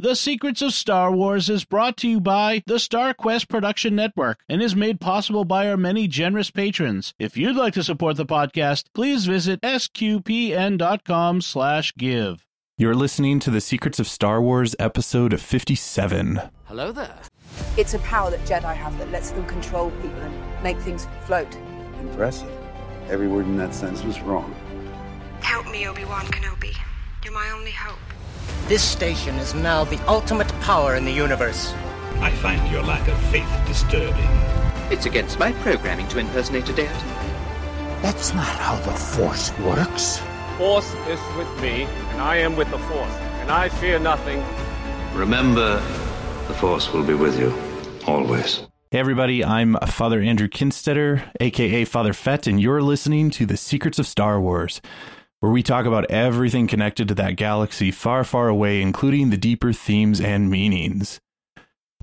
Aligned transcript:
The 0.00 0.14
Secrets 0.14 0.62
of 0.62 0.74
Star 0.74 1.10
Wars 1.10 1.50
is 1.50 1.64
brought 1.64 1.96
to 1.96 2.08
you 2.08 2.20
by 2.20 2.62
the 2.66 2.78
Star 2.78 3.12
Quest 3.12 3.48
Production 3.48 3.96
Network 3.96 4.38
and 4.48 4.62
is 4.62 4.76
made 4.76 5.00
possible 5.00 5.44
by 5.44 5.68
our 5.68 5.76
many 5.76 6.06
generous 6.06 6.52
patrons. 6.52 7.14
If 7.18 7.36
you'd 7.36 7.56
like 7.56 7.74
to 7.74 7.82
support 7.82 8.16
the 8.16 8.24
podcast, 8.24 8.84
please 8.94 9.26
visit 9.26 9.60
sqpn.com 9.62 11.40
slash 11.40 11.92
give. 11.96 12.46
You're 12.76 12.94
listening 12.94 13.40
to 13.40 13.50
The 13.50 13.60
Secrets 13.60 13.98
of 13.98 14.06
Star 14.06 14.40
Wars, 14.40 14.76
episode 14.78 15.32
of 15.32 15.42
57. 15.42 16.42
Hello 16.66 16.92
there. 16.92 17.18
It's 17.76 17.94
a 17.94 17.98
power 17.98 18.30
that 18.30 18.44
Jedi 18.44 18.76
have 18.76 18.96
that 18.98 19.10
lets 19.10 19.32
them 19.32 19.46
control 19.46 19.90
people 20.00 20.20
and 20.20 20.62
make 20.62 20.78
things 20.78 21.08
float. 21.24 21.52
Impressive. 21.98 22.48
Every 23.08 23.26
word 23.26 23.46
in 23.46 23.56
that 23.56 23.74
sentence 23.74 24.04
was 24.04 24.20
wrong. 24.20 24.54
Help 25.40 25.68
me, 25.72 25.88
Obi-Wan 25.88 26.26
Kenobi. 26.26 26.76
You're 27.24 27.34
my 27.34 27.50
only 27.50 27.72
hope. 27.72 27.98
This 28.66 28.82
station 28.82 29.36
is 29.36 29.54
now 29.54 29.84
the 29.84 29.98
ultimate 30.06 30.48
power 30.60 30.96
in 30.96 31.04
the 31.04 31.12
universe. 31.12 31.72
I 32.20 32.30
find 32.30 32.70
your 32.70 32.82
lack 32.82 33.06
of 33.08 33.18
faith 33.30 33.48
disturbing. 33.66 34.28
It's 34.90 35.06
against 35.06 35.38
my 35.38 35.52
programming 35.52 36.08
to 36.08 36.18
impersonate 36.18 36.68
a 36.68 36.72
deity. 36.72 37.08
That's 38.02 38.34
not 38.34 38.46
how 38.46 38.76
the 38.76 38.92
Force 38.92 39.56
works. 39.58 40.20
Force 40.56 40.92
is 41.08 41.20
with 41.36 41.62
me, 41.62 41.84
and 42.10 42.20
I 42.20 42.36
am 42.36 42.56
with 42.56 42.70
the 42.70 42.78
Force, 42.78 43.12
and 43.40 43.50
I 43.50 43.68
fear 43.68 43.98
nothing. 43.98 44.44
Remember, 45.14 45.76
the 46.46 46.54
Force 46.54 46.92
will 46.92 47.04
be 47.04 47.14
with 47.14 47.38
you, 47.38 47.54
always. 48.06 48.66
Hey 48.90 49.00
everybody, 49.00 49.44
I'm 49.44 49.76
Father 49.86 50.20
Andrew 50.20 50.48
Kinstetter, 50.48 51.22
aka 51.40 51.84
Father 51.84 52.14
Fett, 52.14 52.46
and 52.46 52.58
you're 52.60 52.80
listening 52.80 53.30
to 53.32 53.44
The 53.44 53.58
Secrets 53.58 53.98
of 53.98 54.06
Star 54.06 54.40
Wars, 54.40 54.80
where 55.40 55.52
we 55.52 55.62
talk 55.62 55.86
about 55.86 56.10
everything 56.10 56.66
connected 56.66 57.08
to 57.08 57.14
that 57.14 57.36
galaxy 57.36 57.90
far, 57.90 58.24
far 58.24 58.48
away, 58.48 58.82
including 58.82 59.30
the 59.30 59.36
deeper 59.36 59.72
themes 59.72 60.20
and 60.20 60.50
meanings. 60.50 61.20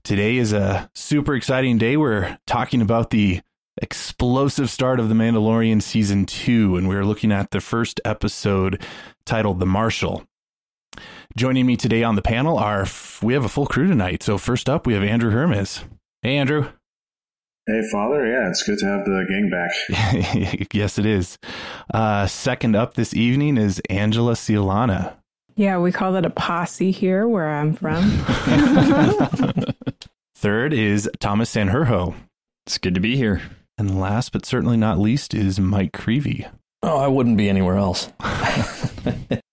Today 0.03 0.37
is 0.37 0.53
a 0.53 0.89
super 0.93 1.35
exciting 1.35 1.77
day. 1.77 1.97
We're 1.97 2.37
talking 2.47 2.81
about 2.81 3.09
the 3.09 3.41
explosive 3.81 4.69
start 4.69 4.99
of 4.99 5.09
The 5.09 5.15
Mandalorian 5.15 5.81
Season 5.81 6.25
2, 6.25 6.77
and 6.77 6.87
we're 6.87 7.03
looking 7.03 7.31
at 7.31 7.51
the 7.51 7.59
first 7.59 7.99
episode 8.05 8.81
titled 9.25 9.59
The 9.59 9.65
Marshal. 9.65 10.25
Joining 11.35 11.65
me 11.65 11.75
today 11.75 12.03
on 12.03 12.15
the 12.15 12.21
panel 12.21 12.57
are, 12.57 12.85
we 13.21 13.33
have 13.33 13.43
a 13.43 13.49
full 13.49 13.65
crew 13.65 13.87
tonight. 13.87 14.23
So, 14.23 14.37
first 14.37 14.69
up, 14.69 14.87
we 14.87 14.93
have 14.93 15.03
Andrew 15.03 15.31
Hermes. 15.31 15.83
Hey, 16.21 16.37
Andrew. 16.37 16.69
Hey, 17.67 17.81
Father. 17.91 18.27
Yeah, 18.27 18.47
it's 18.47 18.61
good 18.61 18.77
to 18.79 18.85
have 18.85 19.05
the 19.05 19.25
gang 19.27 19.49
back. 19.49 20.67
yes, 20.73 20.99
it 20.99 21.05
is. 21.07 21.39
Uh, 21.91 22.27
second 22.27 22.75
up 22.75 22.93
this 22.93 23.15
evening 23.15 23.57
is 23.57 23.81
Angela 23.89 24.33
Ciolana. 24.33 25.15
Yeah, 25.55 25.79
we 25.79 25.91
call 25.91 26.15
it 26.15 26.25
a 26.25 26.29
posse 26.29 26.91
here 26.91 27.27
where 27.27 27.49
I'm 27.49 27.73
from. 27.73 28.03
Third 30.35 30.73
is 30.73 31.09
Thomas 31.19 31.55
Sanherho. 31.55 32.13
It's 32.67 32.77
good 32.77 32.93
to 32.93 33.01
be 33.01 33.15
here. 33.15 33.41
And 33.79 33.99
last 33.99 34.31
but 34.31 34.45
certainly 34.45 34.77
not 34.77 34.99
least 34.99 35.33
is 35.33 35.59
Mike 35.59 35.93
Creevy. 35.93 36.45
Oh, 36.83 36.99
I 36.99 37.07
wouldn't 37.07 37.37
be 37.37 37.49
anywhere 37.49 37.77
else. 37.77 38.11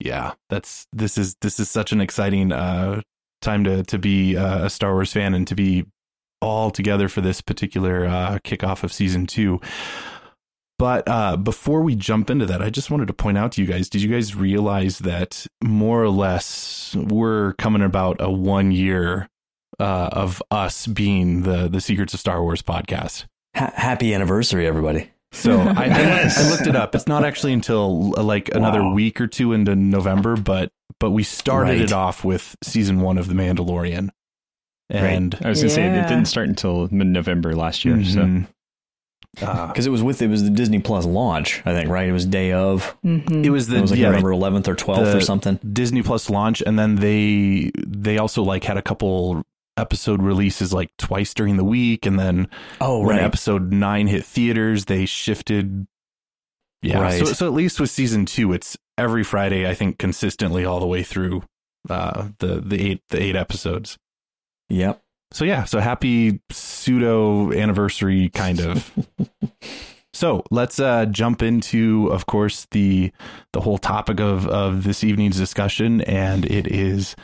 yeah, 0.00 0.32
that's 0.50 0.86
this 0.92 1.16
is 1.16 1.34
this 1.40 1.58
is 1.58 1.70
such 1.70 1.92
an 1.92 2.02
exciting 2.02 2.52
uh, 2.52 3.00
time 3.40 3.64
to 3.64 3.82
to 3.84 3.98
be 3.98 4.36
uh, 4.36 4.66
a 4.66 4.70
Star 4.70 4.92
Wars 4.92 5.14
fan 5.14 5.32
and 5.32 5.46
to 5.48 5.54
be 5.54 5.86
all 6.42 6.70
together 6.70 7.08
for 7.08 7.20
this 7.20 7.40
particular 7.40 8.04
uh, 8.04 8.38
kickoff 8.44 8.82
of 8.82 8.92
season 8.92 9.26
two. 9.26 9.60
But 10.78 11.06
uh, 11.06 11.36
before 11.36 11.82
we 11.82 11.94
jump 11.94 12.28
into 12.28 12.44
that, 12.46 12.60
I 12.60 12.68
just 12.68 12.90
wanted 12.90 13.06
to 13.06 13.12
point 13.12 13.38
out 13.38 13.52
to 13.52 13.62
you 13.62 13.68
guys: 13.68 13.88
Did 13.88 14.02
you 14.02 14.10
guys 14.10 14.34
realize 14.34 14.98
that 14.98 15.46
more 15.62 16.02
or 16.02 16.10
less 16.10 16.96
we're 16.96 17.52
coming 17.54 17.82
about 17.82 18.16
a 18.20 18.30
one 18.30 18.72
year 18.72 19.28
uh, 19.78 20.08
of 20.12 20.42
us 20.50 20.86
being 20.86 21.42
the 21.42 21.68
the 21.68 21.80
Secrets 21.80 22.14
of 22.14 22.20
Star 22.20 22.42
Wars 22.42 22.62
podcast? 22.62 23.26
Ha- 23.54 23.72
happy 23.76 24.12
anniversary, 24.12 24.66
everybody! 24.66 25.08
So 25.32 25.58
I, 25.58 25.84
I, 25.84 26.30
I, 26.36 26.48
looked 26.50 26.66
it 26.66 26.76
up. 26.76 26.94
It's 26.94 27.06
not 27.06 27.24
actually 27.24 27.52
until 27.52 28.10
like 28.10 28.54
another 28.54 28.82
wow. 28.82 28.92
week 28.92 29.20
or 29.20 29.26
two 29.26 29.52
into 29.52 29.74
November, 29.74 30.36
but 30.36 30.72
but 30.98 31.10
we 31.10 31.22
started 31.22 31.72
right. 31.72 31.80
it 31.80 31.92
off 31.92 32.24
with 32.24 32.56
season 32.62 33.00
one 33.00 33.18
of 33.18 33.28
The 33.28 33.34
Mandalorian. 33.34 34.10
And 34.90 35.34
right. 35.34 35.46
I 35.46 35.48
was 35.48 35.60
gonna 35.60 35.70
yeah. 35.70 35.74
say 35.74 36.00
it 36.00 36.08
didn't 36.08 36.26
start 36.26 36.48
until 36.48 36.88
mid 36.90 37.06
November 37.06 37.54
last 37.54 37.84
year. 37.84 37.96
Mm-hmm. 37.96 38.42
So 38.44 38.48
because 39.34 39.86
uh, 39.86 39.90
it 39.90 39.92
was 39.92 40.02
with 40.02 40.20
it 40.20 40.28
was 40.28 40.44
the 40.44 40.50
Disney 40.50 40.78
Plus 40.78 41.06
launch, 41.06 41.62
I 41.64 41.72
think, 41.72 41.88
right? 41.88 42.08
It 42.08 42.12
was 42.12 42.26
day 42.26 42.52
of. 42.52 42.96
Mm-hmm. 43.04 43.44
It 43.44 43.50
was 43.50 43.68
the 43.68 43.76
it 43.76 43.80
was 43.80 43.90
like 43.90 44.00
yeah, 44.00 44.10
November 44.10 44.30
11th 44.30 44.68
or 44.68 44.74
12th 44.74 45.14
or 45.14 45.20
something. 45.20 45.58
Disney 45.72 46.02
Plus 46.02 46.28
launch, 46.28 46.62
and 46.62 46.78
then 46.78 46.96
they 46.96 47.70
they 47.76 48.18
also 48.18 48.42
like 48.42 48.64
had 48.64 48.76
a 48.76 48.82
couple 48.82 49.42
episode 49.78 50.22
releases 50.22 50.72
like 50.74 50.90
twice 50.98 51.32
during 51.32 51.56
the 51.56 51.64
week, 51.64 52.04
and 52.04 52.18
then 52.18 52.48
oh 52.80 53.00
when 53.00 53.16
right. 53.16 53.24
episode 53.24 53.72
nine 53.72 54.06
hit 54.06 54.24
theaters, 54.24 54.84
they 54.84 55.06
shifted. 55.06 55.86
Yeah, 56.82 57.00
right. 57.00 57.26
so 57.26 57.32
so 57.32 57.46
at 57.46 57.54
least 57.54 57.80
with 57.80 57.90
season 57.90 58.26
two, 58.26 58.52
it's 58.52 58.76
every 58.98 59.24
Friday, 59.24 59.66
I 59.66 59.72
think, 59.72 59.98
consistently 59.98 60.66
all 60.66 60.80
the 60.80 60.86
way 60.86 61.02
through 61.02 61.44
uh, 61.88 62.28
the 62.38 62.60
the 62.60 62.90
eight 62.90 63.00
the 63.08 63.22
eight 63.22 63.36
episodes. 63.36 63.96
Yep. 64.72 65.02
So 65.32 65.44
yeah, 65.44 65.64
so 65.64 65.80
happy 65.80 66.40
pseudo 66.50 67.52
anniversary 67.52 68.30
kind 68.30 68.60
of. 68.60 68.90
so 70.12 70.44
let's 70.50 70.80
uh, 70.80 71.06
jump 71.06 71.42
into, 71.42 72.08
of 72.10 72.26
course, 72.26 72.66
the 72.70 73.12
the 73.52 73.60
whole 73.60 73.78
topic 73.78 74.20
of 74.20 74.46
of 74.46 74.84
this 74.84 75.04
evening's 75.04 75.36
discussion, 75.36 76.00
and 76.02 76.46
it 76.46 76.66
is 76.66 77.16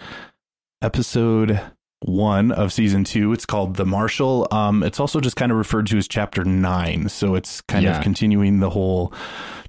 episode 0.83 1.61
one 2.01 2.53
of 2.53 2.73
season 2.73 3.05
two. 3.05 3.33
It's 3.33 3.47
called 3.47 3.77
The 3.77 3.87
Marshal. 3.87 4.47
Um, 4.51 4.83
it's 4.83 5.01
also 5.01 5.21
just 5.21 5.37
kind 5.37 5.51
of 5.51 5.59
referred 5.59 5.87
to 5.89 5.99
as 5.99 6.07
chapter 6.07 6.45
nine. 6.45 7.09
So 7.09 7.35
it's 7.35 7.63
kind 7.63 7.85
yeah. 7.85 7.97
of 7.97 8.03
continuing 8.03 8.61
the 8.61 8.71
whole 8.71 9.13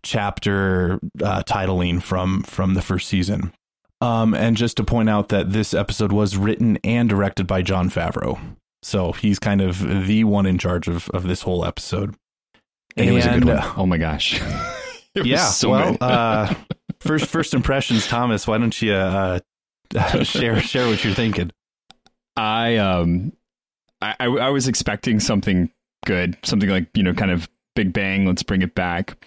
chapter 0.03 0.99
uh, 1.23 1.43
titling 1.43 2.01
from 2.03 2.43
from 2.43 2.73
the 2.73 2.81
first 2.81 3.07
season. 3.07 3.53
Um, 4.01 4.33
and 4.33 4.55
just 4.55 4.77
to 4.77 4.83
point 4.83 5.09
out 5.09 5.29
that 5.29 5.51
this 5.51 5.73
episode 5.73 6.11
was 6.11 6.37
written 6.37 6.77
and 6.83 7.09
directed 7.09 7.47
by 7.47 7.61
Jon 7.61 7.89
Favreau. 7.89 8.39
So 8.81 9.11
he's 9.11 9.39
kind 9.39 9.59
of 9.59 10.07
the 10.07 10.23
one 10.23 10.45
in 10.45 10.57
charge 10.57 10.87
of, 10.87 11.09
of 11.09 11.23
this 11.23 11.41
whole 11.41 11.65
episode. 11.65 12.15
And, 12.95 13.07
and 13.07 13.09
it 13.09 13.11
was 13.11 13.25
a 13.25 13.33
good 13.33 13.45
one. 13.45 13.73
Oh 13.75 13.85
my 13.85 13.97
gosh. 13.97 14.41
yeah. 15.15 15.47
So 15.47 15.71
well, 15.71 15.97
uh, 15.99 16.53
first, 17.01 17.25
first 17.25 17.53
impressions, 17.53 18.07
Thomas, 18.07 18.47
why 18.47 18.57
don't 18.57 18.81
you, 18.81 18.93
uh, 18.93 19.39
share, 20.23 20.61
share 20.61 20.87
what 20.87 21.03
you're 21.03 21.13
thinking? 21.13 21.51
I, 22.37 22.77
um, 22.77 23.33
I, 24.01 24.15
I 24.19 24.49
was 24.49 24.69
expecting 24.69 25.19
something 25.19 25.69
good, 26.05 26.37
something 26.43 26.69
like, 26.69 26.87
you 26.93 27.03
know, 27.03 27.13
kind 27.13 27.31
of 27.31 27.49
big 27.75 27.91
bang. 27.91 28.25
Let's 28.25 28.43
bring 28.43 28.61
it 28.61 28.75
back 28.75 29.17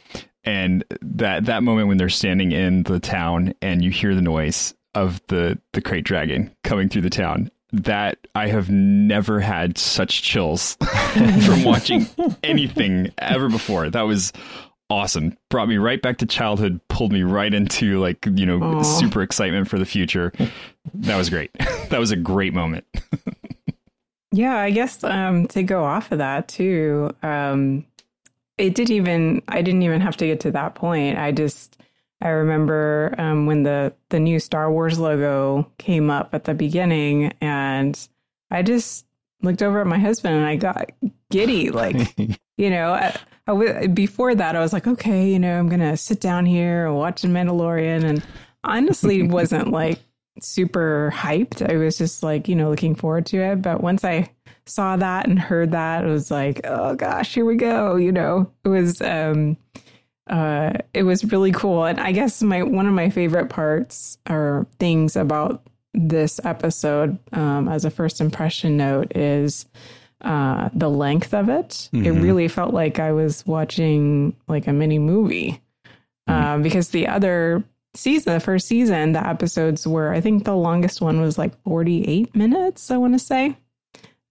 and 0.45 0.85
that 1.01 1.47
that 1.47 1.63
moment 1.63 1.89
when 1.89 1.97
they're 1.97 2.09
standing 2.09 2.53
in 2.53 2.83
the 2.85 3.01
town 3.01 3.55
and 3.63 3.83
you 3.83 3.91
hear 3.91 4.15
the 4.15 4.23
noise 4.23 4.75
of 4.95 5.21
the 5.29 5.59
the 5.73 5.81
krayt 5.81 6.05
dragon 6.05 6.55
coming 6.65 6.89
through 6.89 7.03
the 7.03 7.11
town 7.11 7.51
that 7.73 8.19
I 8.35 8.49
have 8.49 8.71
never 8.71 9.41
had 9.41 9.79
such 9.79 10.23
chills 10.23 10.77
from 11.47 11.65
watching 11.65 12.07
anything 12.43 13.13
ever 13.19 13.49
before. 13.49 13.89
That 13.89 14.03
was 14.03 14.33
awesome. 14.91 15.37
Brought 15.49 15.69
me 15.69 15.79
right 15.79 16.01
back 16.01 16.19
to 16.19 16.27
childhood, 16.27 16.81
pulled 16.89 17.13
me 17.13 17.23
right 17.23 17.53
into 17.53 17.99
like, 17.99 18.27
you 18.27 18.45
know, 18.45 18.59
Aww. 18.59 18.85
super 18.85 19.23
excitement 19.23 19.69
for 19.69 19.79
the 19.79 19.87
future. 19.87 20.33
That 20.95 21.17
was 21.17 21.31
great. 21.31 21.51
that 21.89 21.99
was 21.99 22.11
a 22.11 22.17
great 22.17 22.53
moment. 22.53 22.85
yeah, 24.33 24.57
I 24.57 24.71
guess 24.71 25.03
um 25.03 25.47
to 25.49 25.63
go 25.63 25.83
off 25.83 26.13
of 26.13 26.19
that 26.19 26.49
too. 26.49 27.11
Um 27.23 27.87
it 28.59 28.75
didn't 28.75 28.95
even 28.95 29.43
I 29.49 29.63
didn't 29.63 29.83
even 29.83 30.01
have 30.01 30.17
to 30.19 30.27
get 30.27 30.41
to 30.41 30.51
that 30.53 30.75
point. 30.75 31.19
I 31.19 31.33
just 31.33 31.77
I 32.21 32.29
remember 32.29 33.15
um, 33.19 33.47
when 33.47 33.65
the 33.65 33.93
the 34.11 34.21
new 34.21 34.39
Star 34.39 34.71
Wars 34.71 34.99
logo 34.99 35.71
came 35.79 36.11
up 36.11 36.35
at 36.35 36.45
the 36.45 36.55
beginning, 36.55 37.33
and 37.41 37.99
I 38.51 38.63
just 38.63 39.07
looked 39.43 39.63
over 39.63 39.81
at 39.81 39.87
my 39.87 39.99
husband 39.99 40.37
and 40.37 40.47
I 40.47 40.57
got 40.57 40.93
giddy. 41.31 41.71
Like, 41.71 42.15
you 42.57 42.71
know, 42.71 42.93
I, 42.93 43.17
I 43.49 43.53
w- 43.53 43.89
before 43.89 44.35
that 44.37 44.55
I 44.55 44.61
was 44.61 44.73
like, 44.73 44.87
okay, 44.87 45.33
you 45.33 45.39
know, 45.41 45.59
I'm 45.59 45.69
gonna 45.69 45.97
sit 45.97 46.21
down 46.21 46.47
here 46.47 46.87
and 46.87 46.97
watch 46.97 47.23
The 47.23 47.29
Mandalorian, 47.29 48.05
and 48.05 48.23
honestly 48.63 49.23
wasn't 49.23 49.73
like 49.73 49.99
super 50.41 51.13
hyped. 51.15 51.69
I 51.69 51.77
was 51.77 51.99
just 51.99 52.23
like, 52.23 52.49
you 52.49 52.55
know, 52.55 52.71
looking 52.71 52.95
forward 52.95 53.27
to 53.27 53.39
it. 53.39 53.63
But 53.63 53.83
once 53.83 54.05
I 54.05 54.31
saw 54.67 54.97
that 54.97 55.27
and 55.27 55.39
heard 55.39 55.73
that, 55.73 56.05
it 56.05 56.09
was 56.09 56.31
like, 56.31 56.61
oh 56.65 56.95
gosh, 56.95 57.35
here 57.35 57.45
we 57.45 57.57
go. 57.57 57.97
You 57.97 58.13
know, 58.13 58.51
it 58.65 58.69
was 58.69 59.01
um 59.01 59.57
uh 60.29 60.73
it 60.95 61.03
was 61.03 61.25
really 61.25 61.53
cool. 61.53 61.85
And 61.85 62.01
I 62.01 62.13
guess 62.13 62.43
my 62.43 62.63
one 62.63 62.87
of 62.87 62.95
my 62.95 63.11
favorite 63.11 63.49
parts 63.49 64.19
or 64.29 64.67
things 64.79 65.17
about 65.17 65.67
this 65.95 66.41
episode 66.45 67.19
um 67.33 67.69
as 67.69 67.85
a 67.85 67.91
first 67.91 68.21
impression 68.21 68.77
note 68.77 69.15
is 69.17 69.67
uh 70.23 70.71
the 70.75 70.91
length 70.91 71.35
of 71.35 71.49
it. 71.49 71.91
Mm-hmm. 71.93 72.07
It 72.07 72.11
really 72.23 72.49
felt 72.49 72.73
like 72.73 72.99
I 72.99 73.13
was 73.13 73.45
watching 73.47 74.37
like 74.49 74.67
a 74.67 74.73
mini 74.73 74.99
movie. 74.99 75.61
Mm-hmm. 76.29 76.45
Um 76.45 76.63
because 76.63 76.91
the 76.91 77.09
other 77.09 77.65
season, 77.95 78.35
the 78.35 78.41
first 78.41 78.67
season, 78.67 79.13
the 79.13 79.27
episodes 79.27 79.87
were, 79.87 80.13
I 80.13 80.21
think 80.21 80.45
the 80.45 80.57
longest 80.57 81.01
one 81.01 81.21
was 81.21 81.39
like 81.39 81.61
48 81.65 82.35
minutes, 82.35 82.91
I 82.91 82.97
want 82.97 83.15
to 83.15 83.19
say, 83.19 83.57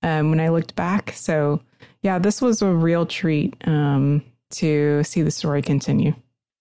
um, 0.03 0.29
when 0.29 0.39
I 0.39 0.49
looked 0.49 0.75
back. 0.75 1.11
So, 1.13 1.61
yeah, 2.01 2.19
this 2.19 2.41
was 2.41 2.61
a 2.61 2.67
real 2.67 3.05
treat 3.05 3.55
um, 3.67 4.23
to 4.51 5.03
see 5.03 5.21
the 5.21 5.31
story 5.31 5.61
continue. 5.61 6.13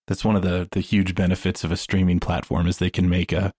That's 0.06 0.24
one 0.24 0.36
of 0.36 0.42
the 0.42 0.68
the 0.72 0.80
huge 0.80 1.14
benefits 1.14 1.62
of 1.62 1.70
a 1.70 1.76
streaming 1.76 2.18
platform 2.18 2.66
is 2.66 2.78
they 2.78 2.90
can 2.90 3.08
make 3.08 3.32
a 3.32 3.52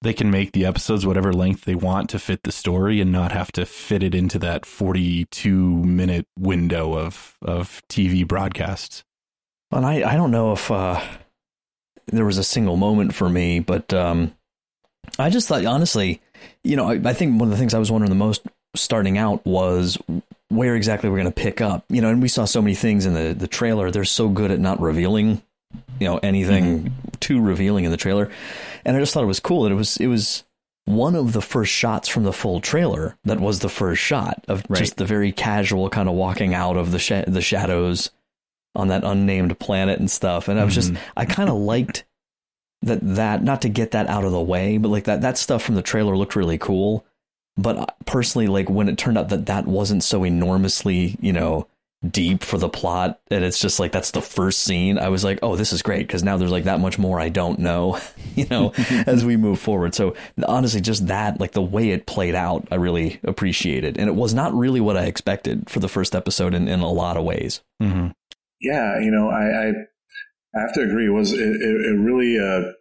they 0.00 0.12
can 0.12 0.30
make 0.30 0.52
the 0.52 0.64
episodes 0.66 1.06
whatever 1.06 1.32
length 1.32 1.64
they 1.64 1.74
want 1.74 2.10
to 2.10 2.18
fit 2.18 2.42
the 2.42 2.52
story 2.52 3.00
and 3.00 3.12
not 3.12 3.30
have 3.32 3.52
to 3.52 3.64
fit 3.64 4.02
it 4.02 4.14
into 4.14 4.38
that 4.40 4.66
42 4.66 5.84
minute 5.84 6.26
window 6.38 6.94
of 6.94 7.36
of 7.42 7.82
TV 7.88 8.26
broadcasts. 8.26 9.04
And 9.70 9.86
I 9.86 10.12
I 10.12 10.16
don't 10.16 10.30
know 10.30 10.52
if 10.52 10.70
uh, 10.70 11.00
there 12.06 12.24
was 12.24 12.38
a 12.38 12.44
single 12.44 12.76
moment 12.76 13.14
for 13.14 13.28
me, 13.28 13.60
but 13.60 13.92
um, 13.92 14.34
I 15.18 15.30
just 15.30 15.46
thought 15.48 15.64
honestly, 15.64 16.20
you 16.64 16.76
know, 16.76 16.88
I, 16.88 17.00
I 17.04 17.12
think 17.12 17.38
one 17.38 17.48
of 17.48 17.50
the 17.50 17.58
things 17.58 17.74
I 17.74 17.78
was 17.78 17.90
wondering 17.90 18.10
the 18.10 18.16
most 18.16 18.46
starting 18.74 19.18
out 19.18 19.44
was 19.44 19.98
where 20.48 20.76
exactly 20.76 21.08
we're 21.08 21.16
going 21.16 21.32
to 21.32 21.42
pick 21.42 21.60
up. 21.60 21.84
You 21.88 22.00
know, 22.00 22.10
and 22.10 22.22
we 22.22 22.28
saw 22.28 22.44
so 22.44 22.62
many 22.62 22.74
things 22.74 23.06
in 23.06 23.14
the 23.14 23.34
the 23.34 23.48
trailer. 23.48 23.90
They're 23.90 24.04
so 24.04 24.28
good 24.28 24.50
at 24.50 24.60
not 24.60 24.80
revealing, 24.80 25.42
you 25.98 26.08
know, 26.08 26.18
anything 26.18 26.84
mm-hmm. 26.84 27.08
too 27.20 27.40
revealing 27.40 27.84
in 27.84 27.90
the 27.90 27.96
trailer. 27.96 28.30
And 28.84 28.96
I 28.96 29.00
just 29.00 29.14
thought 29.14 29.24
it 29.24 29.26
was 29.26 29.40
cool 29.40 29.62
that 29.64 29.72
it 29.72 29.76
was 29.76 29.96
it 29.96 30.08
was 30.08 30.44
one 30.84 31.14
of 31.14 31.32
the 31.32 31.42
first 31.42 31.72
shots 31.72 32.08
from 32.08 32.24
the 32.24 32.32
full 32.32 32.60
trailer 32.60 33.16
that 33.24 33.40
was 33.40 33.60
the 33.60 33.68
first 33.68 34.02
shot 34.02 34.44
of 34.48 34.64
right. 34.68 34.78
just 34.78 34.96
the 34.96 35.04
very 35.04 35.30
casual 35.30 35.88
kind 35.88 36.08
of 36.08 36.14
walking 36.14 36.54
out 36.54 36.76
of 36.76 36.90
the 36.90 36.98
sh- 36.98 37.24
the 37.26 37.40
shadows 37.40 38.10
on 38.74 38.88
that 38.88 39.04
unnamed 39.04 39.58
planet 39.58 39.98
and 39.98 40.10
stuff. 40.10 40.48
And 40.48 40.58
I 40.58 40.64
was 40.64 40.76
mm-hmm. 40.76 40.94
just 40.94 41.04
I 41.16 41.24
kind 41.24 41.48
of 41.48 41.56
liked 41.56 42.04
that 42.82 42.98
that 43.14 43.42
not 43.42 43.62
to 43.62 43.68
get 43.68 43.92
that 43.92 44.08
out 44.08 44.24
of 44.24 44.32
the 44.32 44.40
way, 44.40 44.78
but 44.78 44.88
like 44.88 45.04
that 45.04 45.20
that 45.20 45.38
stuff 45.38 45.62
from 45.62 45.76
the 45.76 45.82
trailer 45.82 46.16
looked 46.16 46.36
really 46.36 46.58
cool. 46.58 47.04
But 47.56 47.96
personally, 48.06 48.46
like 48.46 48.70
when 48.70 48.88
it 48.88 48.96
turned 48.98 49.18
out 49.18 49.28
that 49.28 49.46
that 49.46 49.66
wasn't 49.66 50.02
so 50.02 50.24
enormously, 50.24 51.16
you 51.20 51.32
know, 51.32 51.66
deep 52.08 52.42
for 52.42 52.58
the 52.58 52.68
plot, 52.68 53.20
and 53.30 53.44
it's 53.44 53.60
just 53.60 53.78
like 53.78 53.92
that's 53.92 54.10
the 54.10 54.22
first 54.22 54.62
scene, 54.62 54.98
I 54.98 55.08
was 55.08 55.22
like, 55.22 55.38
oh, 55.42 55.56
this 55.56 55.72
is 55.72 55.82
great 55.82 56.06
because 56.06 56.22
now 56.22 56.36
there's 56.36 56.50
like 56.50 56.64
that 56.64 56.80
much 56.80 56.98
more 56.98 57.20
I 57.20 57.28
don't 57.28 57.58
know, 57.58 58.00
you 58.34 58.46
know, 58.50 58.72
as 59.06 59.24
we 59.24 59.36
move 59.36 59.60
forward. 59.60 59.94
So 59.94 60.16
honestly, 60.46 60.80
just 60.80 61.06
that, 61.08 61.40
like 61.40 61.52
the 61.52 61.62
way 61.62 61.90
it 61.90 62.06
played 62.06 62.34
out, 62.34 62.66
I 62.70 62.76
really 62.76 63.20
appreciated, 63.22 63.98
and 63.98 64.08
it 64.08 64.14
was 64.14 64.34
not 64.34 64.54
really 64.54 64.80
what 64.80 64.96
I 64.96 65.04
expected 65.04 65.68
for 65.68 65.80
the 65.80 65.88
first 65.88 66.14
episode 66.14 66.54
in, 66.54 66.68
in 66.68 66.80
a 66.80 66.90
lot 66.90 67.16
of 67.16 67.24
ways. 67.24 67.60
Mm-hmm. 67.82 68.08
Yeah, 68.60 69.00
you 69.00 69.10
know, 69.10 69.28
I, 69.28 69.66
I, 69.66 69.68
I 70.54 70.60
have 70.60 70.72
to 70.74 70.82
agree. 70.82 71.06
It 71.06 71.10
was 71.10 71.32
it, 71.32 71.40
it, 71.40 71.60
it 71.62 71.98
really 72.00 72.38
uh, 72.38 72.72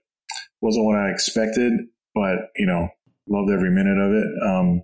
wasn't 0.61 0.85
what 0.85 0.97
I 0.97 1.09
expected, 1.09 1.73
but 2.13 2.37
you 2.55 2.65
know, 2.65 2.89
loved 3.31 3.51
every 3.51 3.71
minute 3.71 3.97
of 3.97 4.11
it. 4.11 4.27
Um, 4.45 4.83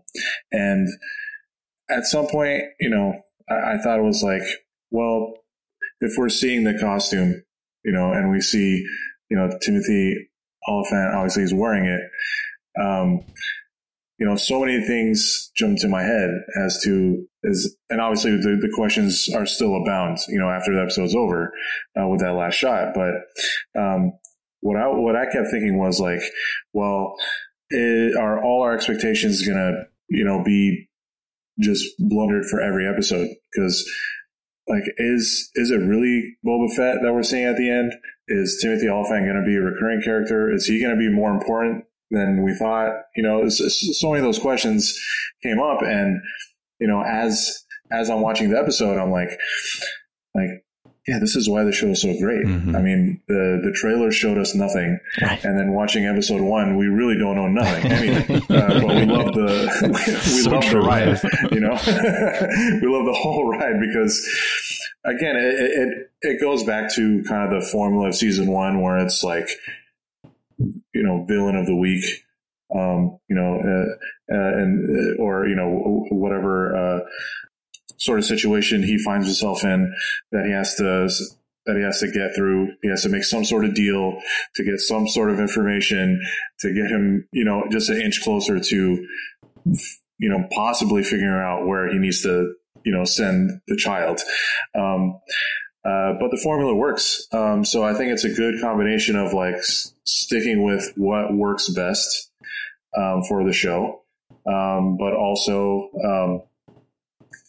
and 0.51 0.87
at 1.89 2.05
some 2.05 2.27
point, 2.27 2.63
you 2.79 2.89
know, 2.89 3.13
I, 3.49 3.73
I, 3.73 3.77
thought 3.77 3.99
it 3.99 4.03
was 4.03 4.23
like, 4.23 4.41
well, 4.91 5.33
if 5.99 6.13
we're 6.17 6.29
seeing 6.29 6.63
the 6.63 6.77
costume, 6.79 7.43
you 7.83 7.91
know, 7.91 8.11
and 8.11 8.31
we 8.31 8.41
see, 8.41 8.85
you 9.29 9.37
know, 9.37 9.49
Timothy 9.61 10.29
Olyphant 10.67 11.15
obviously 11.15 11.43
is 11.43 11.53
wearing 11.53 11.85
it. 11.85 12.01
Um, 12.81 13.21
you 14.19 14.25
know, 14.25 14.35
so 14.35 14.61
many 14.61 14.83
things 14.85 15.51
jump 15.55 15.77
to 15.79 15.87
my 15.87 16.01
head 16.01 16.29
as 16.59 16.81
to 16.83 17.27
is, 17.43 17.77
and 17.89 18.01
obviously 18.01 18.31
the, 18.31 18.57
the 18.59 18.71
questions 18.75 19.29
are 19.35 19.45
still 19.45 19.75
abound, 19.75 20.17
you 20.27 20.39
know, 20.39 20.49
after 20.49 20.73
the 20.73 20.81
episode's 20.81 21.15
over 21.15 21.53
uh, 21.99 22.07
with 22.07 22.21
that 22.21 22.33
last 22.33 22.55
shot. 22.55 22.95
But 22.95 23.79
um, 23.79 24.13
what 24.61 24.75
I 24.75 24.87
what 24.87 25.15
I 25.15 25.25
kept 25.25 25.51
thinking 25.51 25.77
was 25.77 25.99
like, 25.99 26.21
well, 26.73 27.15
it, 27.69 28.15
are 28.15 28.43
all 28.43 28.63
our 28.63 28.73
expectations 28.73 29.45
going 29.45 29.57
to, 29.57 29.83
you 30.09 30.23
know, 30.23 30.43
be 30.43 30.89
just 31.59 31.85
blundered 31.99 32.45
for 32.45 32.61
every 32.61 32.87
episode? 32.87 33.29
Because 33.51 33.89
like, 34.67 34.83
is, 34.97 35.49
is 35.55 35.71
it 35.71 35.77
really 35.77 36.37
Boba 36.45 36.73
Fett 36.75 36.97
that 37.01 37.13
we're 37.13 37.23
seeing 37.23 37.45
at 37.45 37.57
the 37.57 37.69
end? 37.69 37.93
Is 38.27 38.59
Timothy 38.61 38.89
Olyphant 38.89 39.25
going 39.25 39.41
to 39.41 39.45
be 39.45 39.55
a 39.55 39.61
recurring 39.61 40.01
character? 40.01 40.53
Is 40.53 40.65
he 40.65 40.81
going 40.81 40.93
to 40.93 40.99
be 40.99 41.09
more 41.09 41.31
important 41.31 41.85
than 42.11 42.43
we 42.43 42.53
thought? 42.53 42.91
You 43.15 43.23
know, 43.23 43.47
so 43.49 44.09
many 44.09 44.19
of 44.19 44.25
those 44.25 44.39
questions 44.39 44.97
came 45.41 45.59
up 45.59 45.81
and, 45.81 46.21
you 46.79 46.87
know, 46.87 47.01
as, 47.01 47.63
as 47.91 48.09
I'm 48.09 48.21
watching 48.21 48.49
the 48.49 48.59
episode, 48.59 48.97
I'm 48.97 49.11
like, 49.11 49.29
like, 50.35 50.49
yeah, 51.07 51.19
this 51.19 51.37
is 51.37 51.49
why 51.49 51.63
the 51.63 51.71
show 51.71 51.87
is 51.87 52.01
so 52.01 52.13
great. 52.19 52.45
Mm-hmm. 52.45 52.75
I 52.75 52.81
mean, 52.81 53.21
the 53.29 53.61
the 53.63 53.71
trailer 53.71 54.11
showed 54.11 54.37
us 54.37 54.53
nothing, 54.53 54.99
right. 55.21 55.41
and 55.45 55.57
then 55.57 55.71
watching 55.71 56.05
episode 56.05 56.41
one, 56.41 56.75
we 56.75 56.87
really 56.87 57.17
don't 57.17 57.35
know 57.35 57.47
nothing. 57.47 57.91
I 57.91 58.01
mean, 58.01 58.17
uh, 58.49 58.81
but 58.81 58.95
we 58.95 59.05
love 59.05 59.33
the 59.33 59.71
we 59.87 60.43
so 60.43 60.51
love 60.51 60.63
true. 60.65 60.81
the 60.81 60.85
ride. 60.85 61.19
You 61.53 61.61
know, 61.61 61.71
we 62.81 62.93
love 62.93 63.05
the 63.05 63.17
whole 63.17 63.49
ride 63.49 63.79
because, 63.79 64.27
again, 65.05 65.37
it, 65.37 65.55
it 65.55 66.11
it 66.21 66.41
goes 66.41 66.63
back 66.63 66.93
to 66.95 67.23
kind 67.23 67.53
of 67.53 67.61
the 67.61 67.67
formula 67.67 68.09
of 68.09 68.15
season 68.15 68.51
one, 68.51 68.81
where 68.81 68.97
it's 68.97 69.23
like, 69.23 69.47
you 70.57 71.03
know, 71.03 71.23
villain 71.23 71.55
of 71.55 71.65
the 71.65 71.75
week. 71.75 72.03
Um, 72.75 73.17
you 73.29 73.35
know, 73.37 73.61
uh, 73.61 74.35
uh, 74.35 74.57
and 74.57 75.19
or 75.21 75.47
you 75.47 75.55
know 75.55 76.05
whatever 76.11 76.75
uh, 76.75 76.99
sort 77.97 78.19
of 78.19 78.25
situation 78.25 78.83
he 78.83 78.97
finds 78.97 79.25
himself 79.25 79.63
in 79.63 79.93
that 80.31 80.45
he 80.45 80.51
has 80.51 80.75
to 80.75 81.09
that 81.67 81.75
he 81.75 81.83
has 81.83 81.99
to 81.99 82.09
get 82.09 82.33
through. 82.35 82.71
He 82.81 82.89
has 82.89 83.03
to 83.03 83.09
make 83.09 83.25
some 83.25 83.43
sort 83.43 83.65
of 83.65 83.75
deal 83.75 84.19
to 84.55 84.63
get 84.63 84.79
some 84.79 85.07
sort 85.07 85.29
of 85.29 85.39
information 85.39 86.21
to 86.61 86.73
get 86.73 86.89
him, 86.89 87.27
you 87.31 87.43
know, 87.43 87.65
just 87.69 87.89
an 87.89 88.01
inch 88.01 88.21
closer 88.23 88.59
to, 88.59 89.07
you 90.17 90.29
know, 90.29 90.47
possibly 90.51 91.03
figuring 91.03 91.41
out 91.41 91.67
where 91.67 91.91
he 91.91 91.99
needs 91.99 92.23
to, 92.23 92.53
you 92.85 92.93
know, 92.93 93.03
send 93.03 93.59
the 93.67 93.75
child. 93.75 94.21
Um, 94.73 95.19
uh, 95.83 96.13
but 96.19 96.31
the 96.31 96.39
formula 96.41 96.73
works. 96.73 97.27
Um, 97.31 97.63
so 97.63 97.83
I 97.83 97.93
think 97.93 98.11
it's 98.11 98.23
a 98.23 98.33
good 98.33 98.55
combination 98.61 99.15
of 99.15 99.33
like 99.33 99.55
s- 99.55 99.93
sticking 100.05 100.63
with 100.63 100.93
what 100.95 101.33
works 101.33 101.69
best 101.69 102.31
um, 102.97 103.23
for 103.23 103.45
the 103.45 103.53
show, 103.53 104.03
um, 104.45 104.97
but 104.97 105.13
also 105.13 105.89
um, 106.03 106.41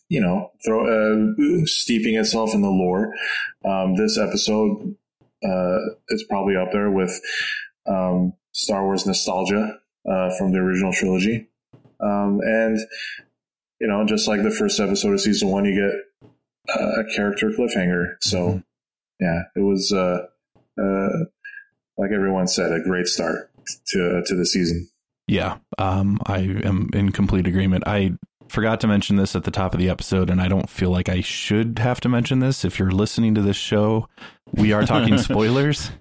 you 0.08 0.20
know, 0.20 0.50
throw 0.64 0.86
uh, 0.86 1.34
steeping 1.64 2.16
itself 2.16 2.54
in 2.54 2.62
the 2.62 2.68
lore. 2.68 3.14
Um, 3.64 3.94
this 3.96 4.18
episode 4.18 4.96
uh, 5.44 5.78
is 6.08 6.24
probably 6.28 6.56
up 6.56 6.72
there 6.72 6.90
with 6.90 7.20
um, 7.86 8.32
Star 8.52 8.84
Wars 8.84 9.06
nostalgia 9.06 9.78
uh, 10.10 10.30
from 10.36 10.52
the 10.52 10.58
original 10.58 10.92
trilogy, 10.92 11.48
um, 12.00 12.40
and 12.42 12.78
you 13.80 13.86
know, 13.86 14.04
just 14.06 14.26
like 14.26 14.42
the 14.42 14.50
first 14.50 14.80
episode 14.80 15.12
of 15.12 15.20
season 15.20 15.48
one, 15.48 15.64
you 15.64 15.74
get 15.74 16.74
a 16.74 17.04
character 17.14 17.50
cliffhanger. 17.50 18.16
So, 18.20 18.38
mm-hmm. 18.38 18.58
yeah, 19.20 19.42
it 19.54 19.60
was 19.60 19.92
uh, 19.92 20.26
uh, 20.80 21.24
like 21.96 22.10
everyone 22.12 22.48
said, 22.48 22.72
a 22.72 22.80
great 22.80 23.06
start 23.06 23.50
to 23.88 24.22
to 24.24 24.34
the 24.34 24.46
season. 24.46 24.88
Yeah, 25.26 25.58
um, 25.76 26.18
I 26.24 26.38
am 26.38 26.88
in 26.94 27.12
complete 27.12 27.46
agreement. 27.46 27.84
I 27.86 28.14
forgot 28.48 28.80
to 28.80 28.86
mention 28.86 29.16
this 29.16 29.36
at 29.36 29.44
the 29.44 29.50
top 29.50 29.74
of 29.74 29.80
the 29.80 29.88
episode, 29.88 30.30
and 30.30 30.40
I 30.40 30.48
don't 30.48 30.68
feel 30.68 30.90
like 30.90 31.08
I 31.08 31.20
should 31.20 31.78
have 31.78 32.00
to 32.00 32.08
mention 32.08 32.40
this. 32.40 32.64
If 32.64 32.78
you're 32.78 32.90
listening 32.90 33.34
to 33.36 33.42
this 33.42 33.56
show, 33.56 34.08
we 34.52 34.72
are 34.72 34.84
talking 34.84 35.18
spoilers. 35.18 35.90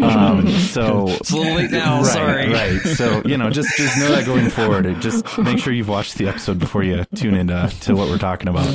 Um, 0.00 0.48
so 0.48 1.06
it's 1.08 1.30
a 1.30 1.36
little 1.36 1.54
late 1.54 1.70
now. 1.70 1.98
Right, 1.98 2.06
sorry. 2.06 2.52
Right. 2.52 2.80
So 2.80 3.22
you 3.24 3.36
know, 3.36 3.50
just 3.50 3.76
just 3.76 3.96
know 3.98 4.08
that 4.08 4.24
going 4.24 4.48
forward, 4.50 5.00
just 5.00 5.38
make 5.38 5.58
sure 5.58 5.72
you've 5.72 5.90
watched 5.90 6.16
the 6.16 6.26
episode 6.26 6.58
before 6.58 6.82
you 6.82 7.04
tune 7.14 7.34
into 7.34 7.70
to 7.82 7.94
what 7.94 8.08
we're 8.08 8.18
talking 8.18 8.48
about. 8.48 8.66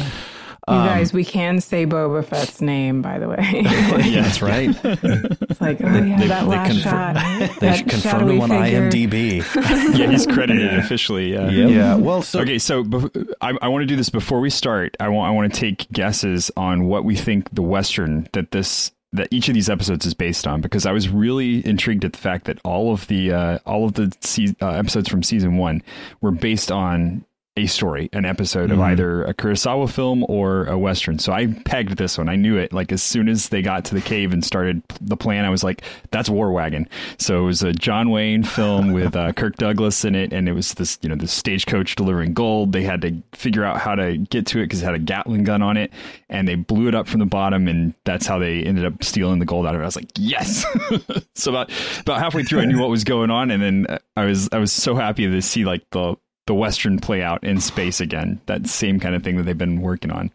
You 0.70 0.76
um, 0.76 0.86
guys, 0.86 1.12
we 1.14 1.26
can 1.26 1.62
say 1.62 1.88
Boba 1.88 2.24
Fett's 2.24 2.62
name, 2.62 3.02
by 3.02 3.18
the 3.18 3.28
way. 3.28 3.38
yeah, 3.64 4.22
that's 4.22 4.42
right. 4.44 4.70
It's 4.70 5.60
like, 5.60 5.82
oh 5.82 5.88
yeah, 5.88 6.20
they, 6.20 6.28
that 6.28 6.42
they 6.44 6.48
last 6.48 6.80
shot. 6.82 7.60
They 7.60 7.76
should 7.76 7.90
confirm 7.90 8.30
him 8.30 8.42
on 8.42 8.50
IMDb. 8.50 9.38
yeah, 9.98 10.12
he's 10.12 10.28
credited 10.28 10.78
officially. 10.78 11.34
Yeah. 11.34 11.50
Yep. 11.50 11.70
Yeah. 11.72 11.96
Well, 11.96 12.22
so 12.22 12.42
okay. 12.42 12.60
So 12.60 12.84
I, 13.42 13.58
I 13.62 13.68
want 13.68 13.82
to 13.82 13.88
do 13.88 13.96
this 13.96 14.10
before 14.10 14.42
we 14.42 14.52
start. 14.52 14.96
I 15.00 15.10
want 15.10 15.28
I 15.28 15.32
want 15.32 15.52
to 15.52 15.60
take 15.60 15.90
guesses 15.92 16.52
on 16.56 16.86
what 16.86 17.04
we 17.04 17.16
think 17.16 17.50
the 17.52 17.64
western 17.64 18.28
that 18.34 18.52
this 18.52 18.92
that 19.12 19.28
each 19.32 19.48
of 19.48 19.56
these 19.56 19.70
episodes 19.70 20.06
is 20.06 20.14
based 20.14 20.46
on 20.46 20.62
because 20.62 20.86
I 20.86 20.92
was 20.92 21.10
really 21.10 21.66
intrigued 21.66 22.06
at 22.06 22.14
the 22.14 22.20
fact 22.20 22.46
that 22.46 22.60
all 22.64 22.94
of 22.94 23.08
the 23.08 23.32
uh, 23.32 23.60
all 23.66 23.86
of 23.86 23.94
the 23.94 24.16
se- 24.22 24.56
uh, 24.62 24.70
episodes 24.70 25.10
from 25.10 25.24
season 25.24 25.58
one 25.58 25.82
were 26.22 26.32
based 26.32 26.72
on 26.72 27.26
a 27.64 27.68
story, 27.68 28.10
an 28.14 28.26
episode 28.26 28.70
Mm-hmm. 28.70 28.72
of 28.74 28.80
either 28.82 29.24
a 29.24 29.34
Kurosawa 29.34 29.90
film 29.90 30.26
or 30.28 30.66
a 30.66 30.78
western. 30.78 31.18
So 31.20 31.32
I 31.32 31.48
pegged 31.66 31.98
this 31.98 32.18
one. 32.18 32.28
I 32.30 32.36
knew 32.36 32.58
it. 32.58 32.74
Like 32.74 32.92
as 32.92 33.02
soon 33.02 33.30
as 33.30 33.50
they 33.50 33.62
got 33.62 33.86
to 33.86 33.96
the 33.96 34.02
cave 34.02 34.34
and 34.34 34.44
started 34.44 34.82
the 35.02 35.16
plan, 35.18 35.46
I 35.46 35.50
was 35.50 35.64
like, 35.64 35.82
"That's 36.12 36.30
War 36.30 36.52
Wagon." 36.52 36.88
So 37.18 37.42
it 37.42 37.46
was 37.46 37.64
a 37.64 37.72
John 37.72 38.10
Wayne 38.10 38.44
film 38.44 38.92
with 38.94 39.16
uh, 39.16 39.34
Kirk 39.34 39.56
Douglas 39.58 40.04
in 40.06 40.16
it, 40.16 40.34
and 40.34 40.48
it 40.50 40.54
was 40.54 40.74
this, 40.74 40.98
you 41.02 41.10
know, 41.10 41.16
the 41.16 41.28
stagecoach 41.28 41.96
delivering 41.96 42.34
gold. 42.34 42.72
They 42.74 42.84
had 42.84 43.02
to 43.02 43.22
figure 43.34 43.64
out 43.64 43.80
how 43.80 43.96
to 43.96 44.18
get 44.18 44.46
to 44.48 44.60
it 44.60 44.64
because 44.66 44.82
it 44.82 44.86
had 44.86 44.96
a 44.96 45.00
Gatling 45.00 45.44
gun 45.44 45.62
on 45.62 45.78
it, 45.78 45.92
and 46.30 46.48
they 46.48 46.56
blew 46.56 46.88
it 46.88 46.96
up 46.96 47.08
from 47.08 47.20
the 47.20 47.26
bottom, 47.26 47.68
and 47.68 47.94
that's 48.04 48.26
how 48.26 48.40
they 48.40 48.62
ended 48.64 48.86
up 48.86 49.04
stealing 49.04 49.40
the 49.40 49.46
gold 49.46 49.66
out 49.66 49.74
of 49.76 49.82
it. 49.82 49.84
I 49.84 49.88
was 49.88 49.96
like, 49.96 50.10
"Yes!" 50.18 50.66
so 51.36 51.52
about 51.52 51.72
about 52.02 52.20
halfway 52.20 52.44
through, 52.44 52.62
I 52.62 52.66
knew 52.66 52.80
what 52.80 52.90
was 52.90 53.04
going 53.04 53.32
on, 53.32 53.52
and 53.52 53.62
then 53.64 54.00
I 54.18 54.26
was 54.26 54.50
I 54.52 54.58
was 54.58 54.72
so 54.72 54.96
happy 54.96 55.28
to 55.30 55.42
see 55.42 55.66
like 55.66 55.84
the 55.92 56.16
the 56.50 56.56
western 56.56 56.98
play 56.98 57.22
out 57.22 57.44
in 57.44 57.62
space 57.62 58.02
again. 58.02 58.42
That 58.48 58.66
same 58.66 59.00
kind 59.00 59.14
of 59.14 59.22
thing 59.22 59.38
that 59.38 59.44
they've 59.44 59.56
been 59.56 59.82
working 59.82 60.10
on. 60.10 60.32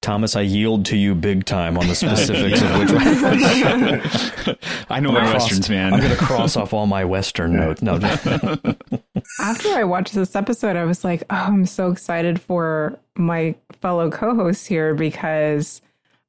Thomas, 0.00 0.34
I 0.34 0.40
yield 0.40 0.86
to 0.86 0.96
you 0.96 1.14
big 1.14 1.44
time 1.44 1.76
on 1.76 1.86
the 1.86 1.94
specifics 2.02 2.62
of 2.62 2.78
which 2.78 2.90
one. 2.90 4.56
I 4.88 5.00
know 5.00 5.12
my 5.12 5.20
Cross- 5.20 5.34
westerns, 5.34 5.68
man. 5.68 5.92
I'm 5.92 6.00
going 6.00 6.12
to 6.12 6.16
cross 6.16 6.56
off 6.56 6.72
all 6.72 6.86
my 6.86 7.04
Western 7.04 7.54
notes. 7.54 7.82
No, 7.82 7.96
After 9.38 9.68
I 9.68 9.84
watched 9.84 10.14
this 10.14 10.34
episode, 10.34 10.76
I 10.76 10.84
was 10.84 11.04
like, 11.04 11.24
oh, 11.28 11.36
I'm 11.36 11.66
so 11.66 11.90
excited 11.92 12.40
for 12.40 12.98
my 13.14 13.54
fellow 13.82 14.10
co 14.10 14.34
hosts 14.34 14.64
here 14.64 14.94
because 14.94 15.82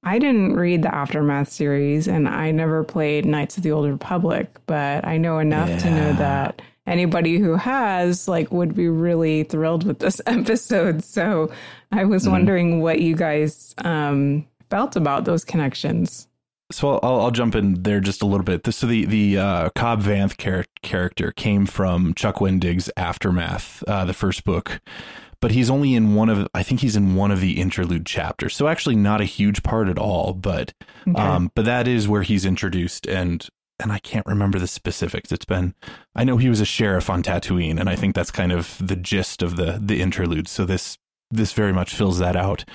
I 0.04 0.20
didn't 0.20 0.58
read 0.58 0.82
the 0.82 0.94
Aftermath 0.94 1.50
series 1.50 2.10
and 2.10 2.28
I 2.28 2.52
never 2.52 2.84
played 2.84 3.26
Knights 3.26 3.56
of 3.56 3.64
the 3.64 3.72
Old 3.72 3.90
Republic, 3.90 4.50
but 4.66 5.08
I 5.08 5.16
know 5.18 5.40
enough 5.40 5.70
to 5.84 5.90
know 5.90 6.12
that 6.14 6.62
anybody 6.86 7.38
who 7.38 7.56
has 7.56 8.28
like 8.28 8.52
would 8.52 8.76
be 8.76 8.88
really 8.90 9.44
thrilled 9.44 9.86
with 9.86 10.00
this 10.00 10.20
episode. 10.28 11.04
So 11.04 11.52
I 11.92 12.06
was 12.06 12.28
wondering 12.28 12.82
what 12.82 13.00
you 13.02 13.16
guys 13.16 13.74
um, 13.80 14.46
felt 14.70 14.96
about 14.96 15.26
those 15.26 15.44
connections. 15.46 16.28
So 16.72 16.98
I'll, 17.00 17.22
I'll 17.22 17.32
jump 17.32 17.56
in 17.56 17.84
there 17.84 18.00
just 18.00 18.22
a 18.24 18.26
little 18.26 18.44
bit. 18.44 18.66
So 18.74 18.88
the 18.88 19.06
the 19.06 19.38
uh, 19.38 19.70
Cobb 19.76 20.02
Vanth 20.02 20.38
char- 20.38 20.66
character 20.82 21.32
came 21.32 21.66
from 21.68 22.14
Chuck 22.16 22.38
Wendig's 22.38 22.90
Aftermath, 22.98 23.84
uh, 23.88 24.06
the 24.06 24.14
first 24.14 24.44
book, 24.44 24.82
but 25.40 25.52
he's 25.52 25.70
only 25.70 25.94
in 25.94 26.16
one 26.16 26.30
of 26.30 26.48
I 26.56 26.64
think 26.64 26.80
he's 26.80 26.96
in 26.96 27.16
one 27.16 27.30
of 27.30 27.42
the 27.42 27.62
interlude 27.62 28.08
chapters. 28.08 28.56
So 28.56 28.68
actually 28.68 28.96
not 28.96 29.22
a 29.22 29.26
huge 29.26 29.62
part 29.62 29.88
at 29.88 30.00
all, 30.00 30.34
but 30.34 30.74
Okay. 31.08 31.22
um, 31.22 31.52
but 31.54 31.66
that 31.66 31.88
is 31.88 32.08
where 32.08 32.24
he's 32.24 32.44
introduced 32.46 33.06
and 33.06 33.48
and 33.80 33.92
I 33.92 34.00
can't 34.00 34.26
remember 34.26 34.60
the 34.60 34.68
specifics. 34.68 35.32
It's 35.32 35.46
been 35.46 35.74
I 36.16 36.24
know 36.24 36.38
he 36.38 36.50
was 36.50 36.62
a 36.62 36.66
sheriff 36.66 37.10
on 37.10 37.24
Tatooine, 37.24 37.80
and 37.80 37.90
I 37.90 37.96
think 37.96 38.16
that's 38.16 38.32
kind 38.32 38.52
of 38.52 38.78
the 38.80 38.96
gist 38.96 39.42
of 39.42 39.56
the 39.56 39.80
the 39.82 40.02
interlude. 40.02 40.48
So 40.48 40.66
this 40.66 40.98
this 41.32 41.54
very 41.54 41.74
much 41.74 41.94
fills 41.94 42.20
that 42.20 42.36
out. 42.36 42.66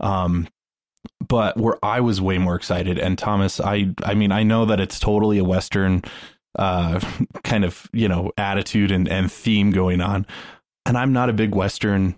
Um, 0.00 0.48
but 1.26 1.56
where 1.56 1.82
I 1.82 2.00
was 2.00 2.20
way 2.20 2.38
more 2.38 2.54
excited, 2.54 2.98
and 2.98 3.18
Thomas, 3.18 3.60
I 3.60 3.94
I 4.04 4.14
mean 4.14 4.32
I 4.32 4.42
know 4.42 4.64
that 4.66 4.80
it's 4.80 4.98
totally 4.98 5.38
a 5.38 5.44
Western 5.44 6.02
uh 6.58 7.00
kind 7.44 7.64
of 7.64 7.88
you 7.92 8.08
know 8.08 8.30
attitude 8.36 8.90
and 8.90 9.08
and 9.08 9.32
theme 9.32 9.70
going 9.70 10.00
on, 10.00 10.26
and 10.86 10.98
I'm 10.98 11.12
not 11.12 11.30
a 11.30 11.32
big 11.32 11.54
Western 11.54 12.16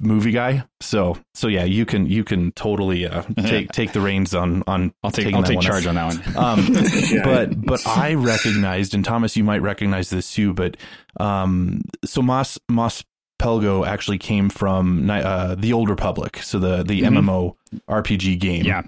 movie 0.00 0.30
guy, 0.32 0.64
so 0.80 1.16
so 1.34 1.48
yeah, 1.48 1.64
you 1.64 1.84
can 1.86 2.06
you 2.06 2.24
can 2.24 2.52
totally 2.52 3.06
uh, 3.06 3.22
take 3.46 3.72
take 3.72 3.92
the 3.92 4.00
reins 4.00 4.34
on 4.34 4.62
on 4.66 4.92
I'll 5.02 5.10
take 5.10 5.32
I'll 5.34 5.42
take 5.42 5.56
one. 5.56 5.64
charge 5.64 5.86
on 5.86 5.94
that 5.96 6.14
one. 6.14 6.36
Um, 6.36 6.66
Yeah. 7.10 7.24
but 7.24 7.60
but 7.64 7.86
I 7.86 8.14
recognized, 8.14 8.94
and 8.94 9.04
Thomas, 9.04 9.36
you 9.36 9.44
might 9.44 9.62
recognize 9.62 10.10
this 10.10 10.32
too. 10.32 10.52
But 10.54 10.76
um, 11.18 11.82
so 12.04 12.22
Mos 12.22 12.58
Mos 12.68 13.04
Pelgo 13.40 13.86
actually 13.86 14.18
came 14.18 14.48
from 14.50 15.08
uh, 15.08 15.54
the 15.56 15.72
Old 15.72 15.88
Republic, 15.88 16.38
so 16.42 16.58
the 16.58 16.82
the 16.82 17.02
MMO 17.02 17.54
RPG 17.88 18.38
game. 18.40 18.64
Yeah. 18.64 18.82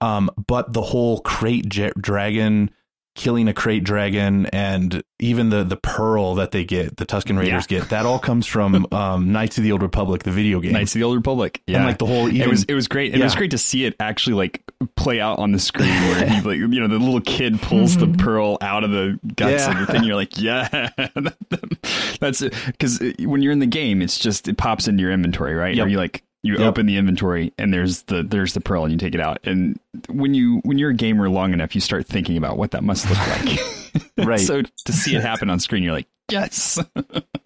Um, 0.00 0.30
but 0.46 0.72
the 0.72 0.82
whole 0.82 1.22
krayt 1.22 1.68
j- 1.68 1.92
dragon 1.98 2.70
killing 3.14 3.48
a 3.48 3.52
krayt 3.52 3.84
dragon 3.84 4.46
and 4.46 5.02
even 5.20 5.48
the 5.48 5.62
the 5.62 5.76
pearl 5.76 6.34
that 6.34 6.50
they 6.50 6.64
get 6.64 6.96
the 6.96 7.06
Tusken 7.06 7.38
raiders 7.38 7.66
get 7.68 7.90
that 7.90 8.06
all 8.06 8.18
comes 8.18 8.44
from 8.46 8.86
um 8.92 9.30
knights 9.32 9.56
of 9.56 9.62
the 9.64 9.70
old 9.70 9.82
republic 9.82 10.24
the 10.24 10.32
video 10.32 10.58
game 10.60 10.72
Knights 10.72 10.94
of 10.96 10.98
the 10.98 11.04
Old 11.04 11.16
Republic. 11.16 11.62
Yeah, 11.66 11.76
and 11.78 11.86
like 11.86 11.98
the 11.98 12.06
whole 12.06 12.28
even, 12.28 12.40
it 12.42 12.48
was 12.48 12.64
it 12.64 12.74
was 12.74 12.88
great. 12.88 13.14
It 13.14 13.22
was 13.22 13.34
great 13.36 13.52
to 13.52 13.58
see 13.58 13.84
it 13.84 13.94
actually 14.00 14.34
like 14.34 14.62
play 14.96 15.20
out 15.20 15.38
on 15.38 15.52
the 15.52 15.58
screen 15.60 15.88
where 15.88 16.26
he 16.28 16.40
like 16.46 16.56
you 16.58 16.66
know 16.68 16.88
the 16.88 16.98
little 16.98 17.20
kid 17.20 17.60
pulls 17.62 17.96
the 17.96 18.08
pearl 18.08 18.58
out 18.60 18.82
of 18.84 18.90
the 18.90 19.18
guts 19.36 19.64
Yeah. 19.66 19.80
of 19.80 19.86
the 19.86 19.92
thing. 19.92 20.04
You're 20.04 20.16
like, 20.16 20.36
yeah, 20.36 20.88
that's 22.20 22.42
it. 22.42 22.54
Because 22.66 23.00
when 23.20 23.42
you're 23.42 23.52
in 23.52 23.58
the 23.60 23.66
game, 23.66 24.02
it's 24.02 24.18
just 24.18 24.48
it 24.48 24.56
pops 24.56 24.88
into 24.88 25.02
your 25.02 25.12
inventory, 25.12 25.54
right? 25.54 25.74
Yep. 25.74 25.86
Or 25.86 25.88
you 25.88 25.96
like 25.98 26.22
you 26.44 26.52
Yep. 26.58 26.60
open 26.60 26.86
the 26.86 26.96
inventory 26.96 27.52
and 27.58 27.72
there's 27.74 28.02
the 28.02 28.22
there's 28.22 28.52
the 28.54 28.60
pearl 28.60 28.84
and 28.84 28.92
you 28.92 28.98
take 28.98 29.14
it 29.14 29.20
out. 29.20 29.38
And 29.44 29.80
when 30.08 30.34
you 30.34 30.60
when 30.64 30.78
you're 30.78 30.90
a 30.90 30.94
gamer 30.94 31.28
long 31.28 31.52
enough, 31.52 31.74
you 31.74 31.80
start 31.80 32.06
thinking 32.06 32.36
about 32.36 32.56
what 32.58 32.70
that 32.72 32.84
must 32.84 33.08
look 33.08 33.18
like. 33.26 33.58
Right. 34.18 34.40
so 34.40 34.62
to 34.62 34.92
see 34.92 35.14
it 35.16 35.22
happen 35.22 35.48
on 35.50 35.58
screen, 35.60 35.82
you're 35.84 35.92
like, 35.92 36.06
yes. 36.30 36.78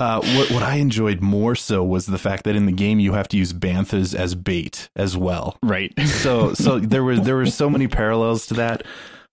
Uh, 0.01 0.21
what 0.37 0.51
what 0.53 0.63
I 0.63 0.77
enjoyed 0.77 1.21
more 1.21 1.57
so 1.57 1.83
was 1.83 2.07
the 2.07 2.19
fact 2.19 2.45
that 2.45 2.55
in 2.55 2.67
the 2.67 2.73
game 2.73 3.01
you 3.01 3.15
have 3.15 3.27
to 3.29 3.37
use 3.37 3.53
banthas 3.53 4.15
as 4.15 4.37
bait 4.37 4.89
as 4.95 5.17
well. 5.17 5.57
right. 5.63 5.93
So 6.07 6.55
so 6.55 6.79
there 6.79 7.03
were 7.03 7.17
there 7.17 7.35
were 7.35 7.47
so 7.47 7.69
many 7.69 7.89
parallels 7.89 8.47
to 8.47 8.55
that. 8.55 8.85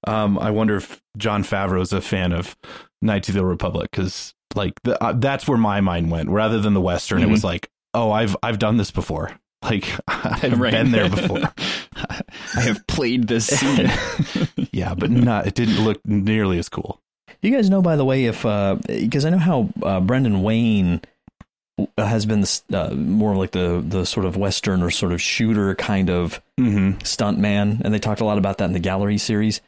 Um, 0.07 0.39
I 0.39 0.49
wonder 0.49 0.75
if 0.77 0.99
Jon 1.17 1.43
Favreau's 1.43 1.93
a 1.93 2.01
fan 2.01 2.31
of 2.31 2.57
Knights 3.03 3.29
of 3.29 3.35
the 3.35 3.45
Republic 3.45 3.89
because 3.91 4.33
like 4.55 4.73
the, 4.83 5.01
uh, 5.03 5.13
that's 5.13 5.47
where 5.47 5.57
my 5.57 5.81
mind 5.81 6.09
went. 6.09 6.29
Rather 6.29 6.59
than 6.59 6.73
the 6.73 6.81
Western, 6.81 7.21
it 7.21 7.29
was 7.29 7.43
like, 7.43 7.69
oh, 7.93 8.11
I've 8.11 8.35
I've 8.41 8.57
done 8.57 8.77
this 8.77 8.89
before. 8.89 9.39
Like 9.61 9.91
I've 10.07 10.59
Right. 10.59 10.71
been 10.71 10.91
there 10.91 11.09
before. 11.09 11.39
I 12.55 12.61
have 12.61 12.85
played 12.87 13.27
this 13.27 13.47
scene. 13.47 13.89
yeah, 14.71 14.93
but 14.95 15.09
not. 15.11 15.47
It 15.47 15.55
didn't 15.55 15.83
look 15.83 15.99
nearly 16.05 16.59
as 16.59 16.69
cool. 16.69 16.99
you 17.41 17.51
guys 17.51 17.69
know, 17.69 17.81
by 17.81 17.95
the 17.95 18.05
way, 18.05 18.25
if 18.25 18.43
because 18.87 19.25
I 19.25 19.29
know 19.29 19.37
how 19.37 19.69
uh, 19.83 19.99
Brendan 20.01 20.41
Wayne 20.43 21.01
has 21.97 22.25
been 22.25 22.45
uh, 22.73 22.93
more 22.93 23.35
like 23.35 23.51
the 23.51 23.83
the 23.85 24.05
sort 24.05 24.25
of 24.25 24.37
Western 24.37 24.81
or 24.81 24.89
sort 24.91 25.11
of 25.11 25.21
shooter 25.21 25.75
kind 25.75 26.09
of 26.09 26.41
Mm-hmm. 26.57 26.99
stunt 27.03 27.37
man, 27.37 27.81
and 27.83 27.93
they 27.93 27.99
talked 27.99 28.21
a 28.21 28.25
lot 28.25 28.37
about 28.37 28.59
that 28.59 28.65
in 28.65 28.71
the 28.71 28.79
gallery 28.79 29.17
series. 29.17 29.59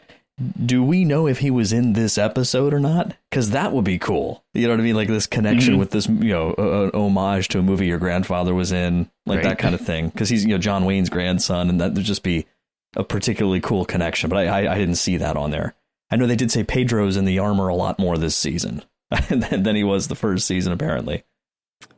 Do 0.66 0.84
we 0.84 1.04
know 1.04 1.26
if 1.28 1.40
he 1.40 1.50
was 1.50 1.74
in 1.74 1.94
this 1.94 2.18
episode 2.18 2.72
or 2.74 2.80
not? 2.80 3.16
Because 3.30 3.50
that 3.52 3.74
would 3.74 3.86
be 3.86 3.98
cool. 3.98 4.44
You 4.54 4.68
know 4.68 4.74
what 4.74 4.80
I 4.80 4.84
mean? 4.84 4.96
Like 4.96 5.08
this 5.08 5.26
connection 5.26 5.76
Mhm. 5.76 5.80
with 5.80 5.90
this, 5.92 6.08
you 6.08 6.32
know, 6.32 6.54
a, 6.58 6.90
a 6.90 7.00
homage 7.00 7.48
to 7.50 7.60
a 7.60 7.64
movie 7.64 7.88
your 7.88 7.98
grandfather 7.98 8.54
was 8.54 8.72
in, 8.72 9.10
like 9.26 9.38
Right. 9.38 9.44
that 9.46 9.58
kind 9.60 9.74
of 9.74 9.82
thing. 9.82 10.10
Because 10.10 10.30
he's, 10.30 10.44
you 10.44 10.52
know, 10.52 10.58
John 10.60 10.86
Wayne's 10.86 11.10
grandson, 11.10 11.70
and 11.70 11.82
that 11.82 11.94
would 11.94 12.04
just 12.04 12.22
be 12.22 12.46
a 12.96 13.04
particularly 13.04 13.62
cool 13.62 13.84
connection. 13.84 14.30
But 14.30 14.48
I, 14.48 14.66
I, 14.66 14.74
I 14.74 14.78
didn't 14.78 14.96
see 14.96 15.18
that 15.18 15.38
on 15.38 15.50
there. 15.50 15.74
I 16.12 16.16
know 16.18 16.28
they 16.28 16.36
did 16.36 16.52
say 16.52 16.64
Pedro's 16.64 17.18
in 17.18 17.26
the 17.26 17.40
armor 17.40 17.68
a 17.68 17.76
lot 17.76 17.98
more 17.98 18.18
this 18.18 18.36
season 18.36 18.84
than, 19.30 19.64
than 19.64 19.76
he 19.76 19.84
was 19.84 20.08
the 20.08 20.16
first 20.16 20.46
season, 20.46 20.72
apparently. 20.72 21.24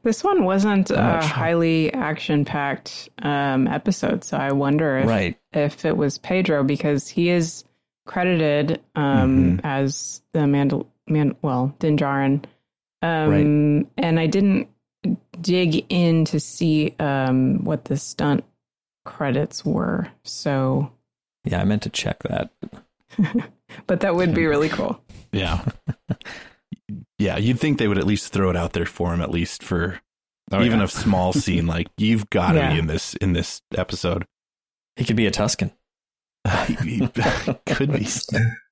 This 0.04 0.24
one 0.24 0.46
wasn't 0.46 0.92
a 0.92 0.94
sure. 0.96 1.22
highly 1.22 1.94
action 1.94 2.46
packed 2.46 3.10
um, 3.22 3.68
episode, 3.68 4.24
so 4.24 4.38
I 4.38 4.54
wonder 4.54 5.00
if, 5.00 5.08
Right. 5.08 5.38
if 5.52 5.84
it 5.84 5.96
was 5.98 6.18
Pedro 6.18 6.64
because 6.64 7.08
he 7.10 7.30
is 7.30 7.66
credited 8.10 8.82
um, 8.96 9.58
Mm-hmm. 9.58 9.66
as 9.66 10.22
the 10.34 10.40
Mandal- 10.42 10.88
Man- 11.08 11.36
well, 11.44 11.76
Din 11.80 11.96
Djarin. 11.96 12.44
Um, 13.04 13.88
And 13.98 14.20
I 14.20 14.26
didn't 14.26 14.68
dig 15.40 15.86
in 15.90 16.26
to 16.26 16.40
see 16.40 16.96
um, 17.00 17.64
what 17.64 17.86
the 17.86 17.96
stunt 17.98 18.44
credits 19.06 19.64
were. 19.64 20.08
So, 20.24 20.92
Yeah, 21.46 21.62
I 21.62 21.66
meant 21.66 21.84
to 21.84 21.90
check 21.90 22.18
that. 22.24 22.50
but 23.88 24.00
that 24.02 24.16
would 24.16 24.34
be 24.34 24.46
really 24.48 24.70
cool. 24.78 25.00
Yeah. 25.32 25.64
yeah, 27.20 27.38
you'd 27.38 27.60
think 27.60 27.78
they 27.78 27.88
would 27.88 27.98
at 28.00 28.08
least 28.08 28.34
throw 28.34 28.50
it 28.50 28.56
out 28.58 28.74
there 28.74 28.86
for 28.88 29.14
him, 29.14 29.22
at 29.22 29.30
least 29.32 29.62
for 29.64 30.00
Oh, 30.52 30.64
even 30.64 30.80
yeah. 30.80 30.86
a 30.86 30.88
small 30.88 31.32
scene. 31.32 31.68
Like 31.68 31.88
you've 31.98 32.28
got 32.32 32.54
to 32.54 32.58
Yeah. 32.58 32.74
be 32.74 32.80
in 32.80 32.88
this 32.88 33.14
in 33.16 33.34
this 33.34 33.62
episode. 33.78 34.26
He 34.96 35.06
could 35.06 35.16
be 35.16 35.28
a 35.28 35.32
Tusken. 35.32 35.72
He 36.68 37.08
could 37.66 37.92
be. 37.92 38.08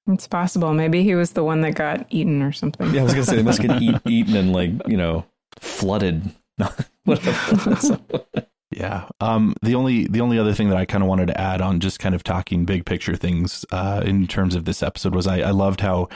It's 0.10 0.28
possible. 0.28 0.74
Maybe 0.74 1.04
he 1.04 1.16
was 1.16 1.32
the 1.32 1.44
one 1.44 1.62
that 1.62 1.76
got 1.76 2.06
eaten 2.10 2.42
or 2.42 2.52
something. 2.54 2.94
Yeah, 2.94 3.02
I 3.02 3.04
was 3.04 3.14
gonna 3.14 3.26
say 3.26 3.36
they 3.36 3.44
must 3.44 3.62
get 3.62 3.82
eat, 3.82 3.96
eaten 4.08 4.36
and 4.36 4.54
like 4.54 4.72
you 4.88 4.98
know 4.98 5.26
flooded. 5.60 6.24
Yeah. 8.72 9.08
Um. 9.22 9.56
The 9.62 9.76
only 9.76 10.08
the 10.08 10.20
only 10.22 10.38
other 10.38 10.54
thing 10.54 10.68
that 10.70 10.78
I 10.78 10.84
kind 10.86 11.02
of 11.02 11.08
wanted 11.08 11.28
to 11.28 11.40
add 11.40 11.62
on, 11.62 11.80
just 11.80 12.00
kind 12.00 12.14
of 12.14 12.22
talking 12.24 12.66
big 12.66 12.86
picture 12.86 13.16
things, 13.16 13.66
uh, 13.72 14.04
in 14.06 14.28
terms 14.28 14.56
of 14.56 14.66
this 14.66 14.84
episode, 14.84 15.16
was 15.16 15.26
I, 15.26 15.40
I 15.40 15.52
loved 15.52 15.80
how 15.80 16.10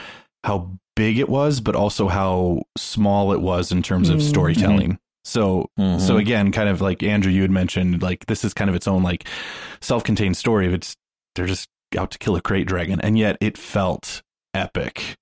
how 0.44 0.70
big 0.94 1.18
it 1.18 1.30
was, 1.30 1.60
but 1.60 1.74
also 1.74 2.08
how 2.08 2.62
small 2.76 3.32
it 3.32 3.40
was 3.40 3.72
in 3.72 3.82
terms 3.82 4.10
of 4.10 4.18
Mhm. 4.18 4.22
storytelling. 4.28 4.98
So 5.24 5.70
Mhm. 5.80 5.98
so 5.98 6.18
again, 6.18 6.52
kind 6.52 6.68
of 6.68 6.82
like 6.82 7.02
Andrew, 7.02 7.32
you 7.32 7.40
had 7.40 7.50
mentioned, 7.50 8.02
like 8.02 8.26
this 8.26 8.44
is 8.44 8.52
kind 8.52 8.68
of 8.68 8.76
its 8.76 8.86
own 8.86 9.02
like 9.02 9.24
self 9.80 10.04
contained 10.04 10.36
story. 10.36 10.66
Of 10.66 10.74
it's 10.74 10.94
they're 11.34 11.46
just 11.46 11.68
out 11.96 12.10
to 12.12 12.18
kill 12.18 12.36
a 12.36 12.42
krayt 12.42 12.66
dragon, 12.66 13.00
and 13.00 13.18
yet 13.18 13.36
it 13.40 13.58
felt 13.58 14.22
epic. 14.54 15.16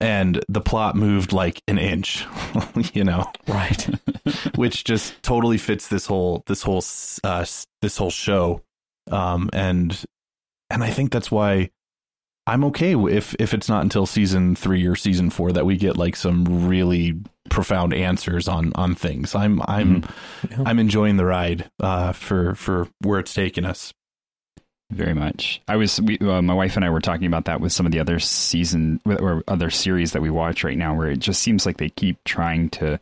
and 0.00 0.42
the 0.48 0.62
plot 0.62 0.96
moved 0.96 1.32
like 1.32 1.62
an 1.68 1.76
inch, 1.78 2.24
you 2.94 3.04
know, 3.04 3.30
right? 3.46 3.88
Which 4.56 4.84
just 4.84 5.22
totally 5.22 5.58
fits 5.58 5.88
this 5.88 6.06
whole 6.06 6.42
this 6.46 6.62
whole 6.62 6.82
uh, 7.24 7.44
this 7.82 7.96
whole 7.96 8.10
show, 8.10 8.62
um, 9.10 9.50
and 9.52 10.02
and 10.70 10.82
I 10.82 10.90
think 10.90 11.12
that's 11.12 11.30
why 11.30 11.70
I'm 12.46 12.64
okay 12.64 12.94
if 12.94 13.34
if 13.38 13.52
it's 13.54 13.68
not 13.68 13.82
until 13.82 14.06
season 14.06 14.56
three 14.56 14.86
or 14.86 14.96
season 14.96 15.30
four 15.30 15.52
that 15.52 15.66
we 15.66 15.76
get 15.76 15.96
like 15.96 16.16
some 16.16 16.66
really 16.66 17.14
profound 17.50 17.92
answers 17.92 18.48
on 18.48 18.72
on 18.74 18.94
things. 18.94 19.34
I'm 19.34 19.60
I'm 19.66 20.02
mm-hmm. 20.02 20.52
yeah. 20.52 20.68
I'm 20.68 20.78
enjoying 20.78 21.16
the 21.16 21.26
ride 21.26 21.70
uh, 21.80 22.12
for 22.12 22.54
for 22.54 22.88
where 23.02 23.20
it's 23.20 23.34
taking 23.34 23.64
us. 23.64 23.92
Very 24.90 25.14
much. 25.14 25.62
I 25.68 25.76
was 25.76 26.00
we, 26.00 26.18
uh, 26.18 26.42
my 26.42 26.54
wife 26.54 26.74
and 26.76 26.84
I 26.84 26.90
were 26.90 27.00
talking 27.00 27.26
about 27.26 27.44
that 27.44 27.60
with 27.60 27.72
some 27.72 27.86
of 27.86 27.92
the 27.92 28.00
other 28.00 28.18
season 28.18 29.00
or 29.06 29.44
other 29.46 29.70
series 29.70 30.12
that 30.12 30.22
we 30.22 30.30
watch 30.30 30.64
right 30.64 30.76
now, 30.76 30.96
where 30.96 31.10
it 31.10 31.20
just 31.20 31.42
seems 31.42 31.64
like 31.64 31.76
they 31.76 31.90
keep 31.90 32.22
trying 32.24 32.70
to 32.70 32.98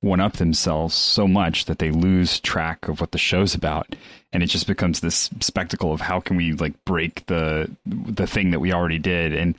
one 0.00 0.20
up 0.20 0.34
themselves 0.34 0.94
so 0.94 1.26
much 1.26 1.64
that 1.64 1.78
they 1.78 1.90
lose 1.90 2.38
track 2.40 2.88
of 2.88 3.00
what 3.00 3.10
the 3.10 3.18
show's 3.18 3.54
about 3.54 3.96
and 4.32 4.42
it 4.42 4.46
just 4.46 4.66
becomes 4.66 5.00
this 5.00 5.30
spectacle 5.40 5.92
of 5.92 6.00
how 6.00 6.20
can 6.20 6.36
we 6.36 6.52
like 6.52 6.72
break 6.84 7.26
the 7.26 7.68
the 7.86 8.26
thing 8.26 8.52
that 8.52 8.60
we 8.60 8.72
already 8.72 8.98
did 8.98 9.32
and 9.32 9.54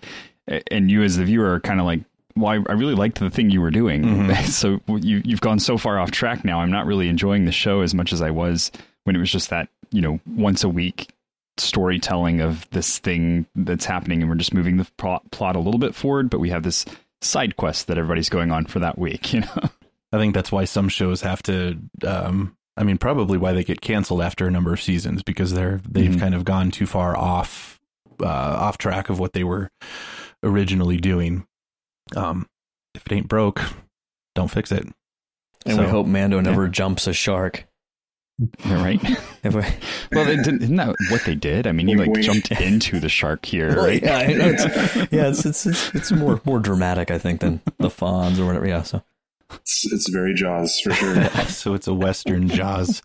and 0.72 0.90
you 0.90 1.04
as 1.04 1.18
the 1.18 1.26
viewer 1.26 1.54
are 1.54 1.60
kind 1.60 1.80
of 1.80 1.86
like 1.86 2.00
well 2.38 2.54
I, 2.54 2.72
I, 2.72 2.74
really 2.74 2.96
liked 2.96 3.20
the 3.20 3.30
thing 3.30 3.50
you 3.50 3.60
were 3.60 3.72
doing 3.72 4.04
mm-hmm. 4.04 4.46
so 4.46 4.80
you 4.88 5.22
you've 5.26 5.42
gone 5.42 5.60
so 5.60 5.78
far 5.78 6.00
off 6.00 6.12
track 6.12 6.46
now 6.46 6.62
I'm 6.62 6.72
not 6.72 6.86
really 6.86 7.10
enjoying 7.10 7.44
the 7.44 7.52
show 7.52 7.82
as 7.82 7.94
much 7.94 8.14
as 8.14 8.22
I 8.22 8.32
was 8.32 8.72
when 9.04 9.16
it 9.18 9.20
was 9.20 9.32
just 9.32 9.50
that 9.50 9.68
you 9.92 10.02
know 10.02 10.20
once 10.26 10.64
a 10.64 10.70
week 10.70 11.10
storytelling 11.60 12.42
of 12.42 12.70
this 12.72 13.00
thing 13.00 13.46
that's 13.56 13.86
happening 13.86 14.22
and 14.22 14.30
we're 14.30 14.36
just 14.36 14.54
moving 14.54 14.78
the 14.78 14.88
plot, 14.98 15.30
plot 15.32 15.56
a 15.56 15.60
little 15.60 15.80
bit 15.80 15.96
forward 15.96 16.30
but 16.30 16.40
we 16.40 16.50
have 16.50 16.64
this 16.64 16.86
side 17.22 17.58
quest 17.58 17.88
that 17.88 17.98
everybody's 17.98 18.30
going 18.30 18.52
on 18.52 18.66
for 18.66 18.80
that 18.80 18.98
week 18.98 19.34
you 19.34 19.42
know 19.42 19.70
I 20.12 20.18
think 20.18 20.34
that's 20.34 20.52
why 20.52 20.66
some 20.66 20.90
shows 20.90 21.22
have 21.22 21.44
to. 21.44 21.78
Um, 22.06 22.56
I 22.76 22.84
mean, 22.84 22.98
probably 22.98 23.38
why 23.38 23.54
they 23.54 23.64
get 23.64 23.82
canceled 23.82 24.22
after 24.22 24.48
a 24.48 24.52
number 24.52 24.74
of 24.74 24.82
seasons 24.82 25.22
because 25.22 25.54
they're 25.54 25.82
they've 25.88 26.12
mm-hmm. 26.12 26.20
kind 26.20 26.36
of 26.36 26.46
gone 26.46 26.72
too 26.72 26.86
far 26.86 27.16
off 27.16 27.80
uh, 28.22 28.26
off 28.26 28.78
track 28.78 29.10
of 29.10 29.20
what 29.20 29.34
they 29.34 29.44
were 29.44 29.70
originally 30.44 30.98
doing. 30.98 31.46
Um, 32.16 32.48
if 32.96 33.06
it 33.06 33.12
ain't 33.12 33.28
broke, 33.28 33.62
don't 34.34 34.50
fix 34.50 34.72
it. 34.72 34.88
And 35.66 35.76
so, 35.76 35.84
we 35.84 35.88
hope 35.88 36.08
Mando 36.08 36.40
never 36.40 36.66
yeah. 36.66 36.72
jumps 36.72 37.06
a 37.06 37.14
shark. 37.14 37.68
Right? 38.66 39.02
well, 39.44 40.26
they 40.26 40.36
didn't, 40.38 40.64
isn't 40.64 40.76
that 40.76 40.96
what 41.10 41.24
they 41.26 41.36
did? 41.36 41.68
I 41.68 41.72
mean, 41.72 41.88
he 41.88 41.96
like 41.96 42.14
jumped 42.22 42.52
into 42.52 43.00
the 43.00 43.10
shark 43.10 43.46
here, 43.46 43.76
well, 43.76 43.86
right? 43.86 44.02
Yeah, 44.02 44.20
it's, 44.28 45.12
yeah, 45.12 45.28
it's, 45.28 45.46
it's, 45.46 45.66
it's 45.66 45.96
it's 45.96 46.12
more 46.12 46.42
more 46.46 46.60
dramatic, 46.60 47.12
I 47.12 47.18
think, 47.18 47.42
than 47.42 47.62
the 47.78 47.90
Fonz 47.90 48.40
or 48.40 48.46
whatever. 48.46 48.68
Yeah, 48.68 48.84
so 48.84 49.04
it's 49.52 49.92
it's 49.92 50.10
very 50.10 50.34
Jaws 50.34 50.80
for 50.80 50.92
sure. 50.92 51.24
so 51.48 51.74
it's 51.74 51.88
a 51.88 51.94
Western 51.94 52.48
Jaws 52.48 53.02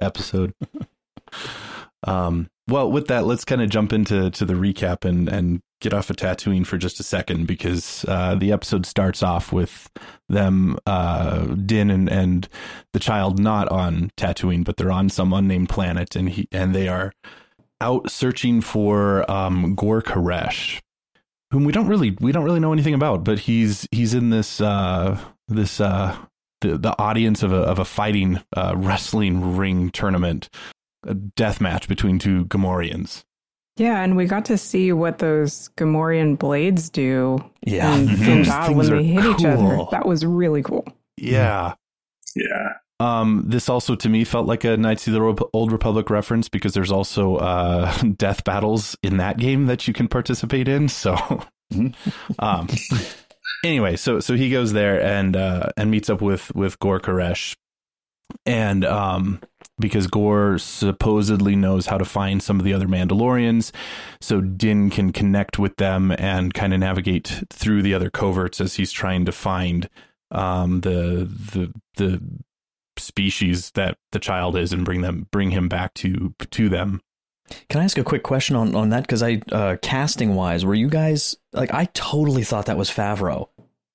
episode. 0.00 0.54
Um, 2.06 2.50
well, 2.68 2.90
with 2.90 3.08
that, 3.08 3.24
let's 3.24 3.44
kind 3.44 3.62
of 3.62 3.70
jump 3.70 3.92
into 3.92 4.30
to 4.30 4.44
the 4.44 4.54
recap 4.54 5.04
and 5.04 5.28
and 5.28 5.60
get 5.84 5.92
off 5.92 6.08
of 6.08 6.16
Tatooine 6.16 6.66
for 6.66 6.78
just 6.78 6.98
a 6.98 7.02
second 7.02 7.46
because 7.46 8.06
uh, 8.08 8.34
the 8.34 8.50
episode 8.52 8.86
starts 8.86 9.22
off 9.22 9.52
with 9.52 9.90
them, 10.30 10.78
uh, 10.86 11.44
Din 11.44 11.90
and 11.90 12.08
and 12.08 12.48
the 12.94 12.98
child 12.98 13.38
not 13.38 13.68
on 13.68 14.10
Tatooine, 14.16 14.64
but 14.64 14.78
they're 14.78 14.90
on 14.90 15.10
some 15.10 15.34
unnamed 15.34 15.68
planet, 15.68 16.16
and 16.16 16.30
he 16.30 16.48
and 16.50 16.74
they 16.74 16.88
are 16.88 17.12
out 17.82 18.10
searching 18.10 18.62
for 18.62 19.30
um, 19.30 19.74
Gor 19.74 20.00
Koresh, 20.00 20.80
whom 21.50 21.64
we 21.64 21.72
don't 21.72 21.86
really 21.86 22.16
we 22.18 22.32
don't 22.32 22.44
really 22.44 22.60
know 22.60 22.72
anything 22.72 22.94
about, 22.94 23.22
but 23.22 23.40
he's 23.40 23.86
he's 23.92 24.14
in 24.14 24.30
this 24.30 24.62
uh, 24.62 25.20
this 25.48 25.80
uh, 25.80 26.16
the 26.62 26.78
the 26.78 26.98
audience 26.98 27.42
of 27.42 27.52
a 27.52 27.60
of 27.60 27.78
a 27.78 27.84
fighting 27.84 28.40
uh, 28.56 28.72
wrestling 28.74 29.54
ring 29.54 29.90
tournament, 29.90 30.48
a 31.06 31.12
death 31.12 31.60
match 31.60 31.88
between 31.88 32.18
two 32.18 32.46
Gamorreans. 32.46 33.24
Yeah, 33.76 34.02
and 34.02 34.16
we 34.16 34.26
got 34.26 34.44
to 34.46 34.58
see 34.58 34.92
what 34.92 35.18
those 35.18 35.68
Gamorrean 35.76 36.38
blades 36.38 36.90
do. 36.90 37.38
Yeah, 37.62 37.94
in, 37.96 38.08
in 38.22 38.42
battle 38.44 38.76
when 38.76 38.88
they 38.88 39.04
hit 39.04 39.22
cool. 39.22 39.32
each 39.32 39.44
other. 39.44 39.84
That 39.90 40.06
was 40.06 40.24
really 40.24 40.62
cool. 40.62 40.86
Yeah, 41.16 41.74
yeah. 42.36 42.74
Um, 43.00 43.44
this 43.46 43.68
also 43.68 43.96
to 43.96 44.08
me 44.08 44.22
felt 44.22 44.46
like 44.46 44.62
a 44.62 44.76
Knights 44.76 45.08
of 45.08 45.14
the 45.14 45.48
Old 45.52 45.72
Republic 45.72 46.10
reference 46.10 46.48
because 46.48 46.74
there's 46.74 46.92
also 46.92 47.36
uh, 47.36 47.92
death 48.16 48.44
battles 48.44 48.96
in 49.02 49.16
that 49.16 49.38
game 49.38 49.66
that 49.66 49.88
you 49.88 49.94
can 49.94 50.06
participate 50.06 50.68
in. 50.68 50.88
So, 50.88 51.14
mm-hmm. 51.72 51.88
um, 52.38 52.68
anyway, 53.64 53.96
so 53.96 54.20
so 54.20 54.34
he 54.34 54.50
goes 54.50 54.72
there 54.72 55.02
and 55.02 55.36
uh, 55.36 55.70
and 55.76 55.90
meets 55.90 56.08
up 56.08 56.22
with 56.22 56.54
with 56.54 56.78
Gor 56.78 57.00
Koresh, 57.00 57.56
and 58.46 58.84
um, 58.84 59.40
because 59.78 60.06
Gor 60.06 60.58
supposedly 60.58 61.56
knows 61.56 61.86
how 61.86 61.98
to 61.98 62.04
find 62.04 62.42
some 62.42 62.58
of 62.58 62.64
the 62.64 62.72
other 62.72 62.86
Mandalorians, 62.86 63.72
so 64.20 64.40
Din 64.40 64.90
can 64.90 65.12
connect 65.12 65.58
with 65.58 65.76
them 65.76 66.12
and 66.12 66.54
kind 66.54 66.72
of 66.72 66.80
navigate 66.80 67.42
through 67.52 67.82
the 67.82 67.94
other 67.94 68.10
coverts 68.10 68.60
as 68.60 68.74
he's 68.74 68.92
trying 68.92 69.24
to 69.24 69.32
find 69.32 69.88
um, 70.30 70.80
the 70.80 71.28
the 71.52 71.72
the 71.96 72.20
species 72.96 73.72
that 73.72 73.96
the 74.12 74.20
child 74.20 74.56
is 74.56 74.72
and 74.72 74.84
bring 74.84 75.00
them 75.00 75.26
bring 75.30 75.50
him 75.50 75.68
back 75.68 75.94
to 75.94 76.34
to 76.50 76.68
them. 76.68 77.00
Can 77.68 77.80
I 77.80 77.84
ask 77.84 77.98
a 77.98 78.04
quick 78.04 78.22
question 78.22 78.56
on, 78.56 78.74
on 78.74 78.88
that? 78.88 79.02
Because 79.02 79.22
I, 79.22 79.42
uh, 79.52 79.76
casting 79.82 80.34
wise, 80.34 80.64
were 80.64 80.74
you 80.74 80.88
guys 80.88 81.36
like, 81.52 81.74
I 81.74 81.86
totally 81.92 82.42
thought 82.42 82.66
that 82.66 82.78
was 82.78 82.90
Favreau. 82.90 83.48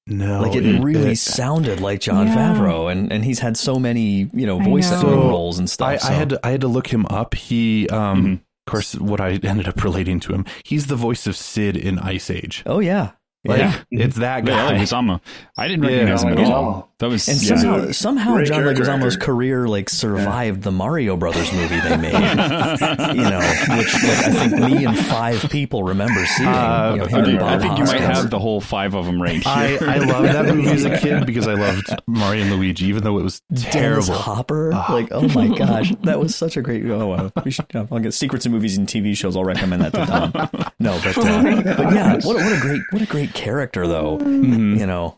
No, 0.10 0.42
like 0.42 0.56
it, 0.56 0.66
it 0.66 0.82
really 0.82 1.12
it, 1.12 1.18
sounded 1.18 1.82
like 1.82 2.02
Jon 2.02 2.28
yeah. 2.28 2.36
Favreau, 2.36 2.92
and, 2.92 3.12
and 3.12 3.24
he's 3.24 3.40
had 3.40 3.56
so 3.56 3.78
many 3.78 4.30
you 4.34 4.46
know 4.46 4.60
voice 4.60 4.92
know. 4.92 5.30
roles 5.30 5.60
and 5.60 5.70
stuff. 5.70 5.88
I, 5.88 5.98
so. 5.98 6.10
I, 6.10 6.12
had 6.14 6.30
to, 6.30 6.40
I 6.44 6.52
had 6.52 6.62
to 6.62 6.68
look 6.68 6.88
him 6.88 7.06
up. 7.08 7.36
He, 7.36 7.88
um, 7.90 8.18
mm-hmm. 8.24 8.34
of 8.34 8.42
course, 8.66 8.96
what 8.96 9.22
I 9.22 9.34
ended 9.44 9.68
up 9.68 9.84
relating 9.84 10.20
to 10.22 10.34
him, 10.34 10.46
he's 10.64 10.88
the 10.88 10.96
voice 10.96 11.28
of 11.28 11.36
Sid 11.36 11.78
in 11.78 12.00
Ice 12.00 12.30
Age. 12.30 12.64
Oh 12.66 12.80
yeah, 12.80 13.12
like, 13.46 13.60
yeah, 13.60 13.84
it's 13.92 14.18
that 14.18 14.44
guy. 14.44 14.74
Yeah, 14.74 14.80
Leguizamo. 14.80 15.22
I 15.58 15.68
didn't 15.68 15.86
recognize 15.86 16.24
yeah, 16.24 16.30
him 16.32 16.38
at 16.38 16.52
all. 16.52 16.90
That 17.00 17.08
was 17.08 17.30
and 17.30 17.40
somehow 17.40 17.86
yeah. 17.86 17.92
somehow 17.94 18.42
John 18.44 18.64
Leguizamo's 18.64 19.16
career 19.16 19.70
like 19.70 19.90
survived 19.90 20.64
the 20.64 20.72
Mario 20.72 21.16
Brothers 21.16 21.54
movie 21.54 21.80
they 21.80 21.96
made. 21.96 22.12
you 23.16 23.24
know, 23.24 23.40
which 23.78 23.94
like, 23.94 24.18
I 24.18 24.32
think 24.34 24.54
me 24.66 24.84
and 24.84 25.00
five 25.00 25.50
people 25.50 25.84
remember 25.84 26.26
seeing. 26.26 26.50
Uh, 26.50 26.92
you 26.96 27.38
know, 27.38 27.46
I, 27.46 27.58
think 27.58 27.78
you 27.78 27.86
might 27.86 28.02
have 28.02 28.30
the 28.30 28.40
whole 28.40 28.60
five 28.60 28.96
of 28.96 29.06
them 29.06 29.22
right 29.22 29.42
here. 29.42 29.44
I, 29.46 29.96
I 29.96 29.98
loved 30.00 30.28
that 30.28 30.46
movie 30.54 30.68
as 30.68 30.84
a 30.84 30.98
kid 30.98 31.26
because 31.26 31.48
I 31.48 31.54
loved 31.54 31.88
Mario 32.06 32.42
and 32.42 32.52
Luigi, 32.52 32.88
even 32.88 33.04
though 33.04 33.18
it 33.18 33.24
was 33.24 33.42
terrible. 33.56 34.06
Dennis 34.06 34.10
Hopper, 34.10 34.74
oh. 34.74 34.86
like 34.90 35.08
oh 35.12 35.30
my 35.30 35.48
gosh, 35.48 35.94
that 36.04 36.20
was 36.20 36.36
such 36.36 36.58
a 36.58 36.62
great. 36.62 36.86
Oh 36.86 37.08
wow, 37.08 37.32
we 37.46 37.52
should. 37.52 37.66
I'll 37.74 38.00
get 38.00 38.14
secrets 38.14 38.46
of 38.46 38.52
movies 38.52 38.78
and 38.78 38.86
TV 38.86 39.16
shows. 39.16 39.38
I'll 39.38 39.46
recommend 39.46 39.84
that 39.84 39.94
to 39.94 40.06
Don. 40.06 40.74
No, 40.82 41.00
but 41.02 41.18
uh, 41.18 41.76
but 41.78 41.94
yeah, 41.94 42.14
what, 42.16 42.36
what 42.36 42.52
a 42.52 42.60
great 42.60 42.82
what 42.92 43.02
a 43.02 43.06
great 43.06 43.29
character 43.34 43.88
though. 43.88 44.18
Mm-hmm. 44.18 44.76
You 44.76 44.86
know, 44.86 45.18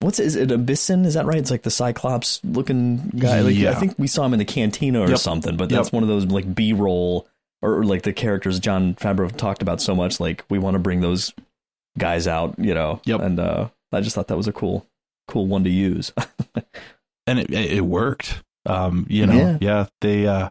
what's 0.00 0.18
is 0.18 0.36
it 0.36 0.50
Abyssin? 0.50 1.04
Is 1.06 1.14
that 1.14 1.26
right? 1.26 1.38
It's 1.38 1.50
like 1.50 1.62
the 1.62 1.70
Cyclops 1.70 2.40
looking 2.44 3.08
guy. 3.10 3.40
Like 3.40 3.56
yeah. 3.56 3.70
I 3.70 3.74
think 3.74 3.98
we 3.98 4.06
saw 4.06 4.24
him 4.24 4.32
in 4.32 4.38
the 4.38 4.44
cantina 4.44 5.00
or 5.00 5.08
yep. 5.08 5.18
something, 5.18 5.56
but 5.56 5.68
that's 5.68 5.88
yep. 5.88 5.92
one 5.92 6.02
of 6.02 6.08
those 6.08 6.26
like 6.26 6.54
B 6.54 6.72
roll 6.72 7.28
or, 7.62 7.78
or, 7.78 7.84
like 7.84 8.02
the 8.02 8.12
characters 8.12 8.58
Jon 8.58 8.94
Favreau 8.94 9.34
talked 9.34 9.62
about 9.62 9.80
so 9.80 9.94
much. 9.94 10.20
Like 10.20 10.44
we 10.50 10.58
want 10.58 10.74
to 10.74 10.80
bring 10.80 11.00
those 11.00 11.32
guys 11.98 12.26
out, 12.26 12.58
you 12.58 12.74
know. 12.74 13.00
Yep. 13.04 13.20
And 13.20 13.40
uh, 13.40 13.68
I 13.92 14.00
just 14.00 14.14
thought 14.14 14.28
that 14.28 14.36
was 14.36 14.48
a 14.48 14.52
cool, 14.52 14.86
cool 15.28 15.46
one 15.46 15.64
to 15.64 15.70
use. 15.70 16.12
and 17.26 17.38
it 17.38 17.50
it 17.50 17.84
worked. 17.84 18.42
Um, 18.66 19.06
you 19.08 19.26
know, 19.26 19.34
yeah, 19.34 19.58
yeah 19.60 19.86
they 20.00 20.26
uh, 20.26 20.50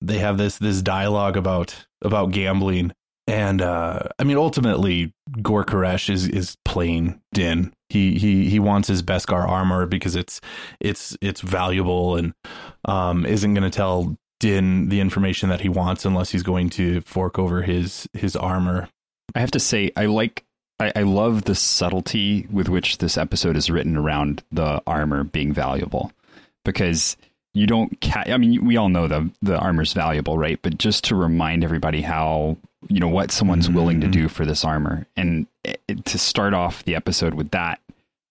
they 0.00 0.18
have 0.18 0.38
this 0.38 0.58
this 0.58 0.82
dialogue 0.82 1.36
about 1.36 1.86
about 2.02 2.30
gambling 2.30 2.92
and 3.26 3.62
uh, 3.62 4.00
I 4.18 4.24
mean, 4.24 4.36
ultimately, 4.36 5.12
Gor 5.40 5.64
Koresh 5.64 6.10
is 6.10 6.28
is 6.28 6.56
playing 6.64 7.20
Din. 7.32 7.72
He 7.88 8.18
he 8.18 8.50
he 8.50 8.58
wants 8.58 8.88
his 8.88 9.02
Beskar 9.02 9.48
armor 9.48 9.86
because 9.86 10.14
it's 10.14 10.40
it's 10.80 11.16
it's 11.20 11.40
valuable 11.40 12.16
and 12.16 12.34
um, 12.84 13.24
isn't 13.24 13.54
going 13.54 13.70
to 13.70 13.74
tell 13.74 14.16
Din 14.40 14.88
the 14.90 15.00
information 15.00 15.48
that 15.48 15.62
he 15.62 15.68
wants 15.68 16.04
unless 16.04 16.30
he's 16.30 16.42
going 16.42 16.68
to 16.70 17.00
fork 17.02 17.38
over 17.38 17.62
his 17.62 18.06
his 18.12 18.36
armor. 18.36 18.88
I 19.34 19.40
have 19.40 19.52
to 19.52 19.60
say, 19.60 19.90
I 19.96 20.06
like 20.06 20.44
I, 20.78 20.92
I 20.94 21.02
love 21.02 21.44
the 21.44 21.54
subtlety 21.54 22.46
with 22.50 22.68
which 22.68 22.98
this 22.98 23.16
episode 23.16 23.56
is 23.56 23.70
written 23.70 23.96
around 23.96 24.42
the 24.52 24.82
armor 24.86 25.24
being 25.24 25.52
valuable 25.52 26.12
because 26.64 27.16
you 27.54 27.66
don't 27.66 27.98
ca- 28.00 28.24
I 28.26 28.36
mean 28.36 28.64
we 28.66 28.76
all 28.76 28.88
know 28.90 29.08
the 29.08 29.30
the 29.40 29.56
armor's 29.56 29.94
valuable, 29.94 30.36
right? 30.36 30.58
But 30.60 30.76
just 30.76 31.04
to 31.04 31.14
remind 31.14 31.64
everybody 31.64 32.02
how 32.02 32.58
you 32.88 33.00
know 33.00 33.08
what 33.08 33.30
someone's 33.30 33.66
mm-hmm. 33.66 33.76
willing 33.76 34.00
to 34.00 34.08
do 34.08 34.28
for 34.28 34.44
this 34.44 34.64
armor 34.64 35.06
and 35.16 35.46
it, 35.64 35.80
to 36.04 36.18
start 36.18 36.54
off 36.54 36.84
the 36.84 36.94
episode 36.94 37.34
with 37.34 37.50
that 37.50 37.80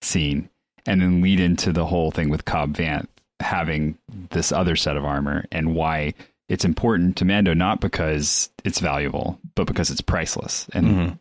scene 0.02 0.48
and 0.86 1.00
then 1.00 1.20
lead 1.20 1.40
into 1.40 1.72
the 1.72 1.86
whole 1.86 2.10
thing 2.10 2.28
with 2.28 2.44
Cobb 2.44 2.76
Vanth 2.76 3.08
having 3.40 3.98
this 4.30 4.52
other 4.52 4.76
set 4.76 4.96
of 4.96 5.04
armor 5.04 5.44
and 5.50 5.74
why 5.74 6.14
it's 6.48 6.64
important 6.64 7.16
to 7.16 7.24
Mando 7.24 7.54
not 7.54 7.80
because 7.80 8.50
it's 8.64 8.80
valuable, 8.80 9.38
but 9.54 9.66
because 9.66 9.90
it's 9.90 10.00
priceless. 10.00 10.68
And 10.72 10.86
mm-hmm. 10.86 11.14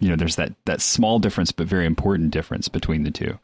you 0.00 0.10
know, 0.10 0.16
there's 0.16 0.36
that 0.36 0.52
that 0.64 0.80
small 0.80 1.18
difference, 1.18 1.52
but 1.52 1.66
very 1.66 1.86
important 1.86 2.30
difference 2.30 2.68
between 2.68 3.02
the 3.04 3.10
two. 3.10 3.38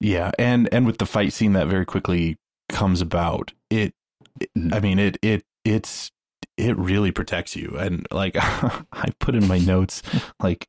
Yeah, 0.00 0.32
and 0.38 0.68
and 0.72 0.86
with 0.86 0.98
the 0.98 1.06
fight 1.06 1.32
scene 1.32 1.52
that 1.52 1.68
very 1.68 1.86
quickly 1.86 2.36
comes 2.68 3.00
about, 3.00 3.52
it, 3.70 3.94
it 4.40 4.50
I 4.72 4.80
mean, 4.80 4.98
it 4.98 5.16
it 5.22 5.44
it's 5.64 6.10
it 6.56 6.76
really 6.78 7.10
protects 7.10 7.56
you, 7.56 7.76
and 7.78 8.06
like 8.10 8.36
I 8.38 9.12
put 9.18 9.34
in 9.34 9.46
my 9.46 9.58
notes, 9.58 10.02
like 10.40 10.68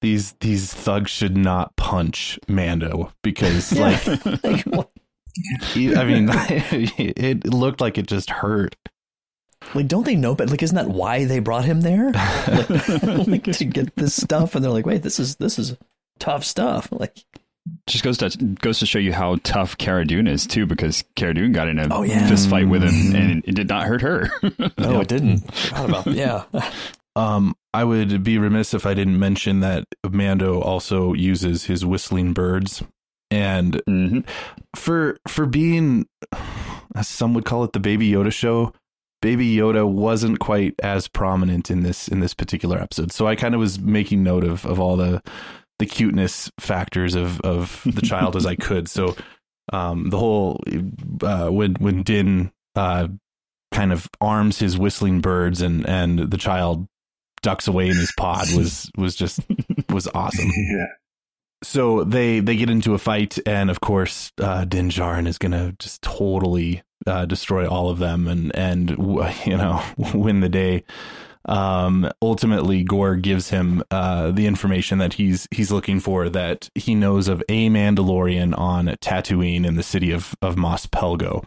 these 0.00 0.32
these 0.40 0.72
thugs 0.72 1.10
should 1.10 1.36
not 1.36 1.76
punch 1.76 2.38
Mando 2.48 3.12
because 3.22 3.72
like, 3.72 4.06
I 4.06 6.04
mean, 6.04 6.28
it 6.98 7.46
looked 7.52 7.80
like 7.80 7.98
it 7.98 8.06
just 8.06 8.30
hurt. 8.30 8.76
Like, 9.74 9.88
don't 9.88 10.06
they 10.06 10.16
know? 10.16 10.34
But 10.34 10.48
like, 10.50 10.62
isn't 10.62 10.76
that 10.76 10.88
why 10.88 11.26
they 11.26 11.38
brought 11.38 11.66
him 11.66 11.82
there? 11.82 12.12
Like, 12.12 13.26
like 13.26 13.44
to 13.44 13.64
get 13.64 13.94
this 13.96 14.14
stuff, 14.14 14.54
and 14.54 14.64
they're 14.64 14.72
like, 14.72 14.86
wait, 14.86 15.02
this 15.02 15.20
is 15.20 15.36
this 15.36 15.58
is 15.58 15.76
tough 16.18 16.44
stuff. 16.44 16.88
Like, 16.90 17.24
just 17.86 18.04
goes 18.04 18.18
to 18.18 18.30
goes 18.60 18.78
to 18.78 18.86
show 18.86 18.98
you 18.98 19.12
how 19.12 19.36
tough 19.42 19.76
Cara 19.78 20.04
Dune 20.04 20.26
is 20.26 20.46
too, 20.46 20.66
because 20.66 21.04
Cara 21.16 21.34
Dune 21.34 21.52
got 21.52 21.68
in 21.68 21.78
a 21.78 21.88
oh, 21.90 22.02
yeah. 22.02 22.28
fist 22.28 22.48
fight 22.48 22.68
with 22.68 22.82
him, 22.82 23.14
and 23.14 23.44
it 23.46 23.54
did 23.54 23.68
not 23.68 23.86
hurt 23.86 24.00
her. 24.02 24.30
no, 24.78 25.00
it 25.00 25.08
didn't. 25.08 25.44
About, 25.72 26.06
yeah. 26.06 26.44
Um, 27.16 27.54
I 27.74 27.84
would 27.84 28.22
be 28.22 28.38
remiss 28.38 28.74
if 28.74 28.86
I 28.86 28.94
didn't 28.94 29.18
mention 29.18 29.60
that 29.60 29.84
Mando 30.08 30.60
also 30.60 31.12
uses 31.12 31.64
his 31.64 31.84
whistling 31.84 32.32
birds, 32.32 32.82
and 33.30 33.74
mm-hmm. 33.88 34.20
for 34.74 35.18
for 35.28 35.46
being, 35.46 36.06
as 36.94 37.08
some 37.08 37.34
would 37.34 37.44
call 37.44 37.64
it, 37.64 37.72
the 37.72 37.80
Baby 37.80 38.10
Yoda 38.10 38.32
show. 38.32 38.72
Baby 39.22 39.54
Yoda 39.54 39.86
wasn't 39.86 40.40
quite 40.40 40.74
as 40.82 41.06
prominent 41.06 41.70
in 41.70 41.82
this 41.82 42.08
in 42.08 42.20
this 42.20 42.32
particular 42.32 42.78
episode, 42.78 43.12
so 43.12 43.26
I 43.26 43.36
kind 43.36 43.54
of 43.54 43.60
was 43.60 43.78
making 43.78 44.22
note 44.22 44.44
of 44.44 44.64
of 44.64 44.80
all 44.80 44.96
the 44.96 45.22
the 45.80 45.86
cuteness 45.86 46.50
factors 46.60 47.16
of 47.16 47.40
of 47.40 47.82
the 47.84 48.02
child 48.02 48.36
as 48.36 48.46
I 48.46 48.54
could. 48.68 48.88
So 48.88 49.16
um, 49.72 50.10
the 50.10 50.18
whole 50.18 50.62
uh, 51.22 51.48
when 51.48 51.74
when 51.74 52.02
Din 52.04 52.52
uh, 52.76 53.08
kind 53.72 53.92
of 53.92 54.08
arms 54.20 54.58
his 54.58 54.78
whistling 54.78 55.20
birds 55.20 55.60
and 55.60 55.88
and 55.88 56.18
the 56.30 56.36
child 56.36 56.86
ducks 57.42 57.66
away 57.66 57.88
in 57.88 57.96
his 57.96 58.12
pod 58.16 58.46
was 58.54 58.90
was 58.96 59.16
just 59.16 59.40
was 59.88 60.06
awesome. 60.14 60.50
Yeah. 60.56 60.86
So 61.62 62.04
they 62.04 62.40
they 62.40 62.56
get 62.56 62.70
into 62.70 62.94
a 62.94 62.98
fight, 62.98 63.38
and 63.44 63.68
of 63.70 63.80
course, 63.80 64.32
uh, 64.40 64.64
Din 64.64 64.88
Djarin 64.88 65.26
is 65.26 65.36
gonna 65.36 65.74
just 65.78 66.00
totally 66.00 66.82
uh, 67.06 67.26
destroy 67.26 67.68
all 67.68 67.90
of 67.90 67.98
them, 67.98 68.26
and 68.28 68.54
and 68.56 68.90
you 69.44 69.58
know 69.58 69.82
win 70.14 70.40
the 70.40 70.48
day. 70.48 70.84
Um, 71.46 72.10
ultimately, 72.20 72.82
Gor 72.82 73.16
gives 73.16 73.50
him 73.50 73.82
uh, 73.90 74.30
the 74.30 74.46
information 74.46 74.98
that 74.98 75.14
he's 75.14 75.48
he's 75.50 75.72
looking 75.72 76.00
for. 76.00 76.28
That 76.28 76.68
he 76.74 76.94
knows 76.94 77.28
of 77.28 77.42
a 77.48 77.68
Mandalorian 77.68 78.56
on 78.58 78.86
Tatooine 78.86 79.66
in 79.66 79.76
the 79.76 79.82
city 79.82 80.10
of 80.10 80.34
of 80.42 80.56
Mos 80.56 80.86
Pelgo 80.86 81.44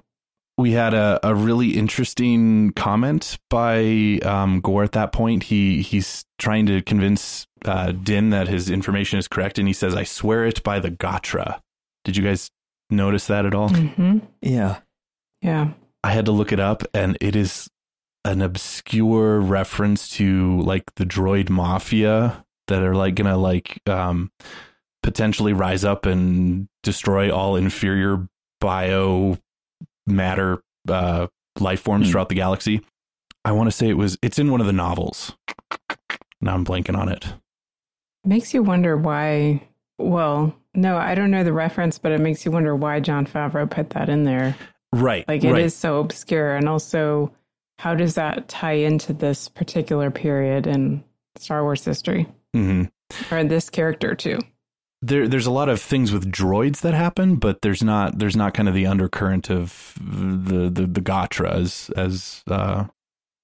we 0.57 0.71
had 0.71 0.93
a, 0.93 1.19
a 1.23 1.33
really 1.33 1.71
interesting 1.77 2.71
comment 2.73 3.37
by 3.49 4.19
um, 4.23 4.61
Gor 4.61 4.83
at 4.83 4.91
that 4.91 5.11
point. 5.11 5.43
He 5.43 5.81
he's 5.81 6.25
trying 6.37 6.65
to 6.67 6.81
convince 6.81 7.47
uh, 7.65 7.91
Din 7.91 8.29
that 8.29 8.47
his 8.47 8.69
information 8.69 9.19
is 9.19 9.27
correct, 9.27 9.57
and 9.57 9.67
he 9.67 9.73
says, 9.73 9.95
"I 9.95 10.03
swear 10.03 10.45
it 10.45 10.63
by 10.63 10.79
the 10.79 10.91
Gotra." 10.91 11.59
Did 12.03 12.17
you 12.17 12.23
guys 12.23 12.49
notice 12.89 13.27
that 13.27 13.45
at 13.45 13.55
all? 13.55 13.69
Mm-hmm. 13.69 14.19
Yeah, 14.41 14.79
yeah. 15.41 15.71
I 16.03 16.11
had 16.11 16.25
to 16.25 16.31
look 16.31 16.51
it 16.51 16.59
up, 16.59 16.83
and 16.93 17.17
it 17.19 17.35
is 17.35 17.69
an 18.25 18.41
obscure 18.41 19.39
reference 19.39 20.07
to 20.09 20.61
like 20.61 20.83
the 20.95 21.05
droid 21.05 21.49
mafia 21.49 22.45
that 22.67 22.81
are 22.81 22.95
like 22.95 23.15
gonna 23.15 23.37
like 23.37 23.81
um, 23.87 24.31
potentially 25.01 25.53
rise 25.53 25.83
up 25.83 26.05
and 26.05 26.67
destroy 26.81 27.33
all 27.33 27.55
inferior 27.55 28.27
bio 28.59 29.37
matter 30.07 30.61
uh, 30.87 31.27
life 31.59 31.81
forms 31.81 32.07
mm. 32.07 32.11
throughout 32.11 32.29
the 32.29 32.35
galaxy. 32.35 32.81
I 33.45 33.51
want 33.51 33.67
to 33.67 33.75
say 33.75 33.89
it 33.89 33.97
was 33.97 34.17
it's 34.21 34.39
in 34.39 34.51
one 34.51 34.61
of 34.61 34.67
the 34.67 34.73
novels. 34.73 35.35
Now 36.41 36.53
I'm 36.53 36.65
blanking 36.65 36.97
on 36.97 37.09
it. 37.09 37.25
Makes 38.25 38.53
you 38.53 38.63
wonder 38.63 38.95
why. 38.95 39.67
Well, 39.97 40.55
no, 40.73 40.97
I 40.97 41.13
don't 41.13 41.31
know 41.31 41.43
the 41.43 41.53
reference, 41.53 41.99
but 41.99 42.11
it 42.11 42.19
makes 42.19 42.45
you 42.45 42.51
wonder 42.51 42.75
why 42.75 42.99
Jon 42.99 43.27
Favreau 43.27 43.69
put 43.69 43.91
that 43.91 44.09
in 44.09 44.23
there. 44.23 44.55
Right. 44.91 45.27
Like 45.27 45.43
it 45.43 45.51
right. 45.51 45.63
is 45.63 45.75
so 45.75 45.99
obscure, 45.99 46.55
and 46.55 46.69
also 46.69 47.31
how 47.83 47.93
does 47.93 48.15
that 48.15 48.47
tie 48.47 48.71
into 48.71 49.11
this 49.11 49.49
particular 49.49 50.09
period 50.09 50.67
in 50.67 51.03
Star 51.35 51.63
Wars 51.63 51.83
history, 51.83 52.29
mm-hmm. 52.55 52.85
or 53.33 53.43
this 53.43 53.69
character 53.69 54.15
too? 54.15 54.39
there 55.01 55.27
there's 55.27 55.47
a 55.47 55.51
lot 55.51 55.67
of 55.67 55.81
things 55.81 56.13
with 56.13 56.31
droids 56.31 56.79
that 56.79 56.93
happen, 56.93 57.35
but 57.35 57.61
there's 57.61 57.83
not 57.83 58.17
there's 58.19 58.37
not 58.37 58.53
kind 58.53 58.69
of 58.69 58.73
the 58.73 58.87
undercurrent 58.87 59.49
of 59.49 59.95
the 59.99 60.69
the 60.69 60.87
the 60.87 61.01
Gotra 61.01 61.51
as 61.51 61.91
as 61.97 62.41
uh 62.47 62.85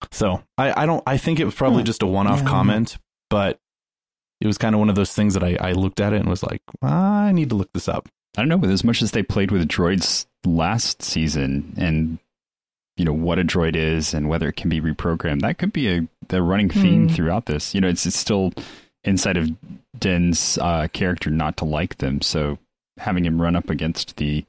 so 0.10 0.42
I 0.58 0.84
I 0.84 0.86
don't 0.86 1.04
I 1.06 1.18
think 1.18 1.42
it 1.42 1.46
was 1.46 1.56
probably 1.56 1.84
just 1.84 2.02
a 2.02 2.08
one 2.08 2.28
off 2.28 2.40
yeah. 2.40 2.48
comment, 2.48 2.98
but 3.30 3.60
it 4.40 4.48
was 4.48 4.58
kind 4.58 4.74
of 4.74 4.80
one 4.80 4.88
of 4.88 4.96
those 4.96 5.12
things 5.12 5.34
that 5.34 5.44
I 5.44 5.58
I 5.60 5.74
looked 5.74 6.00
at 6.00 6.14
it 6.14 6.22
and 6.22 6.30
was 6.30 6.44
like 6.44 6.62
I 6.82 7.34
need 7.34 7.50
to 7.50 7.56
look 7.56 7.74
this 7.74 7.90
up. 7.90 8.08
I 8.38 8.42
don't 8.42 8.48
know, 8.48 8.58
but 8.58 8.70
as 8.70 8.86
much 8.86 9.02
as 9.02 9.12
they 9.12 9.22
played 9.22 9.52
with 9.52 9.68
droids 9.68 10.28
last 10.46 11.02
season 11.02 11.74
and 11.78 12.20
you 13.00 13.06
know 13.06 13.14
what 13.14 13.40
a 13.40 13.44
droid 13.44 13.76
is 13.78 14.14
and 14.14 14.28
whether 14.28 14.50
it 14.50 14.58
can 14.58 14.70
be 14.70 14.82
reprogrammed, 14.82 15.42
that 15.42 15.58
could 15.58 15.72
be 15.72 15.88
a 15.90 16.08
the 16.28 16.44
running 16.44 16.70
theme 16.70 17.08
mm. 17.08 17.16
throughout 17.16 17.46
this. 17.46 17.74
You 17.74 17.82
know, 17.82 17.88
it's 17.88 18.06
it's 18.06 18.18
still 18.18 18.52
inside 19.06 19.38
of 19.38 19.50
Den's 19.98 20.58
uh, 20.60 20.88
character 20.92 21.30
not 21.30 21.58
to 21.58 21.66
like 21.66 21.98
them. 22.00 22.22
So 22.22 22.60
having 22.98 23.26
him 23.26 23.42
run 23.42 23.56
up 23.56 23.70
against 23.70 24.18
the 24.18 24.46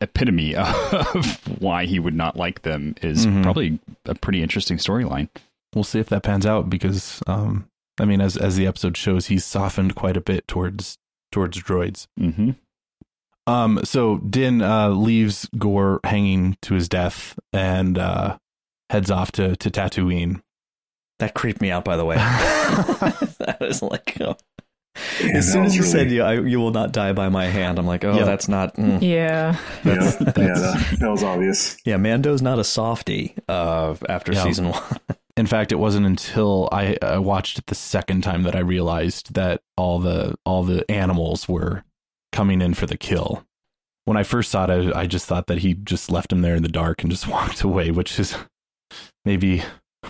epitome 0.00 0.54
of 0.56 1.60
why 1.60 1.86
he 1.86 2.00
would 2.00 2.14
not 2.14 2.36
like 2.36 2.62
them 2.62 2.96
is 3.00 3.26
mm-hmm. 3.26 3.42
probably 3.42 3.78
a 4.04 4.16
pretty 4.16 4.42
interesting 4.42 4.76
storyline. 4.76 5.28
We'll 5.74 5.84
see 5.84 6.00
if 6.00 6.08
that 6.08 6.24
pans 6.24 6.44
out 6.44 6.68
because, 6.68 7.22
um, 7.26 7.68
I 8.00 8.04
mean, 8.04 8.20
as 8.20 8.36
as 8.36 8.56
the 8.56 8.66
episode 8.66 8.96
shows, 8.96 9.26
he's 9.26 9.44
softened 9.44 9.94
quite 9.94 10.16
a 10.16 10.20
bit 10.20 10.48
towards 10.48 10.98
towards 11.30 11.62
droids. 11.62 12.08
Mm-hmm. 12.20 12.50
Um, 13.46 13.80
so 13.84 14.18
Din 14.18 14.62
uh, 14.62 14.90
leaves 14.90 15.48
Gor 15.58 16.00
hanging 16.04 16.56
to 16.62 16.74
his 16.74 16.88
death 16.88 17.38
and 17.52 17.98
uh, 17.98 18.38
heads 18.90 19.10
off 19.10 19.32
to 19.32 19.56
to 19.56 19.70
Tatooine 19.70 20.42
that 21.22 21.34
creeped 21.34 21.60
me 21.60 21.70
out, 21.70 21.84
by 21.84 21.96
the 21.96 22.04
way. 22.04 22.16
that 22.16 23.58
was 23.60 23.80
like, 23.80 24.16
oh. 24.20 24.36
yeah, 25.20 25.36
as 25.36 25.50
soon 25.50 25.64
as 25.64 25.74
you 25.74 25.82
really... 25.82 25.92
said 25.92 26.10
you, 26.10 26.22
I, 26.22 26.40
you 26.40 26.58
will 26.58 26.72
not 26.72 26.92
die 26.92 27.12
by 27.12 27.28
my 27.28 27.46
hand, 27.46 27.78
I'm 27.78 27.86
like, 27.86 28.04
oh, 28.04 28.16
yeah. 28.16 28.24
that's 28.24 28.48
not. 28.48 28.74
Mm. 28.76 29.00
Yeah. 29.00 29.56
That's, 29.84 30.20
yeah, 30.20 30.24
that's, 30.24 30.38
yeah 30.38 30.54
that, 30.54 30.96
that, 30.98 31.10
was 31.10 31.22
obvious. 31.22 31.76
Yeah, 31.84 31.96
Mando's 31.96 32.42
not 32.42 32.58
a 32.58 32.64
softie 32.64 33.36
uh, 33.48 33.94
after 34.08 34.32
yeah. 34.32 34.42
season 34.42 34.70
one. 34.70 34.82
In 35.36 35.46
fact, 35.46 35.72
it 35.72 35.76
wasn't 35.76 36.04
until 36.04 36.68
I, 36.72 36.96
I 37.00 37.18
watched 37.18 37.58
it 37.58 37.66
the 37.66 37.74
second 37.74 38.22
time 38.22 38.42
that 38.42 38.54
I 38.54 38.60
realized 38.60 39.32
that 39.34 39.62
all 39.78 39.98
the 39.98 40.34
all 40.44 40.62
the 40.62 40.88
animals 40.90 41.48
were 41.48 41.84
coming 42.32 42.60
in 42.60 42.74
for 42.74 42.86
the 42.86 42.96
kill. 42.96 43.44
When 44.04 44.16
I 44.16 44.24
first 44.24 44.50
saw 44.50 44.64
it, 44.64 44.94
I, 44.94 45.02
I 45.02 45.06
just 45.06 45.26
thought 45.26 45.46
that 45.46 45.58
he 45.58 45.74
just 45.74 46.10
left 46.10 46.32
him 46.32 46.42
there 46.42 46.56
in 46.56 46.62
the 46.62 46.68
dark 46.68 47.02
and 47.02 47.10
just 47.10 47.28
walked 47.28 47.62
away, 47.62 47.90
which 47.90 48.18
is 48.18 48.36
maybe 49.24 49.62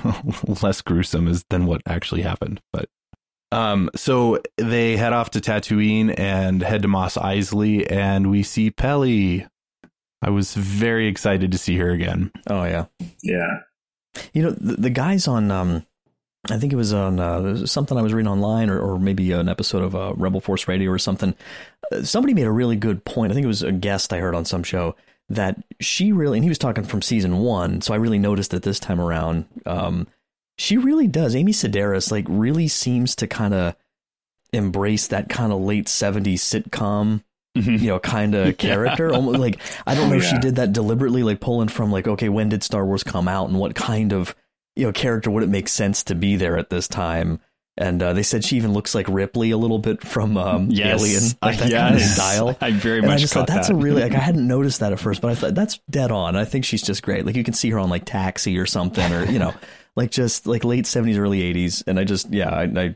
less 0.62 0.80
gruesome 0.80 1.28
as 1.28 1.44
than 1.50 1.66
what 1.66 1.82
actually 1.86 2.22
happened. 2.22 2.60
But 2.72 2.88
um, 3.50 3.90
so 3.94 4.40
they 4.56 4.96
head 4.96 5.12
off 5.12 5.30
to 5.30 5.40
Tatooine 5.40 6.18
and 6.18 6.62
head 6.62 6.82
to 6.82 6.88
Mos 6.88 7.16
Eisley, 7.16 7.86
and 7.90 8.30
we 8.30 8.42
see 8.42 8.70
Peli. 8.70 9.46
I 10.22 10.30
was 10.30 10.54
very 10.54 11.06
excited 11.06 11.52
to 11.52 11.58
see 11.58 11.76
her 11.76 11.90
again. 11.90 12.32
Oh 12.46 12.64
yeah, 12.64 12.86
yeah. 13.22 13.58
You 14.32 14.42
know 14.42 14.50
the, 14.52 14.76
the 14.76 14.90
guys 14.90 15.28
on. 15.28 15.50
Um, 15.50 15.86
I 16.50 16.58
think 16.58 16.72
it 16.72 16.76
was 16.76 16.92
on 16.92 17.20
uh, 17.20 17.66
something 17.66 17.96
I 17.96 18.02
was 18.02 18.12
reading 18.12 18.30
online, 18.30 18.68
or, 18.68 18.80
or 18.80 18.98
maybe 18.98 19.30
an 19.30 19.48
episode 19.48 19.82
of 19.82 19.94
uh, 19.94 20.12
Rebel 20.16 20.40
Force 20.40 20.66
Radio 20.66 20.90
or 20.90 20.98
something. 20.98 21.36
Uh, 21.92 22.02
somebody 22.02 22.34
made 22.34 22.46
a 22.46 22.50
really 22.50 22.76
good 22.76 23.04
point. 23.04 23.30
I 23.30 23.34
think 23.34 23.44
it 23.44 23.48
was 23.48 23.62
a 23.62 23.70
guest 23.70 24.12
I 24.12 24.18
heard 24.18 24.34
on 24.34 24.44
some 24.44 24.64
show 24.64 24.96
that 25.28 25.62
she 25.80 26.10
really, 26.10 26.38
and 26.38 26.44
he 26.44 26.48
was 26.48 26.58
talking 26.58 26.82
from 26.82 27.00
season 27.00 27.38
one, 27.38 27.80
so 27.80 27.94
I 27.94 27.98
really 27.98 28.18
noticed 28.18 28.52
it 28.54 28.62
this 28.62 28.80
time 28.80 29.00
around. 29.00 29.44
Um, 29.66 30.08
she 30.58 30.76
really 30.76 31.06
does. 31.06 31.36
Amy 31.36 31.52
Sedaris 31.52 32.10
like 32.10 32.26
really 32.28 32.66
seems 32.66 33.14
to 33.16 33.28
kind 33.28 33.54
of 33.54 33.76
embrace 34.52 35.06
that 35.08 35.28
kind 35.28 35.52
of 35.52 35.60
late 35.60 35.86
'70s 35.86 36.40
sitcom, 36.40 37.22
mm-hmm. 37.56 37.76
you 37.76 37.88
know, 37.88 38.00
kind 38.00 38.34
of 38.34 38.56
character. 38.58 39.08
yeah. 39.08 39.14
Almost 39.14 39.38
like 39.38 39.60
I 39.86 39.94
don't 39.94 40.08
know 40.08 40.16
oh, 40.16 40.18
if 40.18 40.24
yeah. 40.24 40.30
she 40.30 40.38
did 40.38 40.56
that 40.56 40.72
deliberately, 40.72 41.22
like 41.22 41.40
pulling 41.40 41.68
from 41.68 41.92
like, 41.92 42.08
okay, 42.08 42.28
when 42.28 42.48
did 42.48 42.64
Star 42.64 42.84
Wars 42.84 43.04
come 43.04 43.28
out, 43.28 43.48
and 43.48 43.60
what 43.60 43.76
kind 43.76 44.12
of 44.12 44.34
you 44.76 44.86
know 44.86 44.92
character 44.92 45.30
would 45.30 45.42
it 45.42 45.48
make 45.48 45.68
sense 45.68 46.04
to 46.04 46.14
be 46.14 46.36
there 46.36 46.56
at 46.58 46.70
this 46.70 46.88
time? 46.88 47.40
And 47.78 48.02
uh, 48.02 48.12
they 48.12 48.22
said 48.22 48.44
she 48.44 48.56
even 48.56 48.74
looks 48.74 48.94
like 48.94 49.08
Ripley 49.08 49.50
a 49.50 49.56
little 49.56 49.78
bit 49.78 50.02
from 50.06 50.36
um, 50.36 50.68
yes. 50.70 51.00
Alien, 51.00 51.22
like 51.40 51.58
that 51.58 51.70
yes. 51.70 51.80
kind 51.80 51.94
of 51.94 52.02
style. 52.02 52.58
I 52.60 52.70
very 52.70 52.98
and 52.98 53.06
much. 53.06 53.16
I 53.16 53.18
just 53.18 53.32
thought 53.32 53.46
that's 53.46 53.68
that. 53.68 53.74
a 53.74 53.76
really 53.78 54.02
like 54.02 54.12
I 54.12 54.18
hadn't 54.18 54.46
noticed 54.46 54.80
that 54.80 54.92
at 54.92 55.00
first, 55.00 55.22
but 55.22 55.30
I 55.30 55.34
thought 55.34 55.54
that's 55.54 55.80
dead 55.88 56.10
on. 56.10 56.36
I 56.36 56.44
think 56.44 56.66
she's 56.66 56.82
just 56.82 57.02
great. 57.02 57.24
Like 57.24 57.34
you 57.34 57.44
can 57.44 57.54
see 57.54 57.70
her 57.70 57.78
on 57.78 57.88
like 57.88 58.04
Taxi 58.04 58.58
or 58.58 58.66
something, 58.66 59.10
or 59.12 59.24
you 59.24 59.38
know, 59.38 59.54
like 59.96 60.10
just 60.10 60.46
like 60.46 60.64
late 60.64 60.86
seventies, 60.86 61.16
early 61.16 61.40
eighties. 61.42 61.82
And 61.86 61.98
I 61.98 62.04
just 62.04 62.30
yeah, 62.30 62.50
I, 62.50 62.62
I 62.64 62.94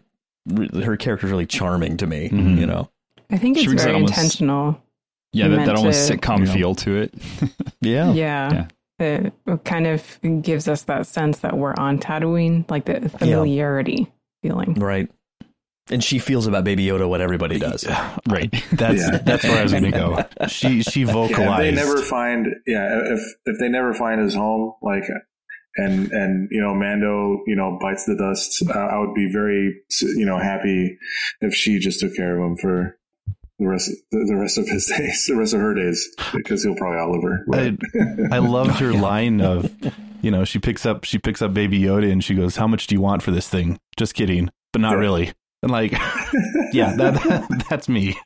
her 0.79 0.97
character's 0.99 1.31
really 1.31 1.47
charming 1.47 1.97
to 1.97 2.07
me. 2.07 2.29
Mhm. 2.29 2.59
You 2.59 2.67
know. 2.67 2.91
I 3.31 3.39
think 3.39 3.57
it's 3.57 3.73
very 3.73 3.95
almost- 3.95 4.12
intentional. 4.12 4.81
Yeah, 5.33 5.49
that, 5.49 5.67
that 5.67 5.77
almost 5.77 6.07
to- 6.09 6.17
sitcom 6.17 6.41
you 6.41 6.45
know. 6.47 6.53
feel 6.53 6.75
to 6.77 6.97
it. 6.97 7.15
Yeah. 7.81 8.12
Yeah. 8.12 8.69
It 8.99 9.33
kind 9.65 9.87
of 9.87 10.19
gives 10.43 10.69
us 10.69 10.83
that 10.85 11.07
sense 11.07 11.39
that 11.41 11.57
we're 11.57 11.75
on 11.77 11.99
Tatooine, 11.99 12.69
like 12.71 12.87
the 12.87 13.09
familiarity 13.11 14.11
feeling. 14.43 14.75
Right. 14.75 15.11
And 15.89 16.03
she 16.03 16.19
feels 16.19 16.47
about 16.49 16.65
Baby 16.65 16.87
Yoda 16.87 17.09
what 17.09 17.21
everybody 17.21 17.59
does. 17.59 17.87
right. 18.29 18.51
That's 18.73 19.03
Yeah. 19.03 19.19
that's 19.19 19.45
where 19.45 19.59
I 19.59 19.63
was 19.63 19.73
going 19.73 19.85
to 19.85 19.91
go. 19.93 20.25
She 20.49 20.83
she 20.83 21.03
Yeah, 21.03 21.07
if 21.09 21.13
vocalized. 21.13 21.63
they 21.63 21.71
never 21.73 21.99
find, 22.03 22.47
yeah, 22.67 23.03
if 23.13 23.21
if 23.45 23.59
they 23.61 23.69
never 23.69 23.95
find 23.95 24.21
his 24.21 24.35
home, 24.35 24.73
like, 24.83 25.05
and 25.77 26.11
and 26.11 26.49
you 26.51 26.61
know, 26.61 26.75
Mando, 26.75 27.43
you 27.47 27.55
know, 27.55 27.79
bites 27.81 28.05
the 28.07 28.17
dust, 28.17 28.65
uh, 28.69 28.77
I 28.77 28.99
would 28.99 29.15
be 29.15 29.31
very, 29.31 29.83
you 30.01 30.25
know, 30.27 30.39
happy 30.39 30.99
if 31.41 31.55
she 31.55 31.79
just 31.79 32.01
took 32.01 32.17
care 32.17 32.37
of 32.37 32.45
him 32.45 32.57
for 32.57 32.99
the 33.59 33.66
rest 33.69 33.90
the, 34.11 34.25
the 34.29 34.37
rest 34.37 34.59
of 34.59 34.69
his 34.69 34.87
days, 34.99 35.27
the 35.27 35.37
rest 35.37 35.55
of 35.55 35.61
her 35.61 35.75
days, 35.75 36.09
because 36.35 36.62
he'll 36.62 36.75
probably 36.77 36.99
outlive 36.99 37.23
her. 37.23 37.45
I, 38.31 38.37
I 38.37 38.38
loved 38.40 38.79
her 38.81 38.92
line 38.92 39.40
of, 39.40 39.73
you 40.23 40.31
know, 40.31 40.45
she 40.45 40.59
picks 40.59 40.85
up 40.87 41.05
she 41.05 41.19
picks 41.19 41.40
up 41.42 41.55
Baby 41.55 41.81
Yoda 41.81 42.11
and 42.11 42.23
she 42.23 42.35
goes, 42.35 42.57
"How 42.57 42.66
much 42.66 42.87
do 42.87 42.95
you 42.95 43.01
want 43.01 43.23
for 43.23 43.31
this 43.31 43.49
thing?" 43.49 43.79
Just 43.97 44.14
kidding, 44.14 44.51
but 44.73 44.81
not 44.83 44.92
Yeah. 44.92 44.99
really. 44.99 45.33
And 45.62 45.73
like, 45.73 45.92
yeah, 46.73 46.95
that, 46.97 47.14
that 47.14 47.64
that's 47.71 47.88
me. 47.88 48.16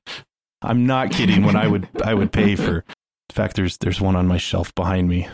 I'm 0.63 0.85
not 0.87 1.11
kidding. 1.13 1.45
When 1.45 1.57
I 1.57 1.67
would 1.69 1.89
I 2.05 2.13
would 2.15 2.33
pay 2.33 2.57
for. 2.57 2.79
In 2.79 3.35
fact, 3.35 3.55
there's 3.55 3.79
there's 3.79 4.01
one 4.01 4.17
on 4.17 4.27
my 4.27 4.37
shelf 4.39 4.75
behind 4.75 5.09
me. 5.09 5.29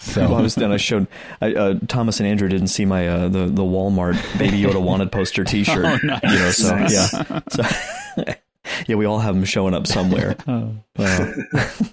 So 0.00 0.28
Well, 0.28 0.36
I 0.36 0.40
was 0.42 0.54
then 0.54 0.70
I 0.70 0.76
showed 0.76 1.08
I, 1.40 1.54
uh, 1.54 1.74
Thomas 1.88 2.20
and 2.20 2.28
Andrew 2.28 2.48
didn't 2.48 2.68
see 2.68 2.84
my 2.84 3.08
uh, 3.08 3.28
the 3.28 3.46
the 3.46 3.62
Walmart 3.62 4.14
Baby 4.38 4.60
Yoda 4.60 4.80
wanted 4.80 5.10
poster 5.10 5.42
T-shirt. 5.44 5.84
Oh, 5.84 5.98
nice. 6.06 6.20
You 6.22 6.28
know, 6.38 6.50
so 6.50 6.76
Nice. 6.76 7.12
yeah, 7.14 7.40
so, 7.48 8.32
yeah, 8.86 8.96
we 8.96 9.06
all 9.06 9.18
have 9.18 9.34
them 9.34 9.44
showing 9.44 9.74
up 9.74 9.86
somewhere. 9.86 10.36
Uh, 11.00 11.30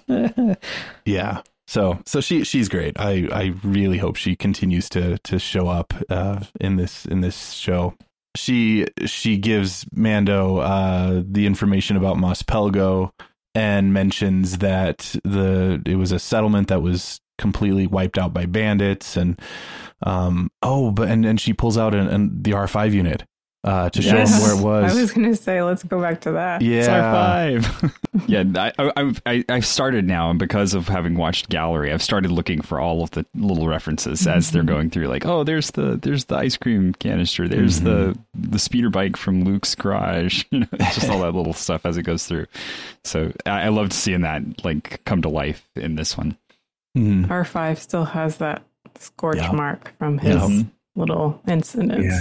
yeah. 1.04 1.40
So 1.68 2.00
so 2.04 2.20
she 2.20 2.42
she's 2.42 2.68
great. 2.68 2.98
I 2.98 3.28
I 3.30 3.54
really 3.62 3.98
hope 3.98 4.16
she 4.16 4.34
continues 4.34 4.88
to 4.90 5.18
to 5.18 5.38
show 5.38 5.68
up 5.68 5.94
uh, 6.10 6.40
in 6.60 6.74
this 6.74 7.06
in 7.06 7.20
this 7.20 7.52
show. 7.52 7.94
She 8.34 8.86
she 9.04 9.36
gives 9.36 9.86
Mando 9.92 10.56
uh, 10.56 11.22
the 11.24 11.46
information 11.46 11.96
about 11.96 12.16
Mos 12.16 12.42
Pelgo 12.42 13.12
and 13.54 13.94
mentions 13.94 14.58
that 14.58 15.14
the 15.24 15.80
it 15.86 15.96
was 15.96 16.12
a 16.12 16.18
settlement 16.18 16.68
that 16.68 16.82
was 16.82 17.20
completely 17.38 17.86
wiped 17.86 18.18
out 18.18 18.32
by 18.32 18.46
bandits 18.46 19.16
and 19.16 19.40
um 20.02 20.50
oh 20.62 20.90
but 20.90 21.08
and 21.08 21.24
and 21.24 21.40
she 21.40 21.52
pulls 21.52 21.78
out 21.78 21.94
an, 21.94 22.06
an 22.08 22.42
the 22.42 22.50
R5 22.50 22.92
unit 22.92 23.24
uh 23.66 23.90
to 23.90 24.00
show 24.00 24.14
Yes. 24.14 24.34
him 24.34 24.42
where 24.42 24.56
it 24.58 24.62
was. 24.64 24.92
I 24.96 25.00
was 25.00 25.12
going 25.12 25.28
to 25.28 25.36
say, 25.36 25.60
let's 25.62 25.82
go 25.82 26.00
back 26.00 26.20
to 26.22 26.32
that. 26.32 26.62
yeah. 26.62 26.82
Sci 26.82 27.00
five. 27.00 27.98
yeah, 28.28 28.44
I, 28.56 28.72
I, 28.96 29.12
I, 29.26 29.44
I've 29.48 29.66
started 29.66 30.06
now, 30.06 30.30
and 30.30 30.38
because 30.38 30.72
of 30.72 30.88
having 30.88 31.16
watched 31.16 31.48
Gallery, 31.48 31.92
I've 31.92 32.02
started 32.02 32.30
looking 32.30 32.60
for 32.62 32.78
all 32.80 33.02
of 33.02 33.10
the 33.10 33.26
little 33.34 33.66
references 33.68 34.26
as 34.26 34.52
they're 34.52 34.62
going 34.62 34.88
through. 34.90 35.08
Like, 35.08 35.26
oh, 35.26 35.42
there's 35.44 35.72
the 35.72 35.96
there's 36.00 36.26
the 36.26 36.36
ice 36.36 36.56
cream 36.56 36.94
canister. 36.94 37.48
There's 37.48 37.80
the 37.80 38.16
the 38.34 38.58
speeder 38.58 38.88
bike 38.90 39.16
from 39.16 39.44
Luke's 39.44 39.74
garage. 39.74 40.44
You 40.52 40.60
know, 40.60 40.66
just 40.78 41.10
all 41.10 41.20
that 41.20 41.34
little 41.34 41.52
stuff 41.52 41.84
as 41.84 41.96
it 41.96 42.04
goes 42.04 42.26
through. 42.26 42.46
So 43.04 43.32
I, 43.44 43.62
I 43.62 43.68
loved 43.68 43.92
seeing 43.92 44.20
that 44.22 44.64
like 44.64 45.04
come 45.04 45.20
to 45.22 45.28
life 45.28 45.68
in 45.74 45.96
this 45.96 46.16
one. 46.16 46.38
Mhm. 46.96 47.26
R5 47.26 47.78
still 47.78 48.04
has 48.06 48.38
that 48.38 48.62
scorch 48.98 49.36
Yeah. 49.36 49.52
mark 49.52 49.92
from 49.98 50.16
his 50.18 50.36
Yeah. 50.36 50.62
little 50.94 51.42
incidents. 51.46 52.14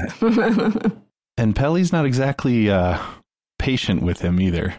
And 1.37 1.55
Peli's 1.55 1.91
not 1.91 2.05
exactly 2.05 2.69
uh 2.69 2.99
patient 3.59 4.03
with 4.03 4.21
him 4.21 4.39
either. 4.39 4.75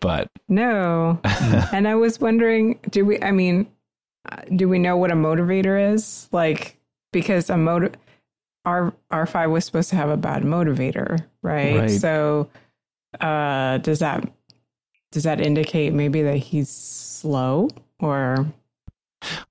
But 0.00 0.28
no. 0.48 1.20
and 1.72 1.86
I 1.86 1.94
was 1.94 2.20
wondering, 2.20 2.80
do 2.90 3.04
we, 3.04 3.22
I 3.22 3.30
mean, 3.30 3.68
uh, 4.30 4.42
do 4.54 4.68
we 4.68 4.78
know 4.78 4.96
what 4.96 5.12
a 5.12 5.14
motivator 5.14 5.94
is? 5.94 6.28
Like, 6.32 6.76
because 7.12 7.48
a 7.48 7.56
motive, 7.56 7.94
R, 8.64 8.92
R5 9.12 9.50
was 9.50 9.64
supposed 9.64 9.90
to 9.90 9.96
have 9.96 10.10
a 10.10 10.16
bad 10.16 10.42
motivator, 10.42 11.24
right? 11.42 11.78
Right. 11.78 11.90
So, 11.90 12.50
uh, 13.20 13.78
does 13.78 14.00
that, 14.00 14.28
does 15.12 15.22
that 15.22 15.40
indicate 15.40 15.92
maybe 15.92 16.22
that 16.22 16.38
he's 16.38 16.68
slow 16.68 17.68
or, 18.00 18.46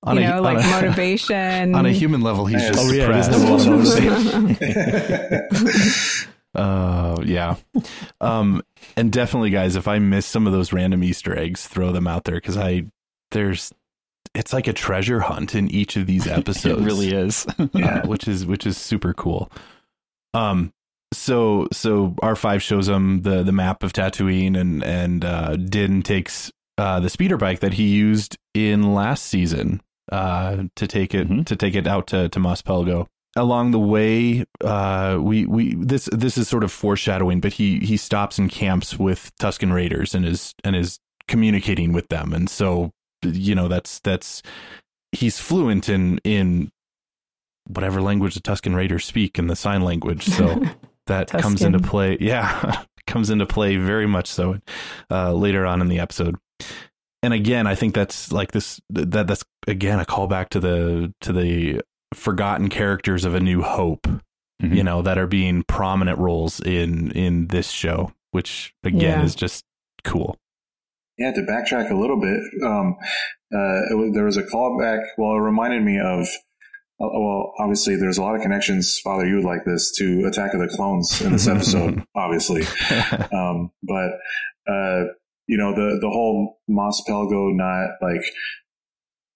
on 0.03 0.17
you 0.17 0.23
a, 0.23 0.27
know, 0.27 0.37
on 0.37 0.43
like 0.43 0.63
a- 0.65 0.67
motivation? 0.81 1.75
on 1.75 1.85
a 1.85 1.91
human 1.91 2.21
level, 2.21 2.45
he's 2.45 2.61
Yeah. 2.61 2.71
just 2.71 2.79
Oh, 2.87 2.91
yeah, 2.91 3.15
he 3.15 3.23
suppressed. 3.23 3.31
a 3.31 3.37
lot 3.37 3.67
of 6.21 6.27
Uh, 6.53 7.15
yeah. 7.23 7.55
Um, 8.19 8.61
and 8.97 9.09
definitely, 9.11 9.51
guys, 9.51 9.77
if 9.77 9.87
I 9.87 9.99
miss 9.99 10.25
some 10.25 10.47
of 10.47 10.53
those 10.53 10.73
random 10.73 11.01
Easter 11.03 11.37
eggs, 11.37 11.65
throw 11.65 11.93
them 11.93 12.07
out 12.07 12.25
there 12.25 12.35
because 12.35 12.57
I 12.57 12.87
there's 13.31 13.71
it's 14.35 14.51
like 14.51 14.67
a 14.67 14.73
treasure 14.73 15.21
hunt 15.21 15.55
in 15.55 15.69
each 15.71 15.95
of 15.95 16.07
these 16.07 16.27
episodes. 16.27 16.81
It 16.81 16.83
really 16.85 17.13
is. 17.13 17.45
uh, 17.57 18.01
which 18.05 18.27
is 18.27 18.45
which 18.45 18.65
is 18.65 18.77
super 18.77 19.13
cool. 19.13 19.49
Um, 20.33 20.73
so 21.13 21.69
so 21.71 22.15
R 22.21 22.35
five 22.35 22.61
shows 22.61 22.89
him 22.89 23.21
the 23.21 23.43
the 23.43 23.53
map 23.53 23.81
of 23.83 23.93
Tatooine, 23.93 24.57
and 24.59 24.83
and 24.83 25.23
uh, 25.23 25.55
Din 25.55 26.01
takes 26.01 26.51
uh, 26.77 26.99
the 26.99 27.09
speeder 27.09 27.37
bike 27.37 27.59
that 27.59 27.73
he 27.73 27.87
used 27.89 28.37
in 28.53 28.93
last 28.93 29.25
season 29.25 29.81
uh, 30.11 30.63
to 30.75 30.87
take 30.87 31.13
it 31.13 31.29
Mhm. 31.29 31.45
to 31.45 31.55
take 31.55 31.75
it 31.75 31.87
out 31.87 32.07
to 32.07 32.29
to 32.29 32.39
Mos 32.39 32.61
Pelgo. 32.61 33.07
Along 33.37 33.71
the 33.71 33.79
way, 33.79 34.43
uh, 34.63 35.17
we 35.21 35.45
we 35.45 35.75
this 35.75 36.09
this 36.11 36.37
is 36.37 36.47
sort 36.49 36.63
of 36.65 36.71
foreshadowing, 36.71 37.39
but 37.39 37.53
he 37.53 37.79
he 37.79 37.95
stops 37.97 38.37
and 38.37 38.49
camps 38.49 38.99
with 38.99 39.31
Tusken 39.39 39.71
Raiders 39.73 40.13
and 40.13 40.25
is 40.25 40.53
and 40.65 40.75
is 40.75 40.99
communicating 41.27 41.93
with 41.93 42.09
them, 42.09 42.33
and 42.33 42.49
so 42.49 42.91
you 43.23 43.55
know 43.55 43.67
that's 43.69 43.99
that's 44.01 44.41
he's 45.13 45.39
fluent 45.39 45.87
in 45.87 46.17
in 46.25 46.71
whatever 47.67 48.01
language 48.01 48.33
the 48.33 48.41
Tusken 48.41 48.75
Raiders 48.75 49.05
speak 49.05 49.39
in 49.39 49.47
the 49.47 49.55
sign 49.55 49.81
language. 49.81 50.23
So 50.25 50.61
that 51.07 51.29
comes 51.29 51.61
into 51.61 51.79
play. 51.79 52.17
Yeah, 52.19 52.83
comes 53.07 53.29
into 53.29 53.45
play 53.45 53.77
very 53.77 54.07
much 54.07 54.27
so 54.27 54.59
uh, 55.09 55.33
later 55.33 55.65
on 55.65 55.79
in 55.81 55.87
the 55.87 55.99
episode. 55.99 56.35
And 57.23 57.33
again, 57.33 57.67
I 57.67 57.75
think 57.75 57.93
that's 57.93 58.31
like 58.31 58.51
this. 58.51 58.79
That 58.89 59.27
that's 59.27 59.43
again 59.67 59.99
a 59.99 60.05
callback 60.05 60.49
to 60.49 60.59
the 60.59 61.13
to 61.21 61.31
the 61.33 61.81
forgotten 62.13 62.69
characters 62.69 63.25
of 63.25 63.35
A 63.35 63.39
New 63.39 63.61
Hope. 63.61 64.07
Mhm. 64.61 64.75
You 64.75 64.83
know 64.83 65.01
that 65.03 65.17
are 65.17 65.27
being 65.27 65.63
prominent 65.63 66.17
roles 66.19 66.59
in 66.59 67.11
in 67.11 67.47
this 67.47 67.69
show, 67.69 68.11
which 68.31 68.73
again 68.83 69.19
Yeah. 69.19 69.23
is 69.23 69.35
just 69.35 69.63
cool. 70.03 70.37
Yeah, 71.17 71.31
to 71.33 71.41
backtrack 71.41 71.91
a 71.91 71.95
little 71.95 72.19
bit, 72.19 72.39
um, 72.63 72.95
uh, 73.53 73.81
it 73.91 73.95
was, 73.97 74.11
there 74.13 74.25
was 74.25 74.37
a 74.37 74.43
callback. 74.43 75.01
Well, 75.17 75.33
it 75.35 75.39
reminded 75.39 75.83
me 75.83 75.99
of. 75.99 76.25
uh, 76.99 77.07
Well, 77.13 77.53
obviously, 77.59 77.95
there's 77.97 78.17
a 78.17 78.23
lot 78.23 78.33
of 78.35 78.41
connections. 78.41 78.97
Father, 79.03 79.27
you 79.27 79.35
would 79.35 79.43
like 79.45 79.63
this 79.65 79.91
to 79.97 80.25
Attack 80.25 80.53
of 80.55 80.61
the 80.61 80.67
Clones 80.67 81.21
in 81.21 81.31
this 81.33 81.47
episode, 81.47 82.03
obviously. 82.15 82.63
Um, 83.31 83.71
but 83.83 84.11
uh, 84.67 85.03
you 85.51 85.57
know, 85.57 85.75
the 85.75 85.99
the 85.99 86.09
whole 86.09 86.61
Mos 86.69 87.03
Pelgo 87.05 87.53
not 87.53 87.97
like 88.01 88.23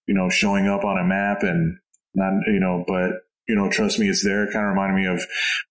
you 0.08 0.16
know 0.16 0.30
showing 0.30 0.66
up 0.66 0.86
on 0.86 0.98
a 0.98 1.04
map 1.04 1.44
and 1.44 1.78
not 2.14 2.32
you 2.48 2.62
know, 2.62 2.86
but 2.88 3.12
you 3.50 3.54
know, 3.54 3.70
trust 3.70 4.00
me, 4.00 4.08
it's 4.08 4.24
there. 4.24 4.46
Kind 4.46 4.66
of 4.66 4.70
reminded 4.70 4.96
me 4.96 5.08
of 5.08 5.22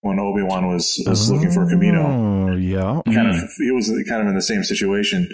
when 0.01 0.19
Obi 0.19 0.43
Wan 0.43 0.67
was 0.67 1.03
was 1.07 1.31
looking 1.31 1.49
for 1.49 1.65
Kamino 1.65 2.05
Oh 2.05 2.55
yeah. 2.55 3.01
kind 3.11 3.29
of 3.29 3.49
he 3.57 3.71
was 3.71 3.87
kind 4.07 4.21
of 4.21 4.27
in 4.27 4.35
the 4.35 4.41
same 4.41 4.63
situation. 4.63 5.27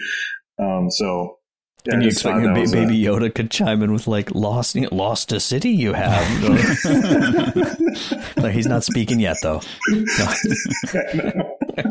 Um, 0.57 0.89
so 0.89 1.39
yeah, 1.85 1.93
and 1.93 2.01
I 2.01 2.05
you 2.05 2.09
just 2.11 2.19
expect 2.21 2.37
thought 2.37 2.43
that 2.47 2.53
ba- 2.55 2.61
was 2.61 2.73
a- 2.73 2.75
Baby 2.75 3.01
Yoda 3.01 3.33
could 3.33 3.49
chime 3.51 3.81
in 3.83 3.91
with 3.93 4.07
like 4.07 4.33
lost 4.35 4.75
lost 4.91 5.31
a 5.31 5.39
city 5.39 5.69
you 5.71 5.93
have. 5.93 6.43
like 8.37 8.53
he's 8.53 8.67
not 8.67 8.83
speaking 8.83 9.19
yet 9.19 9.37
though. 9.41 9.61
No. 9.89 10.33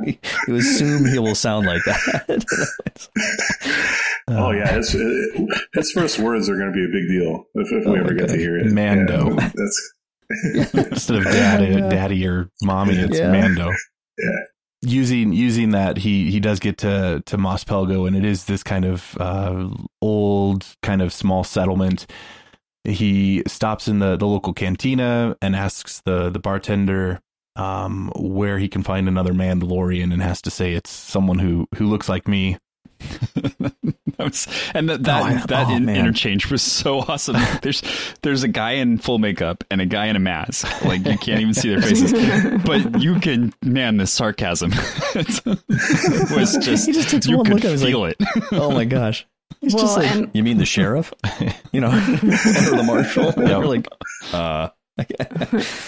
you 0.48 0.54
assume 0.56 1.04
he 1.06 1.18
will 1.18 1.34
sound 1.34 1.66
like 1.66 1.82
that. 1.84 2.44
oh 4.28 4.50
yeah, 4.52 4.70
uh. 4.70 4.74
his, 4.76 4.92
his 5.74 5.90
first 5.92 6.18
words 6.18 6.48
are 6.48 6.56
going 6.56 6.72
to 6.72 6.74
be 6.74 6.84
a 6.84 6.88
big 6.88 7.08
deal 7.08 7.44
if, 7.54 7.72
if 7.72 7.86
Oh 7.86 7.92
we 7.92 7.98
ever 8.00 8.14
get 8.14 8.28
to 8.28 8.36
hear 8.36 8.56
it. 8.58 8.66
Mando. 8.72 9.30
Yeah, 9.30 9.50
that's 9.54 9.92
Instead 10.74 11.16
of 11.18 11.24
daddy, 11.24 11.74
daddy 11.74 12.24
or 12.26 12.50
mommy, 12.62 12.94
it's 12.94 13.18
Yeah. 13.18 13.32
Mando. 13.32 13.70
Yeah. 14.18 14.28
Using 14.82 15.34
using 15.34 15.70
that, 15.70 15.98
he 15.98 16.30
he 16.30 16.40
does 16.40 16.58
get 16.58 16.78
to 16.78 17.22
to 17.26 17.36
Mos 17.36 17.64
Pelgo, 17.64 18.06
and 18.06 18.16
it 18.16 18.24
is 18.24 18.46
this 18.46 18.62
kind 18.62 18.86
of 18.86 19.14
uh, 19.20 19.68
old, 20.00 20.64
kind 20.82 21.02
of 21.02 21.12
small 21.12 21.44
settlement. 21.44 22.06
He 22.84 23.42
stops 23.46 23.88
in 23.88 23.98
the 23.98 24.16
the 24.16 24.26
local 24.26 24.54
cantina 24.54 25.36
and 25.42 25.54
asks 25.54 26.00
the 26.00 26.30
the 26.30 26.38
bartender 26.38 27.20
um, 27.56 28.10
where 28.16 28.58
he 28.58 28.68
can 28.68 28.82
find 28.82 29.06
another 29.06 29.34
Mandalorian, 29.34 30.14
and 30.14 30.22
has 30.22 30.40
to 30.42 30.50
say 30.50 30.72
it's 30.72 30.90
someone 30.90 31.40
who 31.40 31.66
who 31.76 31.86
looks 31.86 32.08
like 32.08 32.26
me. 32.26 32.56
that 33.58 33.72
was, 34.18 34.46
and 34.74 34.88
that 34.88 35.02
that, 35.04 35.22
Oh, 35.22 35.24
I- 35.24 35.46
that 35.46 35.66
oh, 35.68 35.74
in- 35.76 35.88
interchange 35.88 36.50
was 36.50 36.62
so 36.62 36.98
awesome. 37.00 37.36
There's 37.62 37.82
there's 38.22 38.42
a 38.42 38.48
guy 38.48 38.72
in 38.72 38.98
full 38.98 39.18
makeup 39.18 39.64
and 39.70 39.80
a 39.80 39.86
guy 39.86 40.06
in 40.06 40.16
a 40.16 40.20
mask. 40.20 40.66
Like 40.84 41.06
you 41.06 41.16
can't 41.18 41.40
even 41.40 41.54
see 41.54 41.70
their 41.70 41.80
faces, 41.82 42.12
but 42.64 43.00
you 43.00 43.18
can. 43.20 43.52
Man, 43.62 43.96
the 43.96 44.06
sarcasm 44.06 44.70
was 46.30 46.56
just. 46.62 46.86
He 46.86 46.92
just 46.92 47.10
takes 47.10 47.26
you 47.26 47.38
one 47.38 47.46
could 47.46 47.54
look 47.54 47.64
at 47.64 47.70
it, 47.72 47.80
he's 47.80 47.82
like, 47.82 47.90
feel 47.92 48.04
it. 48.04 48.16
oh 48.52 48.70
my 48.70 48.84
gosh. 48.84 49.26
He's 49.60 49.74
Well, 49.74 49.84
just 49.84 49.96
like, 49.98 50.10
and- 50.10 50.30
you 50.32 50.42
mean 50.42 50.56
the 50.58 50.64
sheriff? 50.66 51.12
You 51.72 51.80
know, 51.82 51.88
or 51.88 52.00
the 52.00 52.82
marshal? 52.86 53.32
You're 53.36 53.66
like, 53.66 53.86
uh, 54.32 54.68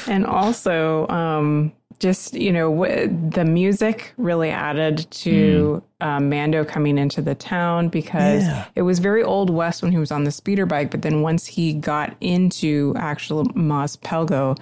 and 0.06 0.26
also 0.26 1.06
um 1.08 1.72
just 2.02 2.34
you 2.34 2.52
know 2.52 2.68
w- 2.74 3.06
the 3.30 3.44
music 3.44 4.12
really 4.18 4.50
added 4.50 5.06
to 5.10 5.82
um, 6.00 6.28
mando 6.28 6.64
coming 6.64 6.98
into 6.98 7.22
the 7.22 7.34
town 7.36 7.88
because 7.88 8.42
Yeah. 8.42 8.66
it 8.74 8.82
was 8.82 8.98
very 8.98 9.22
old 9.22 9.48
west 9.50 9.82
when 9.82 9.92
he 9.92 9.98
was 9.98 10.10
on 10.10 10.24
the 10.24 10.32
speeder 10.32 10.66
bike 10.66 10.90
but 10.90 11.02
then 11.02 11.22
once 11.22 11.46
he 11.46 11.72
got 11.72 12.16
into 12.20 12.92
actual 12.96 13.44
mos 13.54 13.96
pelgo 13.96 14.58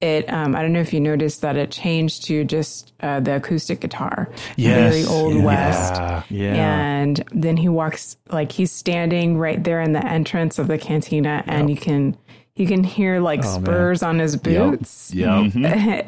it 0.00 0.28
um, 0.32 0.56
i 0.56 0.62
don't 0.62 0.72
know 0.72 0.80
if 0.80 0.92
you 0.92 1.00
noticed 1.00 1.42
that 1.42 1.56
it 1.56 1.70
changed 1.70 2.24
to 2.24 2.42
just 2.44 2.92
uh, 3.00 3.20
the 3.20 3.36
acoustic 3.36 3.80
guitar 3.80 4.28
Yes. 4.56 4.92
very 4.94 5.04
old 5.06 5.34
Yeah. 5.34 5.44
west 5.44 5.94
yeah. 6.30 6.54
and 6.54 7.22
then 7.32 7.56
he 7.56 7.68
walks 7.68 8.16
like 8.30 8.50
he's 8.50 8.72
standing 8.72 9.38
right 9.38 9.62
there 9.62 9.80
in 9.80 9.92
the 9.92 10.04
entrance 10.04 10.58
of 10.58 10.66
the 10.66 10.76
cantina 10.78 11.44
and 11.46 11.70
you 11.70 11.76
can 11.76 12.16
you 12.60 12.66
can 12.66 12.84
hear 12.84 13.20
like 13.20 13.40
Oh, 13.44 13.54
man. 13.58 13.64
spurs 13.64 14.02
on 14.02 14.18
his 14.18 14.36
boots 14.36 15.12
Yep. 15.14 15.54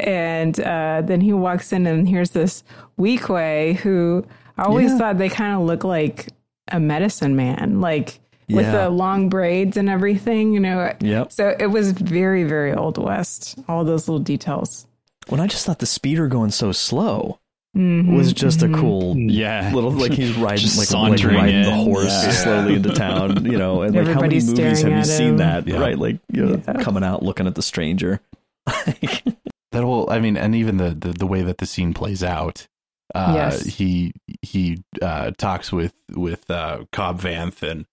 and 0.07 0.61
uh, 0.61 1.03
then 1.05 1.21
he 1.21 1.33
walks 1.33 1.73
in 1.73 1.87
and 1.87 2.09
here's 2.09 2.31
this 2.31 2.63
Weequay 2.99 3.77
who 3.77 4.25
I 4.59 4.65
always 4.65 4.91
Yeah. 4.93 4.99
thought 4.99 5.19
they 5.19 5.29
kind 5.29 5.55
of 5.55 5.63
look 5.63 5.83
like 5.85 6.29
a 6.71 6.79
medicine 6.79 7.35
man, 7.37 7.81
like 7.81 8.21
with 8.49 8.71
the 8.71 8.91
long 8.91 9.29
braids 9.31 9.77
and 9.79 9.89
everything, 9.89 10.53
you 10.53 10.61
know. 10.61 10.93
Yep. 11.01 11.33
So 11.33 11.57
it 11.59 11.67
was 11.69 11.93
very, 11.93 12.45
very 12.45 12.75
old 12.75 12.99
west. 12.99 13.59
All 13.67 13.83
those 13.85 14.07
little 14.09 14.23
details. 14.23 14.87
when 15.29 15.41
I 15.41 15.47
just 15.47 15.65
thought 15.67 15.79
the 15.79 15.87
speeder 15.87 16.29
going 16.29 16.51
so 16.51 16.71
slow 16.73 17.39
Mhm, 17.77 18.15
was 18.15 18.35
just 18.35 18.61
mhm. 18.61 18.75
a 18.75 18.79
cool 18.79 19.17
Yeah, 19.17 19.73
little 19.75 19.91
like 19.93 20.13
he's 20.21 20.37
riding 20.37 20.59
Just 20.59 20.77
like, 20.77 20.91
like 20.91 21.19
sauntering 21.19 21.37
riding 21.37 21.63
the 21.63 21.71
horse 21.75 22.13
Yeah. 22.25 22.31
slowly 22.33 22.75
into 22.75 22.93
town, 22.93 23.47
you 23.47 23.57
know, 23.57 23.81
and 23.83 23.95
like 23.95 24.07
how 24.09 24.21
many 24.21 24.41
movies 24.41 24.83
have 24.83 24.91
you 24.93 24.99
at 24.99 25.07
seen 25.07 25.29
him. 25.29 25.37
that? 25.39 25.67
Yeah. 25.67 25.79
Right, 25.79 25.99
like 25.99 26.19
you 26.31 26.45
know, 26.45 26.63
Yeah. 26.67 26.75
coming 26.83 27.03
out 27.03 27.23
looking 27.23 27.47
at 27.47 27.55
the 27.55 27.63
stranger. 27.63 28.21
that 28.67 29.83
whole 29.83 30.09
i 30.11 30.21
mean 30.21 30.37
and 30.37 30.55
even 30.55 30.77
the 30.77 30.91
the, 30.91 31.13
the 31.13 31.27
way 31.27 31.43
that 31.43 31.59
the 31.59 31.67
scene 31.67 31.95
plays 31.95 32.23
out 32.23 32.67
uh 33.15 33.33
Yes. 33.35 33.65
he 33.65 34.13
he 34.43 34.83
uh 35.01 35.33
talks 35.39 35.73
with 35.73 35.95
with 36.15 36.49
uh 36.51 36.85
cobb 36.93 37.21
vanth 37.21 37.63
and 37.69 37.87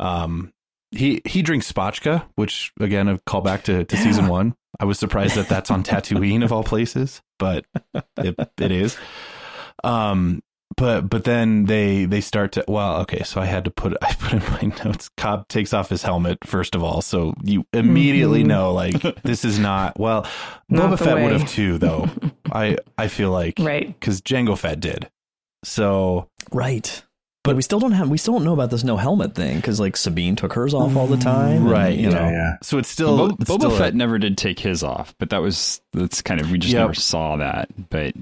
um 0.00 0.52
he 0.96 1.20
he 1.24 1.42
drinks 1.42 1.70
spotchka 1.70 2.24
which 2.36 2.72
again 2.80 3.08
a 3.08 3.18
callback 3.18 3.62
to, 3.62 3.84
to 3.84 3.96
season 3.96 4.26
one 4.28 4.54
i 4.80 4.84
was 4.84 4.98
surprised 4.98 5.34
that 5.36 5.48
that's 5.48 5.70
on 5.70 5.82
tatooine 5.90 6.42
of 6.44 6.52
all 6.52 6.64
places 6.64 7.22
but 7.38 7.64
it, 8.18 8.34
it 8.58 8.72
is 8.72 8.96
um 9.84 10.42
but 10.76 11.02
but 11.08 11.24
then 11.24 11.64
they 11.66 12.04
they 12.06 12.20
start 12.20 12.52
to 12.52 12.64
well 12.68 12.96
okay 13.02 13.22
so 13.22 13.40
i 13.40 13.44
had 13.44 13.64
to 13.64 13.70
put 13.70 13.96
i 14.02 14.12
put 14.14 14.32
in 14.32 14.42
my 14.52 14.72
notes 14.84 15.08
cobb 15.16 15.46
takes 15.48 15.72
off 15.72 15.88
his 15.88 16.02
helmet 16.02 16.38
first 16.44 16.74
of 16.74 16.82
all 16.82 17.00
so 17.02 17.32
you 17.42 17.64
immediately 17.72 18.42
Mhm. 18.42 18.46
know 18.48 18.72
like 18.72 19.22
this 19.22 19.44
is 19.44 19.58
not 19.58 19.98
well 19.98 20.26
Not 20.68 20.90
boba 20.90 20.98
fett 20.98 21.22
would 21.22 21.32
have 21.32 21.48
too 21.48 21.78
though 21.78 22.08
i 22.50 22.76
i 22.98 23.08
feel 23.08 23.30
like 23.30 23.54
Right. 23.60 23.86
because 23.88 24.20
jango 24.20 24.58
fett 24.58 24.80
did 24.80 25.08
so 25.64 26.28
Right. 26.52 27.02
But 27.46 27.56
we 27.56 27.62
still 27.62 27.78
don't 27.80 27.92
have 27.92 28.08
we 28.10 28.18
still 28.18 28.34
don't 28.34 28.44
know 28.44 28.52
about 28.52 28.70
this 28.70 28.84
no 28.84 28.96
helmet 28.96 29.34
thing 29.34 29.56
because 29.56 29.80
like 29.80 29.96
Sabine 29.96 30.36
took 30.36 30.52
hers 30.52 30.74
off 30.74 30.94
all 30.96 31.06
the 31.06 31.16
time, 31.16 31.62
and, 31.62 31.70
Right, 31.70 31.96
You 31.96 32.10
know, 32.10 32.20
Yeah, 32.20 32.30
yeah. 32.30 32.56
so 32.62 32.76
it's 32.78 32.88
still 32.88 33.16
Bo- 33.16 33.36
it's 33.40 33.50
Boba 33.50 33.58
still 33.60 33.74
a- 33.74 33.78
Fett 33.78 33.94
never 33.94 34.18
did 34.18 34.36
take 34.36 34.58
his 34.58 34.82
off, 34.82 35.14
but 35.18 35.30
that 35.30 35.40
was 35.40 35.80
that's 35.92 36.20
kind 36.22 36.40
of 36.40 36.50
we 36.50 36.58
just 36.58 36.74
Yep. 36.74 36.80
never 36.80 36.94
saw 36.94 37.36
that. 37.36 37.68
But 37.88 38.14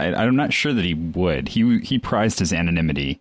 I, 0.00 0.12
I'm 0.14 0.36
not 0.36 0.52
sure 0.52 0.72
that 0.72 0.84
he 0.84 0.94
would. 0.94 1.48
He 1.48 1.78
he 1.80 1.98
prized 1.98 2.38
his 2.38 2.52
anonymity, 2.52 3.20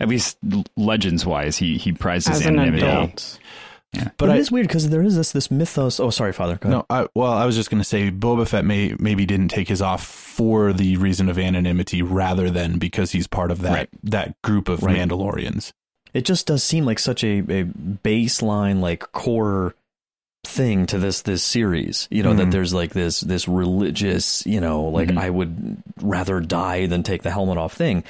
at 0.00 0.08
least 0.08 0.38
legends 0.76 1.26
wise. 1.26 1.56
He 1.56 1.76
he 1.78 1.92
prized 1.92 2.28
his 2.28 2.40
As 2.40 2.46
an 2.46 2.58
anonymity. 2.58 2.86
adult. 2.86 3.38
But, 3.92 4.12
But 4.18 4.28
it 4.28 4.32
I- 4.32 4.36
is 4.36 4.50
weird 4.52 4.66
because 4.68 4.88
there 4.90 5.02
is 5.02 5.16
this 5.16 5.32
this 5.32 5.50
mythos. 5.50 5.98
Oh, 6.00 6.10
sorry, 6.10 6.32
Father. 6.32 6.56
Go 6.56 6.68
ahead. 6.68 6.78
No, 6.78 6.86
I, 6.90 7.06
well, 7.14 7.32
I 7.32 7.46
was 7.46 7.56
just 7.56 7.70
going 7.70 7.80
to 7.80 7.88
say 7.88 8.10
Boba 8.10 8.46
Fett 8.46 8.64
may 8.64 8.94
maybe 8.98 9.24
didn't 9.26 9.48
take 9.48 9.68
his 9.68 9.80
off 9.82 10.04
for 10.04 10.72
the 10.72 10.96
reason 10.98 11.28
of 11.28 11.38
anonymity 11.38 12.02
rather 12.02 12.50
than 12.50 12.78
because 12.78 13.12
he's 13.12 13.26
part 13.26 13.50
of 13.50 13.62
that 13.62 13.72
Right. 13.72 13.88
that 14.04 14.34
group 14.42 14.68
of 14.68 14.82
Right. 14.82 14.96
Mandalorians. 14.98 15.72
It 16.14 16.24
just 16.24 16.46
does 16.46 16.62
seem 16.64 16.84
like 16.84 16.98
such 16.98 17.22
a, 17.24 17.38
a 17.40 17.64
baseline, 17.64 18.80
like 18.80 19.10
core 19.12 19.74
thing 20.46 20.86
to 20.86 20.98
this 20.98 21.22
this 21.22 21.42
series. 21.42 22.08
You 22.10 22.22
know 22.22 22.32
that 22.34 22.48
Mhm. 22.48 22.52
there's 22.52 22.72
like 22.72 22.92
this 22.92 23.20
this 23.20 23.48
religious, 23.48 24.44
you 24.46 24.60
know, 24.60 24.82
like 24.84 25.08
Mhm. 25.08 25.18
I 25.18 25.30
would 25.30 25.82
rather 26.00 26.40
die 26.40 26.86
than 26.86 27.02
take 27.02 27.22
the 27.22 27.30
helmet 27.30 27.58
off 27.58 27.74
thing, 27.74 28.04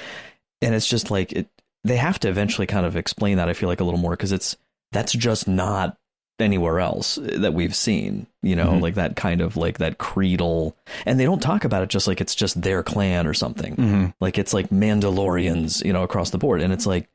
and 0.62 0.74
it's 0.74 0.86
just 0.88 1.10
like 1.10 1.32
it. 1.32 1.48
They 1.84 1.96
have 1.96 2.18
to 2.20 2.28
eventually 2.28 2.66
kind 2.66 2.84
of 2.86 2.96
explain 2.96 3.36
that. 3.38 3.48
I 3.48 3.54
feel 3.54 3.68
like 3.68 3.80
a 3.80 3.84
little 3.84 4.00
more 4.00 4.12
because 4.12 4.32
it's 4.32 4.56
that's 4.92 5.12
just 5.12 5.46
not 5.48 5.96
anywhere 6.40 6.78
else 6.78 7.18
that 7.22 7.52
we've 7.52 7.74
seen. 7.74 8.26
You 8.42 8.54
know, 8.54 8.68
Mhm. 8.72 8.80
like 8.80 8.94
that 8.94 9.16
kind 9.16 9.40
of 9.40 9.56
like 9.56 9.78
that 9.78 9.98
creedal, 9.98 10.76
and 11.04 11.18
they 11.18 11.24
don't 11.24 11.42
talk 11.42 11.64
about 11.64 11.82
it 11.82 11.88
just 11.88 12.06
like 12.06 12.20
it's 12.20 12.34
just 12.36 12.62
their 12.62 12.82
clan 12.84 13.26
or 13.26 13.34
something. 13.34 13.74
Mm-hmm. 13.76 14.06
Like 14.20 14.38
it's 14.38 14.54
like 14.54 14.70
Mandalorians, 14.70 15.84
you 15.84 15.92
know, 15.92 16.02
across 16.04 16.30
the 16.30 16.38
board, 16.38 16.62
and 16.62 16.72
it's 16.72 16.86
like 16.86 17.08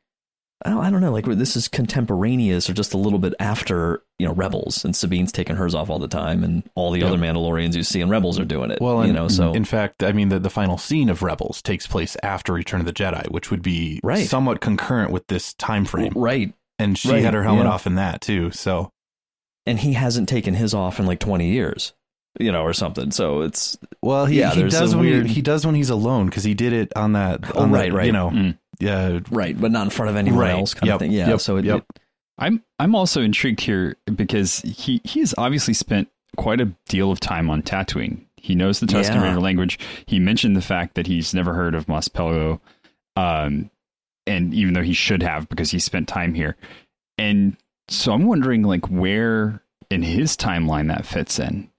I 0.66 0.70
don't, 0.70 0.80
I 0.86 0.90
don't 0.92 1.02
know, 1.02 1.12
like 1.12 1.26
this 1.26 1.58
is 1.58 1.68
contemporaneous 1.68 2.70
or 2.70 2.74
just 2.74 2.94
a 2.94 2.98
little 2.98 3.20
bit 3.20 3.34
after 3.40 4.02
you 4.20 4.26
know 4.28 4.34
Rebels, 4.34 4.86
and 4.86 4.96
Sabine's 4.96 5.32
taking 5.32 5.56
hers 5.58 5.76
off 5.76 5.90
all 5.90 6.00
the 6.00 6.08
time, 6.08 6.44
and 6.44 6.64
all 6.76 6.92
the 6.92 7.00
Yep. 7.00 7.08
other 7.10 7.18
Mandalorians 7.18 7.76
you 7.76 7.84
see 7.84 8.00
in 8.02 8.10
Rebels 8.10 8.40
are 8.40 8.46
doing 8.46 8.72
it. 8.72 8.80
Well, 8.82 8.98
you 9.00 9.04
and, 9.06 9.14
know, 9.14 9.28
so 9.28 9.54
in 9.54 9.66
fact, 9.66 10.04
I 10.04 10.12
mean 10.14 10.30
the 10.30 10.40
the 10.40 10.50
final 10.50 10.78
scene 10.78 11.10
of 11.10 11.22
Rebels 11.24 11.62
takes 11.62 11.88
place 11.88 12.16
after 12.24 12.54
Return 12.54 12.80
of 12.82 12.86
the 12.86 12.94
Jedi, 12.94 13.30
which 13.32 13.52
would 13.52 13.62
be 13.62 14.00
Right. 14.04 14.28
somewhat 14.28 14.62
concurrent 14.62 15.12
with 15.12 15.28
this 15.28 15.54
time 15.56 15.84
frame. 15.86 16.14
right, 16.16 16.54
And 16.84 16.98
she 16.98 17.10
Right, 17.10 17.24
had 17.24 17.34
her 17.34 17.44
helmet 17.44 17.66
yeah. 17.66 17.72
off 17.72 17.88
in 17.88 17.96
that 17.96 18.22
too. 18.22 18.52
So 18.52 18.90
and 19.66 19.80
he 19.80 19.94
hasn't 19.94 20.28
taken 20.30 20.54
his 20.54 20.74
off 20.74 21.00
in 21.00 21.06
like 21.06 21.20
twenty 21.20 21.52
years, 21.52 21.94
you 22.40 22.52
know, 22.52 22.64
or 22.64 22.74
something. 22.74 23.12
So 23.12 23.42
it's 23.42 23.78
well, 24.02 24.26
he, 24.26 24.40
Yeah, 24.40 24.52
he 24.54 24.64
does 24.64 24.96
when 24.96 25.06
weird- 25.06 25.28
he, 25.28 25.36
he 25.36 25.42
does 25.42 25.66
when 25.66 25.76
he's 25.76 25.90
alone 25.90 26.26
because 26.28 26.44
he 26.44 26.54
did 26.54 26.74
it 26.74 26.92
on 26.96 27.14
that. 27.14 27.40
Oh, 27.56 27.68
right, 27.68 27.90
that, 27.92 27.96
right. 27.98 28.06
You 28.06 28.12
know, 28.12 28.30
Mm. 28.30 28.58
yeah, 28.80 29.20
right, 29.32 29.60
but 29.60 29.72
not 29.72 29.84
in 29.84 29.90
front 29.90 30.10
of 30.10 30.16
anyone 30.18 30.40
Right. 30.40 30.52
else, 30.52 30.74
kind 30.74 30.88
Yep. 30.88 30.96
of 30.96 31.00
thing. 31.00 31.12
Yeah, 31.12 31.30
Yep. 31.30 31.40
so 31.40 31.58
it, 31.58 31.66
Yep. 31.66 31.78
it- 31.78 32.00
I'm 32.40 32.64
I'm 32.80 32.96
also 32.96 33.22
intrigued 33.22 33.62
here 33.62 33.96
because 34.16 34.60
he 34.62 35.00
he 35.04 35.20
has 35.20 35.34
obviously 35.38 35.74
spent 35.76 36.10
quite 36.36 36.60
a 36.60 36.74
deal 36.90 37.12
of 37.12 37.20
time 37.20 37.50
on 37.50 37.62
Tatooine. 37.62 38.22
He 38.38 38.56
knows 38.56 38.80
the 38.82 38.88
Tusken 38.88 39.14
Yeah. 39.14 39.24
Raider 39.24 39.40
language. 39.40 39.78
He 40.08 40.20
mentioned 40.20 40.56
the 40.58 40.62
fact 40.62 40.96
that 40.96 41.06
he's 41.08 41.34
never 41.34 41.54
heard 41.54 41.76
of 41.76 41.88
Mos 41.88 42.08
Pelgo, 42.10 42.60
um, 43.16 43.70
and 44.28 44.54
even 44.54 44.74
though 44.74 44.82
he 44.84 44.94
should 44.94 45.24
have 45.24 45.50
because 45.50 45.72
he 45.72 45.80
spent 45.80 46.08
time 46.08 46.34
here, 46.34 46.56
and 47.18 47.58
so 47.90 48.14
I'm 48.14 48.26
wondering 48.26 48.64
like 48.64 48.90
where 48.90 49.62
in 49.90 50.02
his 50.02 50.36
timeline 50.38 50.88
that 50.88 51.06
fits 51.06 51.40
in, 51.40 51.70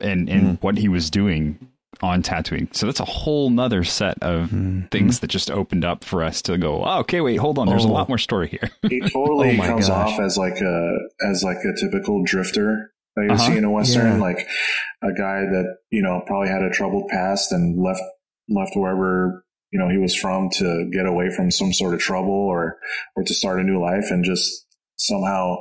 and 0.00 0.28
and 0.28 0.58
Mm. 0.58 0.62
what 0.62 0.78
he 0.78 0.88
was 0.88 1.10
doing 1.10 1.58
on 2.00 2.22
Tatooine. 2.22 2.72
So 2.74 2.86
that's 2.86 3.00
a 3.00 3.04
whole 3.04 3.50
nother 3.50 3.82
set 3.82 4.22
of 4.22 4.50
Mhm. 4.50 4.90
things 4.90 5.18
that 5.20 5.28
just 5.28 5.50
opened 5.50 5.84
up 5.84 6.04
for 6.04 6.22
us 6.22 6.40
to 6.42 6.56
go. 6.56 6.84
Oh, 6.84 7.00
okay, 7.00 7.20
wait, 7.20 7.36
hold 7.36 7.58
on. 7.58 7.66
There's 7.66 7.84
Oh. 7.86 7.90
a 7.90 7.92
lot 7.92 8.08
more 8.08 8.18
story 8.18 8.48
here. 8.48 8.70
He 8.90 9.00
totally 9.00 9.58
Oh 9.58 9.62
comes 9.64 9.88
gosh. 9.88 10.12
off 10.12 10.20
as 10.20 10.36
like 10.38 10.60
a 10.60 10.98
as 11.26 11.42
like 11.42 11.58
a 11.64 11.74
typical 11.78 12.22
drifter 12.24 12.92
that 13.16 13.24
you 13.24 13.30
Uh-huh. 13.30 13.46
see 13.52 13.56
in 13.56 13.64
a 13.64 13.70
western, 13.70 14.12
Yeah. 14.12 14.18
like 14.18 14.46
a 15.02 15.12
guy 15.12 15.40
that 15.40 15.78
you 15.90 16.02
know 16.02 16.22
probably 16.26 16.48
had 16.48 16.62
a 16.62 16.70
troubled 16.70 17.08
past 17.08 17.52
and 17.52 17.78
left 17.82 18.02
left 18.48 18.72
wherever 18.76 19.44
you 19.72 19.78
know 19.78 19.88
he 19.88 19.98
was 19.98 20.14
from 20.14 20.48
to 20.54 20.88
get 20.92 21.06
away 21.06 21.30
from 21.30 21.50
some 21.50 21.72
sort 21.72 21.94
of 21.94 22.00
trouble 22.00 22.30
or 22.32 22.78
or 23.16 23.22
to 23.24 23.34
start 23.34 23.60
a 23.60 23.64
new 23.64 23.80
life, 23.80 24.10
and 24.10 24.24
just 24.24 24.66
somehow 24.96 25.56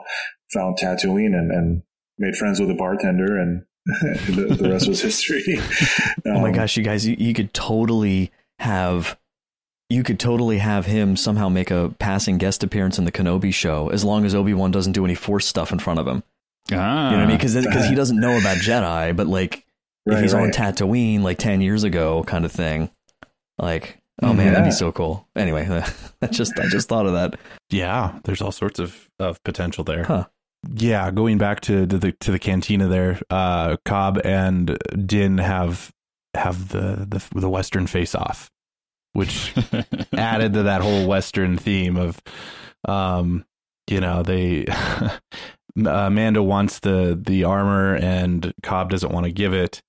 found 0.53 0.77
Tatooine 0.77 1.37
and, 1.37 1.51
and 1.51 1.83
made 2.17 2.35
friends 2.35 2.59
with 2.59 2.69
a 2.71 2.73
bartender, 2.73 3.37
and 3.37 3.63
the, 3.85 4.57
the 4.59 4.69
rest 4.69 4.87
was 4.87 5.01
history. 5.01 5.43
oh 6.25 6.39
my 6.41 6.49
Um, 6.49 6.53
gosh, 6.53 6.77
you 6.77 6.83
guys, 6.83 7.05
you, 7.05 7.15
you 7.19 7.33
could 7.33 7.53
totally 7.53 8.31
have. 8.59 9.17
You 9.89 10.03
could 10.03 10.19
totally 10.19 10.57
have 10.57 10.85
him 10.85 11.15
somehow 11.15 11.47
make 11.47 11.71
a 11.71 11.95
passing 11.97 12.37
guest 12.37 12.61
appearance 12.61 12.99
in 12.99 13.05
the 13.05 13.11
Kenobi 13.11 13.53
show, 13.53 13.87
as 13.87 14.03
long 14.03 14.25
as 14.25 14.35
Obi 14.35 14.53
Wan 14.53 14.69
doesn't 14.69 14.91
do 14.91 15.05
any 15.05 15.15
Force 15.15 15.45
stuff 15.45 15.71
in 15.71 15.79
front 15.79 15.99
of 16.01 16.05
him. 16.05 16.23
ah, 16.73 17.11
You 17.11 17.15
know 17.15 17.19
what 17.19 17.23
I 17.23 17.25
mean? 17.27 17.37
Because 17.37 17.87
he 17.87 17.95
doesn't 17.95 18.19
know 18.19 18.37
about 18.37 18.57
Jedi, 18.57 19.15
but 19.15 19.27
like 19.27 19.63
if 20.05 20.13
Right, 20.13 20.21
he's 20.23 20.33
on 20.33 20.43
right. 20.43 20.53
Tatooine 20.53 21.21
like 21.21 21.37
ten 21.37 21.61
years 21.61 21.85
ago, 21.85 22.23
kind 22.25 22.43
of 22.43 22.51
thing. 22.51 22.89
Like, 23.57 23.99
oh 24.21 24.33
man, 24.33 24.53
that'd 24.53 24.65
be 24.65 24.71
so 24.71 24.91
cool. 24.91 25.27
Anyway, 25.35 25.65
that 26.19 26.31
just 26.31 26.57
I 26.59 26.67
just 26.67 26.89
thought 26.89 27.05
of 27.05 27.13
that. 27.13 27.39
Yeah, 27.69 28.19
there's 28.23 28.41
all 28.41 28.51
sorts 28.51 28.79
of, 28.79 29.09
of 29.19 29.43
potential 29.43 29.83
there. 29.83 30.03
Huh. 30.03 30.25
Yeah, 30.73 31.11
going 31.11 31.37
back 31.37 31.61
to, 31.61 31.85
to 31.85 31.97
the 31.97 32.11
to 32.13 32.31
the 32.31 32.39
cantina 32.39 32.87
there, 32.87 33.19
uh, 33.29 33.77
Cobb 33.85 34.19
and 34.23 34.77
Din 35.05 35.37
have 35.37 35.91
have 36.33 36.69
the 36.69 37.05
the, 37.07 37.39
the 37.39 37.49
Western 37.49 37.87
face 37.87 38.15
off, 38.15 38.49
which 39.13 39.53
added 40.13 40.53
to 40.53 40.63
that 40.63 40.81
whole 40.81 41.07
Western 41.07 41.57
theme 41.57 41.97
of, 41.97 42.19
um, 42.87 43.45
you 43.89 44.01
know, 44.01 44.23
they 44.23 44.65
Amanda 45.77 46.41
wants 46.41 46.79
the 46.79 47.19
the 47.21 47.43
armor 47.43 47.95
and 47.95 48.53
Cobb 48.63 48.89
doesn't 48.89 49.11
want 49.11 49.25
to 49.25 49.31
give 49.31 49.53
it, 49.53 49.81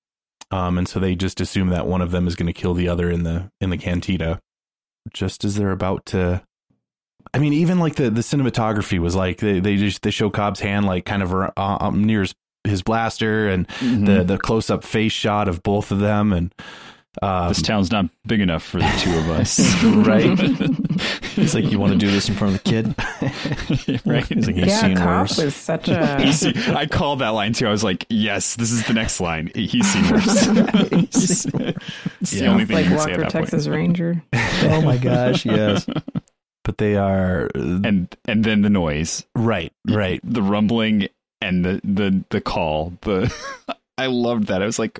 um, 0.51 0.77
and 0.77 0.87
so 0.87 0.99
they 0.99 1.15
just 1.15 1.39
assume 1.41 1.69
that 1.69 1.87
one 1.87 2.01
of 2.01 2.11
them 2.11 2.27
is 2.27 2.35
going 2.35 2.47
to 2.47 2.53
kill 2.53 2.73
the 2.73 2.87
other 2.87 3.09
in 3.09 3.23
the 3.23 3.51
in 3.61 3.69
the 3.69 3.77
cantina, 3.77 4.39
just 5.13 5.43
as 5.45 5.55
they're 5.55 5.71
about 5.71 6.05
to. 6.07 6.41
I 7.33 7.37
mean, 7.39 7.53
even 7.53 7.79
like 7.79 7.95
the 7.95 8.09
the 8.09 8.21
cinematography 8.21 8.97
was 8.99 9.15
like 9.15 9.37
they 9.37 9.59
they 9.59 9.75
just 9.75 10.01
they 10.01 10.11
show 10.11 10.29
Cobb's 10.29 10.59
hand 10.61 10.85
like 10.85 11.05
kind 11.05 11.21
of 11.21 11.33
uh, 11.33 11.51
um, 11.57 12.03
near 12.03 12.21
his, 12.21 12.33
his 12.63 12.81
blaster 12.81 13.47
and 13.49 13.67
Mm-hmm. 13.67 14.05
the 14.05 14.23
the 14.23 14.37
close 14.37 14.69
up 14.69 14.83
face 14.83 15.11
shot 15.11 15.47
of 15.47 15.61
both 15.63 15.91
of 15.91 15.99
them 15.99 16.33
and 16.33 16.53
um, 17.21 17.49
this 17.49 17.61
town's 17.61 17.91
not 17.91 18.05
big 18.25 18.39
enough 18.39 18.63
for 18.63 18.77
the 18.79 18.99
two 18.99 19.17
of 19.17 19.29
us, 19.31 19.59
right? 19.83 20.37
He's 21.35 21.55
like, 21.55 21.65
you 21.71 21.79
want 21.79 21.93
to 21.93 21.97
do 21.99 22.09
this 22.11 22.27
in 22.29 22.35
front 22.35 22.55
of 22.55 22.63
the 22.63 22.69
kid? 22.69 22.87
right? 24.05 24.25
He's 24.25 24.47
like, 24.47 24.55
he's 24.55 24.67
Yeah, 24.67 24.81
seen 24.81 24.97
Cobb 24.97 25.21
worse. 25.21 25.37
was 25.37 25.55
such 25.55 25.87
a. 25.89 26.21
He's 26.21 26.39
seen- 26.39 26.57
I 26.75 26.85
called 26.85 27.19
that 27.19 27.29
line 27.29 27.53
too. 27.53 27.67
I 27.67 27.71
was 27.71 27.83
like, 27.83 28.05
"Yes, 28.09 28.55
this 28.55 28.71
is 28.71 28.85
the 28.85 28.93
next 28.93 29.19
line." 29.21 29.51
He's 29.55 29.91
seen 29.91 30.09
worse. 30.09 30.45
it's 31.23 31.43
the 32.31 32.47
only 32.47 32.65
thing 32.65 32.75
like 32.75 32.85
you 32.85 32.91
can 32.91 32.99
say 32.99 33.11
at 33.13 33.17
Walker, 33.19 33.21
that 33.21 33.29
Texas 33.31 33.65
point. 33.65 33.75
Ranger. 33.77 34.23
oh 34.33 34.81
my 34.81 34.97
gosh, 34.97 35.45
yes. 35.45 35.85
but 36.63 36.77
they 36.77 36.95
are 36.95 37.45
uh, 37.55 37.79
And 37.83 38.15
and 38.25 38.43
then 38.43 38.61
the 38.61 38.69
noise, 38.69 39.25
right, 39.35 39.71
right. 39.87 40.19
the 40.23 40.41
rumbling, 40.41 41.07
and 41.41 41.63
the 41.65 41.81
the 41.83 42.23
the 42.29 42.41
call. 42.41 42.93
The 43.01 43.33
I 43.97 44.07
loved 44.07 44.47
that. 44.47 44.61
I 44.61 44.65
was 44.65 44.79
like, 44.79 44.99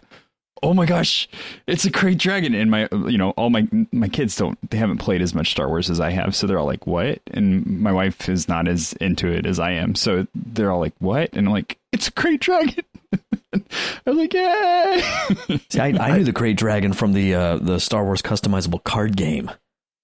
"Oh 0.63 0.73
my 0.73 0.85
gosh, 0.85 1.27
it's 1.67 1.85
a 1.85 1.91
krayt 1.91 2.17
dragon!" 2.17 2.53
And 2.53 2.69
my 2.71 2.87
you 3.07 3.17
know 3.17 3.31
all 3.31 3.49
my 3.49 3.67
my 3.91 4.07
kids 4.07 4.35
don't 4.35 4.57
they 4.69 4.77
haven't 4.77 4.97
played 4.99 5.21
as 5.21 5.33
much 5.33 5.51
Star 5.51 5.67
Wars 5.67 5.89
as 5.89 5.99
I 5.99 6.11
have, 6.11 6.35
so 6.35 6.47
they're 6.47 6.59
all 6.59 6.65
like, 6.65 6.85
"What?" 6.87 7.19
And 7.31 7.65
my 7.81 7.91
wife 7.91 8.27
is 8.29 8.47
not 8.47 8.67
as 8.67 8.93
into 8.93 9.27
it 9.27 9.45
as 9.45 9.59
I 9.59 9.71
am, 9.71 9.95
so 9.95 10.27
they're 10.35 10.71
all 10.71 10.79
like, 10.79 10.93
"What?" 10.99 11.29
And 11.33 11.47
I'm 11.47 11.53
like, 11.53 11.77
"It's 11.91 12.07
a 12.07 12.11
krayt 12.11 12.39
dragon." 12.39 12.83
I 13.53 14.09
was 14.09 14.17
like, 14.17 14.33
"Yay!" 14.33 15.59
See, 15.69 15.79
I, 15.79 15.87
I 15.87 16.17
knew 16.17 16.23
the 16.25 16.33
Krayt 16.33 16.55
Dragon 16.55 16.93
from 16.93 17.13
the 17.13 17.33
uh, 17.33 17.57
the 17.57 17.79
Star 17.79 18.03
Wars 18.03 18.21
customizable 18.21 18.83
card 18.83 19.15
game. 19.17 19.49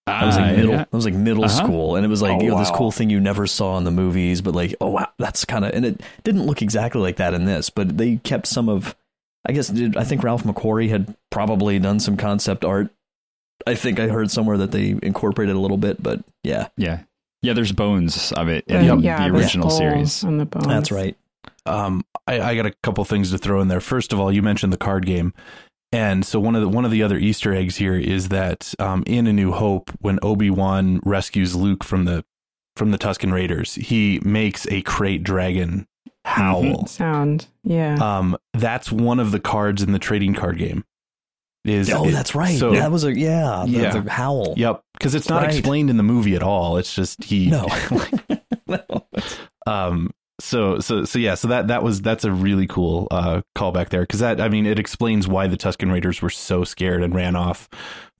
I 0.08 0.26
was 0.26 0.38
Ah, 0.38 0.42
like 0.42 0.56
middle. 0.58 0.72
yeah. 0.72 0.86
I 0.92 0.96
was 0.96 1.06
like 1.06 1.14
middle 1.16 1.46
Uh-huh. 1.46 1.64
school, 1.66 1.96
and 1.96 2.06
it 2.06 2.10
was 2.10 2.22
like 2.22 2.40
Oh, 2.40 2.44
you 2.44 2.50
know 2.50 2.60
this 2.60 2.70
cool 2.72 2.92
thing 2.92 3.10
you 3.10 3.20
never 3.20 3.48
saw 3.48 3.78
in 3.78 3.84
the 3.84 3.92
movies, 3.92 4.42
but 4.42 4.54
like 4.56 4.76
oh 4.82 4.90
wow, 4.90 5.08
that's 5.18 5.46
kind 5.46 5.66
of 5.66 5.74
and 5.74 5.86
it 5.86 6.02
didn't 6.24 6.46
look 6.46 6.62
exactly 6.62 7.02
like 7.02 7.16
that 7.18 7.34
in 7.34 7.46
this, 7.46 7.70
but 7.70 7.98
they 7.98 8.18
kept 8.18 8.48
some 8.48 8.70
of. 8.70 8.96
I 9.46 9.52
guess 9.52 9.68
did, 9.68 9.96
I 9.98 10.04
think 10.04 10.24
Ralph 10.24 10.44
McQuarrie 10.44 10.90
had 10.90 11.16
probably 11.32 11.78
done 11.80 12.00
some 12.00 12.18
concept 12.18 12.66
art. 12.66 12.90
I 13.68 13.76
think 13.76 14.00
I 14.00 14.08
heard 14.08 14.32
somewhere 14.32 14.58
that 14.58 14.72
they 14.72 14.96
incorporated 15.02 15.56
a 15.56 15.60
little 15.60 15.78
bit, 15.78 16.02
but 16.02 16.22
yeah, 16.44 16.68
Yeah. 16.78 17.02
Yeah, 17.42 17.54
there's 17.54 17.72
bones 17.72 18.32
of 18.32 18.48
it 18.50 18.66
in 18.68 18.88
The- 18.88 18.96
the 18.96 19.02
yeah, 19.02 19.28
the 19.28 19.36
original 19.36 19.70
skull 19.70 19.78
series. 19.78 20.24
On 20.24 20.38
the 20.40 20.46
bones. 20.46 20.66
that's 20.66 20.92
right. 20.92 21.16
Um, 21.68 22.04
I, 22.26 22.42
I 22.42 22.56
got 22.56 22.66
a 22.66 22.74
couple 22.82 23.06
things 23.06 23.30
to 23.32 23.38
throw 23.38 23.62
in 23.62 23.68
there. 23.68 23.80
First 23.82 24.14
of 24.14 24.20
all, 24.20 24.32
you 24.32 24.42
mentioned 24.42 24.74
the 24.74 24.78
card 24.78 25.06
game, 25.06 25.32
and 25.92 26.26
so 26.26 26.40
one 26.40 26.56
of 26.56 26.62
the 26.62 26.70
one 26.70 26.86
of 26.86 26.92
the 26.92 27.04
other 27.04 27.18
Easter 27.18 27.54
eggs 27.54 27.78
here 27.78 27.96
is 27.96 28.30
that 28.30 28.74
um, 28.80 29.04
in 29.06 29.28
A 29.28 29.34
New 29.34 29.52
Hope, 29.52 29.92
when 30.00 30.18
Obi 30.24 30.50
Wan 30.50 31.00
rescues 31.06 31.56
Luke 31.56 31.84
from 31.84 32.06
the 32.06 32.26
from 32.78 32.90
the 32.90 32.98
Tusken 32.98 33.32
Raiders, 33.32 33.76
he 33.76 34.20
makes 34.24 34.66
a 34.68 34.82
krayt 34.82 35.22
dragon 35.22 35.88
howl. 36.26 36.86
Sound. 36.88 37.48
Yeah. 37.64 37.96
Um, 38.02 38.38
that's 38.54 38.92
one 38.92 39.20
of 39.20 39.32
the 39.32 39.40
cards 39.40 39.82
in 39.82 39.92
the 39.94 40.00
trading 40.00 40.34
card 40.34 40.58
game. 40.58 40.84
Is 41.64 41.90
Oh, 41.92 42.08
it- 42.08 42.12
that's 42.12 42.36
right. 42.36 42.58
So, 42.60 42.74
that 42.74 42.92
was 42.92 43.04
a 43.06 43.18
yeah, 43.18 43.64
the, 43.66 43.72
Yeah. 43.72 44.00
the 44.02 44.12
howl. 44.12 44.54
Yep, 44.58 44.82
because 44.94 45.16
it's 45.16 45.30
not 45.30 45.44
Right. 45.44 45.52
explained 45.56 45.90
in 45.90 45.98
the 45.98 46.04
movie 46.04 46.36
at 46.36 46.44
all. 46.44 46.78
It's 46.78 46.94
just 46.94 47.24
he. 47.24 47.50
No. 47.50 47.66
No. 48.68 48.80
um. 49.68 50.12
So 50.42 50.80
so 50.80 51.06
so 51.06 51.18
yeah. 51.18 51.36
So 51.36 51.48
that 51.48 51.70
that 51.70 51.82
was 51.82 52.02
that's 52.02 52.26
a 52.26 52.32
really 52.32 52.68
cool 52.68 53.08
uh 53.10 53.42
callback 53.58 53.88
there 53.90 54.02
because 54.02 54.20
that 54.20 54.42
I 54.42 54.50
mean 54.50 54.66
it 54.66 54.78
explains 54.78 55.30
why 55.30 55.48
the 55.48 55.56
Tusken 55.56 55.92
Raiders 55.92 56.22
were 56.22 56.30
so 56.30 56.66
scared 56.66 57.02
and 57.02 57.16
ran 57.16 57.38
off 57.38 57.70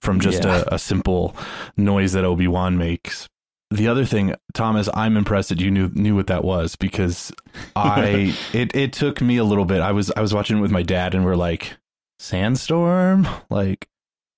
from 0.00 0.18
just 0.18 0.42
Yeah. 0.44 0.64
a, 0.70 0.76
a 0.76 0.78
simple 0.78 1.36
noise 1.76 2.14
that 2.14 2.24
Obi 2.24 2.48
Wan 2.48 2.78
makes. 2.78 3.28
The 3.72 3.88
other 3.88 4.04
thing, 4.04 4.34
Thomas, 4.54 4.88
I'm 4.94 5.16
impressed 5.16 5.48
that 5.48 5.60
you 5.60 5.70
knew 5.70 5.90
knew 5.94 6.14
what 6.14 6.28
that 6.28 6.44
was 6.44 6.76
because 6.76 7.32
I 7.74 8.34
it 8.52 8.74
it 8.76 8.92
took 8.92 9.20
me 9.20 9.38
a 9.38 9.44
little 9.44 9.64
bit. 9.64 9.80
I 9.80 9.92
was 9.92 10.10
I 10.16 10.20
was 10.20 10.32
watching 10.32 10.58
it 10.58 10.60
with 10.60 10.70
my 10.70 10.82
dad 10.82 11.14
and 11.14 11.24
we're 11.24 11.34
like 11.36 11.76
sandstorm 12.18 13.26
like. 13.50 13.88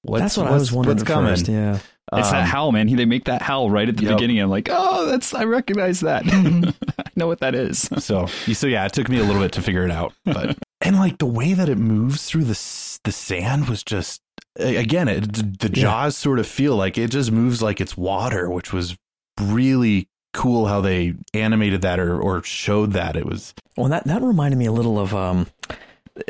What's, 0.02 0.22
That's 0.22 0.36
what 0.36 0.46
I 0.46 0.52
was 0.52 0.70
wondering 0.72 0.96
what's 0.96 1.06
coming? 1.08 1.32
first. 1.32 1.48
Yeah. 1.48 1.80
It's 2.12 2.30
that 2.30 2.42
Um, 2.44 2.46
howl, 2.46 2.72
man. 2.72 2.86
They 2.94 3.04
make 3.04 3.24
that 3.24 3.42
howl 3.42 3.68
right 3.68 3.86
at 3.88 3.96
the 3.96 4.04
Yep. 4.04 4.16
beginning. 4.16 4.38
I'm 4.40 4.48
like, 4.48 4.68
oh, 4.70 5.06
that's 5.06 5.34
I 5.34 5.44
recognize 5.44 6.00
that. 6.00 6.22
I 6.98 7.10
know 7.16 7.26
what 7.26 7.40
that 7.40 7.54
is. 7.56 7.80
So, 7.98 8.26
so 8.26 8.66
yeah, 8.68 8.86
it 8.86 8.92
took 8.92 9.08
me 9.08 9.18
a 9.18 9.24
little 9.24 9.42
bit 9.42 9.52
to 9.52 9.60
figure 9.62 9.84
it 9.84 9.90
out, 9.90 10.14
but 10.24 10.56
and 10.80 10.96
like 10.96 11.18
the 11.18 11.26
way 11.26 11.52
that 11.52 11.68
it 11.68 11.76
moves 11.78 12.24
through 12.26 12.44
the 12.44 12.98
the 13.04 13.12
sand 13.12 13.68
was 13.68 13.82
just 13.82 14.22
again, 14.56 15.08
it 15.08 15.58
the 15.58 15.68
Yeah. 15.74 15.82
jaws 15.82 16.16
sort 16.16 16.38
of 16.38 16.46
feel 16.46 16.76
like 16.76 16.96
it 16.96 17.10
just 17.10 17.32
moves 17.32 17.60
like 17.60 17.80
it's 17.80 17.96
water, 17.96 18.48
which 18.48 18.72
was 18.72 18.96
really 19.40 20.08
cool 20.34 20.66
how 20.66 20.80
they 20.80 21.14
animated 21.34 21.82
that 21.82 21.98
or 21.98 22.20
or 22.20 22.42
showed 22.42 22.92
that. 22.92 23.16
It 23.16 23.26
was 23.26 23.54
Well, 23.76 23.88
that 23.88 24.04
that 24.04 24.22
reminded 24.22 24.56
me 24.56 24.66
a 24.66 24.72
little 24.72 24.98
of 24.98 25.14
um, 25.14 25.46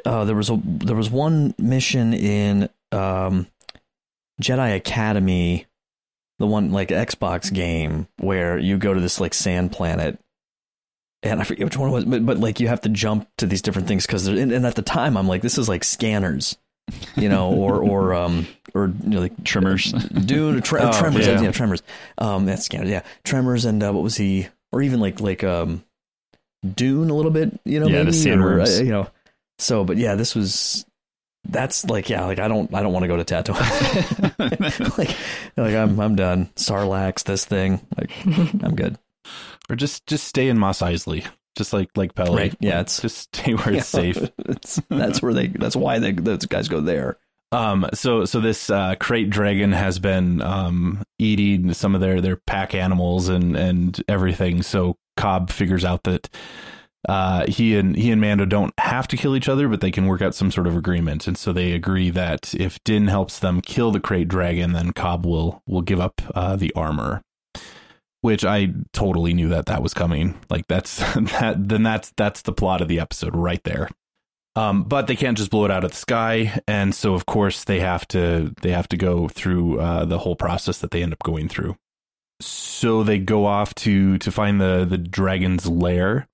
uh, 0.04 0.24
there 0.24 0.36
was 0.36 0.50
a 0.50 0.60
there 0.64 0.96
was 0.96 1.10
one 1.10 1.54
mission 1.58 2.14
in 2.14 2.68
um, 2.92 3.46
Jedi 4.42 4.76
Academy, 4.76 5.66
the 6.38 6.46
one 6.46 6.72
like 6.72 6.88
Xbox 6.88 7.52
game 7.52 8.08
where 8.18 8.58
you 8.58 8.78
go 8.78 8.94
to 8.94 9.00
this 9.00 9.20
like 9.20 9.34
sand 9.34 9.72
planet, 9.72 10.18
and 11.22 11.40
I 11.40 11.44
forget 11.44 11.64
which 11.64 11.76
one 11.76 11.90
it 11.90 11.92
was, 11.92 12.04
but 12.04 12.24
but 12.24 12.38
like 12.38 12.60
you 12.60 12.68
have 12.68 12.82
to 12.82 12.88
jump 12.88 13.28
to 13.38 13.46
these 13.46 13.62
different 13.62 13.88
things 13.88 14.06
because 14.06 14.26
and, 14.26 14.52
and 14.52 14.66
at 14.66 14.74
the 14.74 14.82
time 14.82 15.16
I'm 15.16 15.28
like 15.28 15.42
this 15.42 15.58
is 15.58 15.68
like 15.68 15.84
scanners, 15.84 16.56
you 17.16 17.28
know, 17.28 17.52
or 17.52 17.82
or 17.82 18.14
um 18.14 18.46
or 18.74 18.86
you 19.02 19.08
know 19.10 19.20
like 19.20 19.44
Tremors, 19.44 19.92
Dune, 19.92 20.60
tre- 20.62 20.80
Oh, 20.82 20.92
Tremors, 20.92 21.26
yeah. 21.26 21.40
yeah. 21.40 21.50
Tremors. 21.52 21.82
Um, 22.18 22.46
that's 22.46 22.68
yeah, 22.72 23.02
Tremors, 23.24 23.64
and 23.64 23.82
uh, 23.82 23.92
what 23.92 24.02
was 24.02 24.16
he? 24.16 24.48
Or 24.72 24.82
even 24.82 25.00
like 25.00 25.20
like 25.20 25.42
um, 25.44 25.84
Dune 26.74 27.10
a 27.10 27.14
little 27.14 27.30
bit, 27.30 27.58
you 27.64 27.80
know, 27.80 27.86
Yeah, 27.86 28.02
the 28.04 28.12
maybe, 28.12 28.42
or, 28.42 28.60
uh, 28.60 28.68
you 28.68 28.90
know. 28.90 29.08
So, 29.58 29.84
but 29.84 29.96
yeah, 29.96 30.14
this 30.14 30.34
was 30.34 30.84
that's 31.48 31.84
like 31.86 32.08
yeah, 32.10 32.24
like 32.24 32.38
I 32.38 32.48
don't 32.48 32.72
I 32.74 32.82
don't 32.82 32.92
want 32.92 33.04
to 33.04 33.08
go 33.08 33.16
to 33.16 33.24
Tatooine. 33.24 34.98
like 34.98 35.16
like 35.56 35.74
I'm 35.74 35.98
I'm 35.98 36.16
done. 36.16 36.50
Sarlacc, 36.56 37.24
this 37.24 37.44
thing, 37.44 37.80
like 37.96 38.10
I'm 38.26 38.74
good. 38.74 38.98
or 39.70 39.76
just 39.76 40.06
just 40.06 40.26
stay 40.26 40.48
in 40.48 40.58
Mos 40.58 40.80
Eisley, 40.80 41.26
just 41.58 41.72
like 41.74 41.90
like 41.96 42.14
Peli. 42.14 42.36
Right, 42.36 42.56
yeah, 42.60 42.80
it's- 42.80 43.00
just 43.02 43.36
stay 43.36 43.54
where 43.54 43.74
it's 43.74 43.86
safe. 44.00 44.16
It's- 44.48 44.80
that's 44.88 45.20
where 45.20 45.34
they. 45.34 45.48
That's 45.48 45.76
why 45.76 45.98
they, 45.98 46.12
those 46.12 46.46
guys 46.46 46.68
go 46.68 46.80
there. 46.80 47.18
Um, 47.52 47.88
so 47.94 48.24
so 48.24 48.40
this 48.40 48.68
uh, 48.70 48.94
krayt 48.96 49.30
dragon 49.30 49.72
has 49.72 49.98
been 49.98 50.42
um, 50.42 51.02
eating 51.18 51.72
some 51.74 51.94
of 51.94 52.00
their 52.00 52.20
their 52.20 52.36
pack 52.36 52.74
animals 52.74 53.28
and 53.28 53.56
and 53.56 54.02
everything. 54.08 54.62
So 54.62 54.96
Cobb 55.16 55.50
figures 55.50 55.84
out 55.84 56.04
that 56.04 56.28
uh, 57.08 57.46
he 57.48 57.76
and 57.78 57.96
he 57.96 58.10
and 58.10 58.20
Mando 58.20 58.44
don't 58.44 58.74
have 58.78 59.08
to 59.08 59.16
kill 59.16 59.34
each 59.34 59.48
other, 59.48 59.66
but 59.68 59.80
they 59.80 59.90
can 59.90 60.06
work 60.06 60.20
out 60.20 60.34
some 60.34 60.50
sort 60.50 60.66
of 60.66 60.76
agreement. 60.76 61.26
And 61.26 61.38
so 61.38 61.52
they 61.54 61.72
agree 61.72 62.10
that 62.10 62.54
if 62.54 62.82
Din 62.84 63.06
helps 63.08 63.38
them 63.38 63.62
kill 63.62 63.92
the 63.92 64.00
krayt 64.00 64.28
dragon, 64.28 64.72
then 64.72 64.92
Cobb 64.92 65.24
will 65.24 65.62
will 65.66 65.80
give 65.82 66.00
up 66.00 66.20
uh, 66.34 66.56
the 66.56 66.72
armor. 66.74 67.22
Which 68.20 68.44
I 68.44 68.72
totally 68.92 69.32
knew 69.32 69.48
that 69.48 69.66
that 69.66 69.82
was 69.82 69.94
coming. 69.94 70.38
Like 70.50 70.66
that's 70.66 70.98
that. 71.14 71.56
Then 71.68 71.82
that's 71.82 72.12
that's 72.16 72.42
the 72.42 72.52
plot 72.52 72.80
of 72.80 72.88
the 72.88 73.00
episode 73.00 73.34
right 73.34 73.62
there. 73.64 73.88
Um, 74.56 74.82
but 74.82 75.06
they 75.06 75.14
can't 75.14 75.38
just 75.38 75.50
blow 75.50 75.64
it 75.66 75.70
out 75.70 75.84
of 75.84 75.92
the 75.92 75.96
sky, 75.96 76.60
and 76.66 76.92
so 76.92 77.14
of 77.14 77.26
course 77.26 77.62
they 77.62 77.78
have 77.78 78.08
to 78.08 78.52
they 78.60 78.72
have 78.72 78.88
to 78.88 78.96
go 78.96 79.28
through 79.28 79.78
uh, 79.78 80.04
the 80.04 80.18
whole 80.18 80.34
process 80.34 80.78
that 80.78 80.90
they 80.90 81.02
end 81.02 81.12
up 81.12 81.22
going 81.22 81.48
through. 81.48 81.76
So 82.40 83.04
they 83.04 83.18
go 83.20 83.46
off 83.46 83.74
to 83.76 84.18
to 84.18 84.32
find 84.32 84.60
the 84.60 84.84
the 84.84 84.98
dragon's 84.98 85.68
lair, 85.68 86.26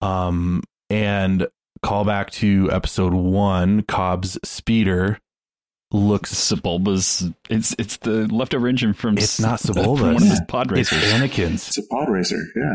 um, 0.00 0.62
and 0.88 1.48
call 1.82 2.04
back 2.04 2.30
to 2.32 2.68
episode 2.70 3.12
one. 3.14 3.82
Cobb's 3.82 4.38
speeder 4.44 5.18
looks 5.90 6.34
Sebulba's. 6.34 7.28
It's 7.48 7.74
it's 7.78 7.96
the 7.98 8.26
leftover 8.32 8.68
engine 8.68 8.92
from. 8.94 9.18
It's 9.18 9.40
not 9.40 9.60
from 9.60 9.74
Sebulba's. 9.76 10.02
One 10.02 10.16
of 10.16 10.22
his 10.22 10.40
pod 10.48 10.76
it's. 10.76 10.90
Anakin's. 10.90 11.68
It's 11.68 11.78
a 11.78 11.86
pod 11.86 12.08
racer. 12.10 12.40
Yeah. 12.56 12.74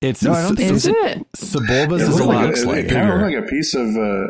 It's 0.00 0.22
No, 0.22 0.32
I 0.32 0.42
don't 0.42 0.56
think 0.56 0.72
Is 0.72 0.86
it? 0.86 1.26
Sebulba's 1.36 2.02
It 2.02 2.08
is 2.10 2.20
a 2.20 2.24
lot 2.24 2.44
like, 2.44 2.56
it, 2.56 2.66
like 2.66 2.84
it 2.84 2.90
kind 2.90 3.08
of 3.08 3.20
looked 3.20 3.34
like 3.34 3.44
a 3.44 3.48
piece 3.48 3.74
of. 3.74 3.88
Uh, 3.96 4.26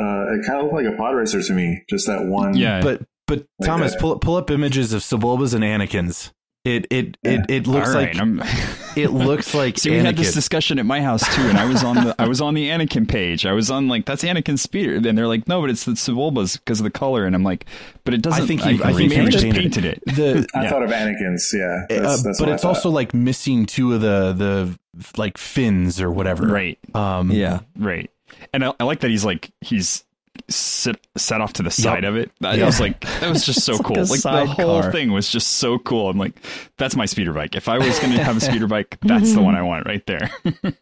uh, 0.00 0.34
it 0.34 0.46
kind 0.46 0.58
of 0.58 0.64
looked 0.64 0.74
like 0.74 0.92
a 0.92 0.96
pod 0.96 1.14
racer 1.14 1.42
to 1.42 1.52
me. 1.52 1.82
Just 1.88 2.06
that 2.06 2.24
one. 2.24 2.56
Yeah, 2.56 2.80
But 2.82 3.02
but 3.26 3.46
Like 3.60 3.68
Thomas, 3.68 3.92
that. 3.92 4.00
pull 4.00 4.18
pull 4.18 4.36
up 4.36 4.50
images 4.50 4.92
of 4.92 5.02
Sebulba's 5.02 5.54
and 5.54 5.62
Anakin's. 5.62 6.32
It 6.64 6.86
it 6.90 7.16
it, 7.22 7.46
it 7.48 7.66
looks 7.66 7.88
All 7.88 7.94
right, 7.94 8.14
like 8.14 8.48
it 8.96 9.10
looks 9.10 9.54
like 9.54 9.78
See, 9.78 9.90
we 9.90 9.98
had 9.98 10.16
this 10.16 10.34
discussion 10.34 10.78
at 10.78 10.84
my 10.84 11.00
house 11.00 11.22
too, 11.34 11.42
and 11.42 11.56
I 11.56 11.64
was 11.64 11.84
on 11.84 11.96
the 11.96 12.14
I 12.18 12.26
was 12.26 12.40
on 12.40 12.54
the 12.54 12.68
Anakin 12.68 13.08
page. 13.08 13.46
I 13.46 13.52
was 13.52 13.70
on 13.70 13.88
like 13.88 14.04
that's 14.04 14.22
Anakin's 14.24 14.60
speeder, 14.60 14.96
and 14.96 15.16
they're 15.16 15.28
like, 15.28 15.46
no, 15.48 15.60
but 15.60 15.70
it's 15.70 15.84
the 15.84 15.92
Sebulba's 15.92 16.56
because 16.56 16.80
of 16.80 16.84
the 16.84 16.90
color, 16.90 17.24
and 17.24 17.34
I'm 17.34 17.44
like, 17.44 17.64
but 18.04 18.12
it 18.12 18.22
doesn't. 18.22 18.42
I 18.42 18.46
think 18.46 18.66
you, 18.66 18.82
I, 18.84 18.92
think 18.92 19.10
maybe 19.10 19.30
just 19.30 19.44
painted, 19.44 19.62
painted 19.62 19.84
it. 19.84 20.02
The, 20.06 20.46
I 20.54 20.64
Yeah. 20.64 20.70
thought 20.70 20.82
of 20.82 20.90
Anakin's. 20.90 21.54
Yeah, 21.56 21.84
uh, 21.84 22.00
that's, 22.02 22.22
that's 22.24 22.38
but 22.40 22.48
what 22.48 22.54
it's 22.54 22.64
also 22.64 22.90
like 22.90 23.14
missing 23.14 23.64
two 23.64 23.94
of 23.94 24.00
the 24.00 24.32
the 24.32 24.78
like 25.16 25.38
fins 25.38 26.00
or 26.00 26.10
whatever. 26.10 26.46
Right. 26.48 26.78
Um, 26.94 27.30
Yeah. 27.30 27.60
Right. 27.78 28.10
And 28.52 28.64
I, 28.64 28.74
I 28.80 28.84
like 28.84 29.00
that 29.00 29.10
he's 29.10 29.24
like 29.24 29.52
he's 29.60 30.04
sit, 30.50 31.06
set 31.16 31.40
off 31.40 31.52
to 31.54 31.62
the 31.62 31.70
side 31.70 32.04
of 32.04 32.16
it. 32.16 32.30
I 32.42 32.54
Yeah. 32.54 32.66
was 32.66 32.80
like, 32.80 33.00
that 33.20 33.28
was 33.30 33.44
just 33.44 33.60
so 33.64 33.72
It's 33.74 33.80
like 33.80 33.86
cool. 33.86 34.04
Like, 34.04 34.22
the 34.22 34.46
whole 34.46 34.76
sidecar. 34.82 34.92
thing 34.92 35.12
was 35.12 35.30
just 35.30 35.48
so 35.56 35.78
cool. 35.78 36.08
I'm 36.08 36.18
like, 36.18 36.34
that's 36.78 36.96
my 36.96 37.06
speeder 37.06 37.32
bike. 37.32 37.54
If 37.54 37.68
I 37.68 37.78
was 37.78 37.98
going 37.98 38.12
to 38.16 38.24
have 38.24 38.36
a 38.36 38.40
speeder 38.40 38.66
bike, 38.66 38.98
that's 39.02 39.32
the 39.34 39.42
one 39.42 39.54
I 39.54 39.62
want 39.62 39.86
right 39.86 40.04
there. 40.06 40.30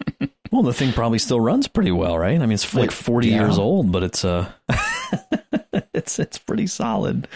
Well, 0.52 0.62
the 0.62 0.72
thing 0.72 0.92
probably 0.92 1.18
still 1.18 1.40
runs 1.40 1.66
pretty 1.66 1.90
well, 1.90 2.16
right? 2.16 2.36
I 2.36 2.38
mean, 2.46 2.52
it's 2.52 2.72
like 2.72 2.92
40 2.92 3.28
Yeah. 3.28 3.40
years 3.40 3.58
old, 3.58 3.90
but 3.90 4.04
it's 4.04 4.24
uh 4.24 4.50
it's 5.92 6.18
it's 6.18 6.38
pretty 6.38 6.66
solid. 6.68 7.26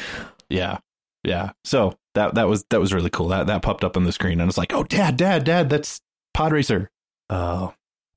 Yeah. 0.48 0.78
Yeah. 1.24 1.50
So 1.64 1.98
that 2.14 2.36
that 2.36 2.48
was 2.48 2.64
that 2.70 2.80
was 2.80 2.94
really 2.94 3.10
cool. 3.10 3.28
That 3.28 3.48
that 3.48 3.62
popped 3.62 3.84
up 3.84 3.96
on 3.96 4.04
the 4.04 4.12
screen 4.12 4.34
and 4.34 4.42
I 4.42 4.46
was 4.46 4.56
like, 4.56 4.72
"Oh, 4.72 4.84
dad, 4.84 5.16
dad, 5.16 5.44
dad, 5.44 5.68
that's 5.68 6.00
Pod 6.32 6.52
Racer." 6.52 6.88
Oh. 7.28 7.74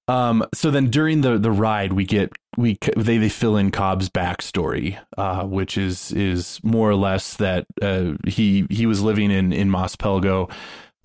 Um 0.08 0.46
so 0.54 0.70
then 0.70 0.90
during 0.90 1.22
the 1.22 1.38
the 1.38 1.52
ride 1.52 1.94
we 1.94 2.06
get 2.06 2.32
we 2.58 2.78
they 2.98 3.18
they 3.18 3.30
fill 3.30 3.58
in 3.58 3.72
Cobb's 3.72 4.10
backstory, 4.10 5.00
uh 5.18 5.46
which 5.46 5.78
is 5.78 6.12
is 6.12 6.60
more 6.64 6.90
or 6.90 6.96
less 6.96 7.36
that 7.36 7.66
uh 7.82 8.14
he 8.28 8.66
he 8.70 8.86
was 8.86 9.02
living 9.02 9.32
in 9.32 9.54
in 9.54 9.70
Mos 9.70 9.96
Pelgo 9.96 10.52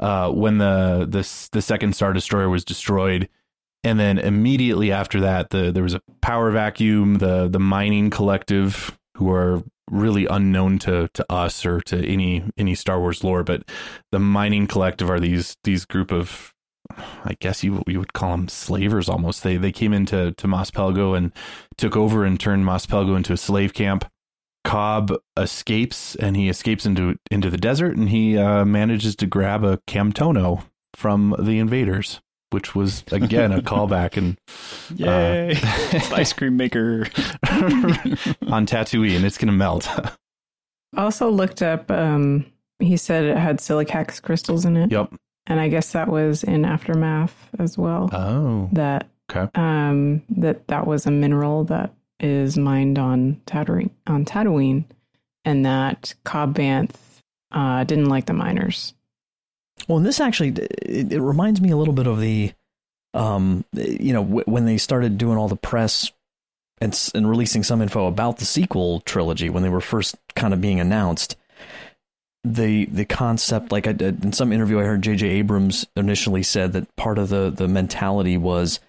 uh 0.01 0.31
when 0.31 0.59
the 0.59 1.07
the 1.09 1.49
the 1.53 1.63
second 1.63 1.95
star 1.95 2.13
destroyer 2.13 2.49
was 2.49 2.65
destroyed. 2.65 3.29
And 3.85 4.01
then 4.01 4.19
immediately 4.19 4.91
after 4.91 5.21
that 5.21 5.51
the 5.51 5.71
there 5.71 5.85
was 5.85 5.95
a 5.95 6.03
power 6.21 6.51
vacuum 6.51 7.17
the 7.17 7.49
the 7.49 7.61
mining 7.61 8.11
collective 8.11 8.99
who 9.17 9.31
are 9.31 9.63
really 9.91 10.27
unknown 10.27 10.79
to 10.81 11.09
to 11.15 11.25
us 11.33 11.65
or 11.65 11.81
to 11.83 12.05
any 12.05 12.45
any 12.59 12.75
Star 12.75 13.01
Wars 13.01 13.23
lore 13.25 13.45
but 13.45 13.63
the 14.13 14.19
mining 14.19 14.67
collective 14.67 15.09
are 15.09 15.21
these 15.21 15.57
these 15.65 15.85
group 15.85 16.13
of 16.13 16.53
I 16.97 17.37
guess 17.41 17.63
you 17.63 17.83
you 17.87 17.99
would 17.99 18.13
call 18.13 18.33
them 18.33 18.49
slavers 18.49 19.09
almost 19.09 19.43
they 19.43 19.57
they 19.57 19.73
came 19.73 19.93
into 19.93 20.33
to 20.33 20.47
Mos 20.49 20.71
Pelgo 20.71 21.17
and 21.17 21.33
took 21.77 21.97
over 21.97 22.25
and 22.25 22.39
turned 22.41 22.65
Mos 22.65 22.87
Pelgo 22.87 23.17
into 23.17 23.33
a 23.33 23.37
slave 23.37 23.75
camp 23.75 24.07
Cobb 24.65 25.13
escapes 25.37 26.15
and 26.17 26.37
he 26.37 26.49
escapes 26.49 26.85
into 26.85 27.17
into 27.31 27.51
the 27.51 27.57
desert 27.57 27.97
and 27.97 28.09
he 28.09 28.37
uh, 28.37 28.65
manages 28.65 29.17
to 29.17 29.27
grab 29.27 29.65
a 29.65 29.79
Camtono 29.87 30.65
from 30.95 31.35
the 31.39 31.59
invaders 31.59 32.21
which 32.51 32.75
was 32.75 33.05
again 33.13 33.53
a 33.53 33.61
callback 33.63 34.17
and 34.17 34.39
Yay. 34.97 35.51
It's 35.51 36.09
the 36.11 36.15
ice 36.17 36.33
cream 36.33 36.57
maker. 36.57 37.03
on 38.49 38.67
Tatooine 38.67 39.17
and 39.17 39.25
it's 39.25 39.39
gonna 39.39 39.53
melt. 39.53 39.89
Also 40.97 41.29
looked 41.31 41.63
up. 41.63 41.91
Um, 41.91 42.47
he 42.79 42.97
said 42.97 43.25
it 43.25 43.37
had 43.37 43.59
silicax 43.59 44.23
crystals 44.23 44.65
in 44.65 44.77
it. 44.77 44.91
yep. 44.91 45.13
And 45.49 45.59
I 45.59 45.69
guess 45.69 45.93
that 45.93 46.09
was 46.09 46.45
in 46.45 46.65
aftermath 46.65 47.35
as 47.59 47.77
well. 47.77 48.09
Oh. 48.13 48.69
that 48.73 49.09
Okay. 49.31 49.47
um, 49.61 50.23
that 50.31 50.67
that 50.69 50.87
was 50.87 51.05
a 51.07 51.11
mineral 51.11 51.65
that 51.65 51.93
is 52.21 52.57
mined 52.57 52.99
on 52.99 53.41
Tatooine, 53.47 53.91
on 54.07 54.25
Tatooine, 54.25 54.85
and 55.45 55.67
that 55.67 56.15
Cobb 56.25 56.55
Vanth 56.57 56.95
uh, 57.53 57.85
didn't 57.85 58.07
like 58.07 58.25
the 58.27 58.33
miners. 58.33 58.95
Well, 59.87 59.99
and 59.99 60.07
this 60.07 60.19
actually 60.21 60.51
it, 60.51 61.13
it 61.13 61.21
reminds 61.21 61.61
me 61.61 61.71
a 61.71 61.77
little 61.77 61.95
bit 61.95 62.07
of 62.07 62.21
the 62.21 62.53
um 63.15 63.65
you 63.75 64.13
know 64.13 64.23
w- 64.25 64.45
when 64.47 64.65
they 64.67 64.77
started 64.79 65.17
doing 65.19 65.39
all 65.39 65.49
the 65.49 65.57
press 65.57 66.11
and 66.81 66.99
and 67.15 67.29
releasing 67.29 67.63
some 67.63 67.81
info 67.83 68.07
about 68.07 68.37
the 68.39 68.45
sequel 68.45 69.01
trilogy 69.01 69.49
when 69.51 69.63
they 69.63 69.69
were 69.71 69.81
first 69.81 70.17
kind 70.37 70.53
of 70.53 70.61
being 70.61 70.81
announced 70.81 71.37
the 72.45 72.87
the 72.87 73.05
concept 73.05 73.73
like 73.73 73.87
I, 73.87 73.91
in 73.91 74.33
some 74.33 74.53
interview 74.53 74.79
I 74.81 74.85
heard 74.85 75.03
JJ 75.03 75.23
Abrams 75.23 75.87
initially 75.97 76.43
said 76.43 76.73
that 76.73 76.95
part 76.97 77.19
of 77.19 77.29
the 77.29 77.51
the 77.51 77.69
mentality 77.69 78.37
was 78.37 78.81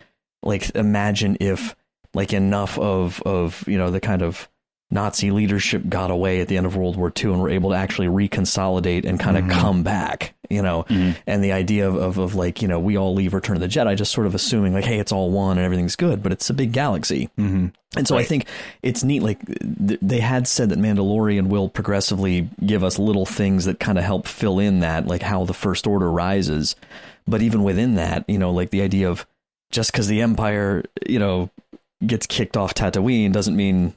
like 0.43 0.70
imagine 0.76 1.38
if 1.39 1.76
like 2.14 2.34
enough 2.34 2.78
of 2.78 3.22
of 3.24 3.64
you 3.68 3.78
know 3.78 3.91
the 3.91 4.00
kind 4.00 4.22
of 4.22 4.47
Nazi 4.92 5.30
leadership 5.32 5.84
got 5.88 6.10
away 6.10 6.42
at 6.42 6.48
the 6.48 6.58
end 6.58 6.66
of 6.66 6.76
World 6.76 6.96
War 6.98 7.12
II 7.16 7.32
and 7.34 7.42
were 7.42 7.50
able 7.50 7.70
to 7.70 7.76
actually 7.76 8.08
reconsolidate 8.08 9.06
and 9.06 9.20
kind 9.20 9.38
of 9.38 9.44
Mhm. 9.46 9.52
come 9.52 9.84
back, 9.84 10.34
you 10.50 10.62
know. 10.64 10.84
Mhm. 10.90 11.16
And 11.28 11.44
the 11.44 11.52
idea 11.52 11.88
of, 11.88 11.96
of 11.96 12.18
of 12.18 12.34
like, 12.36 12.62
you 12.64 12.68
know, 12.68 12.80
we 12.80 12.98
all 12.98 13.14
leave 13.14 13.34
Return 13.36 13.56
of 13.56 13.62
the 13.62 13.68
Jedi 13.68 13.96
just 13.96 14.12
sort 14.12 14.26
of 14.26 14.34
assuming 14.34 14.74
like, 14.74 14.86
hey, 14.86 14.98
it's 15.00 15.12
all 15.12 15.30
one 15.30 15.58
and 15.58 15.66
everything's 15.66 15.96
good, 15.96 16.24
but 16.24 16.32
it's 16.32 16.50
a 16.50 16.54
big 16.56 16.72
galaxy. 16.72 17.30
Mm-hmm. 17.38 17.68
And 17.98 18.08
so 18.08 18.18
I 18.18 18.24
think 18.24 18.46
it's 18.82 19.04
neat. 19.04 19.22
Like 19.22 19.46
th- 19.46 20.00
they 20.02 20.20
had 20.22 20.48
said 20.48 20.70
that 20.70 20.80
Mandalorian 20.80 21.48
will 21.48 21.70
progressively 21.70 22.50
give 22.66 22.84
us 22.84 22.98
little 22.98 23.26
things 23.28 23.66
that 23.66 23.80
kind 23.80 23.98
of 24.00 24.04
help 24.04 24.28
fill 24.28 24.58
in 24.60 24.80
that, 24.80 25.06
like 25.08 25.22
how 25.22 25.44
the 25.46 25.54
First 25.54 25.86
Order 25.86 26.12
rises. 26.12 26.76
But 27.28 27.42
even 27.44 27.64
within 27.64 27.94
that, 27.96 28.26
you 28.28 28.40
know, 28.40 28.50
like 28.52 28.72
the 28.72 28.82
idea 28.82 29.08
of 29.10 29.28
just 29.72 29.92
because 29.92 30.08
the 30.08 30.22
Empire, 30.22 30.84
you 31.08 31.20
know, 31.20 31.52
gets 32.08 32.26
kicked 32.26 32.58
off 32.58 32.74
Tatooine 32.74 33.32
doesn't 33.32 33.56
mean 33.56 33.94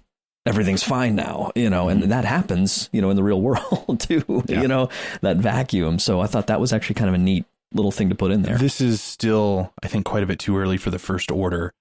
everything's 0.46 0.82
fine 0.82 1.14
now, 1.14 1.50
you 1.54 1.70
know, 1.70 1.88
and 1.88 2.02
that 2.10 2.24
happens, 2.24 2.88
you 2.92 3.00
know, 3.00 3.10
in 3.10 3.16
the 3.16 3.22
real 3.22 3.40
world 3.40 4.00
too, 4.00 4.42
Yeah. 4.48 4.62
you 4.62 4.68
know, 4.68 4.88
that 5.20 5.36
vacuum. 5.36 5.98
So 5.98 6.20
I 6.20 6.26
thought 6.26 6.46
that 6.48 6.60
was 6.60 6.72
actually 6.72 6.94
kind 6.96 7.08
of 7.08 7.14
a 7.14 7.18
neat 7.18 7.44
little 7.72 7.92
thing 7.92 8.08
to 8.08 8.14
put 8.14 8.30
in 8.32 8.42
there. 8.42 8.58
This 8.58 8.80
is 8.80 9.00
still, 9.00 9.72
I 9.82 9.88
think, 9.88 10.04
quite 10.04 10.22
a 10.22 10.26
bit 10.26 10.38
too 10.38 10.56
early 10.58 10.76
for 10.76 10.90
the 10.90 10.98
First 10.98 11.30
Order, 11.30 11.72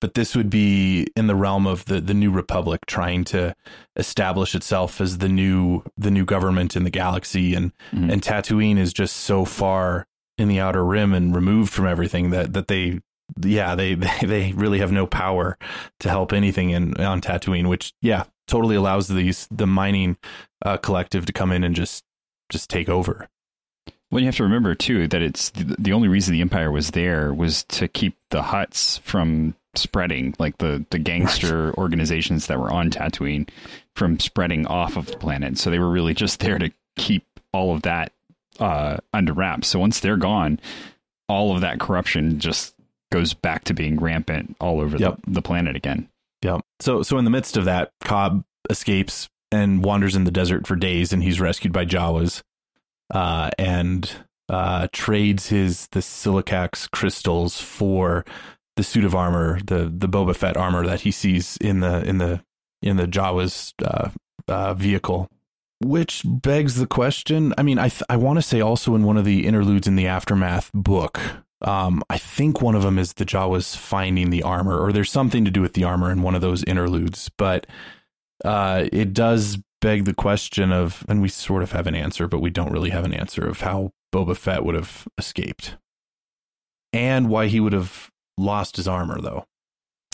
but 0.00 0.14
this 0.14 0.36
would 0.36 0.48
be 0.50 1.06
in 1.16 1.26
the 1.26 1.34
realm 1.34 1.66
of 1.66 1.84
the 1.86 2.00
the 2.00 2.14
New 2.14 2.30
Republic 2.30 2.80
trying 2.86 3.24
to 3.24 3.54
establish 3.96 4.54
itself 4.54 5.00
as 5.00 5.18
the 5.18 5.28
new 5.28 5.82
the 5.98 6.10
new 6.10 6.24
government 6.24 6.76
in 6.76 6.84
the 6.84 6.90
galaxy, 6.90 7.54
and 7.54 7.72
Mhm. 7.92 8.12
and 8.12 8.22
Tatooine 8.22 8.78
is 8.78 8.92
just 8.92 9.16
so 9.16 9.44
far 9.44 10.06
in 10.38 10.48
the 10.48 10.60
outer 10.60 10.84
rim 10.84 11.12
and 11.12 11.34
removed 11.34 11.72
from 11.72 11.86
everything 11.86 12.30
that 12.30 12.52
that 12.52 12.68
they. 12.68 13.00
Yeah, 13.40 13.74
they, 13.74 13.94
they 13.94 14.10
they 14.22 14.52
really 14.52 14.78
have 14.78 14.92
no 14.92 15.06
power 15.06 15.58
to 16.00 16.08
help 16.08 16.32
anything 16.32 16.70
in 16.70 16.94
on 17.00 17.20
Tatooine, 17.20 17.68
which 17.68 17.92
yeah, 18.00 18.24
totally 18.46 18.76
allows 18.76 19.08
these 19.08 19.46
the 19.50 19.66
mining 19.66 20.16
uh, 20.64 20.76
collective 20.76 21.26
to 21.26 21.32
come 21.32 21.52
in 21.52 21.64
and 21.64 21.74
just 21.74 22.04
just 22.50 22.68
take 22.70 22.88
over. 22.88 23.28
Well, 24.10 24.20
you 24.20 24.26
have 24.26 24.36
to 24.36 24.42
remember 24.42 24.74
too 24.74 25.06
that 25.08 25.22
it's 25.22 25.50
the, 25.50 25.76
the 25.78 25.92
only 25.92 26.08
reason 26.08 26.34
the 26.34 26.40
Empire 26.40 26.72
was 26.72 26.90
there 26.90 27.32
was 27.32 27.62
to 27.64 27.86
keep 27.86 28.16
the 28.30 28.42
Hutts 28.42 29.00
from 29.00 29.54
spreading, 29.76 30.34
like 30.38 30.58
the 30.58 30.84
the 30.90 30.98
gangster 30.98 31.72
organizations 31.74 32.46
that 32.48 32.58
were 32.58 32.70
on 32.70 32.90
Tatooine 32.90 33.48
from 33.94 34.18
spreading 34.18 34.66
off 34.66 34.96
of 34.96 35.06
the 35.06 35.16
planet. 35.16 35.58
So 35.58 35.70
they 35.70 35.78
were 35.78 35.90
really 35.90 36.14
just 36.14 36.40
there 36.40 36.58
to 36.58 36.70
keep 36.96 37.24
all 37.52 37.74
of 37.74 37.82
that 37.82 38.12
uh, 38.58 38.98
under 39.14 39.32
wraps. 39.32 39.68
So 39.68 39.78
once 39.78 40.00
they're 40.00 40.16
gone, 40.16 40.60
all 41.28 41.54
of 41.54 41.60
that 41.60 41.78
corruption 41.78 42.40
just 42.40 42.74
goes 43.10 43.34
back 43.34 43.64
to 43.64 43.74
being 43.74 43.98
rampant 43.98 44.56
all 44.60 44.80
over 44.80 44.96
Yep. 44.96 45.20
the, 45.24 45.30
the 45.32 45.42
planet 45.42 45.76
again. 45.76 46.08
Yeah. 46.42 46.58
So 46.80 47.02
so 47.02 47.18
in 47.18 47.24
the 47.24 47.30
midst 47.30 47.56
of 47.56 47.64
that, 47.66 47.90
Cobb 48.02 48.44
escapes 48.68 49.28
and 49.52 49.82
wanders 49.84 50.14
in 50.16 50.24
the 50.24 50.30
desert 50.30 50.66
for 50.66 50.76
days, 50.76 51.12
and 51.12 51.22
he's 51.22 51.40
rescued 51.40 51.72
by 51.72 51.84
Jawas, 51.84 52.42
uh, 53.12 53.50
and 53.58 54.10
uh, 54.48 54.88
trades 54.92 55.48
his 55.48 55.86
the 55.92 56.00
silicax 56.00 56.90
crystals 56.90 57.60
for 57.60 58.24
the 58.76 58.82
suit 58.82 59.04
of 59.04 59.14
armor, 59.14 59.60
the 59.66 59.92
the 59.94 60.08
Boba 60.08 60.34
Fett 60.34 60.56
armor 60.56 60.86
that 60.86 61.02
he 61.02 61.10
sees 61.10 61.56
in 61.58 61.80
the 61.80 62.02
in 62.04 62.18
the 62.18 62.42
in 62.82 62.96
the 62.96 63.06
Jawas 63.06 63.72
uh, 63.84 64.10
uh, 64.48 64.74
vehicle. 64.74 65.28
Which 65.82 66.22
begs 66.24 66.76
the 66.76 66.86
question. 66.86 67.54
I 67.56 67.62
mean, 67.62 67.78
I 67.78 67.88
th- 67.88 68.02
I 68.10 68.16
want 68.16 68.36
to 68.38 68.42
say 68.42 68.60
also 68.60 68.94
in 68.94 69.04
one 69.04 69.16
of 69.16 69.24
the 69.24 69.46
interludes 69.46 69.86
in 69.86 69.96
the 69.96 70.06
aftermath 70.06 70.70
book, 70.74 71.18
um, 71.62 72.02
I 72.08 72.18
think 72.18 72.62
one 72.62 72.74
of 72.74 72.82
them 72.82 72.98
is 72.98 73.14
the 73.14 73.26
Jawas 73.26 73.76
finding 73.76 74.30
the 74.30 74.42
armor, 74.42 74.78
or 74.78 74.92
there's 74.92 75.10
something 75.10 75.44
to 75.44 75.50
do 75.50 75.60
with 75.60 75.74
the 75.74 75.84
armor 75.84 76.10
in 76.10 76.22
one 76.22 76.34
of 76.34 76.40
those 76.40 76.64
interludes. 76.64 77.30
But 77.36 77.66
uh, 78.44 78.86
it 78.92 79.12
does 79.12 79.58
beg 79.80 80.04
the 80.04 80.14
question 80.14 80.72
of, 80.72 81.04
and 81.08 81.20
we 81.20 81.28
sort 81.28 81.62
of 81.62 81.72
have 81.72 81.86
an 81.86 81.94
answer, 81.94 82.26
but 82.26 82.40
we 82.40 82.50
don't 82.50 82.72
really 82.72 82.90
have 82.90 83.04
an 83.04 83.14
answer 83.14 83.46
of 83.46 83.60
how 83.60 83.92
Boba 84.12 84.36
Fett 84.36 84.64
would 84.64 84.74
have 84.74 85.06
escaped, 85.18 85.76
and 86.92 87.28
why 87.28 87.46
he 87.46 87.60
would 87.60 87.72
have 87.72 88.10
lost 88.38 88.76
his 88.76 88.88
armor, 88.88 89.20
though. 89.20 89.46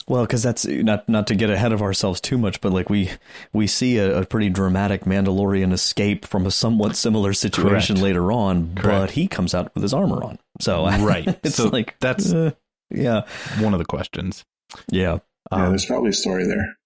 Well, 0.08 0.22
because 0.24 0.42
that's 0.42 0.64
not 0.64 1.08
not 1.08 1.26
to 1.26 1.34
get 1.34 1.50
ahead 1.50 1.72
of 1.72 1.82
ourselves 1.82 2.20
too 2.20 2.38
much, 2.38 2.60
but 2.60 2.72
like 2.72 2.88
we 2.88 3.10
we 3.52 3.66
see 3.66 3.98
a, 3.98 4.20
a 4.20 4.24
pretty 4.26 4.48
dramatic 4.50 5.04
Mandalorian 5.04 5.72
escape 5.72 6.24
from 6.24 6.46
a 6.46 6.50
somewhat 6.52 6.94
similar 6.94 7.32
situation 7.32 7.96
Correct. 7.96 8.04
later 8.04 8.30
on, 8.30 8.66
but 8.74 9.10
he 9.10 9.26
comes 9.26 9.52
out 9.54 9.74
with 9.74 9.82
his 9.82 9.92
armor 9.92 10.22
on. 10.22 10.38
So 10.60 10.84
Right. 11.00 11.26
it's 11.42 11.56
So 11.56 11.68
like 11.68 11.98
that's- 11.98 12.32
uh, 12.32 12.52
yeah, 12.90 13.22
One 13.58 13.72
of 13.74 13.78
the 13.80 13.84
questions. 13.84 14.44
yeah. 14.92 15.18
yeah, 15.50 15.64
Um, 15.64 15.70
there's 15.70 15.86
probably 15.86 16.10
a 16.10 16.12
story 16.12 16.46
there. 16.46 16.76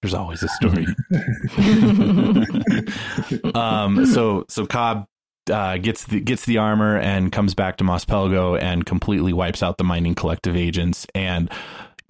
there's 0.00 0.14
always 0.14 0.44
a 0.44 0.48
story. 0.48 0.86
um, 3.54 4.06
so 4.06 4.44
so 4.48 4.66
Cobb 4.66 5.06
uh, 5.50 5.78
gets 5.78 6.04
the 6.04 6.20
gets 6.20 6.44
the 6.44 6.58
armor 6.58 6.96
and 6.98 7.32
comes 7.32 7.54
back 7.54 7.78
to 7.78 7.84
Mos 7.84 8.04
Pelgo 8.04 8.60
and 8.60 8.84
completely 8.86 9.32
wipes 9.32 9.62
out 9.62 9.78
the 9.78 9.84
mining 9.84 10.14
collective 10.14 10.56
agents 10.56 11.06
and 11.14 11.50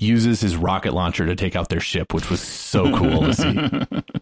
uses 0.00 0.40
his 0.40 0.56
rocket 0.56 0.92
launcher 0.94 1.26
to 1.26 1.36
take 1.36 1.54
out 1.56 1.68
their 1.68 1.80
ship, 1.80 2.12
which 2.14 2.30
was 2.30 2.40
so 2.40 2.94
cool 2.96 3.22
to 3.22 3.34
see. 3.34 4.02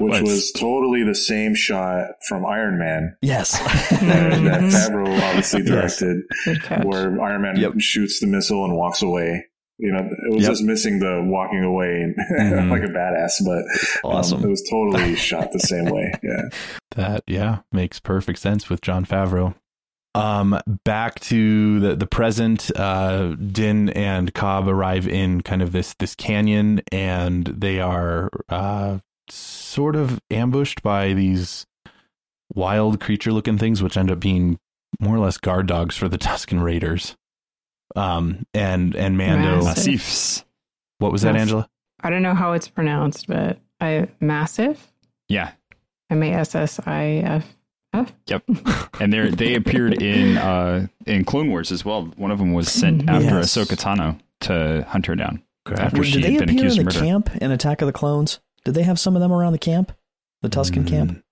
Which 0.00 0.22
was 0.22 0.50
totally 0.52 1.04
the 1.04 1.14
same 1.14 1.54
shot 1.54 2.06
from 2.26 2.46
Iron 2.46 2.78
Man. 2.78 3.16
Yes. 3.20 3.58
that, 3.90 4.00
that 4.00 4.60
Favreau 4.90 5.20
obviously 5.28 5.62
directed, 5.62 6.22
Yes. 6.46 6.84
where 6.84 7.20
Iron 7.20 7.42
Man 7.42 7.56
Yep. 7.56 7.74
shoots 7.78 8.18
the 8.18 8.26
missile 8.26 8.64
and 8.64 8.74
walks 8.76 9.02
away. 9.02 9.44
You 9.78 9.92
know, 9.92 9.98
it 9.98 10.32
was 10.34 10.42
Yep. 10.44 10.50
just 10.52 10.62
missing 10.64 11.00
the 11.00 11.22
walking 11.26 11.62
away 11.62 12.14
Mhm. 12.40 12.70
like 12.70 12.82
a 12.82 12.86
badass, 12.86 13.44
but 13.44 14.08
um, 14.08 14.16
Awesome. 14.16 14.42
it 14.42 14.48
was 14.48 14.66
totally 14.70 15.16
shot 15.16 15.52
the 15.52 15.60
same 15.60 15.84
way. 15.84 16.12
Yeah. 16.22 16.42
That 16.96 17.22
yeah 17.26 17.58
makes 17.70 18.00
perfect 18.00 18.38
sense 18.38 18.70
with 18.70 18.80
Jon 18.80 19.04
Favreau. 19.04 19.54
Um, 20.14 20.60
back 20.84 21.18
to 21.20 21.80
the 21.80 21.96
the 21.96 22.06
present. 22.06 22.70
Uh, 22.76 23.34
Din 23.34 23.88
and 23.90 24.32
Cobb 24.32 24.68
arrive 24.68 25.08
in 25.08 25.40
kind 25.40 25.60
of 25.62 25.72
this 25.72 25.94
this 25.94 26.14
canyon, 26.14 26.82
and 26.92 27.46
they 27.46 27.80
are 27.80 28.30
uh 28.48 28.98
sort 29.28 29.96
of 29.96 30.20
ambushed 30.30 30.82
by 30.82 31.14
these 31.14 31.66
wild 32.54 33.00
creature 33.00 33.32
looking 33.32 33.58
things, 33.58 33.82
which 33.82 33.96
end 33.96 34.10
up 34.10 34.20
being 34.20 34.58
more 35.00 35.16
or 35.16 35.20
less 35.20 35.38
guard 35.38 35.66
dogs 35.66 35.96
for 35.96 36.08
the 36.08 36.18
Tusken 36.18 36.62
Raiders. 36.62 37.16
Um, 37.96 38.46
and 38.54 38.94
and 38.94 39.18
Mando. 39.18 39.64
Massive. 39.64 39.94
Massiffs. 39.94 40.44
What 40.98 41.12
was 41.12 41.22
that, 41.22 41.36
Angela? 41.36 41.68
I 42.00 42.10
don't 42.10 42.22
know 42.22 42.34
how 42.34 42.52
it's 42.52 42.68
pronounced, 42.68 43.26
but 43.26 43.58
I 43.80 44.08
massive. 44.20 44.92
Yeah. 45.28 45.52
M 46.10 46.22
A 46.22 46.32
S 46.32 46.54
S 46.54 46.80
I 46.86 47.22
F 47.24 47.56
F. 47.94 48.12
Yep. 48.26 48.42
And 49.00 49.12
they 49.12 49.28
they 49.30 49.54
appeared 49.54 50.02
in 50.02 50.36
uh 50.38 50.86
in 51.06 51.24
Clone 51.24 51.50
Wars 51.50 51.72
as 51.72 51.84
well. 51.84 52.04
One 52.16 52.30
of 52.30 52.38
them 52.38 52.52
was 52.52 52.70
sent 52.70 53.08
after 53.08 53.36
Yes. 53.36 53.56
Ahsoka 53.56 53.76
Tano 53.76 54.18
to 54.40 54.84
hunt 54.88 55.06
her 55.06 55.14
down 55.16 55.42
after 55.66 55.98
Did 56.02 56.06
she 56.06 56.20
they 56.20 56.32
had 56.32 56.40
been 56.40 56.48
appear 56.50 56.60
in 56.66 56.66
accused 56.66 56.76
the 56.76 56.80
of 56.82 56.86
murder. 56.86 56.98
camp 57.00 57.30
in 57.42 57.50
Attack 57.50 57.80
of 57.82 57.86
the 57.86 57.92
Clones? 57.92 58.40
Did 58.64 58.74
they 58.74 58.82
have 58.82 58.98
some 58.98 59.14
of 59.16 59.22
them 59.22 59.32
around 59.32 59.52
the 59.52 59.58
camp? 59.58 59.92
The 60.42 60.48
Tusken 60.50 60.84
Mm, 60.84 60.88
camp? 60.88 61.24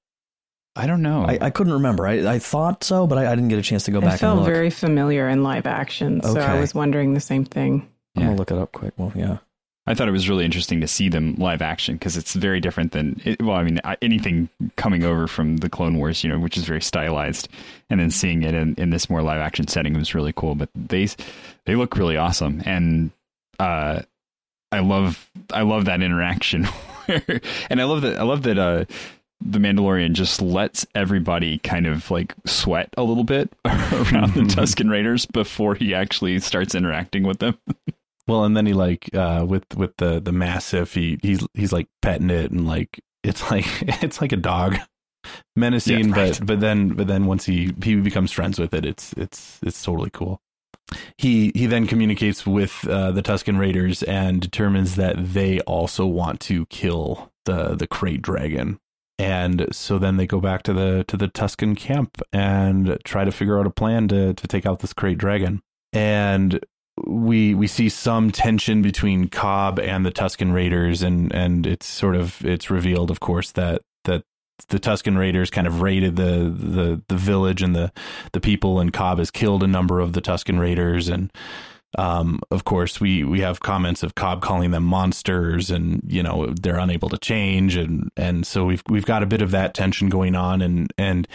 I 0.75 0.87
don't 0.87 1.03
know. 1.03 1.25
I, 1.27 1.39
I 1.41 1.51
couldn't 1.51 1.75
remember. 1.75 2.07
I, 2.07 2.27
I 2.35 2.39
thought 2.39 2.83
so, 2.83 3.07
but 3.07 3.19
I, 3.19 3.27
I 3.31 3.35
didn't 3.35 3.49
get 3.49 3.59
a 3.59 3.63
chance 3.63 3.85
to 3.85 3.91
go 3.91 3.99
It 3.99 4.03
back 4.03 4.13
and 4.13 4.21
felt 4.21 4.39
look. 4.39 4.47
very 4.47 4.71
familiar 4.71 5.29
in 5.29 5.43
live 5.43 5.67
action, 5.67 6.23
so 6.23 6.41
I 6.41 6.59
was 6.59 6.75
wondering 6.75 7.13
the 7.13 7.21
same 7.21 7.45
thing. 7.45 7.87
I'm 8.17 8.23
gonna 8.25 8.37
look 8.37 8.51
it 8.51 8.57
up 8.57 8.73
quick. 8.73 8.95
Well, 8.97 9.13
yeah. 9.15 9.39
I 9.87 9.95
thought 9.95 10.09
it 10.09 10.13
was 10.13 10.29
really 10.29 10.45
interesting 10.45 10.81
to 10.81 10.87
see 10.87 11.09
them 11.09 11.35
live 11.37 11.61
action 11.61 11.97
because 11.97 12.17
it's 12.17 12.35
very 12.35 12.61
different 12.61 12.93
than 12.93 13.21
it, 13.25 13.43
well, 13.43 13.57
I 13.57 13.65
mean, 13.65 13.81
anything 14.01 14.49
coming 14.77 15.03
over 15.03 15.27
from 15.27 15.57
the 15.57 15.69
Clone 15.69 15.99
Wars, 15.99 16.23
you 16.23 16.31
know, 16.31 16.39
which 16.39 16.57
is 16.57 16.65
very 16.65 16.81
stylized, 16.81 17.49
and 17.91 17.99
then 17.99 18.11
seeing 18.11 18.45
it 18.45 18.55
in, 18.55 18.75
in 18.77 18.91
this 18.91 19.11
more 19.11 19.23
live 19.23 19.41
action 19.41 19.67
setting 19.67 19.95
was 19.95 20.15
really 20.15 20.33
cool. 20.37 20.55
But 20.55 20.69
they 20.75 21.09
they 21.67 21.75
look 21.75 21.97
really 21.97 22.17
awesome, 22.17 22.63
and 22.65 23.11
uh, 23.59 24.03
I 24.71 24.79
love 24.79 25.29
I 25.53 25.63
love 25.63 25.87
that 25.87 26.01
interaction, 26.01 26.65
where, 27.07 27.41
and 27.69 27.81
I 27.81 27.85
love 27.85 28.03
that 28.03 28.21
I 28.21 28.23
love 28.23 28.45
that 28.45 28.59
uh, 28.59 28.85
the 29.45 29.59
Mandalorian 29.59 30.13
just 30.13 30.41
lets 30.41 30.87
everybody 30.95 31.59
kind 31.59 31.89
of 31.89 32.09
like 32.09 32.35
sweat 32.47 32.89
a 32.97 33.03
little 33.03 33.25
bit 33.25 33.53
around 33.65 34.35
the 34.35 34.43
Tusken 34.43 34.91
Raiders 34.91 35.27
before 35.27 35.75
he 35.75 35.93
actually 35.93 36.39
starts 36.39 36.77
interacting 36.77 37.25
with 37.25 37.41
them. 37.41 37.59
Well, 38.29 38.45
and 38.45 38.57
then 38.57 38.67
he 38.67 38.73
like 38.73 39.09
uh 39.15 39.45
with 39.49 39.65
with 39.77 39.97
the 39.97 40.21
the 40.21 40.31
massiff 40.31 40.95
he 40.95 41.19
he's 41.23 41.47
he's 41.55 41.73
like 41.73 41.89
petting 42.03 42.31
it 42.31 42.51
and 42.51 42.67
like 42.67 43.01
it's 43.23 43.51
like 43.51 43.67
it's 44.03 44.21
like 44.21 44.33
a 44.33 44.37
dog 44.37 44.77
menacing 45.57 46.09
Yeah, 46.11 46.15
right. 46.17 46.39
but 46.39 46.47
but 46.47 46.61
then 46.61 46.91
but 46.91 47.07
then 47.07 47.27
once 47.27 47.45
he 47.47 47.73
he 47.83 47.97
becomes 47.97 48.33
friends 48.33 48.59
with 48.59 48.75
it 48.75 48.85
it's 48.85 49.13
it's 49.15 49.59
it's 49.63 49.83
totally 49.83 50.11
cool. 50.11 50.41
He 51.17 51.53
he 51.55 51.67
then 51.67 51.87
communicates 51.87 52.47
with 52.47 52.87
uh, 52.87 53.13
the 53.13 53.23
Tusken 53.23 53.59
Raiders 53.59 54.03
and 54.03 54.41
determines 54.41 54.97
that 54.97 55.17
they 55.19 55.61
also 55.61 56.07
want 56.07 56.41
to 56.41 56.67
kill 56.67 57.31
the 57.47 57.75
the 57.75 57.87
krayt 57.87 58.21
dragon. 58.23 58.79
And 59.19 59.69
so 59.73 59.99
then 59.99 60.17
they 60.17 60.27
go 60.27 60.41
back 60.41 60.63
to 60.65 60.73
the 60.73 61.05
to 61.09 61.17
the 61.17 61.29
Tusken 61.29 61.77
camp 61.77 62.21
and 62.33 62.99
try 63.05 63.25
to 63.25 63.31
figure 63.33 63.59
out 63.59 63.67
a 63.67 63.71
plan 63.71 64.09
to 64.09 64.35
to 64.35 64.47
take 64.49 64.67
out 64.67 64.81
this 64.81 64.93
krayt 64.93 65.17
dragon. 65.19 65.63
And 65.93 66.61
we 67.07 67.55
we 67.55 67.67
see 67.67 67.89
some 67.89 68.31
tension 68.31 68.83
between 68.83 69.29
Cobb 69.29 69.79
and 69.79 70.05
the 70.05 70.13
Tusken 70.13 70.53
Raiders, 70.53 71.03
and 71.03 71.33
and 71.35 71.67
it's 71.67 71.87
sort 71.87 72.17
of 72.17 72.45
it's 72.45 72.71
revealed, 72.71 73.11
of 73.11 73.21
course, 73.21 73.53
that 73.53 73.83
that 74.05 74.25
the 74.69 74.79
Tusken 74.79 75.19
Raiders 75.19 75.51
kind 75.51 75.67
of 75.67 75.83
raided 75.83 76.17
the 76.17 76.55
the 76.57 77.03
the 77.09 77.17
village 77.17 77.63
and 77.63 77.75
the 77.75 77.93
the 78.33 78.41
people, 78.41 78.81
and 78.81 78.93
Cobb 78.93 79.19
has 79.19 79.31
killed 79.31 79.63
a 79.63 79.67
number 79.67 80.01
of 80.01 80.13
the 80.13 80.21
Tusken 80.21 80.61
Raiders, 80.61 81.09
and 81.09 81.33
um, 81.99 82.41
of 82.51 82.65
course 82.65 83.01
we 83.01 83.25
we 83.25 83.41
have 83.41 83.61
comments 83.61 84.03
of 84.03 84.15
Cobb 84.15 84.43
calling 84.43 84.71
them 84.71 84.85
monsters, 84.85 85.71
and 85.71 86.03
you 86.07 86.23
know 86.23 86.53
they're 86.61 86.79
unable 86.79 87.09
to 87.09 87.19
change, 87.19 87.77
and 87.77 88.11
and 88.17 88.47
so 88.47 88.65
we've 88.65 88.83
we've 88.89 89.07
got 89.07 89.23
a 89.23 89.27
bit 89.27 89.43
of 89.43 89.51
that 89.51 89.75
tension 89.75 90.09
going 90.09 90.35
on, 90.35 90.63
and 90.63 90.93
and 90.97 91.27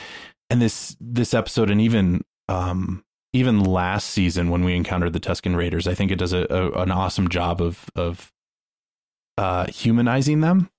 and 0.49 0.61
this 0.61 0.95
this 0.99 1.33
episode, 1.33 1.69
and 1.69 1.81
even 1.81 2.23
um 2.49 3.03
even 3.37 3.63
last 3.63 4.09
season 4.09 4.49
when 4.49 4.63
we 4.65 4.75
encountered 4.75 5.13
the 5.13 5.19
Tusken 5.19 5.55
Raiders, 5.55 5.87
I 5.87 5.93
think 5.93 6.11
it 6.11 6.17
does 6.17 6.33
a, 6.33 6.45
a 6.49 6.71
an 6.81 6.91
awesome 6.91 7.29
job 7.29 7.61
of 7.61 7.85
of 7.95 8.31
uh, 9.37 9.67
humanizing 9.67 10.41
them. 10.41 10.69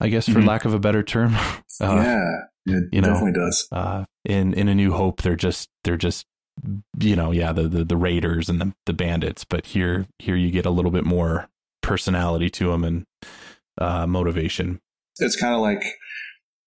I 0.00 0.08
guess 0.08 0.26
for 0.28 0.38
Mhm. 0.40 0.46
lack 0.46 0.64
of 0.64 0.74
a 0.74 0.78
better 0.78 1.02
term. 1.02 1.34
Uh, 1.80 1.94
yeah, 1.94 2.76
it 2.76 2.84
you 2.92 3.00
know, 3.00 3.12
definitely 3.12 3.34
does. 3.40 3.68
Uh, 3.70 4.04
in 4.24 4.52
in 4.54 4.66
a 4.66 4.74
New 4.74 4.90
Hope, 4.92 5.22
they're 5.22 5.36
just 5.36 5.68
they're 5.84 5.96
just 5.96 6.26
you 6.98 7.14
know 7.14 7.30
yeah 7.30 7.52
the 7.52 7.68
the, 7.68 7.84
the 7.84 7.96
raiders 7.96 8.48
and 8.48 8.60
the, 8.60 8.74
the 8.84 8.92
bandits, 8.92 9.44
but 9.44 9.64
here 9.64 10.08
here 10.18 10.34
you 10.34 10.50
get 10.50 10.66
a 10.66 10.70
little 10.70 10.90
bit 10.90 11.04
more 11.04 11.48
personality 11.80 12.50
to 12.50 12.72
them 12.72 12.82
and 12.82 13.04
uh, 13.80 14.08
motivation. 14.08 14.80
It's 15.20 15.40
kind 15.40 15.54
of 15.54 15.60
like, 15.60 15.84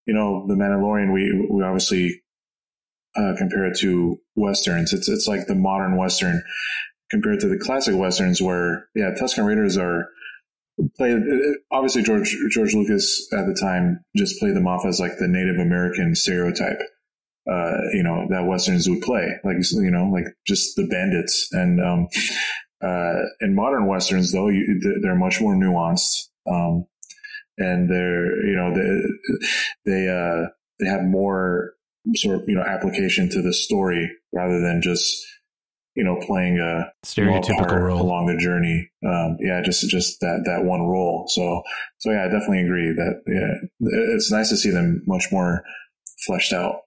you 0.05 0.13
know, 0.13 0.45
the 0.47 0.53
Mandalorian. 0.53 1.11
We 1.11 1.45
we 1.51 1.61
obviously 1.61 2.20
uh, 3.15 3.33
compare 3.37 3.65
it 3.65 3.77
to 3.79 4.17
westerns. 4.35 4.93
It's 4.93 5.09
it's 5.09 5.27
like 5.27 5.47
the 5.47 5.55
modern 5.55 5.97
western 5.97 6.43
compared 7.09 7.39
to 7.41 7.47
the 7.47 7.57
classic 7.57 7.95
westerns, 7.95 8.41
where 8.41 8.87
yeah, 8.95 9.11
Tusken 9.19 9.45
Raiders 9.45 9.77
are 9.77 10.07
played. 10.97 11.21
Obviously, 11.71 12.03
George 12.03 12.35
George 12.49 12.73
Lucas 12.73 13.27
at 13.33 13.45
the 13.45 13.57
time 13.59 14.03
just 14.15 14.39
played 14.39 14.55
them 14.55 14.67
off 14.67 14.85
as 14.85 14.99
like 14.99 15.17
the 15.17 15.27
Native 15.27 15.57
American 15.57 16.15
stereotype. 16.15 16.79
Uh, 17.49 17.77
you 17.93 18.03
know 18.03 18.27
that 18.29 18.45
westerns 18.45 18.87
would 18.87 19.01
play 19.01 19.27
like 19.43 19.55
you 19.71 19.89
know 19.89 20.05
like 20.13 20.25
just 20.45 20.75
the 20.75 20.85
bandits 20.85 21.49
and 21.51 21.81
um, 21.81 22.07
uh, 22.83 23.23
in 23.39 23.55
modern 23.55 23.87
westerns 23.87 24.31
though 24.31 24.47
you, 24.47 24.79
they're 25.01 25.15
much 25.15 25.41
more 25.41 25.55
nuanced 25.55 26.27
um, 26.47 26.85
and 27.57 27.89
they're 27.89 28.45
you 28.45 28.55
know 28.55 28.73
they 28.75 29.91
they 29.91 30.07
uh, 30.07 30.49
they 30.79 30.87
have 30.87 31.03
more 31.03 31.73
sort 32.15 32.35
of 32.35 32.41
you 32.47 32.55
know 32.55 32.63
application 32.63 33.29
to 33.29 33.41
the 33.41 33.53
story 33.53 34.11
rather 34.33 34.59
than 34.59 34.81
just 34.81 35.25
you 35.95 36.03
know 36.03 36.17
playing 36.25 36.59
a 36.59 36.91
Stereotypical 37.05 37.81
role. 37.81 38.01
along 38.01 38.27
the 38.27 38.37
journey. 38.37 38.89
Um, 39.05 39.37
yeah, 39.39 39.61
just 39.63 39.87
just 39.89 40.19
that 40.21 40.43
that 40.45 40.63
one 40.65 40.81
role. 40.83 41.25
So 41.27 41.61
so 41.97 42.11
yeah, 42.11 42.25
I 42.25 42.25
definitely 42.25 42.63
agree 42.63 42.93
that 42.93 43.21
yeah, 43.27 43.91
it's 44.13 44.31
nice 44.31 44.49
to 44.49 44.57
see 44.57 44.71
them 44.71 45.03
much 45.05 45.27
more 45.31 45.63
fleshed 46.25 46.53
out. 46.53 46.81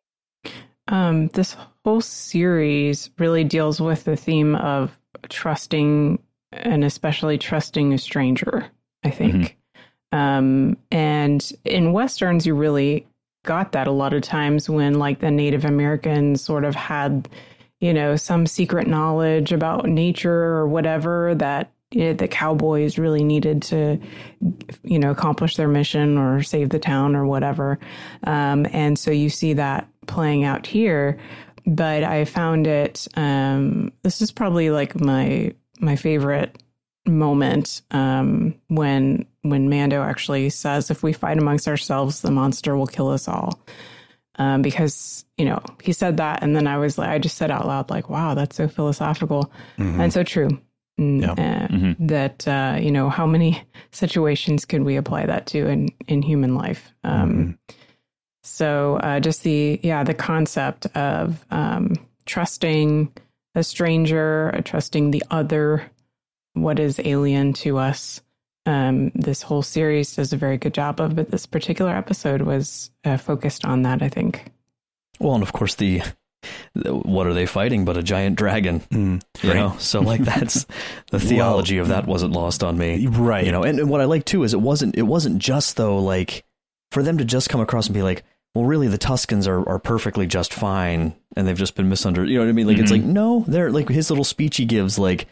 Um, 0.89 1.29
this 1.29 1.57
whole 1.85 2.01
series 2.01 3.11
really 3.19 3.45
deals 3.45 3.81
with 3.81 4.05
the 4.05 4.17
theme 4.17 4.55
of 4.57 4.99
trusting 5.29 6.19
and 6.53 6.85
especially 6.85 7.39
trusting 7.39 7.93
a 7.93 7.99
stranger, 7.99 8.67
I 9.03 9.11
think. 9.11 9.57
Um, 10.13 10.77
and 10.93 11.53
in 11.65 11.93
Westerns, 11.93 12.47
you 12.47 12.55
really 12.55 13.09
got 13.45 13.73
that 13.73 13.87
a 13.87 13.93
lot 13.93 14.13
of 14.13 14.23
times 14.23 14.69
when, 14.69 14.99
like, 14.99 15.21
the 15.21 15.31
Native 15.31 15.65
Americans 15.65 16.43
sort 16.43 16.65
of 16.65 16.75
had, 16.75 17.29
you 17.79 17.95
know, 17.95 18.17
some 18.17 18.47
secret 18.47 18.89
knowledge 18.89 19.53
about 19.53 19.89
nature 19.89 20.43
or 20.57 20.67
whatever 20.67 21.35
that 21.37 21.71
the 21.93 22.27
cowboys 22.29 22.99
really 22.99 23.23
needed 23.23 23.63
to, 23.63 24.01
you 24.83 24.99
know, 24.99 25.13
accomplish 25.13 25.55
their 25.55 25.69
mission 25.69 26.19
or 26.19 26.43
save 26.43 26.71
the 26.71 26.81
town 26.81 27.15
or 27.15 27.25
whatever. 27.25 27.79
Um, 28.25 28.67
and 28.73 28.99
so 28.99 29.13
you 29.13 29.31
see 29.31 29.53
that 29.53 29.87
playing 30.09 30.43
out 30.43 30.67
here. 30.67 31.19
But 31.67 32.03
I 32.03 32.25
found 32.25 32.67
it. 32.67 33.07
Um, 33.15 33.93
this 34.03 34.21
is 34.21 34.33
probably 34.33 34.71
like 34.71 35.01
my 35.01 35.55
my 35.81 35.97
favorite 35.97 36.63
moment 37.07 37.83
um, 37.91 38.55
when 38.69 39.27
when 39.43 39.69
Mando 39.69 40.03
actually 40.03 40.51
says, 40.51 40.91
"If 40.91 41.03
we 41.03 41.13
fight 41.13 41.39
amongst 41.39 41.69
ourselves, 41.69 42.21
the 42.23 42.31
monster 42.31 42.77
will 42.77 42.87
kill 42.87 43.09
us 43.11 43.29
all." 43.29 43.59
Um, 44.37 44.63
because 44.63 45.25
you 45.39 45.45
know 45.45 45.61
he 45.83 45.93
said 45.93 46.17
that, 46.17 46.43
and 46.43 46.57
then 46.57 46.67
I 46.67 46.79
was 46.79 46.99
like, 46.99 47.09
I 47.11 47.19
just 47.19 47.37
said 47.37 47.51
out 47.51 47.67
loud, 47.67 47.91
like, 47.91 48.09
"Wow, 48.11 48.35
that's 48.35 48.57
so 48.57 48.67
philosophical 48.69 49.53
Mhm. 49.79 50.01
and 50.01 50.13
so 50.13 50.23
true." 50.25 50.49
Mm, 51.01 51.23
Yeah. 51.23 51.33
uh, 51.33 51.69
Mhm. 51.69 51.97
That 52.09 52.47
uh, 52.49 52.79
you 52.81 52.91
know, 52.91 53.11
how 53.11 53.27
many 53.27 53.61
situations 53.93 54.65
could 54.65 54.83
we 54.83 54.97
apply 54.97 55.27
that 55.27 55.47
to 55.49 55.67
in 55.69 55.89
in 56.09 56.23
human 56.23 56.55
life? 56.55 56.93
Um, 57.05 57.59
So 58.43 58.97
uh, 59.03 59.21
just 59.21 59.43
the 59.43 59.81
yeah 59.83 60.05
the 60.05 60.15
concept 60.15 60.87
of 60.95 61.45
um, 61.51 61.95
trusting 62.27 63.11
a 63.55 63.63
stranger, 63.63 64.61
trusting 64.65 65.13
the 65.13 65.23
other, 65.31 65.83
what 66.55 66.79
is 66.79 67.01
alien 67.05 67.53
to 67.55 67.79
us. 67.79 68.23
Um, 68.67 69.11
this 69.15 69.43
whole 69.43 69.63
series 69.63 70.17
does 70.17 70.33
a 70.33 70.39
very 70.39 70.57
good 70.57 70.73
job 70.73 70.99
of, 70.99 71.15
but 71.15 71.31
this 71.31 71.45
particular 71.45 71.95
episode 71.95 72.41
was 72.41 72.91
uh, 73.05 73.19
focused 73.19 73.67
on 73.67 73.83
that. 73.83 74.03
I 74.03 74.09
think. 74.09 74.51
Well, 75.21 75.35
and 75.35 75.43
of 75.43 75.53
course 75.53 75.75
the 75.75 76.03
what 76.85 77.27
are 77.27 77.33
they 77.33 77.47
fighting 77.47 77.85
but 77.85 77.97
a 77.97 78.03
giant 78.03 78.37
dragon 78.37 78.81
mm, 78.91 79.23
you 79.43 79.49
right. 79.49 79.57
know 79.57 79.75
so 79.79 80.01
like 80.01 80.23
that's 80.23 80.67
the 81.11 81.21
theology 81.21 81.77
well, 81.77 81.85
of 81.85 81.89
that 81.89 82.07
wasn't 82.07 82.33
lost 82.33 82.63
on 82.63 82.77
me 82.77 83.07
right 83.07 83.47
you 83.47 83.53
know 83.53 83.63
and, 83.63 83.79
and, 83.79 83.89
what 83.89 84.01
i 84.01 84.05
like 84.05 84.25
too 84.25 84.43
is 84.43 84.53
it 84.53 84.61
wasn't 84.61 84.95
it 84.97 85.03
wasn't 85.03 85.39
just 85.39 85.77
though 85.77 85.99
like 85.99 86.45
for 86.91 87.03
them 87.03 87.19
to 87.19 87.25
just 87.25 87.49
come 87.49 87.61
across 87.61 87.87
and 87.87 87.95
be 87.95 88.03
like 88.03 88.25
well 88.55 88.65
really 88.65 88.89
the 88.89 88.99
tuskens 88.99 89.47
are, 89.47 89.67
are 89.69 89.79
perfectly 89.79 90.27
just 90.27 90.53
fine 90.53 91.15
and 91.37 91.47
they've 91.47 91.57
just 91.57 91.77
been 91.77 91.89
misunderstood 91.89 92.29
you 92.29 92.37
know 92.37 92.45
what 92.45 92.51
i 92.51 92.53
mean 92.53 92.67
like 92.67 92.77
mm-hmm. 92.77 92.83
it's 92.83 92.93
like 92.93 93.03
no 93.03 93.45
they're 93.49 93.71
like 93.71 93.89
his 93.89 94.11
little 94.11 94.25
speech 94.25 94.57
he 94.57 94.65
gives 94.65 94.99
like 94.99 95.27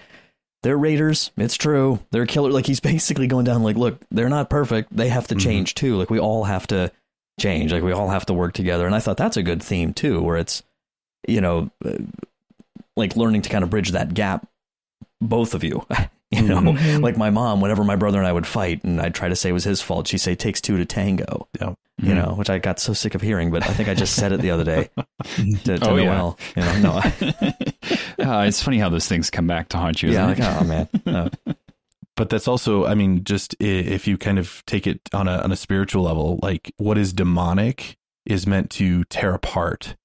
they're 0.63 0.79
raiders 0.79 1.31
it's 1.37 1.57
true 1.57 1.99
they're 2.11 2.27
killer 2.27 2.51
like 2.51 2.67
he's 2.67 2.81
basically 2.93 3.27
going 3.27 3.45
down 3.45 3.63
like 3.63 3.77
look 3.77 4.01
they're 4.11 4.29
not 4.29 4.51
perfect 4.51 4.95
they 4.95 5.09
have 5.09 5.27
to 5.27 5.35
mm-hmm. 5.35 5.49
change 5.49 5.75
too 5.75 5.97
like 5.97 6.11
we 6.11 6.19
all 6.19 6.45
have 6.45 6.67
to 6.67 6.91
change 7.41 7.73
like 7.73 7.83
we 7.83 7.93
all 7.93 8.09
have 8.09 8.27
to 8.27 8.35
work 8.35 8.53
together 8.53 8.87
and 8.87 8.95
i 8.95 9.01
thought 9.01 9.17
that's 9.17 9.37
a 9.37 9.43
good 9.43 9.63
theme 9.63 9.93
too 9.95 10.21
where 10.21 10.37
it's 10.37 10.63
you 11.27 11.41
know, 11.41 11.71
uh, 11.85 11.99
like 12.97 13.17
learning 13.17 13.43
to 13.43 13.51
kind 13.51 13.65
of 13.65 13.71
bridge 13.71 13.93
that 13.93 14.15
gap, 14.15 14.47
both 15.21 15.55
of 15.55 15.65
you. 15.65 15.87
you 16.31 16.43
know, 16.43 16.61
mm-hmm. 16.61 17.03
like 17.03 17.17
my 17.17 17.31
mom, 17.31 17.61
whenever 17.61 17.85
my 17.85 17.97
brother 17.97 18.19
and 18.19 18.27
I 18.27 18.33
would 18.33 18.47
fight 18.47 18.83
and 18.85 19.01
I'd 19.01 19.15
try 19.15 19.29
to 19.29 19.37
say 19.37 19.51
it 19.51 19.53
was 19.53 19.65
his 19.65 19.81
fault, 19.81 20.09
she'd 20.09 20.19
say, 20.19 20.35
takes 20.35 20.61
two 20.61 20.77
to 20.77 20.85
tango. 20.85 21.49
Yeah. 21.61 21.69
Mm-hmm. 21.69 22.09
You 22.09 22.15
know, 22.15 22.35
which 22.35 22.51
I 22.51 22.59
got 22.59 22.81
so 22.81 22.95
sick 22.95 23.15
of 23.15 23.21
hearing, 23.21 23.51
but 23.51 23.63
I 23.65 23.73
think 23.73 23.89
I 23.89 23.95
just 23.95 24.17
said 24.17 24.33
it 24.33 24.41
the 24.41 24.51
other 24.51 24.65
day 24.65 24.89
to, 25.65 25.79
to 25.79 25.91
oh, 25.91 25.97
Noel. 25.97 26.39
Yeah. 26.57 26.77
You 26.77 26.83
know, 26.83 27.01
no. 27.01 27.53
Uh, 28.19 28.45
it's 28.47 28.63
funny 28.63 28.79
how 28.79 28.89
those 28.89 29.07
things 29.07 29.31
come 29.31 29.47
back 29.47 29.69
to 29.71 29.77
haunt 29.77 30.03
you. 30.03 30.11
Yeah. 30.11 30.27
Like, 30.27 30.41
oh, 30.41 30.65
man. 30.65 30.89
No. 31.07 31.31
but 32.17 32.29
that's 32.29 32.49
also, 32.49 32.87
I 32.87 32.95
mean, 32.95 33.25
just 33.25 33.55
if 33.61 34.07
you 34.07 34.19
kind 34.19 34.39
of 34.39 34.63
take 34.67 34.87
it 34.87 35.01
on 35.13 35.29
a, 35.29 35.39
on 35.39 35.53
a 35.53 35.57
spiritual 35.57 36.03
level, 36.03 36.39
like 36.43 36.73
what 36.77 36.99
is 36.99 37.13
demonic 37.13 37.97
is 38.25 38.47
meant 38.47 38.71
to 38.71 39.05
tear 39.05 39.35
apart 39.35 39.97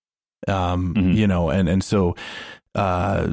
um, 0.48 0.94
mm-hmm. 0.94 1.12
you 1.12 1.28
know, 1.28 1.50
and 1.50 1.68
and 1.70 1.84
so 1.84 2.16
uh, 2.76 3.28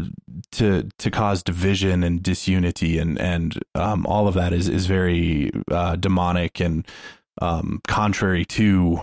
to 0.53 0.89
to 0.99 1.11
cause 1.11 1.43
division 1.43 2.03
and 2.03 2.23
disunity 2.23 2.99
and 2.99 3.19
and 3.21 3.59
um, 3.75 4.07
all 4.07 4.29
of 4.29 4.35
that 4.35 4.53
is 4.53 4.69
is 4.69 4.87
very 4.87 5.51
uh, 5.71 5.97
demonic 5.97 6.61
and 6.61 6.87
um, 7.41 7.81
contrary 7.87 8.45
to 8.45 9.01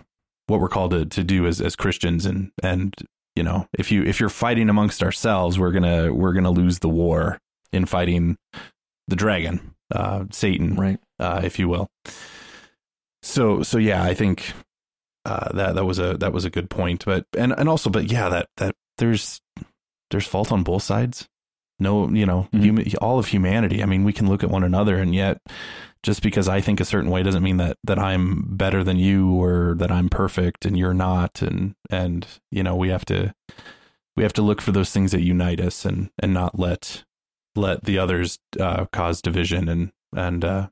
what 0.47 0.59
we're 0.59 0.69
called 0.69 0.91
to, 0.91 1.05
to 1.05 1.23
do 1.23 1.45
as 1.45 1.61
as 1.61 1.75
Christians 1.75 2.25
and 2.25 2.51
and 2.63 2.93
you 3.35 3.43
know 3.43 3.67
if 3.77 3.91
you 3.91 4.03
if 4.03 4.19
you're 4.19 4.29
fighting 4.29 4.69
amongst 4.69 5.03
ourselves 5.03 5.57
we're 5.57 5.71
gonna 5.71 6.13
we're 6.13 6.33
gonna 6.33 6.51
lose 6.51 6.79
the 6.79 6.89
war 6.89 7.37
in 7.71 7.85
fighting 7.85 8.37
the 9.07 9.15
dragon 9.15 9.73
uh, 9.93 10.25
Satan 10.31 10.75
right 10.75 10.99
uh, 11.19 11.41
if 11.43 11.59
you 11.59 11.67
will 11.67 11.89
so 13.21 13.63
so 13.63 13.77
yeah 13.77 14.03
I 14.03 14.13
think 14.13 14.53
uh, 15.25 15.53
that 15.53 15.75
that 15.75 15.85
was 15.85 15.99
a 15.99 16.17
that 16.17 16.33
was 16.33 16.45
a 16.45 16.49
good 16.49 16.69
point. 16.69 17.05
But 17.05 17.25
and 17.37 17.53
and 17.57 17.69
also, 17.69 17.89
but 17.89 18.11
yeah, 18.11 18.29
that 18.29 18.47
that 18.57 18.75
there's 18.97 19.39
there's 20.09 20.27
fault 20.27 20.51
on 20.51 20.63
both 20.63 20.83
sides. 20.83 21.27
No, 21.81 22.07
you 22.09 22.25
know, 22.25 22.47
mm-hmm. 22.53 22.61
human, 22.61 22.93
all 23.01 23.19
of 23.19 23.27
humanity. 23.27 23.81
I 23.81 23.85
mean, 23.85 24.03
we 24.03 24.13
can 24.13 24.29
look 24.29 24.43
at 24.43 24.49
one 24.49 24.63
another, 24.63 24.97
and 24.97 25.13
yet, 25.15 25.39
just 26.03 26.21
because 26.21 26.47
I 26.47 26.61
think 26.61 26.79
a 26.79 26.85
certain 26.85 27.09
way 27.09 27.23
doesn't 27.23 27.43
mean 27.43 27.57
that 27.57 27.77
that 27.83 27.99
I'm 27.99 28.43
better 28.55 28.83
than 28.83 28.97
you 28.97 29.33
or 29.33 29.75
that 29.77 29.91
I'm 29.91 30.09
perfect 30.09 30.65
and 30.65 30.77
you're 30.77 30.93
not. 30.93 31.41
And 31.41 31.75
and 31.89 32.25
you 32.51 32.63
know, 32.63 32.75
we 32.75 32.89
have 32.89 33.05
to 33.05 33.33
we 34.15 34.23
have 34.23 34.33
to 34.33 34.41
look 34.41 34.61
for 34.61 34.71
those 34.71 34.91
things 34.91 35.11
that 35.11 35.21
unite 35.21 35.59
us 35.59 35.85
and 35.85 36.09
and 36.19 36.33
not 36.33 36.57
let 36.57 37.03
let 37.55 37.83
the 37.83 37.99
others 37.99 38.39
uh, 38.59 38.85
cause 38.93 39.21
division 39.21 39.67
and 39.67 39.91
and 40.15 40.45
uh, 40.45 40.67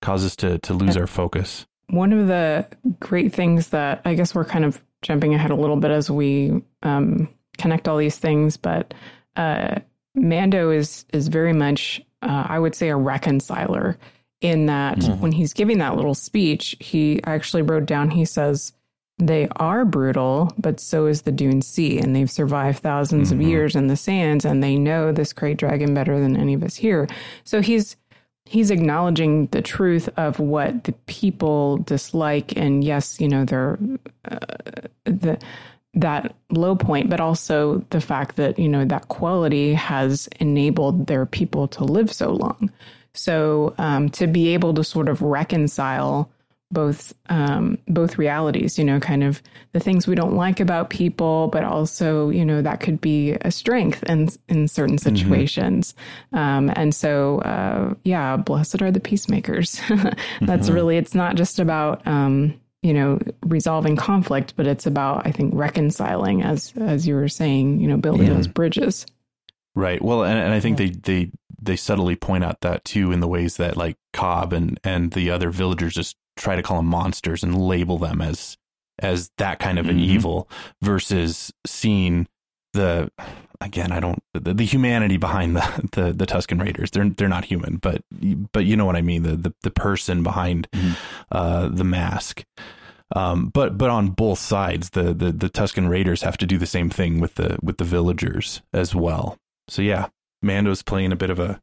cause 0.00 0.24
us 0.24 0.36
to 0.36 0.58
to 0.58 0.74
lose 0.74 0.96
our 0.96 1.06
focus. 1.06 1.66
One 1.88 2.12
of 2.12 2.26
the 2.26 2.66
great 3.00 3.34
things 3.34 3.68
that 3.68 4.02
I 4.04 4.14
guess 4.14 4.34
we're 4.34 4.44
kind 4.44 4.64
of 4.64 4.82
jumping 5.02 5.34
ahead 5.34 5.50
a 5.50 5.56
little 5.56 5.76
bit 5.76 5.90
as 5.90 6.10
we 6.10 6.62
um, 6.82 7.28
connect 7.58 7.88
all 7.88 7.96
these 7.96 8.16
things, 8.16 8.56
but 8.56 8.94
uh, 9.36 9.80
Mando 10.14 10.70
is 10.70 11.04
is 11.12 11.28
very 11.28 11.52
much, 11.52 12.00
uh, 12.22 12.46
I 12.48 12.58
would 12.58 12.74
say, 12.74 12.88
a 12.88 12.96
reconciler 12.96 13.98
in 14.40 14.66
that 14.66 14.98
mm-hmm. 14.98 15.20
when 15.20 15.32
he's 15.32 15.52
giving 15.52 15.78
that 15.78 15.96
little 15.96 16.14
speech, 16.14 16.76
he 16.80 17.22
actually 17.24 17.62
wrote 17.62 17.86
down. 17.86 18.10
He 18.10 18.24
says, 18.24 18.72
"They 19.18 19.48
are 19.56 19.84
brutal, 19.84 20.52
but 20.58 20.80
so 20.80 21.06
is 21.06 21.22
the 21.22 21.32
Dune 21.32 21.62
Sea, 21.62 21.98
and 21.98 22.14
they've 22.14 22.30
survived 22.30 22.82
1000s 22.82 23.12
mm-hmm. 23.12 23.32
of 23.32 23.42
years 23.42 23.76
in 23.76 23.86
the 23.86 23.96
sands, 23.96 24.44
and 24.44 24.62
they 24.62 24.76
know 24.76 25.12
this 25.12 25.32
krayt 25.32 25.56
dragon 25.56 25.94
better 25.94 26.20
than 26.20 26.36
any 26.36 26.54
of 26.54 26.62
us 26.62 26.76
here." 26.76 27.08
So 27.44 27.62
he's 27.62 27.96
he's 28.44 28.70
acknowledging 28.70 29.46
the 29.46 29.62
truth 29.62 30.08
of 30.16 30.38
what 30.38 30.84
the 30.84 30.92
people 31.06 31.78
dislike 31.78 32.56
and 32.56 32.82
yes 32.82 33.20
you 33.20 33.28
know 33.28 33.44
they're 33.44 33.78
uh, 34.30 34.38
the 35.04 35.38
that 35.94 36.34
low 36.50 36.74
point 36.74 37.10
but 37.10 37.20
also 37.20 37.84
the 37.90 38.00
fact 38.00 38.36
that 38.36 38.58
you 38.58 38.68
know 38.68 38.84
that 38.84 39.08
quality 39.08 39.74
has 39.74 40.28
enabled 40.40 41.06
their 41.06 41.26
people 41.26 41.68
to 41.68 41.84
live 41.84 42.12
so 42.12 42.30
long 42.30 42.70
so 43.14 43.74
um, 43.78 44.08
to 44.08 44.26
be 44.26 44.54
able 44.54 44.72
to 44.72 44.82
sort 44.82 45.08
of 45.08 45.20
reconcile 45.20 46.30
both 46.72 47.12
um, 47.28 47.78
both 47.86 48.18
realities. 48.18 48.78
You 48.78 48.84
know, 48.84 48.98
kind 48.98 49.22
of 49.22 49.42
the 49.72 49.80
things 49.80 50.06
we 50.06 50.14
don't 50.14 50.34
like 50.34 50.58
about 50.58 50.90
people, 50.90 51.48
but 51.48 51.62
also 51.62 52.30
you 52.30 52.44
know 52.44 52.62
that 52.62 52.80
could 52.80 53.00
be 53.00 53.32
a 53.42 53.50
strength 53.50 54.02
in 54.04 54.30
in 54.48 54.66
certain 54.66 54.96
mm-hmm. 54.96 55.16
situations. 55.16 55.94
Mm-hmm. 56.32 56.38
Um, 56.38 56.72
and 56.74 56.94
so, 56.94 57.40
uh, 57.40 57.94
yeah, 58.04 58.36
blessed 58.36 58.82
are 58.82 58.90
the 58.90 59.00
peacemakers. 59.00 59.80
That's 60.40 60.66
mm-hmm. 60.66 60.74
really 60.74 60.96
it's 60.96 61.14
not 61.14 61.36
just 61.36 61.60
about. 61.60 62.04
Um, 62.06 62.58
you 62.82 62.92
know, 62.92 63.20
resolving 63.46 63.96
conflict, 63.96 64.54
but 64.56 64.66
it's 64.66 64.86
about, 64.86 65.26
I 65.26 65.30
think, 65.30 65.54
reconciling, 65.54 66.42
as 66.42 66.72
as 66.76 67.06
you 67.06 67.14
were 67.14 67.28
saying, 67.28 67.80
you 67.80 67.88
know, 67.88 67.96
building 67.96 68.26
yeah. 68.26 68.34
those 68.34 68.48
bridges. 68.48 69.06
Right. 69.74 70.02
Well, 70.02 70.24
and, 70.24 70.38
and 70.38 70.52
I 70.52 70.60
think 70.60 70.78
they 70.78 70.90
they 70.90 71.30
they 71.60 71.76
subtly 71.76 72.16
point 72.16 72.44
out 72.44 72.60
that 72.62 72.84
too 72.84 73.12
in 73.12 73.20
the 73.20 73.28
ways 73.28 73.56
that 73.56 73.76
like 73.76 73.96
Cobb 74.12 74.52
and 74.52 74.78
and 74.84 75.12
the 75.12 75.30
other 75.30 75.50
villagers 75.50 75.94
just 75.94 76.16
try 76.36 76.56
to 76.56 76.62
call 76.62 76.78
them 76.78 76.86
monsters 76.86 77.42
and 77.42 77.60
label 77.60 77.98
them 77.98 78.20
as 78.20 78.58
as 78.98 79.30
that 79.38 79.58
kind 79.58 79.78
of 79.78 79.88
an 79.88 79.96
mm-hmm. 79.96 80.10
evil 80.10 80.48
versus 80.82 81.52
seeing 81.66 82.26
the 82.72 83.10
again 83.60 83.92
I 83.92 84.00
don't 84.00 84.22
the, 84.34 84.54
the, 84.54 84.64
humanity 84.64 85.16
behind 85.16 85.56
the, 85.56 85.88
the 85.92 86.12
the 86.12 86.26
Tusken 86.26 86.60
Raiders 86.60 86.90
they're 86.90 87.08
they're 87.08 87.28
not 87.28 87.44
human 87.44 87.76
but 87.76 88.02
but 88.52 88.64
you 88.64 88.76
know 88.76 88.86
what 88.86 88.96
I 88.96 89.02
mean 89.02 89.22
the 89.22 89.36
the, 89.36 89.54
the 89.62 89.70
person 89.70 90.22
behind 90.22 90.68
mm-hmm. 90.72 90.92
uh, 91.30 91.68
the 91.68 91.84
mask 91.84 92.44
um, 93.14 93.48
but 93.48 93.76
but 93.76 93.90
on 93.90 94.08
both 94.10 94.38
sides 94.38 94.90
the, 94.90 95.14
the 95.14 95.32
the 95.32 95.50
Tusken 95.50 95.88
Raiders 95.88 96.22
have 96.22 96.38
to 96.38 96.46
do 96.46 96.58
the 96.58 96.66
same 96.66 96.90
thing 96.90 97.20
with 97.20 97.34
the 97.36 97.58
with 97.62 97.78
the 97.78 97.84
villagers 97.84 98.62
as 98.72 98.94
well 98.94 99.38
so 99.68 99.82
yeah 99.82 100.08
Mando's 100.42 100.82
playing 100.82 101.12
a 101.12 101.16
bit 101.16 101.30
of 101.30 101.38
a 101.38 101.60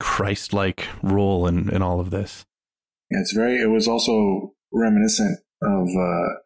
Christ 0.00 0.52
like 0.52 0.86
role 1.02 1.46
in 1.46 1.68
in 1.70 1.82
all 1.82 2.00
of 2.00 2.10
this 2.10 2.46
yeah, 3.10 3.20
it's 3.20 3.32
very. 3.32 3.60
It 3.60 3.70
was 3.70 3.86
also 3.86 4.54
reminiscent 4.72 5.38
of 5.62 5.88
uh, 5.88 6.28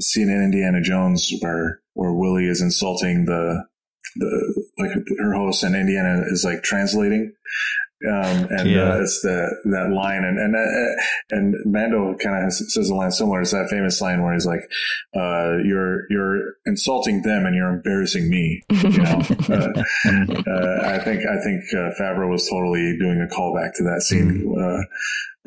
scene 0.00 0.30
in 0.30 0.42
Indiana 0.42 0.80
Jones 0.80 1.32
where 1.40 1.80
where 1.94 2.12
Willie 2.12 2.46
is 2.46 2.62
insulting 2.62 3.24
the 3.24 3.64
the 4.16 4.64
like 4.78 4.90
her 5.18 5.34
host, 5.34 5.62
and 5.62 5.74
Indiana 5.74 6.22
is 6.26 6.44
like 6.44 6.62
translating. 6.62 7.32
Um, 8.06 8.46
and 8.50 8.70
yeah. 8.70 8.92
uh, 8.92 9.00
it's 9.00 9.20
the 9.22 9.50
that 9.64 9.90
line, 9.92 10.22
and 10.22 10.38
and 10.38 10.54
uh, 10.54 11.02
and 11.30 11.54
Mando 11.66 12.14
kind 12.22 12.46
of 12.46 12.52
says 12.52 12.90
a 12.90 12.94
line 12.94 13.10
similar. 13.10 13.40
It's 13.40 13.50
that 13.50 13.68
famous 13.70 14.00
line 14.00 14.22
where 14.22 14.34
he's 14.34 14.46
like, 14.46 14.60
uh, 15.16 15.58
"You're 15.64 16.02
you're 16.08 16.40
insulting 16.64 17.22
them, 17.22 17.44
and 17.44 17.56
you're 17.56 17.74
embarrassing 17.74 18.30
me." 18.30 18.62
You 18.70 19.02
know, 19.02 19.20
uh, 19.48 19.82
uh, 20.06 20.80
I 20.84 21.00
think 21.02 21.26
I 21.26 21.42
think 21.42 21.64
uh, 21.74 21.90
Favreau 22.00 22.30
was 22.30 22.48
totally 22.48 22.96
doing 22.98 23.20
a 23.20 23.34
callback 23.34 23.74
to 23.78 23.84
that 23.84 24.02
scene 24.02 24.44
mm-hmm 24.46 24.84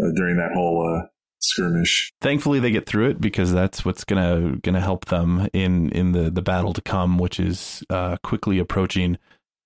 uh, 0.01 0.11
during 0.15 0.37
that 0.37 0.51
whole 0.53 0.81
uh, 0.81 1.07
skirmish. 1.43 2.13
Thankfully, 2.21 2.59
they 2.59 2.71
get 2.71 2.85
through 2.85 3.09
it 3.09 3.21
because 3.21 3.51
that's 3.51 3.83
what's 3.83 4.03
gonna 4.03 4.57
gonna 4.63 4.81
help 4.81 5.05
them 5.05 5.47
in 5.53 5.89
in 5.89 6.11
the 6.11 6.29
the 6.29 6.41
battle 6.41 6.73
to 6.73 6.81
come, 6.81 7.17
which 7.17 7.39
is 7.39 7.83
uh, 7.89 8.17
quickly 8.23 8.59
approaching. 8.59 9.17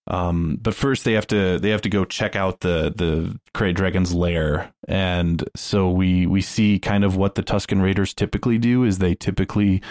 Um, 0.08 0.60
but 0.62 0.76
first, 0.76 1.04
they 1.04 1.14
have 1.14 1.28
to 1.28 1.58
they 1.60 1.72
have 1.72 1.82
to 1.82 1.90
go 1.90 2.06
check 2.06 2.36
out 2.36 2.60
the 2.60 2.94
the 2.96 3.40
krayt 3.54 3.76
dragon's 3.76 4.14
lair, 4.14 4.72
and 4.88 5.44
so 5.56 5.90
we 5.90 6.28
we 6.28 6.42
see 6.42 6.80
kind 6.80 7.04
of 7.04 7.16
what 7.16 7.36
the 7.36 7.44
Tusken 7.44 7.82
Raiders 7.82 8.14
typically 8.14 8.58
do 8.58 8.84
is 8.84 9.00
they 9.00 9.16
typically 9.16 9.82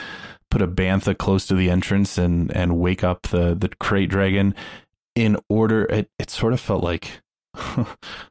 put 0.51 0.63
a 0.63 0.69
bantha 0.69 1.19
close 1.19 1.47
to 1.47 1.55
the 1.55 1.69
entrance 1.69 2.17
and 2.17 2.55
and 2.55 2.79
wake 2.79 3.03
up 3.03 3.23
the 3.23 3.57
the 3.57 3.69
krayt 3.69 4.09
dragon 4.09 4.55
in 5.17 5.37
order. 5.49 5.85
It 5.87 6.11
it 6.19 6.31
sort 6.31 6.53
of 6.53 6.61
felt 6.61 6.85
like 6.85 7.21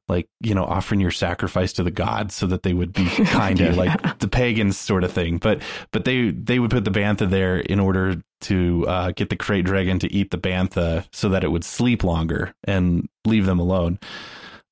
like 0.08 0.28
you 0.40 0.54
know 0.54 0.64
offering 0.64 1.00
your 1.00 1.12
sacrifice 1.12 1.74
to 1.74 1.84
the 1.84 1.92
gods 1.92 2.36
so 2.36 2.48
that 2.48 2.64
they 2.64 2.74
would 2.74 2.94
be 2.94 3.06
kind 3.26 3.58
to 3.58 3.66
you, 3.66 3.72
like 3.72 4.20
the 4.20 4.28
pagans 4.28 4.78
sort 4.78 5.04
of 5.04 5.12
thing. 5.12 5.38
But 5.38 5.62
but 5.92 6.06
they 6.06 6.32
they 6.32 6.60
would 6.60 6.72
put 6.72 6.86
the 6.86 6.92
bantha 6.92 7.30
there 7.30 7.58
in 7.58 7.80
order 7.80 8.22
to 8.42 8.86
uh, 8.88 9.12
get 9.12 9.30
the 9.30 9.38
krayt 9.38 9.66
dragon 9.66 10.00
to 10.00 10.14
eat 10.14 10.32
the 10.32 10.38
bantha 10.38 11.08
so 11.12 11.30
that 11.30 11.44
it 11.44 11.52
would 11.52 11.64
sleep 11.64 12.04
longer 12.04 12.54
and 12.66 13.08
leave 13.26 13.46
them 13.46 13.60
alone. 13.60 14.00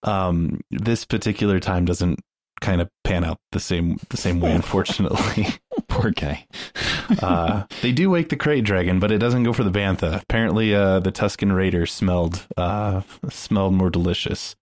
Um, 0.03 0.61
this 0.71 1.05
particular 1.05 1.59
time 1.59 1.85
doesn't 1.85 2.19
kind 2.59 2.81
of 2.81 2.89
pan 3.03 3.23
out 3.23 3.39
the 3.51 3.59
same 3.59 3.99
the 4.09 4.17
same 4.17 4.39
way, 4.39 4.51
unfortunately. 4.55 5.47
Poor 5.91 6.11
guy. 6.11 6.47
uh, 7.21 7.63
they 7.81 7.91
do 7.91 8.09
wake 8.09 8.29
the 8.29 8.37
krayt 8.37 8.63
dragon, 8.63 8.99
but 8.99 9.11
it 9.11 9.17
doesn't 9.17 9.43
go 9.43 9.51
for 9.51 9.63
the 9.63 9.71
bantha. 9.71 10.21
Apparently, 10.21 10.73
uh, 10.73 10.99
the 10.99 11.11
Tusken 11.11 11.53
Raider 11.55 11.85
smelled 11.85 12.45
uh, 12.55 13.01
smelled 13.29 13.73
more 13.73 13.89
delicious. 13.89 14.55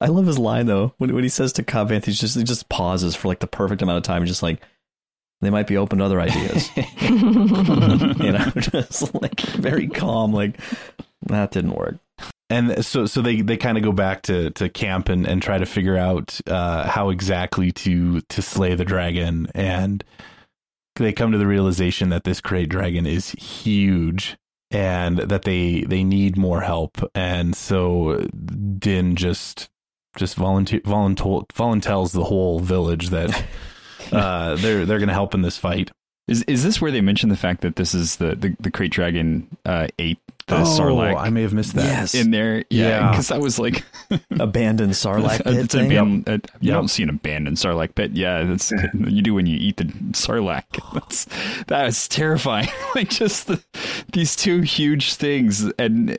I 0.00 0.06
love 0.06 0.26
his 0.26 0.38
line 0.38 0.66
though 0.66 0.94
when 0.96 1.14
when 1.14 1.22
he 1.22 1.28
says 1.28 1.52
to 1.54 1.62
Cobb 1.62 1.90
Vanth, 1.90 2.06
he 2.06 2.12
just 2.12 2.36
he 2.36 2.44
just 2.44 2.68
pauses 2.70 3.14
for 3.14 3.28
like 3.28 3.40
the 3.40 3.46
perfect 3.46 3.82
amount 3.82 3.98
of 3.98 4.04
time, 4.04 4.24
just 4.24 4.42
like 4.42 4.62
they 5.42 5.50
might 5.50 5.66
be 5.66 5.76
open 5.76 5.98
to 5.98 6.04
other 6.04 6.20
ideas. 6.20 6.70
you 7.00 8.32
know, 8.32 8.50
just 8.56 9.14
like 9.14 9.40
very 9.40 9.88
calm, 9.88 10.32
like 10.32 10.58
that 11.26 11.50
didn't 11.50 11.74
work 11.74 11.96
and 12.50 12.84
so 12.84 13.06
so 13.06 13.22
they 13.22 13.40
they 13.40 13.56
kind 13.56 13.78
of 13.78 13.84
go 13.84 13.92
back 13.92 14.22
to 14.22 14.50
to 14.50 14.68
camp 14.68 15.08
and 15.08 15.26
and 15.26 15.40
try 15.40 15.56
to 15.56 15.66
figure 15.66 15.96
out 15.96 16.40
uh, 16.48 16.86
how 16.86 17.10
exactly 17.10 17.70
to 17.70 18.20
to 18.22 18.42
slay 18.42 18.74
the 18.74 18.84
dragon 18.84 19.46
and 19.54 20.04
they 21.04 21.12
come 21.12 21.32
to 21.32 21.38
the 21.38 21.46
realization 21.46 22.10
that 22.10 22.24
this 22.24 22.40
krayt 22.40 22.68
dragon 22.68 23.06
is 23.06 23.30
huge 23.32 24.36
and 24.70 25.18
that 25.18 25.42
they 25.42 25.82
they 25.82 26.04
need 26.04 26.36
more 26.36 26.60
help. 26.60 26.98
And 27.14 27.54
so 27.54 28.26
din 28.78 29.16
just 29.16 29.68
just 30.16 30.36
volunteer 30.36 30.80
volunteer 30.84 31.42
volunteers 31.54 32.12
the 32.12 32.24
whole 32.24 32.60
village 32.60 33.10
that 33.10 33.44
uh, 34.12 34.56
they're 34.56 34.84
they're 34.86 34.98
going 34.98 35.08
to 35.08 35.14
help 35.14 35.34
in 35.34 35.42
this 35.42 35.58
fight 35.58 35.90
is 36.30 36.42
is 36.44 36.62
this 36.64 36.80
where 36.80 36.90
they 36.90 37.00
mention 37.00 37.28
the 37.28 37.36
fact 37.36 37.60
that 37.62 37.76
this 37.76 37.94
is 37.94 38.16
the 38.16 38.34
the, 38.34 38.56
the 38.60 38.70
krayt 38.70 38.90
dragon 38.90 39.46
uh, 39.66 39.88
ate 39.98 40.18
the 40.46 40.56
oh, 40.56 40.64
Sarlacc? 40.64 41.16
I 41.16 41.30
may 41.30 41.42
have 41.42 41.52
missed 41.52 41.74
that. 41.74 41.84
Yes. 41.84 42.14
in 42.14 42.30
there, 42.30 42.64
yeah, 42.70 43.10
because 43.10 43.30
Yeah. 43.30 43.36
I 43.36 43.38
was 43.38 43.58
like 43.58 43.84
abandoned 44.30 44.92
Sarlacc 44.92 45.44
pit 45.44 45.56
it's 45.56 45.74
thing. 45.74 45.90
aban- 45.90 46.28
uh, 46.28 46.32
you 46.60 46.68
Yep. 46.70 46.74
don't 46.74 46.88
see 46.88 47.02
an 47.02 47.10
abandoned 47.10 47.56
Sarlacc 47.58 47.94
pit. 47.94 48.12
Yeah, 48.12 48.44
that's 48.44 48.72
you 48.94 49.22
do 49.22 49.34
when 49.34 49.46
you 49.46 49.56
eat 49.56 49.76
the 49.76 49.84
Sarlacc. 50.12 50.64
That's 50.94 51.26
that 51.66 51.86
is 51.86 52.08
terrifying. 52.08 52.68
like 52.94 53.10
just 53.10 53.46
the, 53.46 53.62
these 54.12 54.34
two 54.36 54.62
huge 54.62 55.14
things, 55.14 55.70
and 55.78 56.18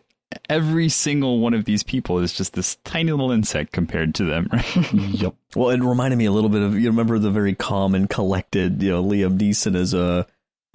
every 0.49 0.89
single 0.89 1.39
one 1.39 1.53
of 1.53 1.65
these 1.65 1.83
people 1.83 2.19
is 2.19 2.33
just 2.33 2.53
this 2.53 2.75
tiny 2.83 3.11
little 3.11 3.31
insect 3.31 3.71
compared 3.71 4.15
to 4.15 4.25
them. 4.25 4.47
Right? 4.53 4.93
yep. 4.93 5.35
Well, 5.55 5.69
it 5.71 5.81
reminded 5.81 6.17
me 6.17 6.25
a 6.25 6.31
little 6.31 6.49
bit 6.49 6.61
of 6.61 6.77
you 6.79 6.89
remember 6.89 7.19
the 7.19 7.31
very 7.31 7.55
calm 7.55 7.95
and 7.95 8.09
collected, 8.09 8.81
you 8.81 8.89
know, 8.91 9.03
Liam 9.03 9.37
Neeson 9.37 9.75
as 9.75 9.93
a 9.93 10.25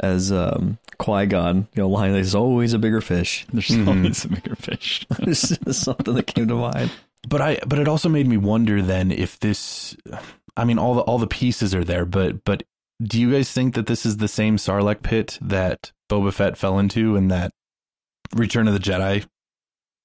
as 0.00 0.30
um 0.32 0.78
Qui 0.98 1.26
Gon, 1.26 1.68
you 1.74 1.82
know, 1.82 1.88
line 1.88 2.12
there's 2.12 2.34
always 2.34 2.72
a 2.74 2.78
bigger 2.78 3.00
fish. 3.00 3.46
There's 3.52 3.68
Mhm. 3.68 3.88
always 3.88 4.24
a 4.24 4.28
bigger 4.28 4.56
fish. 4.56 5.06
It's 5.20 5.48
just 5.56 5.82
something 5.82 6.14
that 6.14 6.26
came 6.26 6.48
to 6.48 6.54
mind. 6.54 6.90
But 7.28 7.40
I 7.40 7.58
but 7.66 7.78
it 7.78 7.88
also 7.88 8.08
made 8.08 8.26
me 8.28 8.36
wonder 8.36 8.82
then 8.82 9.10
if 9.10 9.38
this 9.40 9.96
I 10.56 10.64
mean 10.64 10.78
all 10.78 10.94
the 10.94 11.00
all 11.02 11.18
the 11.18 11.26
pieces 11.26 11.74
are 11.74 11.84
there, 11.84 12.04
but 12.04 12.44
but 12.44 12.62
do 13.02 13.20
you 13.20 13.30
guys 13.32 13.50
think 13.52 13.74
that 13.74 13.86
this 13.86 14.06
is 14.06 14.16
the 14.18 14.28
same 14.28 14.56
Sarlacc 14.56 15.02
pit 15.02 15.38
that 15.42 15.92
Boba 16.10 16.32
Fett 16.32 16.56
fell 16.56 16.78
into 16.78 17.14
and 17.16 17.30
that 17.30 17.52
Return 18.34 18.66
of 18.68 18.74
the 18.74 18.80
Jedi 18.80 19.24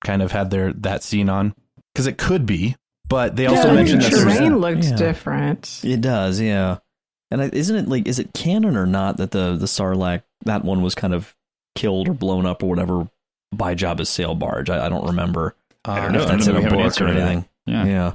kind 0.03 0.21
of 0.21 0.31
had 0.31 0.49
their 0.51 0.73
that 0.73 1.03
scene 1.03 1.29
on? 1.29 1.53
Because 1.93 2.07
it 2.07 2.17
could 2.17 2.45
be, 2.45 2.75
but 3.09 3.35
they 3.35 3.45
also 3.47 3.69
yeah, 3.69 3.73
mentioned 3.73 4.01
the 4.01 4.09
that 4.09 4.23
terrain 4.23 4.57
looked 4.59 4.83
Yeah. 4.85 4.95
different. 4.95 5.81
It 5.83 6.01
does, 6.01 6.39
yeah. 6.39 6.77
And 7.29 7.53
isn't 7.53 7.75
it 7.75 7.87
like 7.87 8.07
is 8.07 8.19
it 8.19 8.33
canon 8.33 8.75
or 8.75 8.85
not 8.85 9.17
that 9.17 9.31
the 9.31 9.55
the 9.55 9.65
Sarlacc 9.65 10.23
that 10.45 10.63
one 10.65 10.81
was 10.81 10.95
kind 10.95 11.13
of 11.13 11.35
killed 11.75 12.09
or 12.09 12.13
blown 12.13 12.45
up 12.45 12.61
or 12.63 12.69
whatever 12.69 13.07
by 13.53 13.75
Jabba's 13.75 14.09
sail 14.09 14.35
barge? 14.35 14.69
I, 14.69 14.85
I 14.85 14.89
don't 14.89 15.05
remember. 15.07 15.55
uh, 15.87 15.91
I 15.91 15.99
don't 16.01 16.13
know. 16.13 16.21
if 16.21 16.27
that's 16.27 16.47
in 16.47 16.55
a 16.55 16.59
we 16.59 16.63
have 16.63 16.73
an 16.73 16.79
answer 16.79 17.05
or 17.07 17.13
to 17.13 17.19
anything. 17.19 17.45
Yeah. 17.65 17.85
Yeah. 17.85 18.07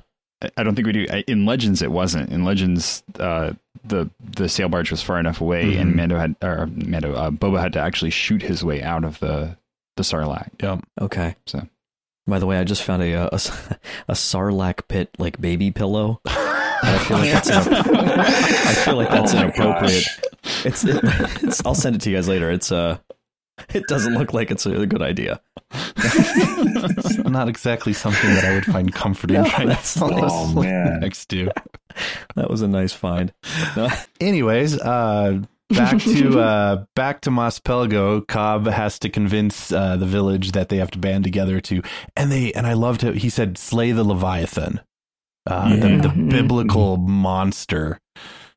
I- 0.43 0.51
I 0.59 0.63
don't 0.65 0.75
think 0.75 0.87
we 0.87 0.93
do. 0.93 1.07
In 1.27 1.47
Legends, 1.47 1.81
it 1.81 1.91
wasn't. 1.91 2.31
In 2.31 2.45
Legends, 2.45 3.03
uh, 3.19 3.53
the 3.85 4.11
the 4.37 4.51
sail 4.51 4.69
barge 4.69 4.91
was 4.91 5.01
far 5.03 5.19
enough 5.19 5.41
away, 5.41 5.77
and 5.79 5.93
Mhm. 5.93 5.97
Mando 5.97 6.19
had 6.19 6.37
or 6.43 6.67
Mando 6.67 7.15
uh, 7.15 7.31
Boba 7.31 7.59
had 7.61 7.73
to 7.73 7.79
actually 7.81 8.11
shoot 8.11 8.43
his 8.43 8.63
way 8.63 8.83
out 8.83 9.03
of 9.05 9.19
the 9.21 9.57
the 9.97 10.03
Sarlacc. 10.03 10.51
Yep. 10.63 10.81
Okay. 11.01 11.37
So 11.47 11.67
By 12.27 12.39
the 12.39 12.47
way, 12.47 12.59
I 12.59 12.65
just 12.65 12.83
found 12.83 13.03
a 13.03 13.13
a, 13.15 13.27
a 14.09 14.15
Sarlacc 14.15 14.89
pit 14.89 15.11
like 15.19 15.41
baby 15.41 15.71
pillow. 15.71 16.21
I 16.27 16.99
feel 17.07 17.19
like 17.19 17.33
that's 17.33 17.49
in, 17.49 17.75
I 17.97 18.75
feel 18.85 18.97
like 18.97 19.09
that's 19.11 19.35
Oh 19.35 19.39
inappropriate. 19.39 20.05
gosh. 20.05 20.21
It's, 20.65 20.85
it, 20.85 21.01
it's 21.43 21.65
I'll 21.65 21.75
send 21.75 21.97
it 21.97 22.03
to 22.03 22.11
you 22.11 22.17
guys 22.17 22.29
later. 22.29 22.51
It's 22.51 22.71
uh 22.71 22.99
it 23.73 23.85
doesn't 23.89 24.15
look 24.15 24.35
like 24.35 24.51
it's 24.51 24.67
a 24.67 24.87
good 24.87 25.01
idea. 25.03 25.41
It's 25.73 27.19
not 27.19 27.49
exactly 27.49 27.93
something 27.93 28.29
that 28.35 28.45
I 28.45 28.55
would 28.55 28.67
find 28.67 28.93
comforting 28.93 29.37
No, 29.37 29.43
right 29.45 29.59
now. 29.61 29.67
that's- 29.67 29.99
Oh, 30.01 30.53
man. 30.53 31.01
next 31.01 31.27
to. 31.31 31.51
That 32.35 32.51
was 32.51 32.61
a 32.61 32.69
nice 32.69 32.93
find. 32.93 33.33
No, 33.77 33.89
Anyways, 34.21 34.79
uh, 34.79 35.41
back 35.71 35.99
to 36.01 36.41
uh, 36.41 36.85
back 36.95 37.21
to 37.23 37.31
Mos 37.31 37.59
Pelgo. 37.61 38.27
Cobb 38.27 38.67
has 38.67 38.99
to 39.01 39.09
convince 39.09 39.73
uh, 39.73 39.97
the 39.97 40.07
village 40.07 40.53
that 40.53 40.69
they 40.69 40.77
have 40.79 40.91
to 40.93 40.99
band 40.99 41.25
together 41.25 41.61
to, 41.61 41.83
and 42.17 42.31
they 42.33 42.53
and 42.53 42.67
I 42.67 42.73
loved 42.75 43.05
it. 43.05 43.17
He 43.17 43.29
said, 43.31 43.59
"Slay 43.59 43.93
the 43.93 44.05
Leviathan." 44.05 44.81
Uh, 45.49 45.69
Yeah. 45.71 45.77
the, 45.77 45.89
the 45.89 46.09
Mhm. 46.09 46.31
biblical 46.31 46.97
monster 46.97 48.01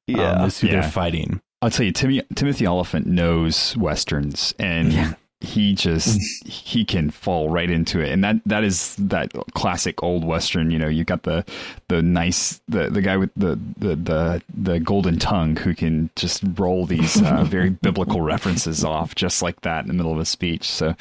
yeah. 0.08 0.32
um, 0.32 0.48
is 0.48 0.60
who 0.60 0.68
Yeah. 0.68 0.74
they're 0.82 0.90
fighting. 0.92 1.40
I'll 1.62 1.70
tell 1.70 1.86
you, 1.86 1.92
Timmy, 1.92 2.24
Timothy 2.36 2.66
Olyphant 2.66 3.06
knows 3.06 3.76
westerns, 3.78 4.54
and 4.58 4.92
Yeah. 4.94 5.14
He 5.42 5.74
just 5.74 6.20
he 6.46 6.84
can 6.84 7.10
fall 7.12 7.48
right 7.50 7.70
into 7.70 8.02
it, 8.02 8.12
and 8.12 8.22
that 8.26 8.36
that 8.46 8.66
is 8.66 8.96
that 8.98 9.32
classic 9.54 10.04
old 10.04 10.26
western. 10.26 10.70
You 10.70 10.80
know, 10.80 10.90
you 10.90 11.06
got 11.06 11.24
the 11.24 11.46
the 11.88 12.02
nice 12.02 12.60
the 12.68 12.90
the 12.90 13.02
guy 13.02 13.16
with 13.16 13.30
the 13.38 13.58
the 13.78 13.96
the, 13.96 14.42
the 14.54 14.80
golden 14.82 15.18
tongue 15.18 15.56
who 15.56 15.74
can 15.74 16.10
just 16.18 16.44
roll 16.58 16.86
these 16.86 17.22
uh, 17.22 17.44
very 17.48 17.70
biblical 17.70 18.20
references 18.22 18.84
off 18.84 19.16
just 19.16 19.42
like 19.42 19.62
that 19.62 19.84
in 19.84 19.88
the 19.88 19.94
middle 19.94 20.12
of 20.12 20.20
a 20.20 20.26
speech. 20.26 20.70
So, 20.70 20.94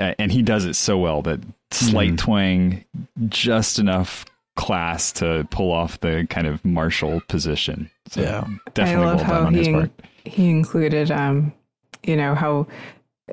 uh, 0.00 0.14
and 0.18 0.32
he 0.32 0.42
does 0.42 0.64
it 0.64 0.74
so 0.74 0.98
well 0.98 1.22
that 1.22 1.38
slight 1.70 2.10
Mhm. 2.14 2.18
twang, 2.18 2.84
just 3.28 3.78
enough 3.78 4.24
class 4.56 5.12
to 5.12 5.46
pull 5.52 5.70
off 5.70 6.00
the 6.00 6.26
kind 6.28 6.48
of 6.48 6.64
marshal 6.64 7.20
position. 7.28 7.88
So 8.08 8.20
Yeah. 8.22 8.44
definitely 8.74 9.04
I 9.04 9.06
love 9.10 9.16
well 9.18 9.24
how 9.26 9.34
done 9.34 9.46
on 9.46 9.54
his 9.54 9.66
he 9.68 9.72
part. 9.72 9.90
he 10.24 10.50
included, 10.50 11.12
um, 11.12 11.52
you 12.02 12.16
know 12.16 12.34
how 12.34 12.66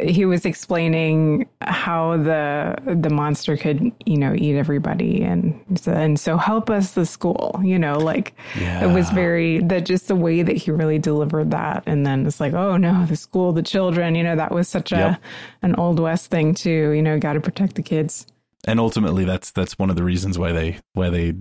he 0.02 0.26
was 0.26 0.44
explaining 0.44 1.48
how 1.62 2.18
the 2.18 2.76
the 2.96 3.12
monster 3.12 3.56
could 3.56 3.92
you 4.06 4.18
know 4.18 4.34
eat 4.36 4.58
everybody 4.58 5.22
and 5.22 5.54
so, 5.76 5.92
and 5.92 6.20
so 6.20 6.36
help 6.36 6.70
us 6.72 6.94
the 6.94 7.06
school 7.06 7.60
you 7.64 7.78
know 7.78 8.00
like 8.00 8.34
it 8.56 8.92
was 8.92 9.10
very 9.12 9.60
that 9.60 9.86
just 9.86 10.08
the 10.08 10.16
way 10.16 10.42
that 10.42 10.58
he 10.58 10.72
really 10.72 10.98
delivered 10.98 11.52
that. 11.52 11.84
And 11.86 12.06
then 12.06 12.26
it's 12.26 12.40
like 12.40 12.54
oh 12.54 12.78
no 12.78 13.06
the 13.06 13.16
school 13.16 13.54
the 13.54 13.62
children 13.62 14.16
you 14.16 14.24
know 14.24 14.36
that 14.36 14.52
was 14.52 14.68
such 14.68 14.92
a 14.92 15.20
an 15.62 15.76
old 15.76 16.00
west 16.00 16.32
thing 16.32 16.56
too 16.56 16.92
you 16.92 17.02
know 17.02 17.20
got 17.20 17.34
to 17.34 17.42
protect 17.42 17.76
the 17.76 17.84
kids. 17.84 18.26
And 18.66 18.80
ultimately 18.80 19.26
that's 19.26 19.52
that's 19.52 19.78
one 19.78 19.92
of 19.92 19.96
the 19.96 20.04
reasons 20.04 20.40
why 20.40 20.54
they 20.54 20.80
why 20.94 21.12
they 21.12 21.36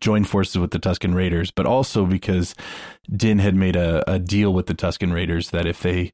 joined 0.00 0.28
forces 0.28 0.58
with 0.58 0.70
the 0.70 0.78
Tusken 0.78 1.14
Raiders, 1.14 1.50
but 1.50 1.66
also 1.66 2.04
because 2.04 2.54
Din 3.10 3.38
had 3.38 3.54
made 3.54 3.76
a, 3.76 4.10
a 4.10 4.18
deal 4.18 4.52
with 4.52 4.66
the 4.66 4.74
Tusken 4.74 5.12
Raiders 5.12 5.50
that 5.50 5.66
if 5.66 5.80
they 5.80 6.12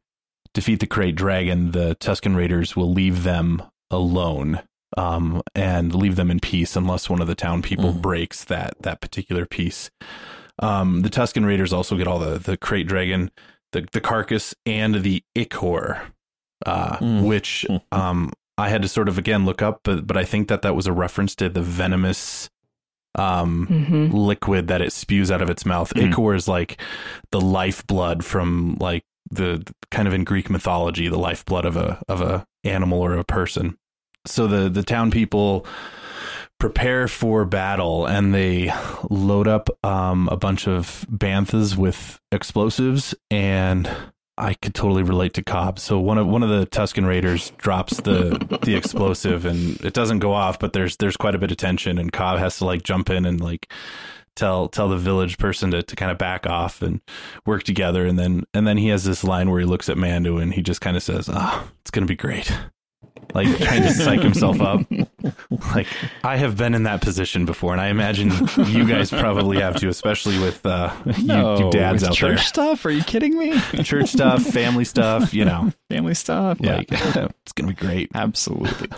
defeat 0.57 0.81
the 0.81 0.87
Krayt 0.87 1.15
Dragon, 1.15 1.71
the 1.71 1.95
Tusken 2.01 2.35
Raiders 2.35 2.75
will 2.75 2.91
leave 2.93 3.23
them 3.23 3.63
alone 3.91 4.63
um, 4.97 5.43
and 5.55 5.95
leave 5.95 6.17
them 6.17 6.31
in 6.31 6.41
peace 6.41 6.75
unless 6.77 7.09
one 7.11 7.21
of 7.21 7.27
the 7.29 7.35
town 7.35 7.61
people 7.63 7.93
Mhm. 7.93 8.01
breaks 8.03 8.43
that 8.45 8.75
that 8.81 9.01
particular 9.01 9.45
piece. 9.47 9.91
Um, 10.61 11.03
the 11.03 11.11
Tusken 11.11 11.45
Raiders 11.47 11.73
also 11.73 11.97
get 11.97 12.07
all 12.09 12.19
the 12.19 12.39
the 12.39 12.57
Krayt 12.57 12.87
Dragon, 12.89 13.31
the 13.73 13.87
the 13.93 14.01
carcass, 14.01 14.55
and 14.65 14.97
the 15.03 15.23
Ichor, 15.37 16.01
uh, 16.65 16.97
Mm. 16.97 17.25
which 17.27 17.67
um, 17.93 18.33
I 18.59 18.71
had 18.71 18.81
to 18.83 18.89
sort 18.89 19.09
of 19.09 19.19
again 19.19 19.45
look 19.45 19.61
up, 19.61 19.81
but 19.85 20.07
but 20.07 20.17
I 20.17 20.25
think 20.25 20.49
that 20.49 20.63
that 20.63 20.75
was 20.75 20.87
a 20.87 20.93
reference 20.93 21.35
to 21.37 21.49
the 21.51 21.63
venomous 21.63 22.49
um 23.19 23.67
hmm 23.67 24.15
liquid 24.17 24.69
that 24.69 24.83
it 24.83 24.93
spews 24.93 25.31
out 25.31 25.43
of 25.43 25.51
its 25.51 25.65
mouth. 25.67 25.93
Mm. 25.95 26.11
Ichor 26.13 26.35
is 26.35 26.49
like 26.49 26.81
the 27.33 27.41
lifeblood 27.41 28.25
from 28.25 28.77
like 28.81 29.05
the 29.31 29.67
kind 29.91 30.09
of 30.09 30.15
in 30.15 30.25
Greek 30.25 30.51
mythology, 30.51 31.09
the 31.09 31.19
lifeblood 31.19 31.65
of 31.65 31.77
a 31.77 32.03
of 32.09 32.21
a 32.21 32.47
animal 32.65 33.01
or 33.01 33.15
a 33.15 33.25
person. 33.25 33.77
So 34.27 34.47
the 34.47 34.69
the 34.69 34.83
town 34.83 35.11
people 35.11 35.67
prepare 36.59 37.07
for 37.07 37.45
battle 37.45 38.07
and 38.07 38.35
they 38.35 38.73
load 39.11 39.47
up 39.47 39.69
um, 39.85 40.29
a 40.31 40.37
bunch 40.37 40.67
of 40.67 41.07
banthas 41.11 41.77
with 41.77 42.19
explosives 42.33 43.15
and 43.31 43.91
I 44.39 44.55
could 44.55 44.75
totally 44.75 45.03
relate 45.03 45.35
to 45.35 45.43
Cobb. 45.43 45.79
So 45.79 45.99
one 45.99 46.19
of 46.19 46.27
one 46.27 46.43
of 46.43 46.51
the 46.51 46.67
Tusken 46.67 47.07
Raiders 47.07 47.51
drops 47.57 47.99
the 48.03 48.59
the 48.63 48.75
explosive 48.75 49.47
and 49.47 49.81
it 49.83 49.95
doesn't 49.95 50.19
go 50.19 50.33
off, 50.33 50.59
but 50.59 50.73
there's 50.75 50.97
there's 50.97 51.17
quite 51.17 51.35
a 51.35 51.39
bit 51.39 51.51
of 51.51 51.57
tension 51.57 51.99
and 51.99 52.13
Cobb 52.13 52.39
has 52.39 52.59
to 52.59 52.67
like 52.67 52.83
jump 52.83 53.09
in 53.09 53.25
and 53.25 53.41
like 53.41 53.71
tell 54.37 54.69
tell 54.69 54.89
the 54.89 54.97
village 54.99 55.39
person 55.39 55.73
to, 55.73 55.83
to 55.83 55.97
kind 55.97 56.13
of 56.13 56.19
back 56.19 56.47
off 56.47 56.81
and 56.83 57.01
work 57.45 57.65
together 57.65 58.07
and 58.07 58.19
then 58.19 58.45
and 58.55 58.67
then 58.67 58.77
he 58.77 58.89
has 58.89 59.03
this 59.05 59.25
line 59.25 59.51
where 59.51 59.59
he 59.61 59.67
looks 59.67 59.89
at 59.89 59.97
Mando 59.99 60.39
and 60.39 60.55
he 60.55 60.63
just 60.63 60.81
kind 60.81 60.97
of 60.97 61.03
says, 61.03 61.29
"Oh, 61.33 61.69
it's 61.81 61.91
going 61.91 62.07
to 62.07 62.11
be 62.11 62.17
great." 62.17 62.53
Like 63.35 63.49
trying 63.59 63.83
to 63.83 63.91
psych 63.93 64.21
himself 64.21 64.61
up. 64.61 64.81
Like 65.75 65.89
I 66.23 66.37
have 66.37 66.57
been 66.57 66.75
in 66.75 66.85
that 66.85 67.01
position 67.01 67.45
before 67.45 67.73
and 67.73 67.81
I 67.81 67.89
imagine 67.89 68.31
you 68.67 68.87
guys 68.87 69.11
probably 69.11 69.59
have 69.61 69.75
to, 69.77 69.89
especially 69.89 70.39
with 70.39 70.65
uh 70.65 70.95
you, 71.17 71.25
No, 71.27 71.59
you 71.59 71.71
dads 71.73 72.05
out 72.05 72.11
church 72.15 72.21
there. 72.21 72.37
Church 72.37 72.47
stuff? 72.47 72.85
Are 72.85 72.91
you 72.91 73.03
kidding 73.03 73.37
me? 73.37 73.59
Church 73.83 74.11
stuff, 74.11 74.43
family 74.45 74.85
stuff, 74.85 75.35
you 75.35 75.45
know. 75.45 75.73
Family 75.91 76.15
stuff. 76.15 76.59
Yeah, 76.61 76.77
Like 76.77 76.89
it's 76.93 77.53
going 77.55 77.69
to 77.69 77.75
be 77.75 77.87
great. 77.87 78.11
absolutely. 78.15 78.89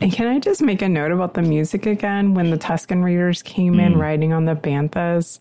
And 0.00 0.12
can 0.12 0.26
I 0.28 0.38
just 0.38 0.62
make 0.62 0.82
a 0.82 0.88
note 0.88 1.12
about 1.12 1.34
the 1.34 1.42
music 1.42 1.86
again? 1.86 2.34
When 2.34 2.50
the 2.50 2.58
Tusken 2.58 3.02
Raiders 3.04 3.42
came 3.42 3.80
in 3.80 3.94
Mm. 3.94 4.00
riding 4.00 4.32
on 4.32 4.44
the 4.44 4.54
Banthas, 4.54 5.40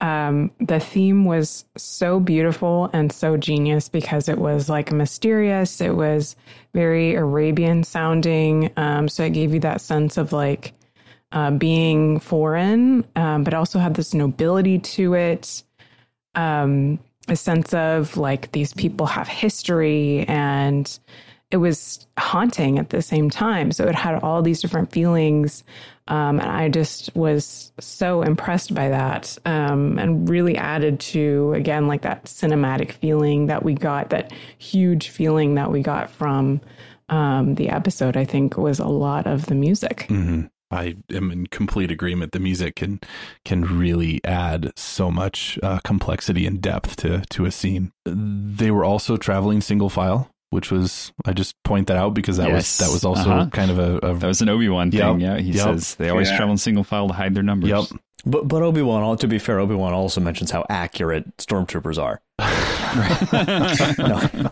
um, 0.00 0.50
the 0.60 0.80
theme 0.80 1.24
was 1.24 1.64
so 1.76 2.20
beautiful 2.20 2.90
and 2.92 3.12
so 3.12 3.36
genius 3.36 3.88
because 3.88 4.28
it 4.28 4.38
was 4.38 4.68
like 4.68 4.92
mysterious. 4.92 5.80
It 5.80 5.96
was 5.96 6.36
very 6.74 7.14
Arabian 7.14 7.84
sounding. 7.84 8.70
Um, 8.76 9.08
so 9.08 9.24
it 9.24 9.30
gave 9.30 9.54
you 9.54 9.60
that 9.60 9.80
sense 9.80 10.16
of 10.16 10.32
like 10.32 10.72
uh, 11.32 11.50
being 11.52 12.20
foreign, 12.20 13.04
um, 13.16 13.44
but 13.44 13.54
also 13.54 13.78
had 13.78 13.94
this 13.94 14.14
nobility 14.14 14.78
to 14.78 15.14
it. 15.14 15.62
Um, 16.34 16.98
a 17.28 17.36
sense 17.36 17.72
of 17.72 18.16
like 18.16 18.52
these 18.52 18.74
people 18.74 19.06
have 19.06 19.28
history 19.28 20.24
and 20.28 20.98
it 21.54 21.58
was 21.58 22.04
haunting 22.18 22.80
at 22.80 22.90
the 22.90 23.00
same 23.00 23.30
time. 23.30 23.70
So 23.70 23.86
it 23.86 23.94
had 23.94 24.20
all 24.24 24.42
these 24.42 24.60
different 24.60 24.90
feelings. 24.90 25.62
Um, 26.08 26.40
and 26.40 26.50
I 26.50 26.68
just 26.68 27.14
was 27.14 27.72
so 27.78 28.22
impressed 28.22 28.74
by 28.74 28.88
that 28.88 29.38
um, 29.46 29.96
and 29.96 30.28
really 30.28 30.56
added 30.56 30.98
to, 31.14 31.52
again, 31.54 31.86
like 31.86 32.02
that 32.02 32.24
cinematic 32.24 32.90
feeling 32.90 33.46
that 33.46 33.62
we 33.62 33.74
got, 33.74 34.10
that 34.10 34.32
huge 34.58 35.10
feeling 35.10 35.54
that 35.54 35.70
we 35.70 35.80
got 35.80 36.10
from 36.10 36.60
um, 37.08 37.54
the 37.54 37.68
episode, 37.68 38.16
I 38.16 38.24
think 38.24 38.56
was 38.56 38.80
a 38.80 38.88
lot 38.88 39.28
of 39.28 39.46
the 39.46 39.54
music. 39.54 40.06
hmm 40.08 40.46
I 40.70 40.96
am 41.12 41.30
in 41.30 41.46
complete 41.46 41.92
agreement. 41.92 42.32
The 42.32 42.40
music 42.40 42.74
can 42.74 42.98
can 43.44 43.62
really 43.78 44.20
add 44.24 44.72
so 44.76 45.08
much 45.08 45.56
uh, 45.62 45.78
complexity 45.84 46.46
and 46.46 46.60
depth 46.60 46.96
to 46.96 47.22
to 47.30 47.44
a 47.44 47.52
scene. 47.52 47.92
They 48.04 48.72
were 48.72 48.84
also 48.84 49.16
traveling 49.16 49.60
single 49.60 49.90
file, 49.90 50.33
which 50.50 50.70
was 50.70 51.12
I 51.24 51.32
just 51.32 51.54
point 51.64 51.86
that 51.88 51.96
out 51.96 52.14
because 52.14 52.36
that 52.36 52.48
Yes. 52.48 52.78
was 52.80 52.86
that 52.88 52.92
was 52.92 53.04
also 53.04 53.30
Uh-huh. 53.30 53.50
kind 53.50 53.70
of 53.70 53.78
a, 53.78 53.96
a 53.98 54.14
That 54.14 54.26
was 54.26 54.40
an 54.42 54.48
Obi 54.48 54.68
Wan 54.68 54.90
Yep. 54.92 55.02
thing. 55.02 55.20
Yeah, 55.20 55.38
he 55.38 55.50
Yep. 55.52 55.64
says 55.64 55.94
they 55.96 56.08
always 56.10 56.30
Yeah. 56.30 56.36
travel 56.36 56.52
in 56.52 56.58
single 56.58 56.84
file 56.84 57.08
to 57.08 57.14
hide 57.14 57.34
their 57.34 57.42
numbers. 57.42 57.70
yep. 57.70 57.84
But 58.26 58.48
but 58.48 58.62
Obi 58.62 58.80
Wan, 58.80 59.16
to 59.18 59.28
be 59.28 59.38
fair, 59.38 59.58
Obi 59.60 59.74
Wan 59.74 59.92
also 59.92 60.20
mentions 60.20 60.50
how 60.50 60.64
accurate 60.70 61.36
stormtroopers 61.36 62.02
are. 62.02 62.20
no, 63.98 64.50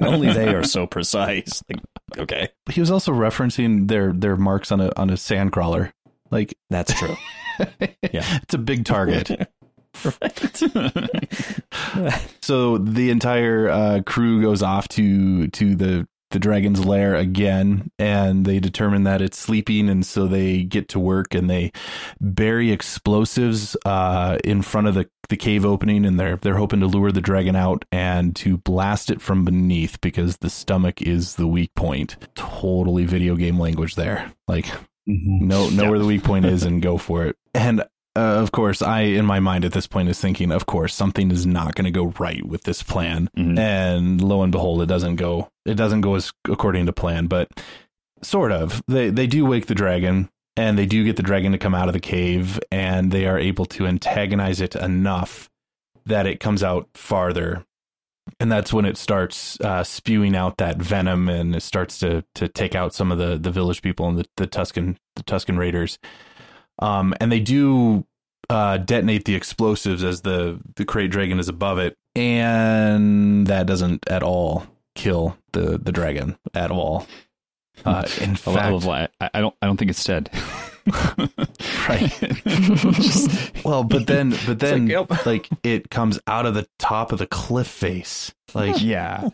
only 0.00 0.32
they 0.32 0.54
are 0.54 0.62
so 0.64 0.86
precise. 0.86 1.62
Like, 1.68 1.80
okay, 2.18 2.48
He 2.70 2.80
was 2.80 2.90
also 2.90 3.12
referencing 3.12 3.88
their 3.88 4.12
their 4.12 4.36
marks 4.36 4.70
on 4.72 4.80
a 4.80 4.90
on 4.96 5.10
a 5.10 5.14
sandcrawler. 5.14 5.92
Like 6.30 6.54
that's 6.70 6.92
true. 6.94 7.16
Yeah. 8.12 8.22
it's 8.42 8.54
a 8.54 8.58
big 8.58 8.84
target. 8.84 9.50
so 12.42 12.78
the 12.78 13.10
entire 13.10 13.68
uh, 13.68 14.00
crew 14.06 14.42
goes 14.42 14.62
off 14.62 14.88
to 14.88 15.48
to 15.48 15.74
the 15.74 16.06
the 16.30 16.38
dragon's 16.38 16.84
lair 16.84 17.14
again 17.14 17.90
and 17.98 18.44
they 18.44 18.60
determine 18.60 19.04
that 19.04 19.22
it's 19.22 19.38
sleeping 19.38 19.88
and 19.88 20.04
so 20.04 20.26
they 20.26 20.62
get 20.62 20.88
to 20.88 21.00
work 21.00 21.34
and 21.34 21.48
they 21.48 21.72
bury 22.20 22.70
explosives 22.70 23.76
uh, 23.86 24.36
in 24.44 24.60
front 24.60 24.86
of 24.86 24.94
the, 24.94 25.08
the 25.30 25.36
cave 25.36 25.64
opening 25.64 26.04
and 26.04 26.20
they're 26.20 26.36
they're 26.36 26.56
hoping 26.56 26.80
to 26.80 26.86
lure 26.86 27.12
the 27.12 27.20
dragon 27.20 27.56
out 27.56 27.84
and 27.90 28.36
to 28.36 28.58
blast 28.58 29.10
it 29.10 29.22
from 29.22 29.44
beneath 29.44 30.00
because 30.00 30.36
the 30.38 30.50
stomach 30.50 31.00
is 31.00 31.36
the 31.36 31.46
weak 31.46 31.74
point. 31.74 32.16
Totally 32.34 33.06
video 33.06 33.34
game 33.34 33.58
language 33.58 33.94
there. 33.94 34.32
Like 34.46 34.66
know 35.06 35.70
know 35.70 35.88
where 35.88 35.98
the 35.98 36.04
weak 36.04 36.24
point 36.24 36.44
is 36.44 36.62
and 36.62 36.82
go 36.82 36.98
for 36.98 37.24
it. 37.24 37.36
And 37.54 37.84
uh, 38.18 38.42
of 38.42 38.52
course, 38.52 38.82
I 38.82 39.00
in 39.02 39.24
my 39.24 39.40
mind 39.40 39.64
at 39.64 39.72
this 39.72 39.86
point 39.86 40.08
is 40.08 40.20
thinking, 40.20 40.50
of 40.50 40.66
course, 40.66 40.94
something 40.94 41.30
is 41.30 41.46
not 41.46 41.74
going 41.74 41.84
to 41.84 41.90
go 41.90 42.12
right 42.18 42.44
with 42.44 42.64
this 42.64 42.82
plan. 42.82 43.30
Mhm. 43.36 43.58
And 43.58 44.20
lo 44.20 44.42
and 44.42 44.52
behold, 44.52 44.82
it 44.82 44.86
doesn't 44.86 45.16
go. 45.16 45.48
It 45.64 45.74
doesn't 45.74 46.00
go 46.02 46.14
as 46.16 46.32
according 46.48 46.86
to 46.86 46.92
plan, 46.92 47.26
but 47.26 47.48
sort 48.22 48.52
of. 48.52 48.82
They 48.88 49.10
they 49.10 49.26
do 49.26 49.46
wake 49.46 49.66
the 49.66 49.74
dragon. 49.74 50.28
And 50.56 50.76
they 50.76 50.86
do 50.86 51.04
get 51.04 51.14
the 51.14 51.22
dragon 51.22 51.52
to 51.52 51.58
come 51.58 51.72
out 51.72 51.86
of 51.86 51.92
the 51.92 52.00
cave, 52.00 52.58
and 52.72 53.12
they 53.12 53.26
are 53.26 53.38
able 53.38 53.64
to 53.66 53.86
antagonize 53.86 54.60
it 54.60 54.74
enough 54.74 55.48
that 56.04 56.26
it 56.26 56.40
comes 56.40 56.64
out 56.64 56.88
farther 56.94 57.64
and 58.40 58.50
that's 58.50 58.72
when 58.72 58.84
it 58.84 58.96
starts 58.96 59.60
uh, 59.60 59.82
spewing 59.84 60.36
out 60.36 60.56
that 60.58 60.78
venom 60.78 61.28
and 61.28 61.54
it 61.56 61.62
starts 61.62 61.98
to 61.98 62.24
to 62.34 62.48
take 62.48 62.74
out 62.74 62.94
some 62.94 63.12
of 63.12 63.18
the 63.18 63.38
the 63.38 63.50
village 63.50 63.82
people 63.82 64.08
and 64.08 64.18
the, 64.18 64.26
the 64.36 64.46
Tusken 64.46 64.96
the 65.16 65.22
Tusken 65.22 65.58
raiders. 65.58 65.98
Um, 66.78 67.14
and 67.20 67.30
they 67.32 67.40
do 67.40 68.04
uh, 68.50 68.78
detonate 68.78 69.24
the 69.24 69.34
explosives 69.34 70.02
as 70.04 70.22
the 70.22 70.60
the 70.76 70.84
krayt 70.84 71.10
dragon 71.10 71.38
is 71.38 71.48
above 71.48 71.78
it, 71.78 71.96
and 72.14 73.46
that 73.46 73.66
doesn't 73.66 74.08
at 74.08 74.22
all 74.22 74.66
kill 74.94 75.36
the 75.52 75.78
the 75.78 75.92
dragon 75.92 76.38
at 76.54 76.70
all. 76.70 77.06
Uh, 77.84 78.06
in 78.20 78.36
fact. 78.36 78.84
I, 78.86 79.08
I 79.34 79.40
don't. 79.40 79.54
I 79.60 79.66
don't 79.66 79.76
think 79.76 79.90
it's 79.90 80.04
dead. 80.04 80.30
right. 81.88 82.10
Just- 82.46 83.64
well, 83.64 83.84
but 83.84 84.06
then 84.06 84.30
but 84.46 84.58
then 84.58 84.88
like, 84.88 85.10
yep. 85.10 85.10
like 85.26 85.48
it 85.62 85.90
comes 85.90 86.18
out 86.26 86.46
of 86.46 86.54
the 86.54 86.66
top 86.78 87.12
of 87.12 87.18
the 87.18 87.26
cliff 87.26 87.66
face, 87.66 88.32
like 88.54 88.82
yeah, 88.82 89.28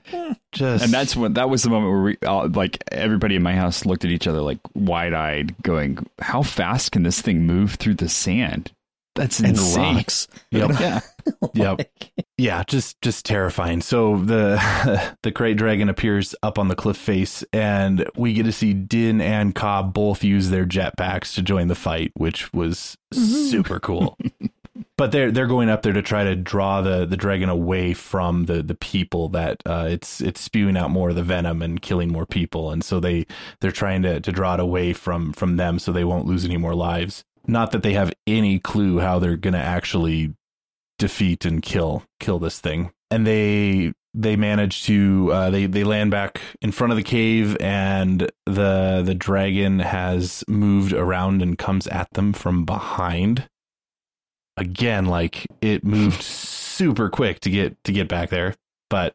just 0.53 0.85
and 0.85 0.93
that's 0.93 1.17
when 1.17 1.35
that 1.35 1.49
was 1.49 1.63
the 1.63 1.71
moment 1.71 1.93
where 1.93 2.03
we 2.03 2.17
all, 2.27 2.49
like 2.49 2.83
everybody 2.93 3.37
in 3.37 3.43
my 3.43 3.55
house 3.55 3.85
looked 3.87 4.05
at 4.05 4.11
each 4.11 4.27
other 4.27 4.41
like 4.41 4.59
wide 4.75 5.15
eyed, 5.15 5.55
going, 5.63 6.05
"How 6.21 6.43
fast 6.43 6.93
can 6.93 7.03
this 7.03 7.21
thing 7.21 7.47
move 7.47 7.75
through 7.75 7.95
the 7.95 8.09
sand?" 8.09 8.73
That's 9.15 9.39
and 9.39 9.51
insane. 9.51 9.97
rocks. 9.97 10.29
Yep. 10.51 10.71
Yeah. 10.81 11.01
Yep. 11.55 11.91
Yeah, 12.37 12.65
just 12.67 13.01
just 13.01 13.25
terrifying. 13.25 13.81
So 13.81 14.17
the 14.17 14.57
the 15.23 15.31
krayt 15.31 15.57
dragon 15.57 15.89
appears 15.89 16.35
up 16.43 16.59
on 16.59 16.69
the 16.69 16.75
cliff 16.75 16.97
face, 16.97 17.45
and 17.53 18.09
we 18.17 18.33
get 18.33 18.45
to 18.45 18.53
see 18.53 18.75
Din 18.75 19.21
and 19.21 19.55
Cobb 19.55 19.95
both 19.95 20.25
use 20.25 20.51
their 20.51 20.67
jetpacks 20.67 21.35
to 21.35 21.43
join 21.43 21.69
the 21.69 21.77
fight, 21.77 22.11
which 22.15 22.53
was 22.53 22.97
super 23.13 23.79
cool. 23.79 24.19
but 24.97 25.13
they're 25.13 25.31
they're 25.31 25.47
going 25.47 25.69
up 25.69 25.83
there 25.83 25.93
to 25.93 26.03
try 26.03 26.25
to 26.25 26.35
draw 26.35 26.81
the 26.81 27.07
the 27.07 27.17
dragon 27.17 27.49
away 27.49 27.95
from 27.95 28.47
the 28.47 28.65
the 28.65 28.75
people 28.75 29.29
that 29.29 29.63
uh, 29.65 29.87
it's 29.89 30.21
it's 30.21 30.41
spewing 30.41 30.77
out 30.77 30.91
more 30.91 31.11
of 31.11 31.17
the 31.17 31.23
venom 31.23 31.63
and 31.63 31.83
killing 31.83 32.11
more 32.11 32.27
people, 32.27 32.73
and 32.73 32.83
so 32.83 32.99
they 32.99 33.27
they're 33.61 33.71
trying 33.71 34.03
to 34.03 34.21
to 34.21 34.33
draw 34.33 34.55
it 34.55 34.61
away 34.61 34.93
from 34.93 35.33
from 35.33 35.57
them 35.57 35.79
so 35.79 35.93
they 35.93 36.05
won't 36.05 36.27
lose 36.27 36.45
any 36.45 36.57
more 36.57 36.75
lives. 36.75 37.25
Not 37.47 37.71
that 37.73 37.85
they 37.85 37.93
have 37.93 38.13
any 38.27 38.59
clue 38.59 38.99
how 38.99 39.19
they're 39.21 39.37
going 39.37 39.55
to 39.55 39.61
actually 39.61 40.35
defeat 40.99 41.45
and 41.45 41.63
kill 41.63 42.05
kill 42.21 42.39
this 42.39 42.61
thing. 42.61 42.93
And 43.11 43.27
they 43.27 43.93
they 44.13 44.37
manage 44.37 44.85
to 44.85 45.31
uh, 45.33 45.51
they 45.51 45.67
they 45.67 45.85
land 45.85 46.11
back 46.11 46.41
in 46.61 46.73
front 46.73 46.93
of 46.93 46.97
the 46.97 47.03
cave 47.03 47.57
and 47.61 48.31
the 48.47 49.03
the 49.05 49.15
dragon 49.15 49.81
has 49.81 50.45
moved 50.49 50.93
around 50.93 51.43
and 51.43 51.59
comes 51.59 51.87
at 51.89 52.11
them 52.13 52.33
from 52.33 52.65
behind. 52.65 53.49
Again 54.57 55.07
like 55.07 55.47
it 55.61 55.85
moved 55.85 56.23
super 56.75 57.09
quick 57.09 57.41
to 57.41 57.51
get 57.51 57.83
to 57.85 57.93
get 57.93 58.09
back 58.09 58.31
there 58.31 58.55
but 58.95 59.15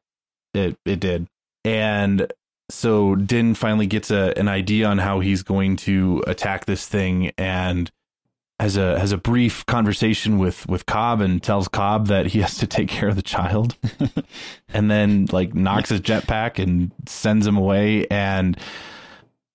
it 0.54 0.78
it 0.86 1.00
did. 1.00 1.28
And 1.64 2.32
so 2.70 3.16
Din 3.16 3.56
finally 3.56 3.88
gets 3.88 4.12
a 4.12 4.38
an 4.38 4.48
idea 4.48 4.88
on 4.88 4.98
how 4.98 5.20
he's 5.20 5.44
going 5.44 5.78
to 5.78 6.24
attack 6.28 6.66
this 6.66 6.86
thing 6.88 7.32
and 7.38 7.90
has 8.60 8.76
a 8.76 9.00
has 9.00 9.12
a 9.12 9.18
brief 9.18 9.66
conversation 9.66 10.38
with 10.38 10.68
with 10.68 10.86
Cobb 10.86 11.22
and 11.22 11.42
tells 11.42 11.68
Cobb 11.68 12.08
that 12.08 12.28
he 12.28 12.40
has 12.42 12.58
to 12.58 12.68
take 12.68 12.90
care 12.90 13.10
of 13.10 13.16
the 13.16 13.22
child, 13.22 13.78
and 14.70 14.92
then 14.92 15.28
like 15.32 15.54
knocks 15.54 15.90
his 15.90 16.02
jetpack 16.02 16.62
and 16.62 16.92
sends 17.08 17.48
him 17.48 17.58
away. 17.58 18.06
And 18.08 18.58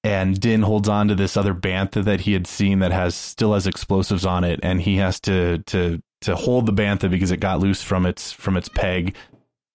and 0.03 0.39
Din 0.41 0.63
holds 0.63 0.89
on 0.89 1.09
to 1.09 1.15
this 1.15 1.37
other 1.37 1.55
bantha 1.55 2.05
that 2.05 2.21
he 2.21 2.33
had 2.33 2.47
seen 2.47 2.79
that 2.81 2.93
has 2.93 3.15
still 3.15 3.55
has 3.55 3.67
explosives 3.67 4.25
on 4.25 4.43
it, 4.43 4.61
and 4.63 4.81
he 4.81 4.97
has 4.97 5.21
to 5.21 5.59
to 5.59 6.03
to 6.23 6.35
hold 6.35 6.65
the 6.65 6.73
bantha 6.73 7.11
because 7.11 7.31
it 7.31 7.41
got 7.41 7.61
loose 7.61 7.83
from 7.83 8.07
its 8.07 8.33
from 8.33 8.57
its 8.57 8.71
peg, 8.71 9.15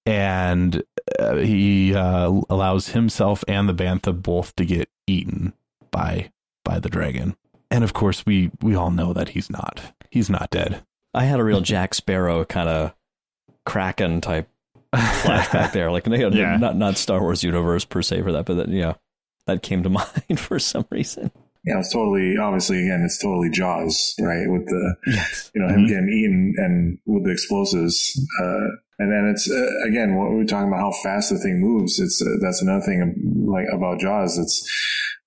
and 0.07 0.81
uh, 1.19 1.35
he 1.35 1.93
uh, 1.93 2.31
allows 2.49 2.89
himself 2.89 3.43
and 3.47 3.69
the 3.69 3.75
bantha 3.75 4.19
both 4.19 4.55
to 4.55 4.65
get 4.65 4.89
eaten 5.05 5.53
by 5.91 6.31
by 6.63 6.79
the 6.79 6.89
dragon. 6.89 7.35
And 7.71 7.83
of 7.83 7.93
course, 7.93 8.25
we 8.25 8.51
we 8.61 8.75
all 8.75 8.91
know 8.91 9.13
that 9.13 9.29
he's 9.29 9.49
not. 9.49 9.93
He's 10.09 10.29
not 10.29 10.49
dead. 10.49 10.83
I 11.13 11.25
had 11.25 11.39
a 11.39 11.43
real 11.43 11.61
Jack 11.61 11.93
Sparrow 11.93 12.45
kind 12.45 12.69
of 12.69 12.93
Kraken 13.65 14.21
type 14.21 14.47
flashback 14.95 15.71
there. 15.71 15.91
Like 15.91 16.07
Yeah. 16.07 16.57
not 16.57 16.75
not 16.75 16.97
Star 16.97 17.21
Wars 17.21 17.43
universe 17.43 17.85
per 17.85 18.01
se 18.01 18.21
for 18.23 18.31
that, 18.31 18.45
but 18.45 18.55
that, 18.55 18.69
yeah, 18.69 18.93
that 19.47 19.61
came 19.61 19.83
to 19.83 19.89
mind 20.01 20.39
for 20.39 20.59
some 20.59 20.85
reason. 20.91 21.31
Yeah, 21.65 21.79
it's 21.79 21.91
totally 21.93 22.37
obviously 22.37 22.83
again, 22.85 23.03
it's 23.05 23.21
totally 23.21 23.49
Jaws, 23.49 24.15
right? 24.19 24.49
With 24.49 24.65
the 24.65 24.95
Yes. 25.07 25.51
you 25.53 25.61
know 25.61 25.67
him 25.67 25.87
getting 25.87 26.09
eaten 26.09 26.53
and 26.57 26.97
with 27.05 27.25
the 27.25 27.31
explosives, 27.31 28.17
uh, 28.41 28.67
and 28.97 29.11
then 29.11 29.29
it's 29.33 29.49
uh, 29.51 29.87
again 29.87 30.15
what 30.15 30.31
we 30.31 30.41
are 30.41 30.45
talking 30.45 30.69
about 30.69 30.79
how 30.79 30.91
fast 31.03 31.29
the 31.31 31.37
thing 31.37 31.59
moves. 31.59 31.99
It's 31.99 32.21
uh, 32.21 32.37
that's 32.41 32.61
another 32.61 32.81
thing 32.85 33.45
like 33.45 33.67
about 33.73 33.99
Jaws. 33.99 34.37
It's 34.37 34.65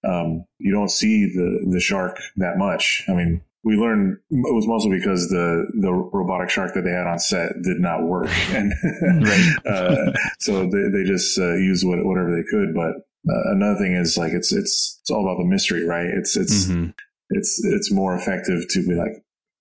um, 0.09 0.45
you 0.59 0.73
don't 0.73 0.91
see 0.91 1.27
the 1.27 1.67
the 1.71 1.81
shark 1.81 2.19
that 2.37 2.59
much. 2.59 3.05
I 3.09 3.13
mean, 3.13 3.43
we 3.65 3.77
learned 3.77 4.19
it 4.31 4.55
was 4.55 4.67
mostly 4.67 4.99
because 4.99 5.29
the 5.29 5.67
the 5.81 5.93
robotic 5.93 6.51
shark 6.51 6.75
that 6.75 6.83
they 6.83 6.91
had 6.91 7.07
on 7.07 7.19
set 7.19 7.53
did 7.63 7.79
not 7.81 8.03
work, 8.05 8.31
and 8.51 8.73
uh, 9.67 10.13
so 10.41 10.65
they 10.67 10.89
they 10.93 11.05
just 11.05 11.39
uh, 11.39 11.55
used 11.55 11.87
what, 11.87 12.05
whatever 12.05 12.35
they 12.35 12.43
could. 12.51 12.75
But 12.75 12.97
uh, 13.33 13.53
another 13.53 13.79
thing 13.79 13.95
is 13.95 14.17
like 14.17 14.33
it's 14.33 14.53
it's 14.53 14.99
it's 15.03 15.11
all 15.11 15.23
about 15.23 15.39
the 15.39 15.49
mystery, 15.49 15.85
right? 15.85 16.07
It's 16.07 16.37
it's 16.37 16.67
Mhm. 16.67 16.95
it's 17.31 17.61
it's 17.65 17.93
more 17.93 18.17
effective 18.17 18.67
to 18.71 18.87
be 18.87 18.95
like, 18.95 19.13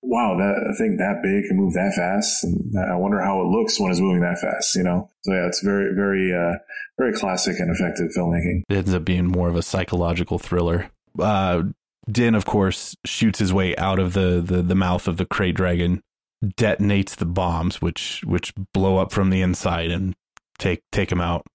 wow, 0.01 0.35
that 0.37 0.75
thing 0.77 0.97
that 0.97 1.21
big 1.21 1.47
can 1.47 1.57
move 1.57 1.73
that 1.73 1.93
fast, 1.95 2.43
and 2.43 2.73
I 2.77 2.95
wonder 2.95 3.21
how 3.21 3.41
it 3.41 3.45
looks 3.45 3.79
when 3.79 3.91
it's 3.91 3.99
moving 3.99 4.21
that 4.21 4.39
fast. 4.39 4.75
You 4.75 4.83
know, 4.83 5.09
so 5.21 5.33
yeah, 5.33 5.47
it's 5.47 5.61
very 5.61 5.93
very 5.95 6.33
uh, 6.33 6.57
very 6.97 7.13
classic 7.13 7.59
and 7.59 7.69
effective 7.75 8.11
filmmaking. 8.15 8.63
It 8.69 8.77
ends 8.77 8.93
up 8.93 9.05
being 9.05 9.27
more 9.27 9.49
of 9.49 9.55
a 9.55 9.61
psychological 9.61 10.39
thriller. 10.39 10.89
Uh, 11.19 11.63
Din, 12.09 12.35
of 12.35 12.45
course, 12.45 12.95
shoots 13.05 13.39
his 13.39 13.53
way 13.53 13.75
out 13.75 13.99
of 13.99 14.13
the, 14.13 14.41
the, 14.43 14.61
the 14.61 14.75
mouth 14.75 15.07
of 15.07 15.17
the 15.17 15.25
Krayt 15.25 15.53
Dragon, 15.53 16.01
detonates 16.43 17.15
the 17.15 17.25
bombs, 17.25 17.81
which 17.81 18.23
which 18.25 18.53
blow 18.73 18.97
up 18.97 19.11
from 19.11 19.29
the 19.29 19.41
inside 19.41 19.91
and 19.91 20.15
take 20.57 20.81
take 20.91 21.11
him 21.11 21.21
out. 21.21 21.45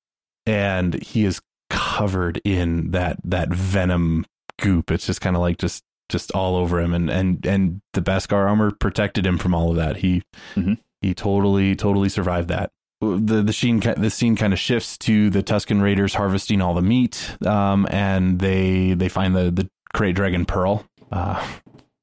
And 0.47 0.95
he 1.03 1.25
is 1.25 1.41
covered 1.69 2.41
in 2.45 2.93
that 2.93 3.19
that 3.25 3.49
venom 3.49 4.25
goop. 4.61 4.91
It's 4.91 5.07
just 5.07 5.21
kind 5.21 5.35
of 5.35 5.43
like 5.43 5.59
just 5.59 5.83
just 6.09 6.31
all 6.33 6.57
over 6.57 6.81
him, 6.81 6.95
and 6.95 7.11
and 7.11 7.45
and 7.47 7.81
the 7.93 8.01
Beskar 8.03 8.47
armor 8.49 8.71
protected 8.71 9.27
him 9.27 9.39
from 9.39 9.55
all 9.55 9.71
of 9.71 9.77
that. 9.77 9.97
He 9.99 10.23
Mhm. 10.55 10.79
he 11.01 11.15
totally 11.15 11.75
totally 11.77 12.09
survived 12.09 12.49
that. 12.49 12.71
The 13.01 13.43
the 13.43 13.53
scene 13.53 13.81
the 13.81 14.11
scene 14.11 14.37
kind 14.37 14.53
of 14.53 14.59
shifts 14.59 14.97
to 14.99 15.29
the 15.31 15.43
Tusken 15.43 15.83
Raiders 15.83 16.15
harvesting 16.15 16.61
all 16.63 16.75
the 16.75 16.83
meat, 16.83 17.37
um, 17.47 17.87
and 17.91 18.39
they 18.39 18.95
they 18.95 19.09
find 19.09 19.35
the 19.37 19.51
the 19.51 19.69
Krayt 19.95 20.15
Dragon 20.15 20.45
pearl. 20.47 20.85
Uh, 21.13 21.45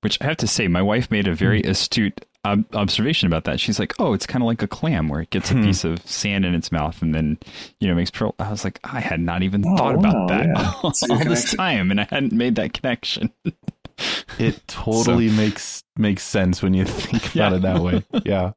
Which 0.02 0.18
I 0.22 0.26
have 0.26 0.38
to 0.38 0.48
say, 0.48 0.68
my 0.68 0.82
wife 0.82 1.10
made 1.12 1.28
a 1.30 1.34
very 1.34 1.62
astute 1.62 2.26
ob- 2.46 2.66
observation 2.76 3.26
about 3.28 3.46
that. 3.46 3.62
She's 3.62 3.80
like, 3.80 3.94
"Oh, 4.00 4.12
it's 4.12 4.28
kind 4.28 4.44
of 4.44 4.48
like 4.48 4.62
a 4.62 4.68
clam, 4.68 5.08
where 5.08 5.22
it 5.22 5.30
gets 5.30 5.50
a 5.50 5.54
Hmm. 5.54 5.64
piece 5.64 5.86
of 5.86 6.06
sand 6.06 6.44
in 6.44 6.54
its 6.54 6.74
mouth 6.74 7.02
and 7.02 7.16
then, 7.16 7.38
you 7.80 7.88
know, 7.88 7.96
makes 7.96 8.12
pearl." 8.12 8.36
I 8.38 8.52
was 8.52 8.66
like, 8.66 8.82
I 8.84 9.00
had 9.00 9.22
not 9.22 9.44
even 9.44 9.64
Oh, 9.66 9.78
thought 9.78 9.96
wow, 9.96 10.12
about 10.12 10.28
that 10.28 10.46
yeah. 10.48 10.72
all, 10.84 10.94
So 10.94 11.14
you 11.18 11.24
this 11.24 11.54
time, 11.54 11.90
and 11.90 12.02
I 12.02 12.08
hadn't 12.10 12.34
made 12.34 12.56
that 12.56 12.74
connection. 12.74 13.32
it 14.40 14.62
totally 14.68 15.30
makes 15.30 15.84
makes 15.98 16.24
sense 16.24 16.62
when 16.62 16.74
you 16.74 16.86
think 16.86 17.24
about 17.36 17.52
Yeah. 17.52 17.56
it 17.58 17.62
that 17.62 17.82
way. 17.82 18.04
Yeah. 18.26 18.52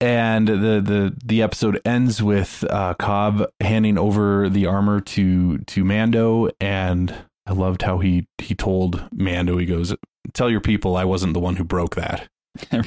And 0.00 0.48
the 0.48 0.80
the 0.80 1.16
the 1.24 1.42
episode 1.42 1.80
ends 1.84 2.20
with 2.22 2.64
uh, 2.68 2.94
Cobb 2.94 3.44
handing 3.60 3.96
over 3.98 4.48
the 4.48 4.66
armor 4.66 5.00
to 5.00 5.58
to 5.58 5.84
Mando, 5.84 6.48
and 6.60 7.14
I 7.46 7.52
loved 7.52 7.82
how 7.82 7.98
he 7.98 8.26
he 8.38 8.56
told 8.56 9.08
Mando 9.12 9.58
he 9.58 9.66
goes, 9.66 9.94
"Tell 10.32 10.50
your 10.50 10.60
people 10.60 10.96
I 10.96 11.04
wasn't 11.04 11.34
the 11.34 11.40
one 11.40 11.54
who 11.54 11.62
broke 11.62 11.94
that." 11.94 12.26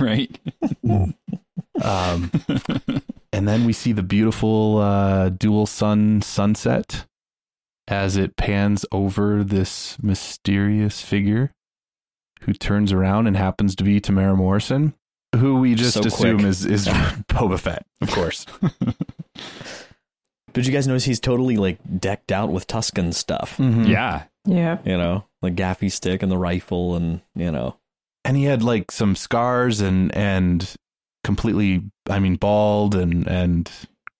right? 0.01 0.37
Um, 1.81 2.31
and 3.33 3.47
then 3.47 3.65
we 3.65 3.73
see 3.73 3.91
the 3.91 4.03
beautiful 4.03 4.79
uh, 4.79 5.29
dual 5.29 5.65
sun 5.65 6.21
sunset 6.21 7.05
as 7.87 8.17
it 8.17 8.35
pans 8.35 8.85
over 8.91 9.43
this 9.43 9.97
mysterious 10.01 11.01
figure 11.01 11.51
who 12.41 12.53
turns 12.53 12.91
around 12.91 13.27
and 13.27 13.35
happens 13.37 13.75
to 13.75 13.83
be 13.83 13.99
Temuera 14.01 14.35
Morrison, 14.35 14.93
who 15.35 15.59
we 15.59 15.75
just 15.75 15.93
So 15.93 16.01
assume 16.01 16.37
quick. 16.39 16.47
is 16.47 16.65
is 16.65 16.87
Boba 17.29 17.59
Fett, 17.59 17.85
of 18.01 18.09
course. 18.11 18.45
Did 20.53 20.65
you 20.65 20.71
guys 20.71 20.87
notice 20.87 21.03
he's 21.03 21.19
totally 21.19 21.57
like 21.57 21.79
decked 21.99 22.31
out 22.31 22.49
with 22.51 22.67
Tusken 22.67 23.13
stuff? 23.13 23.57
Mhm. 23.57 23.87
Yeah, 23.89 24.23
Yeah. 24.45 24.77
You 24.85 24.97
know, 24.97 25.25
the 25.41 25.51
gaffi 25.51 25.91
stick 25.91 26.23
and 26.23 26.31
the 26.31 26.37
rifle, 26.37 26.95
and 26.95 27.21
you 27.35 27.51
know, 27.51 27.75
and 28.23 28.37
he 28.37 28.43
had 28.45 28.63
like 28.63 28.89
some 28.91 29.15
scars 29.17 29.81
and 29.81 30.15
and 30.15 30.73
completely, 31.25 31.83
I 32.09 32.19
mean, 32.19 32.35
bald 32.37 32.95
and 32.95 33.27
and 33.27 33.69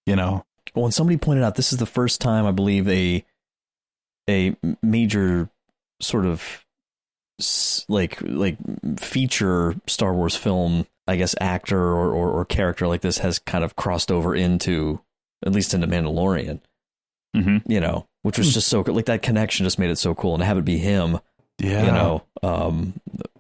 you 0.06 0.16
know, 0.18 0.44
Well, 0.76 0.86
and 0.86 0.94
somebody 0.94 1.18
pointed 1.18 1.44
out 1.46 1.56
this 1.56 1.72
is 1.72 1.80
the 1.80 1.86
first 1.86 2.20
time 2.20 2.46
I 2.46 2.52
believe 2.52 2.88
a 2.90 3.24
a 4.30 4.56
major 4.84 5.50
sort 6.02 6.26
of 6.26 6.42
s- 6.42 6.65
like 7.90 8.18
like 8.22 8.58
feature 9.00 9.76
Star 9.88 10.14
Wars 10.14 10.36
film, 10.36 10.86
I 11.08 11.16
guess, 11.18 11.36
actor 11.42 11.78
or, 11.80 12.12
or, 12.14 12.32
or 12.32 12.46
character 12.46 12.88
like 12.88 13.02
this 13.02 13.18
has 13.20 13.40
kind 13.40 13.64
of 13.64 13.76
crossed 13.76 14.12
over 14.12 14.36
into 14.36 15.02
at 15.46 15.52
least 15.52 15.74
into 15.74 15.88
Mandalorian. 15.88 16.60
hmm 17.36 17.58
You 17.66 17.80
know, 17.80 18.08
which 18.24 18.38
was 18.38 18.54
just 18.54 18.68
so 18.68 18.84
cool. 18.84 18.96
Like 18.96 19.06
that 19.06 19.22
connection 19.22 19.66
just 19.66 19.80
made 19.80 19.90
it 19.90 19.98
so 19.98 20.16
cool, 20.16 20.34
and 20.34 20.42
to 20.42 20.46
have 20.46 20.58
it 20.58 20.66
be 20.66 20.78
him. 20.78 21.20
yeah, 21.60 21.86
You 21.86 21.92
know, 21.92 22.24
um, 22.44 22.94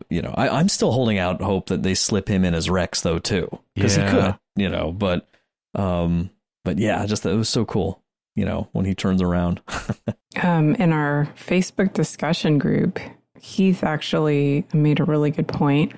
you 0.10 0.22
know, 0.22 0.34
I, 0.38 0.50
I'm 0.50 0.70
still 0.70 0.92
holding 0.92 1.18
out 1.18 1.42
hope 1.42 1.68
that 1.68 1.82
they 1.84 1.96
slip 1.96 2.28
him 2.28 2.46
in 2.46 2.54
as 2.54 2.70
Rex 2.70 3.02
though 3.02 3.20
too, 3.20 3.50
because 3.76 3.98
Yeah. 3.98 4.06
he 4.06 4.12
could. 4.22 4.36
You 4.58 4.70
know, 4.70 4.92
but 4.92 5.28
um, 5.74 6.30
but 6.64 6.78
yeah, 6.80 7.06
just 7.06 7.26
it 7.26 7.34
was 7.36 7.50
so 7.50 7.66
cool. 7.66 8.02
You 8.36 8.44
know, 8.46 8.68
when 8.74 8.86
he 8.86 8.94
turns 8.96 9.22
around. 9.22 9.62
Um, 10.44 10.76
in 10.76 10.92
our 10.92 11.30
Facebook 11.38 11.94
discussion 11.94 12.58
group, 12.58 13.00
Heath 13.40 13.84
actually 13.84 14.66
made 14.74 15.00
a 15.00 15.04
really 15.06 15.32
good 15.32 15.48
point 15.48 15.94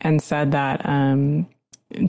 and 0.00 0.22
said 0.22 0.52
that 0.52 0.86
um, 0.88 1.46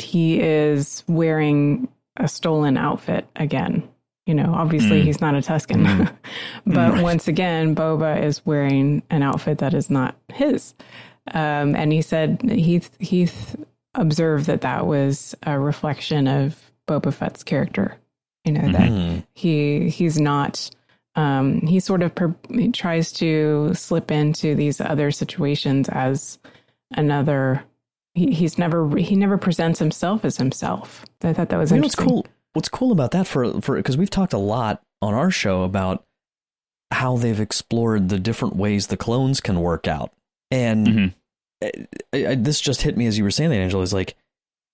he 0.02 0.40
is 0.42 1.04
wearing 1.08 1.88
a 2.18 2.28
stolen 2.28 2.78
outfit 2.78 3.28
again. 3.36 3.88
You 4.26 4.34
know, 4.34 4.54
obviously 4.56 5.02
Mm. 5.02 5.04
he's 5.04 5.22
not 5.22 5.36
a 5.36 5.40
Tusken, 5.40 5.86
Mm. 5.86 6.12
but 6.66 6.94
Right. 6.94 7.04
once 7.04 7.28
again, 7.28 7.76
Boba 7.76 8.24
is 8.24 8.44
wearing 8.46 9.04
an 9.12 9.22
outfit 9.22 9.60
that 9.60 9.74
is 9.76 9.90
not 9.90 10.16
his. 10.34 10.74
Um, 11.32 11.76
and 11.76 11.92
he 11.94 12.02
said 12.02 12.42
Heath 12.42 12.96
Heath 13.00 13.56
observed 13.94 14.48
that 14.48 14.62
that 14.62 14.86
was 14.88 15.36
a 15.44 15.60
reflection 15.60 16.28
of 16.28 16.72
Boba 16.88 17.14
Fett's 17.14 17.44
character. 17.44 17.96
You 18.46 18.54
know 18.54 18.72
that 18.72 18.90
Mhm. 18.92 19.24
he 19.34 19.90
he's 19.90 20.20
not 20.20 20.70
um 21.16 21.62
he 21.62 21.80
sort 21.80 22.02
of 22.04 22.14
per, 22.14 22.36
he 22.50 22.72
tries 22.72 23.12
to 23.12 23.72
slip 23.74 24.12
into 24.12 24.56
these 24.56 24.80
other 24.82 25.12
situations 25.12 25.88
as 25.90 26.38
another 26.92 27.64
he, 28.14 28.32
he's 28.34 28.58
never 28.58 28.90
he 28.98 29.16
never 29.16 29.38
presents 29.38 29.80
himself 29.80 30.24
as 30.26 30.38
himself 30.38 31.06
i 31.24 31.34
thought 31.34 31.50
that 31.50 31.58
was 31.58 31.72
You 31.72 31.78
know 31.78 31.84
what's 31.84 31.96
interesting 31.96 32.24
cool? 32.24 32.26
What's 32.54 32.70
cool 32.70 32.92
about 32.94 33.12
that 33.12 33.28
for 33.28 33.60
for 33.62 33.76
because 33.76 33.98
we've 33.98 34.10
talked 34.10 34.32
a 34.34 34.38
lot 34.38 34.82
on 35.02 35.14
our 35.14 35.30
show 35.30 35.64
about 35.64 36.06
how 36.92 37.18
they've 37.18 37.40
explored 37.40 38.08
the 38.10 38.20
different 38.20 38.56
ways 38.56 38.88
the 38.88 38.96
clones 38.96 39.42
can 39.42 39.60
work 39.60 39.88
out, 39.90 40.14
and 40.52 40.88
Mhm. 40.88 41.14
I, 42.14 42.28
I, 42.28 42.36
this 42.36 42.62
just 42.62 42.82
hit 42.84 42.96
me 42.96 43.08
as 43.08 43.18
you 43.18 43.26
were 43.26 43.32
saying 43.32 43.50
that, 43.50 43.58
Angela. 43.58 43.84
Is 43.84 43.92
like 43.94 44.16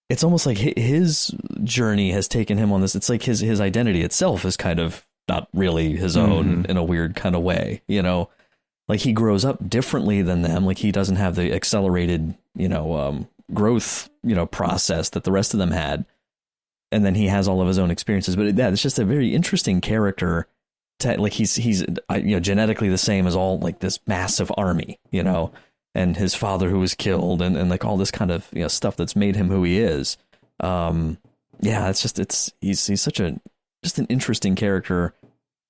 it's 0.09 0.23
almost 0.23 0.45
like 0.45 0.57
his 0.59 1.33
journey 1.63 2.11
has 2.11 2.27
taken 2.27 2.59
him 2.59 2.71
on 2.71 2.81
this. 2.81 2.95
It's 2.95 3.09
like 3.09 3.23
his 3.23 3.39
his 3.39 3.59
identity 3.59 4.03
itself 4.03 4.45
is 4.45 4.57
kind 4.57 4.79
of 4.79 5.03
not 5.28 5.47
really 5.53 5.95
his 5.95 6.17
own 6.17 6.63
Mhm. 6.63 6.69
in 6.69 6.78
a 6.78 6.84
weird 6.84 7.15
kind 7.15 7.36
of 7.36 7.41
way, 7.41 7.82
you 7.88 8.01
know. 8.01 8.30
Like 8.88 9.01
he 9.01 9.13
grows 9.13 9.45
up 9.45 9.69
differently 9.69 10.22
than 10.22 10.41
them. 10.41 10.65
Like 10.65 10.80
he 10.80 10.91
doesn't 10.91 11.15
have 11.15 11.36
the 11.36 11.53
accelerated, 11.53 12.36
you 12.55 12.67
know, 12.67 12.95
um, 12.97 13.28
growth, 13.53 14.09
you 14.24 14.36
know, 14.36 14.45
process 14.45 15.09
that 15.09 15.24
the 15.24 15.32
rest 15.32 15.53
of 15.53 15.59
them 15.59 15.72
had 15.72 16.05
and 16.91 17.05
then 17.05 17.15
he 17.15 17.28
has 17.28 17.47
all 17.47 17.61
of 17.61 17.67
his 17.69 17.78
own 17.80 17.89
experiences. 17.89 18.36
But 18.36 18.53
yeah, 18.55 18.69
it's 18.69 18.82
just 18.82 18.99
a 18.99 19.05
very 19.05 19.34
interesting 19.34 19.80
character. 19.82 20.47
To, 20.99 21.19
like 21.19 21.34
he's 21.34 21.55
he's 21.55 21.82
you 21.82 21.95
know 22.36 22.39
genetically 22.39 22.89
the 22.89 22.97
same 22.97 23.26
as 23.28 23.36
all 23.36 23.57
like 23.59 23.80
this 23.80 23.99
massive 24.07 24.51
army, 24.57 24.99
you 25.09 25.24
know, 25.24 25.51
and 25.95 26.15
his 26.17 26.36
father 26.36 26.69
who 26.69 26.80
was 26.80 26.93
killed, 26.93 27.41
and, 27.41 27.55
and 27.57 27.69
like 27.69 27.86
all 27.86 27.97
this 27.97 28.11
kind 28.11 28.30
of 28.30 28.47
you 28.51 28.61
know 28.61 28.67
stuff 28.67 28.97
that's 28.97 29.15
made 29.15 29.36
him 29.36 29.47
who 29.47 29.63
he 29.63 29.80
is. 29.80 30.17
Um, 30.59 31.17
yeah, 31.61 31.89
it's 31.89 32.01
just 32.01 32.19
it's 32.19 32.51
he's 32.61 32.86
he's 32.86 33.01
such 33.01 33.19
a 33.19 33.39
just 33.84 33.99
an 33.99 34.05
interesting 34.07 34.55
character. 34.55 35.13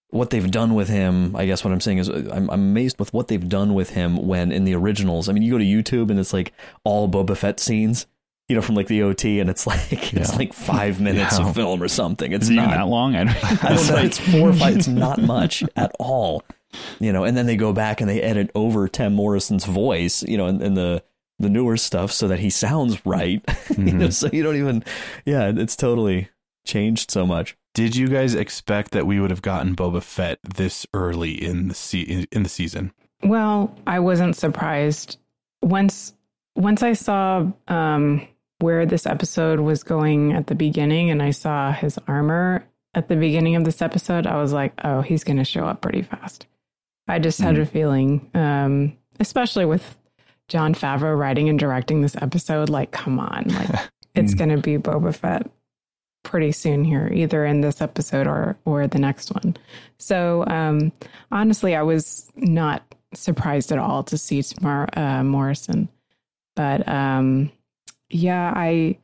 What 0.09 0.29
they've 0.29 0.51
done 0.51 0.73
with 0.73 0.89
him, 0.89 1.35
I 1.37 1.45
guess 1.45 1.63
what 1.63 1.71
I'm 1.71 1.79
saying 1.79 1.99
is 1.99 2.09
uh, 2.09 2.29
I'm, 2.33 2.49
I'm 2.49 2.59
amazed 2.59 2.99
with 2.99 3.13
what 3.13 3.29
they've 3.29 3.47
done 3.47 3.73
with 3.73 3.91
him 3.91 4.27
when 4.27 4.51
in 4.51 4.65
the 4.65 4.75
originals. 4.75 5.29
I 5.29 5.31
mean, 5.33 5.41
you 5.43 5.51
go 5.53 5.57
to 5.57 5.63
YouTube 5.63 6.09
and 6.11 6.19
it's 6.19 6.33
like 6.33 6.51
all 6.83 7.07
Boba 7.07 7.37
Fett 7.37 7.61
scenes, 7.61 8.07
you 8.49 8.55
know, 8.57 8.61
from 8.61 8.75
like 8.75 8.87
the 8.87 9.03
OT, 9.03 9.39
and 9.39 9.49
it's 9.49 9.65
like 9.67 10.13
it's 10.13 10.31
Yeah. 10.31 10.35
like 10.37 10.51
five 10.51 10.99
minutes 11.01 11.39
Yeah. 11.39 11.47
of 11.47 11.55
film 11.55 11.81
or 11.81 11.87
something. 11.87 12.33
It's 12.33 12.43
Is 12.43 12.49
it 12.49 12.53
even 12.55 12.65
not 12.65 12.75
that 12.75 12.87
long? 12.87 13.15
I 13.15 13.23
don't, 13.23 13.63
I 13.63 13.73
don't 13.75 13.87
know. 13.87 13.95
It's 14.01 14.19
four 14.19 14.49
or 14.49 14.53
five. 14.53 14.75
It's 14.75 14.87
not 14.89 15.21
much 15.21 15.63
at 15.77 15.93
all, 15.97 16.43
you 16.99 17.13
know. 17.13 17.23
And 17.23 17.37
then 17.37 17.45
they 17.45 17.55
go 17.55 17.71
back 17.71 18.01
and 18.01 18.09
they 18.09 18.21
edit 18.21 18.51
over 18.53 18.89
Tim 18.89 19.13
Morrison's 19.13 19.63
voice, 19.63 20.23
you 20.23 20.35
know, 20.37 20.47
in, 20.47 20.61
in 20.61 20.73
the 20.73 21.01
the 21.39 21.47
newer 21.49 21.77
stuff, 21.77 22.11
so 22.11 22.27
that 22.27 22.39
he 22.39 22.49
sounds 22.49 23.03
right. 23.05 23.41
you 23.77 23.93
know, 23.93 24.07
Mhm. 24.07 24.13
so 24.13 24.29
you 24.33 24.43
don't 24.43 24.57
even. 24.57 24.83
Yeah, 25.25 25.53
it's 25.55 25.77
totally 25.77 26.27
changed 26.65 27.09
so 27.11 27.25
much. 27.25 27.55
Did 27.73 27.95
you 27.95 28.07
guys 28.07 28.35
expect 28.35 28.91
that 28.91 29.05
we 29.07 29.19
would 29.19 29.29
have 29.29 29.41
gotten 29.41 29.75
Boba 29.75 30.03
Fett 30.03 30.39
this 30.55 30.85
early 30.93 31.31
in 31.31 31.69
the 31.69 31.73
se- 31.73 32.27
in 32.31 32.43
the 32.43 32.49
season? 32.49 32.91
Well, 33.23 33.73
I 33.87 33.99
wasn't 33.99 34.35
surprised 34.35 35.17
once 35.61 36.13
once 36.55 36.83
I 36.83 36.93
saw 36.93 37.47
um, 37.69 38.27
where 38.59 38.85
this 38.85 39.05
episode 39.05 39.59
was 39.61 39.83
going 39.83 40.33
at 40.33 40.47
the 40.47 40.55
beginning, 40.55 41.09
and 41.11 41.23
I 41.23 41.31
saw 41.31 41.71
his 41.71 41.97
armor 42.07 42.65
at 42.93 43.07
the 43.07 43.15
beginning 43.15 43.55
of 43.55 43.63
this 43.63 43.81
episode. 43.81 44.27
I 44.27 44.35
was 44.41 44.51
like, 44.51 44.73
oh, 44.83 45.01
he's 45.01 45.23
going 45.23 45.37
to 45.37 45.45
show 45.45 45.65
up 45.65 45.81
pretty 45.81 46.01
fast. 46.01 46.45
I 47.07 47.19
just 47.19 47.39
had 47.39 47.53
Mm-hmm. 47.55 47.63
a 47.63 47.65
feeling, 47.67 48.31
um, 48.33 48.97
especially 49.19 49.65
with 49.65 49.97
Jon 50.49 50.73
Favreau 50.75 51.17
writing 51.17 51.47
and 51.47 51.57
directing 51.57 52.01
this 52.01 52.15
episode. 52.21 52.69
Like, 52.69 52.91
come 52.91 53.17
on, 53.19 53.45
like 53.47 53.69
it's 54.15 54.33
going 54.33 54.49
to 54.49 54.57
be 54.57 54.77
Boba 54.77 55.15
Fett 55.15 55.49
pretty 56.23 56.51
soon 56.51 56.83
here, 56.83 57.09
either 57.13 57.45
in 57.45 57.61
this 57.61 57.81
episode 57.81 58.27
or 58.27 58.57
or 58.65 58.87
the 58.87 58.99
next 58.99 59.31
one. 59.31 59.55
So 59.97 60.45
um, 60.47 60.91
honestly, 61.31 61.75
I 61.75 61.83
was 61.83 62.31
not 62.35 62.83
surprised 63.13 63.71
at 63.71 63.79
all 63.79 64.03
to 64.03 64.17
see 64.17 64.39
Temuera 64.39 64.97
uh, 64.97 65.23
Morrison, 65.23 65.89
but 66.55 66.87
um, 66.87 67.51
yeah, 68.09 68.53
I 68.55 68.97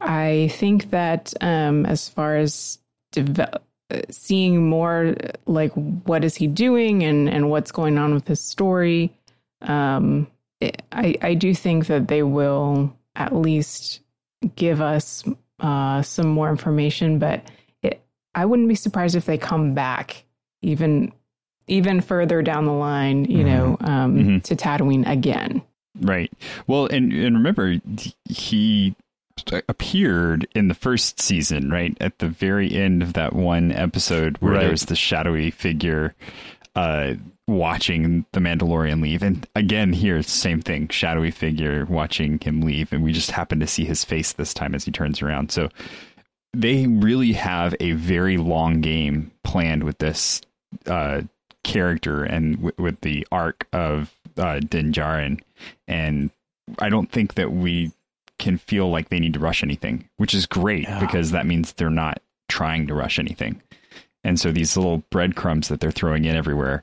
I 0.00 0.50
think 0.52 0.90
that 0.90 1.32
um, 1.40 1.86
as 1.86 2.08
far 2.08 2.36
as 2.36 2.78
develop, 3.12 3.62
seeing 4.10 4.68
more 4.68 5.14
like 5.46 5.72
what 5.72 6.24
is 6.24 6.34
he 6.34 6.46
doing 6.46 7.02
and 7.04 7.28
and 7.28 7.50
what's 7.50 7.72
going 7.72 7.98
on 7.98 8.14
with 8.14 8.26
his 8.26 8.40
story, 8.40 9.12
um, 9.62 10.26
I 10.92 11.16
I 11.22 11.34
do 11.34 11.54
think 11.54 11.86
that 11.86 12.08
they 12.08 12.22
will 12.22 12.94
at 13.16 13.34
least 13.34 14.00
give 14.56 14.80
us 14.80 15.24
uh, 15.60 16.02
some 16.02 16.28
more 16.28 16.50
information, 16.50 17.18
but 17.18 17.42
it, 17.82 18.02
I 18.34 18.44
wouldn't 18.46 18.68
be 18.68 18.74
surprised 18.74 19.14
if 19.16 19.26
they 19.26 19.38
come 19.38 19.74
back 19.74 20.24
even 20.62 21.12
even 21.66 22.00
further 22.02 22.42
down 22.42 22.66
the 22.66 22.72
line, 22.72 23.24
you 23.24 23.42
know, 23.44 23.76
um, 23.80 24.18
Mhm. 24.18 24.42
to 24.42 24.54
Tatooine 24.56 25.08
again. 25.08 25.62
Right. 26.00 26.30
Well, 26.66 26.86
and 26.86 27.12
and 27.12 27.36
remember, 27.36 27.76
he 28.28 28.94
appeared 29.68 30.46
in 30.54 30.68
the 30.68 30.74
first 30.74 31.20
season, 31.20 31.70
right 31.70 31.96
at 32.00 32.18
the 32.18 32.28
very 32.28 32.72
end 32.72 33.02
of 33.02 33.14
that 33.14 33.32
one 33.34 33.72
episode 33.72 34.36
where 34.38 34.52
Right. 34.52 34.60
there 34.62 34.70
was 34.70 34.84
the 34.86 34.96
shadowy 34.96 35.50
figure 35.50 36.14
uh, 36.76 37.14
watching 37.46 38.24
the 38.32 38.40
Mandalorian 38.40 39.02
leave, 39.02 39.22
and 39.22 39.46
again 39.54 39.92
here, 39.92 40.22
same 40.22 40.62
thing, 40.62 40.88
shadowy 40.88 41.30
figure 41.30 41.84
watching 41.86 42.38
him 42.40 42.62
leave, 42.62 42.92
and 42.92 43.02
we 43.02 43.12
just 43.12 43.30
happen 43.30 43.60
to 43.60 43.66
see 43.66 43.84
his 43.84 44.04
face 44.04 44.32
this 44.32 44.54
time 44.54 44.74
as 44.74 44.84
he 44.84 44.90
turns 44.90 45.20
around. 45.20 45.50
So 45.50 45.68
they 46.54 46.86
really 46.86 47.32
have 47.32 47.74
a 47.80 47.92
very 47.92 48.36
long 48.36 48.80
game 48.80 49.32
planned 49.42 49.82
with 49.84 49.98
this 49.98 50.40
uh, 50.86 51.22
character 51.64 52.22
and 52.24 52.56
w- 52.56 52.74
with 52.78 53.00
the 53.00 53.26
arc 53.32 53.66
of 53.72 54.14
uh, 54.36 54.60
Din 54.60 54.92
Djarin. 54.92 55.40
And 55.88 56.30
I 56.78 56.88
don't 56.88 57.10
think 57.10 57.34
that 57.34 57.52
we 57.52 57.92
can 58.38 58.58
feel 58.58 58.90
like 58.90 59.08
they 59.08 59.20
need 59.20 59.34
to 59.34 59.40
rush 59.40 59.62
anything, 59.62 60.08
which 60.16 60.34
is 60.34 60.46
great 60.46 60.88
because 61.00 61.30
that 61.32 61.46
means 61.46 61.72
they're 61.72 61.90
not 61.90 62.20
trying 62.48 62.86
to 62.86 62.94
rush 62.94 63.18
anything. 63.18 63.60
And 64.22 64.40
so 64.40 64.50
these 64.50 64.76
little 64.76 64.98
breadcrumbs 65.10 65.68
that 65.68 65.80
they're 65.80 65.90
throwing 65.90 66.24
in 66.24 66.36
everywhere 66.36 66.82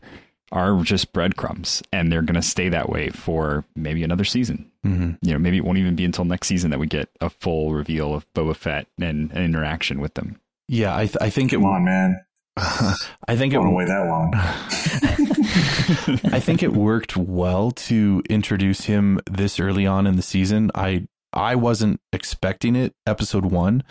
are 0.51 0.81
just 0.83 1.13
breadcrumbs, 1.13 1.81
and 1.93 2.11
they're 2.11 2.21
going 2.21 2.35
to 2.35 2.41
stay 2.41 2.69
that 2.69 2.89
way 2.89 3.09
for 3.09 3.63
maybe 3.75 4.03
another 4.03 4.25
season. 4.25 4.69
Mhm. 4.85 5.17
You 5.21 5.33
know, 5.33 5.39
maybe 5.39 5.57
it 5.57 5.63
won't 5.65 5.77
even 5.77 5.95
be 5.95 6.05
until 6.05 6.25
next 6.25 6.47
season 6.47 6.71
that 6.71 6.79
we 6.79 6.87
get 6.87 7.09
a 7.21 7.29
full 7.29 7.73
reveal 7.73 8.13
of 8.13 8.25
Boba 8.33 8.55
Fett 8.55 8.87
and 8.99 9.31
an 9.31 9.43
interaction 9.43 10.01
with 10.01 10.15
them. 10.15 10.37
Yeah, 10.67 10.95
I 10.95 11.05
th- 11.05 11.17
I 11.21 11.29
think 11.29 11.51
Come 11.51 11.63
it. 11.63 11.67
on, 11.67 11.85
man. 11.85 12.19
I 12.57 13.35
think 13.35 13.53
it. 13.53 13.57
Don't 13.57 13.73
wait 13.73 13.87
that 13.87 14.05
long. 14.07 14.33
I 16.33 16.39
think 16.39 16.63
it 16.63 16.73
worked 16.73 17.17
well 17.17 17.71
to 17.71 18.21
introduce 18.29 18.85
him 18.85 19.19
this 19.29 19.59
early 19.59 19.85
on 19.85 20.07
in 20.07 20.15
the 20.15 20.21
season. 20.21 20.71
I 20.75 21.07
I 21.33 21.55
wasn't 21.55 21.99
expecting 22.11 22.75
it 22.75 22.93
episode 23.05 23.45
1. 23.45 23.83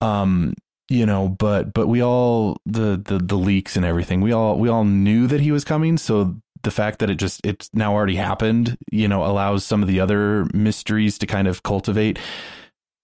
Um 0.00 0.54
you 0.90 1.06
know, 1.06 1.28
but 1.28 1.72
but 1.72 1.86
we 1.86 2.02
all 2.02 2.60
the 2.66 3.00
the 3.02 3.18
the 3.18 3.36
leaks 3.36 3.76
and 3.76 3.86
everything. 3.86 4.20
We 4.20 4.32
all 4.32 4.58
we 4.58 4.68
all 4.68 4.84
knew 4.84 5.28
that 5.28 5.40
he 5.40 5.52
was 5.52 5.64
coming, 5.64 5.96
so 5.96 6.36
the 6.62 6.70
fact 6.72 6.98
that 6.98 7.08
it 7.08 7.14
just 7.14 7.40
it's 7.46 7.70
now 7.72 7.94
already 7.94 8.16
happened, 8.16 8.76
you 8.90 9.06
know, 9.06 9.24
allows 9.24 9.64
some 9.64 9.82
of 9.82 9.88
the 9.88 10.00
other 10.00 10.46
mysteries 10.52 11.16
to 11.18 11.26
kind 11.26 11.46
of 11.46 11.62
cultivate. 11.62 12.18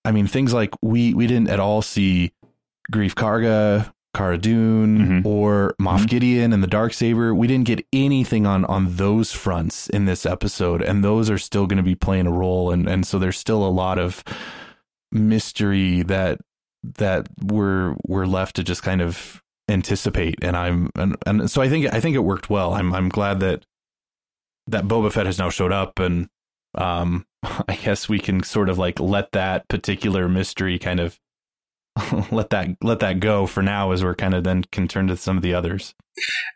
I 0.04 0.10
mean, 0.10 0.26
things 0.26 0.52
like 0.52 0.74
we 0.82 1.14
we 1.14 1.28
didn't 1.28 1.48
at 1.48 1.60
all 1.60 1.80
see 1.80 2.32
Greef 2.92 3.14
Karga, 3.14 3.92
Cara 4.14 4.36
Dune, 4.36 4.98
mm-hmm. 4.98 5.26
or 5.26 5.76
Moff 5.80 5.98
mm-hmm. 5.98 6.06
Gideon 6.06 6.52
and 6.52 6.64
the 6.64 6.68
Dark 6.68 6.92
Saber. 6.92 7.36
We 7.36 7.46
didn't 7.46 7.66
get 7.66 7.86
anything 7.92 8.46
on 8.46 8.64
on 8.64 8.96
those 8.96 9.30
fronts 9.30 9.88
in 9.88 10.06
this 10.06 10.26
episode, 10.26 10.82
and 10.82 11.04
those 11.04 11.30
are 11.30 11.38
still 11.38 11.68
going 11.68 11.78
to 11.78 11.84
be 11.84 11.94
playing 11.94 12.26
a 12.26 12.32
role, 12.32 12.72
and 12.72 12.88
and 12.88 13.06
so 13.06 13.20
there's 13.20 13.38
still 13.38 13.64
a 13.64 13.70
lot 13.70 14.00
of 14.00 14.24
mystery 15.12 16.02
that 16.02 16.40
that 16.94 17.28
we're 17.42 17.96
we're 18.06 18.26
left 18.26 18.56
to 18.56 18.64
just 18.64 18.82
kind 18.82 19.00
of 19.02 19.42
anticipate. 19.68 20.36
And 20.42 20.56
I'm 20.56 20.90
and, 20.96 21.16
and 21.26 21.50
so 21.50 21.60
I 21.62 21.68
think 21.68 21.92
I 21.92 22.00
think 22.00 22.16
it 22.16 22.20
worked 22.20 22.48
well. 22.50 22.74
I'm 22.74 22.94
I'm 22.94 23.08
glad 23.08 23.40
that 23.40 23.64
that 24.68 24.84
Boba 24.86 25.12
Fett 25.12 25.26
has 25.26 25.38
now 25.38 25.50
showed 25.50 25.72
up 25.72 25.98
and 25.98 26.28
um 26.76 27.26
I 27.68 27.76
guess 27.76 28.08
we 28.08 28.18
can 28.18 28.42
sort 28.42 28.68
of 28.68 28.78
like 28.78 28.98
let 29.00 29.32
that 29.32 29.68
particular 29.68 30.28
mystery 30.28 30.78
kind 30.78 31.00
of 31.00 31.18
let 32.30 32.50
that 32.50 32.68
let 32.82 33.00
that 33.00 33.20
go 33.20 33.46
for 33.46 33.62
now 33.62 33.92
as 33.92 34.04
we're 34.04 34.14
kind 34.14 34.34
of 34.34 34.44
then 34.44 34.64
can 34.70 34.86
turn 34.88 35.06
to 35.08 35.16
some 35.16 35.36
of 35.36 35.42
the 35.42 35.54
others. 35.54 35.94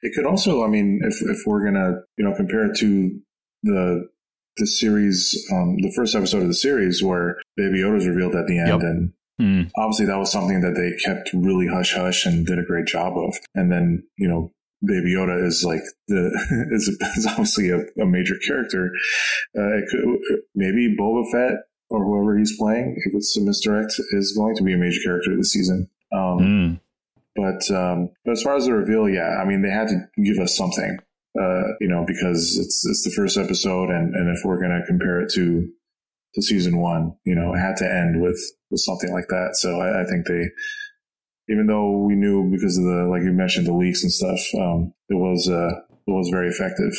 It 0.02 0.12
could 0.14 0.26
also, 0.26 0.62
I 0.64 0.68
mean, 0.68 1.00
if 1.02 1.14
if 1.22 1.38
we're 1.46 1.64
gonna, 1.64 2.00
you 2.16 2.24
know, 2.24 2.34
compare 2.34 2.66
it 2.70 2.76
to 2.78 3.20
the 3.62 4.08
the 4.56 4.66
series, 4.66 5.34
um, 5.52 5.76
the 5.78 5.92
first 5.96 6.14
episode 6.14 6.42
of 6.42 6.48
the 6.48 6.54
series 6.54 7.02
where 7.02 7.36
Baby 7.56 7.78
Yoda 7.78 7.98
is 7.98 8.06
revealed 8.06 8.34
at 8.34 8.46
the 8.46 8.58
end, 8.58 8.68
Yep. 8.68 8.80
and 8.80 9.12
Mm. 9.40 9.70
obviously 9.76 10.06
that 10.06 10.18
was 10.18 10.30
something 10.30 10.60
that 10.60 10.74
they 10.74 10.92
kept 11.04 11.30
really 11.32 11.66
hush 11.66 11.94
hush 11.94 12.26
and 12.26 12.46
did 12.46 12.58
a 12.58 12.64
great 12.64 12.86
job 12.86 13.16
of. 13.16 13.34
And 13.54 13.72
then, 13.72 14.02
you 14.18 14.28
know, 14.28 14.52
Baby 14.84 15.14
Yoda 15.14 15.46
is 15.46 15.62
like 15.64 15.82
the 16.08 16.30
is, 16.72 16.88
is 17.16 17.26
obviously 17.26 17.70
a, 17.70 17.80
a 18.00 18.06
major 18.06 18.36
character. 18.46 18.90
Uh, 19.56 19.76
it 19.78 19.84
could, 19.90 20.40
maybe 20.54 20.94
Boba 20.98 21.30
Fett 21.32 21.58
or 21.90 22.04
whoever 22.04 22.38
he's 22.38 22.56
playing, 22.58 22.94
if 23.04 23.12
it's 23.14 23.36
a 23.36 23.40
misdirect, 23.42 23.94
is 24.12 24.32
going 24.36 24.54
to 24.56 24.62
be 24.62 24.72
a 24.72 24.78
major 24.78 25.00
character 25.04 25.36
this 25.36 25.52
season. 25.52 25.88
Um, 26.12 26.38
Mm. 26.38 26.80
but 27.36 27.70
um, 27.76 28.10
but 28.24 28.32
as 28.32 28.42
far 28.42 28.56
as 28.56 28.66
the 28.66 28.72
reveal, 28.72 29.08
yeah, 29.08 29.38
I 29.40 29.44
mean 29.44 29.62
they 29.62 29.70
had 29.70 29.88
to 29.88 30.08
give 30.22 30.38
us 30.38 30.56
something, 30.56 30.98
uh, 31.40 31.62
you 31.80 31.88
know, 31.88 32.04
because 32.06 32.56
it's 32.58 32.84
it's 32.88 33.04
the 33.04 33.12
first 33.14 33.36
episode, 33.36 33.90
and 33.90 34.14
and 34.14 34.28
if 34.36 34.44
we're 34.44 34.60
gonna 34.60 34.82
compare 34.86 35.20
it 35.20 35.30
to 35.34 35.68
to 36.34 36.42
season 36.42 36.78
one, 36.78 37.14
you 37.24 37.34
know, 37.34 37.54
it 37.54 37.58
had 37.58 37.76
to 37.78 37.84
end 37.84 38.20
with 38.20 38.40
with 38.70 38.80
something 38.80 39.12
like 39.12 39.28
that. 39.28 39.56
So 39.56 39.80
I, 39.80 40.02
I 40.02 40.04
think 40.04 40.26
they, 40.26 40.44
even 41.48 41.66
though 41.66 41.98
we 41.98 42.14
knew 42.14 42.50
because 42.50 42.78
of 42.78 42.84
the 42.84 43.08
like 43.10 43.22
you 43.22 43.32
mentioned 43.32 43.66
the 43.66 43.74
leaks 43.74 44.02
and 44.02 44.12
stuff, 44.12 44.40
um, 44.58 44.94
it 45.08 45.14
was 45.14 45.48
uh, 45.48 45.80
it 46.06 46.10
was 46.10 46.28
very 46.30 46.48
effective. 46.48 46.92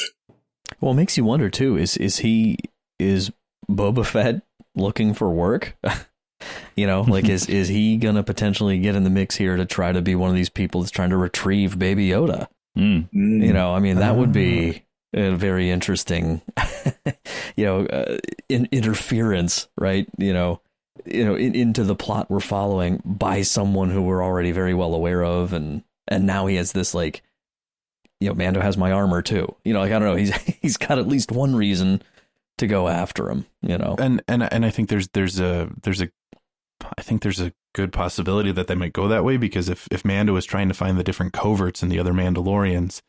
Well, 0.80 0.92
it 0.92 0.96
makes 0.96 1.18
you 1.18 1.24
wonder 1.24 1.50
too. 1.50 1.78
Is 1.78 1.98
is 1.98 2.20
he 2.20 2.58
is 3.00 3.32
Boba 3.70 4.06
Fett 4.06 4.42
looking 4.76 5.14
for 5.14 5.30
work? 5.32 5.78
you 6.76 6.88
know, 6.88 7.02
like 7.02 7.30
is 7.30 7.48
is 7.48 7.68
he 7.68 7.98
gonna 7.98 8.24
potentially 8.24 8.80
get 8.80 8.96
in 8.96 9.04
the 9.04 9.10
mix 9.10 9.36
here 9.36 9.58
to 9.58 9.66
try 9.66 9.92
to 9.92 10.02
be 10.02 10.16
one 10.16 10.30
of 10.30 10.36
these 10.36 10.50
people 10.50 10.82
that's 10.82 10.92
trying 10.92 11.12
to 11.12 11.18
retrieve 11.18 11.80
Baby 11.80 12.10
Yoda? 12.10 12.48
Mm. 12.78 13.10
You 13.12 13.54
know, 13.54 13.74
I 13.74 13.80
mean, 13.80 13.98
that 13.98 14.16
would 14.16 14.32
be 14.32 14.84
very 15.14 15.70
interesting, 15.70 16.42
you 17.56 17.66
know, 17.66 17.86
uh, 17.86 18.18
in, 18.50 18.68
interference, 18.72 19.68
right? 19.78 20.08
You 20.18 20.34
know, 20.34 20.62
you 21.06 21.26
know, 21.26 21.36
in, 21.36 21.56
into 21.56 21.84
the 21.84 21.96
plot 21.96 22.30
we're 22.30 22.40
following 22.40 23.02
by 23.04 23.42
someone 23.42 23.90
who 23.90 24.02
we're 24.02 24.24
already 24.24 24.52
very 24.52 24.74
well 24.74 24.94
aware 24.94 25.24
of, 25.24 25.54
and 25.54 25.84
and 26.08 26.26
now 26.26 26.48
he 26.48 26.56
has 26.56 26.72
this 26.72 26.94
like, 26.94 27.24
you 28.20 28.30
know, 28.30 28.36
Mando 28.36 28.62
has 28.62 28.78
my 28.78 28.92
armor 28.92 29.22
too. 29.22 29.56
You 29.64 29.74
know, 29.74 29.80
like 29.80 29.92
I 29.92 30.00
don't 30.00 30.10
know, 30.10 30.16
he's 30.16 30.36
he's 30.62 30.78
got 30.78 31.00
at 31.00 31.08
least 31.08 31.32
one 31.32 31.56
reason 31.56 32.02
to 32.58 32.68
go 32.68 32.88
after 32.88 33.30
him. 33.30 33.46
You 33.62 33.78
know, 33.78 33.96
and 34.00 34.22
and 34.28 34.44
and 34.52 34.66
I 34.66 34.70
think 34.70 34.90
there's 34.90 35.10
there's 35.10 35.40
a 35.40 35.70
there's 35.84 36.02
a 36.02 36.10
I 36.98 37.02
think 37.02 37.22
there's 37.22 37.40
a 37.40 37.54
good 37.74 37.94
possibility 37.94 38.52
that 38.52 38.68
they 38.68 38.76
might 38.76 38.94
go 38.94 39.08
that 39.08 39.24
way 39.24 39.38
because 39.38 39.70
if 39.70 39.88
if 39.92 40.06
Mando 40.06 40.36
is 40.36 40.46
trying 40.46 40.68
to 40.68 40.74
find 40.74 40.98
the 40.98 41.04
different 41.04 41.34
coverts 41.34 41.82
and 41.82 41.92
the 41.92 42.00
other 42.00 42.14
Mandalorians, 42.14 43.02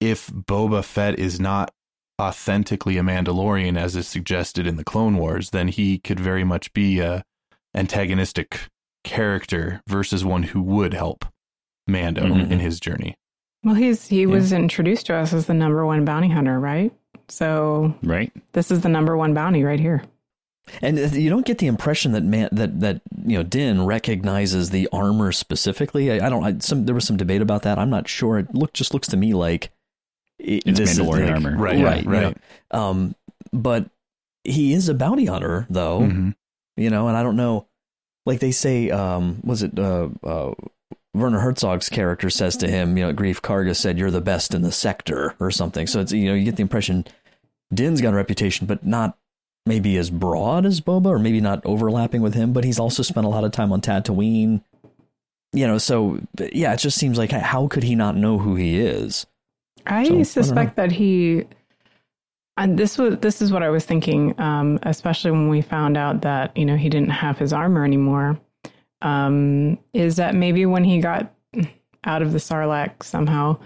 if 0.00 0.28
Boba 0.30 0.84
Fett 0.84 1.18
is 1.18 1.38
not 1.40 1.72
authentically 2.20 2.96
a 2.98 3.02
Mandalorian 3.02 3.78
as 3.78 3.94
is 3.96 4.06
suggested 4.08 4.66
in 4.66 4.76
the 4.76 4.84
Clone 4.84 5.16
Wars, 5.16 5.50
then 5.50 5.68
he 5.68 5.98
could 5.98 6.18
very 6.20 6.44
much 6.44 6.72
be 6.72 6.98
a 7.00 7.22
antagonistic 7.74 8.60
character 9.04 9.82
versus 9.86 10.24
one 10.24 10.42
who 10.44 10.62
would 10.62 10.94
help 10.94 11.24
Mando 11.86 12.22
Mhm. 12.24 12.50
in 12.50 12.58
his 12.60 12.80
journey. 12.80 13.14
Well, 13.62 13.74
he's 13.74 14.08
he 14.08 14.26
was 14.26 14.52
introduced 14.52 15.06
to 15.06 15.14
us 15.14 15.32
as 15.32 15.46
the 15.46 15.54
number 15.54 15.84
one 15.86 16.04
bounty 16.04 16.28
hunter, 16.28 16.58
right? 16.58 16.92
So 17.28 17.94
Right. 18.02 18.32
this 18.52 18.70
is 18.70 18.80
the 18.80 18.88
number 18.88 19.16
one 19.16 19.34
bounty 19.34 19.62
right 19.64 19.78
here. 19.80 20.02
And 20.82 20.98
you 21.14 21.30
don't 21.30 21.46
get 21.46 21.58
the 21.58 21.68
impression 21.68 22.10
that 22.12 22.24
man 22.24 22.48
that 22.50 22.80
that 22.80 23.00
you 23.24 23.36
know 23.38 23.44
Din 23.44 23.84
recognizes 23.86 24.70
the 24.70 24.88
armor 24.92 25.30
specifically. 25.30 26.10
I, 26.10 26.26
I 26.26 26.28
don't. 26.30 26.42
I, 26.44 26.56
some 26.58 26.86
there 26.86 26.94
was 26.94 27.04
some 27.06 27.16
debate 27.16 27.40
about 27.42 27.62
that. 27.62 27.78
I'm 27.78 27.90
not 27.90 28.08
sure. 28.08 28.38
It 28.38 28.52
look 28.52 28.72
just 28.72 28.92
looks 28.92 29.06
to 29.08 29.16
me 29.16 29.32
like 29.32 29.66
it, 29.66 29.70
It's 30.38 30.78
this 30.78 30.92
is 30.92 30.98
Mandalorian 30.98 31.24
like- 31.26 31.34
armor. 31.34 31.56
Right, 31.56 31.82
right, 31.84 32.06
right. 32.06 32.22
you 32.22 32.34
know. 32.72 32.78
Um, 32.78 33.14
but 33.52 33.88
he 34.44 34.72
is 34.72 34.88
a 34.88 34.94
bounty 34.94 35.24
hunter, 35.26 35.66
though. 35.70 36.00
Mhm. 36.00 36.34
You 36.76 36.90
know, 36.90 37.08
and 37.08 37.16
I 37.16 37.22
don't 37.22 37.36
know. 37.36 37.66
Like 38.26 38.40
they 38.40 38.50
say, 38.52 38.90
um, 38.90 39.40
was 39.44 39.62
it 39.62 39.78
uh, 39.78 40.08
uh, 40.22 40.52
Werner 41.14 41.40
Herzog's 41.40 41.88
character 41.88 42.28
says 42.28 42.56
to 42.58 42.68
him, 42.68 42.98
you 42.98 43.06
know, 43.06 43.12
Greef 43.14 43.40
Karga 43.40 43.74
said, 43.74 43.98
"You're 43.98 44.10
the 44.10 44.20
best 44.20 44.52
in 44.54 44.62
the 44.62 44.72
sector" 44.72 45.34
or 45.40 45.50
something. 45.50 45.86
So 45.86 46.00
it's 46.00 46.12
you 46.12 46.26
know, 46.26 46.34
you 46.34 46.44
get 46.44 46.56
the 46.56 46.62
impression 46.62 47.06
Din's 47.72 48.00
got 48.00 48.12
a 48.12 48.16
reputation, 48.16 48.66
but 48.66 48.84
not 48.84 49.16
maybe 49.64 49.96
as 49.96 50.10
broad 50.10 50.66
as 50.66 50.80
Boba, 50.80 51.06
or 51.06 51.18
maybe 51.18 51.40
not 51.40 51.64
overlapping 51.64 52.20
with 52.20 52.34
him. 52.34 52.52
But 52.52 52.64
he's 52.64 52.78
also 52.78 53.02
spent 53.02 53.26
a 53.26 53.30
lot 53.30 53.44
of 53.44 53.52
time 53.52 53.72
on 53.72 53.80
Tatooine. 53.80 54.60
You 55.52 55.66
know, 55.66 55.78
so 55.78 56.20
yeah, 56.52 56.74
it 56.74 56.78
just 56.78 56.98
seems 56.98 57.16
like 57.18 57.30
how 57.30 57.68
could 57.68 57.84
he 57.84 57.94
not 57.94 58.16
know 58.16 58.38
who 58.38 58.56
he 58.56 58.78
is? 58.78 59.24
I 59.84 60.04
So, 60.04 60.18
I 60.18 60.22
suspect 60.22 60.76
that 60.76 60.92
he, 60.92 61.44
and 62.56 62.78
this 62.78 62.96
was 62.98 63.18
this 63.18 63.42
is 63.42 63.52
what 63.52 63.62
I 63.62 63.68
was 63.70 63.84
thinking, 63.84 64.38
um, 64.40 64.78
especially 64.82 65.30
when 65.32 65.48
we 65.48 65.60
found 65.60 65.96
out 65.96 66.22
that 66.22 66.56
you 66.56 66.64
know 66.64 66.76
he 66.76 66.88
didn't 66.88 67.10
have 67.10 67.38
his 67.38 67.52
armor 67.52 67.84
anymore. 67.84 68.38
Um, 69.02 69.78
is 69.92 70.16
that 70.16 70.34
maybe 70.34 70.64
when 70.64 70.84
he 70.84 71.00
got 71.00 71.32
out 72.04 72.22
of 72.22 72.32
the 72.32 72.38
Sarlacc 72.38 73.02
somehow, 73.02 73.58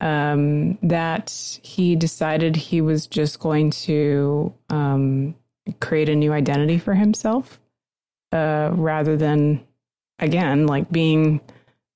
um, 0.00 0.78
that 0.82 1.58
he 1.62 1.96
decided 1.96 2.56
he 2.56 2.80
was 2.80 3.06
just 3.06 3.38
going 3.40 3.70
to 3.70 4.54
um, 4.70 5.34
create 5.80 6.08
a 6.08 6.16
new 6.16 6.32
identity 6.32 6.78
for 6.78 6.94
himself, 6.94 7.60
uh, 8.32 8.70
rather 8.72 9.16
than 9.16 9.62
again 10.18 10.66
like 10.66 10.90
being 10.90 11.40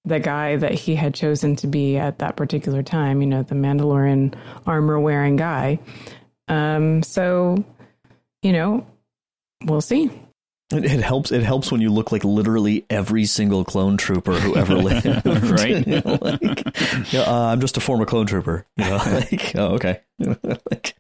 the 0.05 0.21
guy 0.21 0.57
that 0.57 0.73
he 0.73 0.95
had 0.95 1.15
chosen 1.15 1.57
to 1.57 1.67
be 1.67 1.97
at 1.97 2.19
that 2.19 2.37
particular 2.37 2.83
time, 2.83 3.21
you 3.21 3.27
know, 3.27 3.43
the 3.43 3.55
Mandalorian 3.55 4.35
armor 4.67 5.01
wearing 5.01 5.37
guy. 5.37 5.79
Um, 6.49 7.03
so, 7.03 7.65
you 8.43 8.53
know, 8.53 8.87
we'll 9.65 9.81
see. 9.81 10.11
It, 10.73 10.85
it 10.85 11.01
helps. 11.01 11.33
It 11.33 11.43
helps 11.43 11.71
when 11.71 11.81
you 11.81 11.91
look 11.91 12.13
like 12.13 12.25
literally 12.25 12.85
every 12.91 13.27
single 13.27 13.65
clone 13.65 13.97
trooper 13.97 14.35
who 14.35 14.57
ever 14.57 14.75
lived. 14.77 15.07
Right. 15.25 15.87
You 15.95 16.01
know, 16.01 16.19
like, 16.21 17.13
yeah, 17.13 17.23
uh, 17.23 17.49
I'm 17.53 17.61
just 17.61 17.77
a 17.77 17.81
former 17.81 18.05
clone 18.05 18.27
trooper. 18.27 18.67
You 18.77 18.85
know, 18.85 18.97
like, 19.07 19.57
oh, 19.57 19.75
okay. 19.75 20.01
like, 20.19 20.97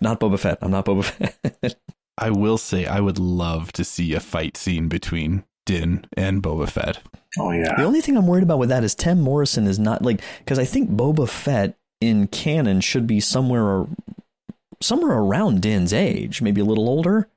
not 0.00 0.20
Boba 0.20 0.38
Fett. 0.38 0.58
I'm 0.60 0.70
not 0.70 0.84
Boba 0.84 1.04
Fett. 1.04 1.76
I 2.16 2.30
will 2.30 2.58
say 2.58 2.86
I 2.86 3.00
would 3.00 3.18
love 3.18 3.72
to 3.72 3.84
see 3.84 4.14
a 4.14 4.20
fight 4.20 4.56
scene 4.56 4.88
between 4.88 5.44
Din 5.66 6.04
and 6.16 6.42
Boba 6.42 6.68
Fett. 6.68 6.98
Oh 7.38 7.50
yeah. 7.52 7.74
The 7.76 7.84
only 7.84 8.00
thing 8.00 8.16
I'm 8.16 8.26
worried 8.26 8.42
about 8.42 8.58
with 8.58 8.68
that 8.68 8.84
is 8.84 8.94
Tim 8.94 9.20
Morrison 9.20 9.66
is 9.66 9.78
not 9.78 10.02
like 10.02 10.20
because 10.38 10.58
I 10.58 10.64
think 10.64 10.90
Boba 10.90 11.28
Fett 11.28 11.76
in 12.00 12.26
canon 12.28 12.80
should 12.80 13.06
be 13.06 13.20
somewhere 13.20 13.64
ar- 13.64 13.88
somewhere 14.80 15.16
around 15.18 15.62
Din's 15.62 15.92
age, 15.92 16.42
maybe 16.42 16.60
a 16.60 16.64
little 16.64 16.88
older, 16.88 17.28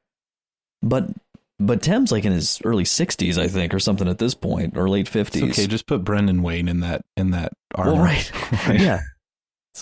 but 0.81 1.09
but 1.59 1.81
Tim's 1.81 2.11
like 2.11 2.25
in 2.25 2.31
his 2.31 2.59
early 2.65 2.83
60s, 2.83 3.37
I 3.37 3.47
think, 3.47 3.73
or 3.73 3.79
something 3.79 4.07
at 4.07 4.17
this 4.17 4.33
point, 4.33 4.75
or 4.75 4.89
late 4.89 5.05
50s. 5.05 5.49
It's 5.49 5.59
okay, 5.59 5.67
just 5.67 5.85
put 5.85 6.03
Brendan 6.03 6.41
Wayne 6.41 6.67
in 6.67 6.79
that 6.79 7.05
in 7.15 7.31
that 7.31 7.53
armor. 7.75 7.93
Well, 7.93 8.03
right. 8.03 8.31
yeah. 8.79 9.01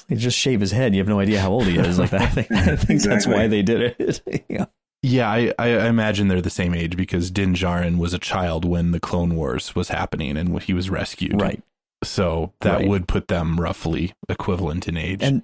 You 0.08 0.18
just 0.18 0.38
shave 0.38 0.60
his 0.60 0.72
head. 0.72 0.94
You 0.94 1.00
have 1.00 1.08
no 1.08 1.20
idea 1.20 1.40
how 1.40 1.52
old 1.52 1.66
he 1.66 1.78
is. 1.78 1.98
Like 1.98 2.12
that. 2.12 2.22
I 2.22 2.28
think, 2.28 2.52
I 2.52 2.76
think 2.76 3.02
that's 3.02 3.26
why 3.26 3.48
they 3.48 3.64
did 3.64 3.96
it. 3.98 4.22
yeah. 4.50 4.66
Yeah, 5.02 5.30
I, 5.30 5.54
I 5.58 5.88
imagine 5.88 6.28
they're 6.28 6.42
the 6.42 6.50
same 6.50 6.74
age 6.74 6.98
because 6.98 7.32
Din 7.32 7.54
Djarin 7.54 7.98
was 7.98 8.14
a 8.14 8.20
child 8.20 8.66
when 8.66 8.92
the 8.92 9.00
Clone 9.00 9.36
Wars 9.36 9.74
was 9.74 9.88
happening 9.90 10.36
and 10.36 10.62
he 10.62 10.74
was 10.74 10.90
rescued. 10.90 11.40
Right. 11.42 11.64
So 12.04 12.52
that 12.62 12.80
Right. 12.80 12.88
would 12.88 13.08
put 13.08 13.28
them 13.30 13.60
roughly 13.60 14.14
equivalent 14.28 14.88
in 14.90 14.98
age. 14.98 15.24
And 15.24 15.44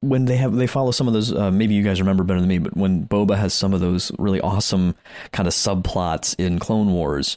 when 0.00 0.24
they 0.26 0.36
have 0.36 0.54
they 0.54 0.66
follow 0.68 0.90
some 0.92 1.08
of 1.08 1.12
those 1.12 1.32
uh, 1.34 1.50
maybe 1.50 1.74
you 1.74 1.82
guys 1.82 2.00
remember 2.00 2.22
better 2.22 2.38
than 2.38 2.48
me 2.48 2.58
but 2.58 2.76
when 2.76 3.04
boba 3.08 3.36
has 3.36 3.52
some 3.52 3.74
of 3.74 3.80
those 3.80 4.12
really 4.16 4.40
awesome 4.40 4.94
kind 5.32 5.48
of 5.48 5.52
subplots 5.52 6.36
in 6.38 6.60
clone 6.60 6.92
wars 6.92 7.36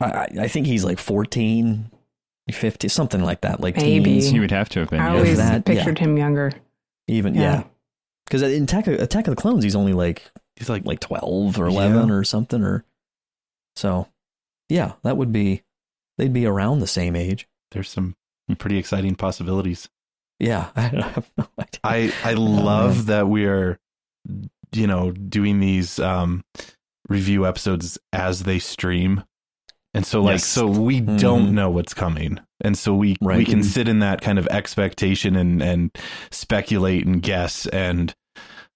i, 0.00 0.06
I- 0.06 0.28
I 0.40 0.48
think 0.48 0.66
he's 0.66 0.82
like 0.84 0.98
14 0.98 1.88
50 2.50 2.88
something 2.88 3.22
like 3.22 3.42
that 3.42 3.60
like 3.60 3.76
Maybe. 3.76 4.04
teens 4.14 4.28
He 4.28 4.40
would 4.40 4.50
have 4.50 4.68
to 4.70 4.80
have 4.80 4.90
been. 4.90 4.98
I 4.98 5.12
yeah. 5.12 5.18
always 5.18 5.36
that, 5.36 5.64
pictured 5.64 6.00
him 6.00 6.16
younger. 6.18 6.50
even 7.06 7.36
Yeah. 7.36 7.40
yeah 7.42 7.62
because 8.26 8.42
in 8.42 8.64
attack 8.64 8.88
of, 8.88 8.94
attack 8.94 9.28
of 9.28 9.36
the 9.36 9.40
clones 9.40 9.62
he's 9.62 9.76
only 9.76 9.92
like 9.92 10.24
he's 10.56 10.68
like 10.68 10.84
like 10.86 11.00
12 11.00 11.58
or 11.58 11.66
11 11.66 12.10
or 12.10 12.24
something 12.24 12.62
or 12.62 12.84
so 13.76 14.06
yeah 14.68 14.92
that 15.02 15.16
would 15.16 15.32
be 15.32 15.62
they'd 16.18 16.32
be 16.32 16.46
around 16.46 16.78
the 16.80 16.86
same 16.86 17.16
age 17.16 17.48
there's 17.72 17.88
some 17.88 18.14
pretty 18.58 18.78
exciting 18.78 19.14
possibilities. 19.14 19.88
yeah 20.38 20.70
i 20.76 20.80
have 20.82 21.30
no 21.36 21.46
idea 21.58 21.80
I 21.82 22.12
I 22.22 22.34
love 22.34 23.06
that 23.06 23.28
we 23.28 23.46
are 23.46 23.78
you 24.72 24.86
know 24.86 25.10
doing 25.12 25.60
these 25.60 25.98
um 25.98 26.44
review 27.08 27.46
episodes 27.46 27.98
as 28.12 28.44
they 28.44 28.58
stream. 28.58 29.22
And 29.92 30.04
so 30.06 30.22
like 30.22 30.34
Yes. 30.36 30.44
so 30.46 30.66
we 30.66 31.00
Mhm. 31.02 31.20
don't 31.20 31.54
know 31.54 31.68
what's 31.70 31.92
coming. 31.94 32.40
And 32.62 32.76
so 32.78 32.94
we 32.94 33.16
we 33.20 33.44
can 33.44 33.62
sit 33.62 33.88
in 33.88 33.98
that 34.00 34.22
kind 34.22 34.38
of 34.38 34.46
expectation 34.48 35.36
and 35.36 35.62
and 35.62 35.90
speculate 36.30 37.06
and 37.06 37.22
guess 37.22 37.66
and 37.66 38.14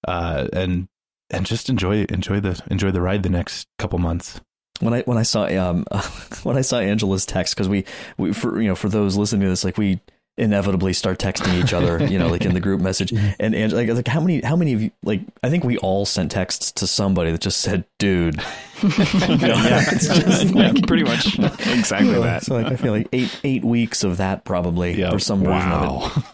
uh 0.07 0.47
and 0.53 0.89
and 1.31 1.47
just 1.47 1.69
enjoy 1.69 2.05
enjoy 2.09 2.41
the 2.41 2.61
enjoy 2.71 2.91
the 2.91 3.01
ride 3.01 3.23
the 3.23 3.29
next 3.29 3.69
couple 3.79 3.99
months. 3.99 4.41
when 4.81 4.95
I 4.95 5.03
when 5.03 5.19
I 5.19 5.23
saw 5.23 5.47
um 5.47 5.85
when 6.43 6.57
I 6.57 6.63
saw 6.63 6.79
Angela's 6.79 7.27
text 7.27 7.55
because 7.55 7.69
we 7.69 7.85
we 8.17 8.33
for 8.33 8.61
you 8.61 8.69
know 8.69 8.75
for 8.75 8.89
those 8.89 9.17
listening 9.17 9.43
to 9.43 9.49
this 9.49 9.65
like 9.65 9.79
we 9.79 10.01
inevitably 10.37 10.93
start 10.93 11.19
texting 11.19 11.53
each 11.61 11.73
other 11.73 12.05
you 12.07 12.17
know 12.17 12.29
like 12.29 12.45
in 12.45 12.55
the 12.55 12.61
group 12.61 12.81
message 12.81 13.13
and 13.41 13.57
Angela 13.57 13.83
like, 13.83 13.91
like 13.91 14.07
how 14.07 14.21
many 14.21 14.41
how 14.41 14.55
many 14.55 14.73
of 14.73 14.81
you 14.81 14.91
like 15.03 15.21
I 15.43 15.51
think 15.51 15.65
we 15.65 15.79
all 15.79 16.07
sent 16.07 16.31
texts 16.31 16.71
to 16.73 16.87
somebody 16.87 17.33
that 17.33 17.41
just 17.41 17.61
said 17.61 17.85
dude. 17.99 18.41
Yeah, 18.81 19.85
it's 19.91 20.07
just 20.07 20.55
Yeah, 20.55 20.71
like- 20.71 20.87
pretty 20.87 21.03
much 21.03 21.37
exactly 21.37 22.13
that. 22.15 22.45
so 22.45 22.55
like 22.55 22.67
I 22.67 22.77
feel 22.77 22.93
like 22.93 23.09
eight 23.13 23.41
eight 23.43 23.65
weeks 23.65 24.05
of 24.05 24.19
that 24.19 24.45
probably 24.45 24.93
Yeah. 24.95 25.11
for 25.11 25.19
some 25.19 25.43
version 25.43 25.73
of 25.73 26.25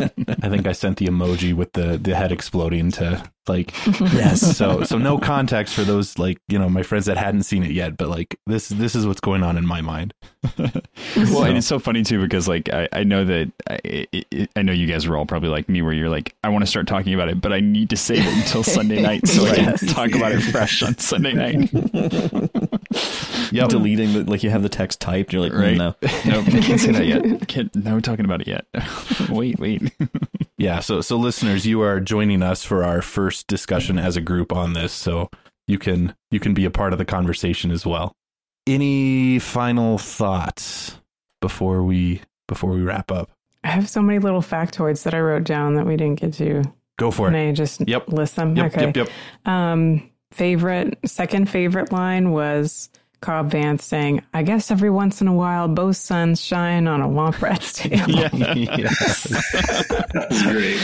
it 0.00 0.12
I 0.42 0.48
think 0.48 0.66
I 0.66 0.72
sent 0.72 0.96
the 0.96 1.06
emoji 1.06 1.54
with 1.54 1.74
the 1.74 1.96
the 1.96 2.16
head 2.16 2.32
exploding 2.32 2.90
to 2.92 3.22
like 3.46 3.72
yes. 3.86 4.40
so 4.56 4.82
so 4.82 4.98
no 4.98 5.16
context 5.18 5.76
for 5.76 5.82
those 5.84 6.18
like 6.18 6.38
you 6.48 6.58
know 6.58 6.68
my 6.68 6.82
friends 6.82 7.06
that 7.06 7.18
hadn't 7.18 7.44
seen 7.44 7.62
it 7.62 7.70
yet 7.70 7.96
but 7.96 8.08
like 8.08 8.36
this 8.48 8.68
this 8.68 8.96
is 8.96 9.06
what's 9.06 9.20
going 9.20 9.44
on 9.44 9.56
in 9.56 9.64
my 9.64 9.80
mind. 9.80 10.12
Well, 11.16 11.44
and 11.44 11.56
it's 11.56 11.66
so 11.66 11.78
funny 11.78 12.02
too 12.02 12.20
because 12.20 12.46
like 12.48 12.68
I, 12.72 12.88
I 12.92 13.04
know 13.04 13.24
that 13.24 13.52
I, 13.70 13.78
it, 14.12 14.50
I 14.56 14.62
know 14.62 14.72
you 14.72 14.86
guys 14.86 15.06
are 15.06 15.16
all 15.16 15.24
probably 15.26 15.48
like 15.50 15.68
me 15.68 15.82
where 15.82 15.92
you're 15.92 16.08
like 16.10 16.34
I 16.44 16.48
want 16.50 16.62
to 16.62 16.66
start 16.70 16.86
talking 16.86 17.14
about 17.14 17.28
it, 17.28 17.40
but 17.40 17.52
I 17.52 17.60
need 17.60 17.90
to 17.90 17.96
save 17.96 18.26
it 18.26 18.34
until 18.34 18.62
Sunday 18.62 19.00
night 19.02 19.26
so 19.28 19.46
I 19.46 19.54
can 19.54 19.76
talk 19.88 20.14
about 20.14 20.32
it 20.32 20.40
fresh 20.40 20.82
on 20.82 20.95
Sunday 21.00 21.32
night. 21.32 21.70
Yep. 23.52 23.68
deleting 23.68 24.12
the 24.12 24.24
like 24.28 24.42
you 24.42 24.50
have 24.50 24.62
the 24.62 24.68
text 24.68 25.00
typed 25.00 25.32
you're 25.32 25.42
like 25.42 25.52
mm, 25.52 25.60
Right? 25.62 25.76
no 25.76 25.94
Nope, 26.24 26.46
can't 26.46 26.80
say 26.80 26.92
that 26.92 27.06
yet. 27.06 27.46
Can't, 27.48 27.74
no, 27.76 27.94
we're 27.94 28.00
talking 28.00 28.24
about 28.24 28.40
it 28.40 28.48
yet. 28.48 28.66
wait, 29.30 29.58
wait. 29.58 29.92
yeah 30.58 30.80
so 30.80 31.00
so 31.00 31.16
listeners 31.16 31.66
you 31.66 31.80
are 31.82 32.00
joining 32.00 32.42
us 32.42 32.64
for 32.64 32.82
our 32.84 33.02
first 33.02 33.46
discussion 33.46 33.98
as 33.98 34.16
a 34.16 34.20
group 34.20 34.52
on 34.52 34.72
this 34.72 34.92
so 34.92 35.28
you 35.68 35.78
can 35.78 36.14
you 36.30 36.40
can 36.40 36.54
be 36.54 36.64
a 36.64 36.70
part 36.70 36.92
of 36.92 36.98
the 36.98 37.04
conversation 37.04 37.70
as 37.70 37.84
well 37.86 38.12
any 38.66 39.38
final 39.38 39.98
thoughts 39.98 40.98
before 41.40 41.82
we 41.82 42.20
before 42.48 42.70
we 42.70 42.82
wrap 42.82 43.10
up 43.12 43.30
I 43.62 43.68
have 43.68 43.88
so 43.88 44.00
many 44.00 44.18
little 44.18 44.42
factoids 44.42 45.02
that 45.04 45.14
I 45.14 45.20
wrote 45.20 45.44
down 45.44 45.74
that 45.74 45.86
we 45.86 45.96
didn't 45.96 46.20
get 46.20 46.32
to. 46.34 46.62
go 46.98 47.10
for 47.10 47.26
Can 47.28 47.34
it 47.36 47.48
I 47.50 47.52
just 47.52 47.82
Yep. 47.86 48.08
list 48.08 48.36
them? 48.36 48.56
yep 48.56 48.72
okay. 48.72 48.86
yep 48.86 48.96
yep 48.96 49.08
Um, 49.44 50.10
favorite, 50.36 50.98
second 51.06 51.48
favorite 51.50 51.90
line 51.92 52.30
was 52.30 52.88
Cobb 53.20 53.50
Vanth 53.50 53.80
saying, 53.80 54.22
I 54.34 54.42
guess 54.42 54.70
every 54.70 54.90
once 54.90 55.20
in 55.20 55.28
a 55.28 55.32
while 55.32 55.66
both 55.68 55.96
suns 55.96 56.40
shine 56.40 56.86
on 56.86 57.00
a 57.00 57.08
womp 57.08 57.40
rat's 57.40 57.72
tail. 57.76 58.06
yes. 58.56 59.24
That's 60.12 60.42
great. 60.42 60.80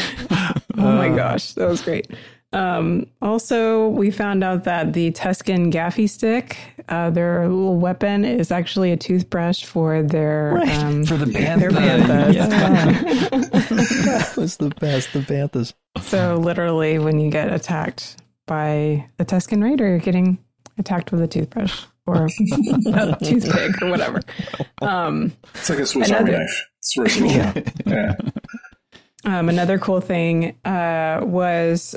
Oh 0.78 0.96
my 0.96 1.10
gosh, 1.10 1.52
that 1.52 1.68
was 1.68 1.82
great. 1.82 2.06
Um, 2.54 3.06
also, 3.22 3.88
we 3.88 4.10
found 4.10 4.44
out 4.44 4.64
that 4.64 4.92
the 4.92 5.10
Tusken 5.12 5.72
Gaffi 5.72 6.06
stick, 6.06 6.58
uh, 6.90 7.08
their 7.08 7.48
little 7.48 7.78
weapon, 7.78 8.26
is 8.26 8.50
actually 8.50 8.92
a 8.92 8.96
toothbrush 8.96 9.64
for 9.64 10.02
their 10.02 10.52
Right. 10.56 10.68
um, 10.78 11.06
For 11.06 11.16
the 11.16 11.24
their 11.26 11.56
bantha. 11.70 12.32
banthas. 12.34 12.50
that 14.04 14.36
was 14.36 14.56
the 14.58 14.68
best 14.80 15.12
the 15.14 15.20
banthas 15.20 15.72
so 16.00 16.36
literally, 16.36 16.98
when 16.98 17.20
you 17.20 17.30
get 17.30 17.52
attacked 17.52 18.16
by 18.46 19.08
a 19.18 19.24
Tusken 19.24 19.62
Raider, 19.62 19.86
you're 19.88 19.98
getting 19.98 20.38
attacked 20.78 21.12
with 21.12 21.22
a 21.22 21.26
toothbrush 21.28 21.84
or 22.06 22.26
a 22.94 23.16
toothpick 23.22 23.80
or 23.82 23.90
whatever. 23.90 24.20
Um, 24.80 25.32
It's 25.54 25.70
like 25.70 25.78
a 25.78 25.86
Swiss 25.86 26.10
Army 26.10 26.32
knife. 26.32 26.66
It's 26.78 26.94
versatile. 26.96 27.62
yeah. 27.86 28.14
Um, 29.24 29.48
another 29.48 29.78
cool 29.78 30.00
thing 30.00 30.56
uh, 30.64 31.20
was 31.22 31.94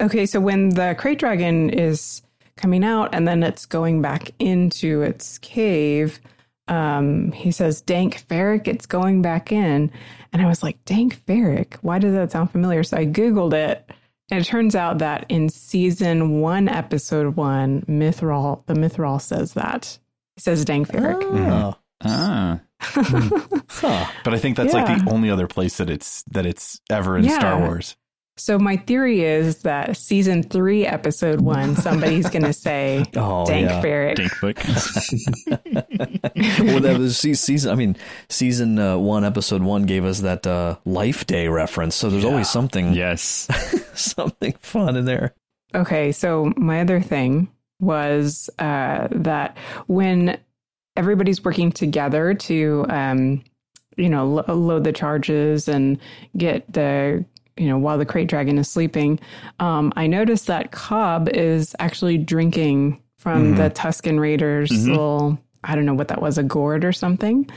okay. 0.00 0.24
So 0.26 0.40
when 0.40 0.70
the 0.70 0.96
krayt 0.98 1.18
dragon 1.18 1.68
is 1.70 2.22
coming 2.56 2.84
out, 2.84 3.14
and 3.14 3.26
then 3.28 3.42
it's 3.42 3.66
going 3.66 4.00
back 4.00 4.30
into 4.38 5.02
its 5.02 5.38
cave. 5.38 6.20
Um, 6.66 7.30
he 7.32 7.50
says, 7.50 7.82
Dank 7.82 8.26
Farrik, 8.26 8.66
it's 8.66 8.86
going 8.86 9.20
back 9.20 9.52
in. 9.52 9.90
And 10.32 10.40
I 10.40 10.46
was 10.46 10.62
like, 10.62 10.82
Dank 10.86 11.22
Farrik, 11.26 11.74
why 11.82 11.98
does 11.98 12.14
that 12.14 12.32
sound 12.32 12.50
familiar? 12.52 12.82
So 12.82 12.96
I 12.96 13.04
Googled 13.04 13.52
it. 13.52 13.90
And 14.30 14.40
it 14.40 14.44
turns 14.44 14.74
out 14.74 14.98
that 14.98 15.26
in 15.28 15.48
season 15.48 16.40
one, 16.40 16.68
episode 16.68 17.36
one, 17.36 17.82
Mythrol, 17.82 18.64
the 18.66 18.74
Mythrol 18.74 19.20
says 19.20 19.52
that. 19.54 19.98
He 20.36 20.40
says 20.40 20.64
Dank 20.64 20.88
Farrik. 20.88 21.22
Oh. 21.22 21.76
Ah. 22.02 22.60
Huh. 23.76 24.06
But 24.24 24.34
I 24.34 24.38
think 24.38 24.56
that's 24.56 24.72
like 24.74 24.86
the 24.86 25.10
only 25.10 25.30
other 25.30 25.46
place 25.46 25.78
that 25.78 25.90
it's 25.90 26.22
that 26.30 26.46
it's 26.46 26.80
ever 26.90 27.16
in 27.18 27.24
Yeah. 27.24 27.38
Star 27.38 27.58
Wars. 27.60 27.96
So 28.36 28.58
my 28.58 28.76
theory 28.76 29.22
is 29.22 29.62
that 29.62 29.96
season 29.96 30.42
three, 30.42 30.84
episode 30.84 31.40
one, 31.40 31.76
somebody's 31.76 32.28
going 32.28 32.42
to 32.42 32.52
say 32.52 33.04
Oh, 33.16 33.46
Dank 33.46 33.68
yeah. 33.68 33.82
Ferric. 33.82 34.16
Dink 34.16 34.32
flick. 34.32 34.58
well, 36.66 36.80
that 36.80 36.96
was 36.98 37.16
season. 37.16 37.70
I 37.70 37.76
mean, 37.76 37.96
season 38.28 38.78
uh, 38.78 38.98
one, 38.98 39.24
episode 39.24 39.62
one 39.62 39.84
gave 39.84 40.04
us 40.04 40.20
that 40.20 40.46
uh, 40.48 40.78
Life 40.84 41.26
Day 41.26 41.46
reference. 41.46 41.94
So 41.94 42.10
there's 42.10 42.24
always 42.24 42.50
something, 42.50 42.92
yes. 42.92 43.46
something 43.94 44.54
fun 44.58 44.96
in 44.96 45.04
there. 45.04 45.34
Okay, 45.72 46.10
so 46.10 46.52
my 46.56 46.80
other 46.80 47.00
thing 47.00 47.48
was 47.80 48.50
uh, 48.58 49.06
that 49.12 49.56
when 49.86 50.38
everybody's 50.96 51.44
working 51.44 51.70
together 51.70 52.34
to, 52.34 52.84
um, 52.88 53.44
you 53.96 54.08
know, 54.08 54.26
lo- 54.26 54.54
load 54.54 54.84
the 54.84 54.92
charges 54.92 55.68
and 55.68 55.98
get 56.36 56.70
the, 56.72 57.24
you 57.56 57.66
know, 57.68 57.78
while 57.78 57.98
the 57.98 58.06
krayt 58.06 58.26
dragon 58.28 58.58
is 58.58 58.68
sleeping, 58.70 59.20
um, 59.60 59.92
I 59.96 60.06
noticed 60.06 60.46
that 60.48 60.72
Cobb 60.72 61.28
is 61.28 61.74
actually 61.78 62.18
drinking 62.18 63.00
from 63.18 63.54
the 63.56 63.70
Tusken 63.70 64.18
Raiders' 64.20 64.86
little, 64.86 65.38
I 65.62 65.74
don't 65.74 65.86
know 65.86 65.94
what 65.94 66.08
that 66.08 66.20
was, 66.20 66.36
a 66.36 66.42
gourd 66.42 66.84
or 66.84 66.92
something. 66.92 67.48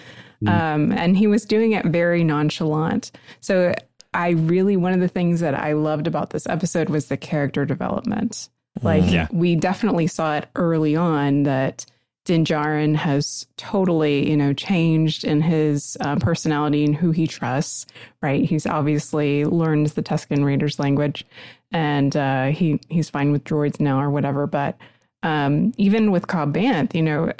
Um, 0.45 0.91
and 0.91 1.18
he 1.18 1.26
was 1.28 1.45
doing 1.45 1.72
it 1.72 1.84
very 1.86 2.24
nonchalant. 2.24 3.11
So 3.41 3.74
I 4.14 4.30
really, 4.30 4.78
one 4.78 4.94
of 4.94 4.99
the 4.99 5.07
things 5.07 5.40
that 5.40 5.56
I 5.56 5.74
loved 5.74 6.06
about 6.07 6.30
this 6.30 6.45
episode 6.48 6.90
was 6.90 7.07
the 7.07 7.18
character 7.18 7.65
development. 7.65 8.49
Like, 8.84 9.11
Yeah. 9.11 9.28
we 9.32 9.56
definitely 9.56 10.06
saw 10.07 10.36
it 10.38 10.48
early 10.56 10.95
on 10.95 11.44
that 11.44 11.86
Din 12.27 12.43
Djarin 12.43 12.93
has 12.93 13.47
totally, 13.55 14.29
you 14.29 14.35
know, 14.35 14.51
changed 14.51 15.23
in 15.23 15.39
his 15.41 15.95
uh, 16.01 16.17
personality 16.17 16.83
and 16.83 16.93
who 16.93 17.11
he 17.11 17.25
trusts, 17.25 17.85
right? 18.21 18.43
He's 18.43 18.65
obviously 18.65 19.45
learned 19.45 19.87
the 19.87 20.03
Tusken 20.03 20.43
Raiders 20.43 20.77
language 20.77 21.25
and 21.71 22.15
uh, 22.17 22.47
he, 22.47 22.81
he's 22.89 23.09
fine 23.09 23.31
with 23.31 23.45
droids 23.45 23.79
now 23.79 24.01
or 24.01 24.09
whatever. 24.09 24.45
But 24.45 24.77
um, 25.23 25.71
even 25.77 26.11
with 26.11 26.27
Cobb 26.27 26.53
Vanth, 26.53 26.93
you 26.93 27.01
know, 27.01 27.31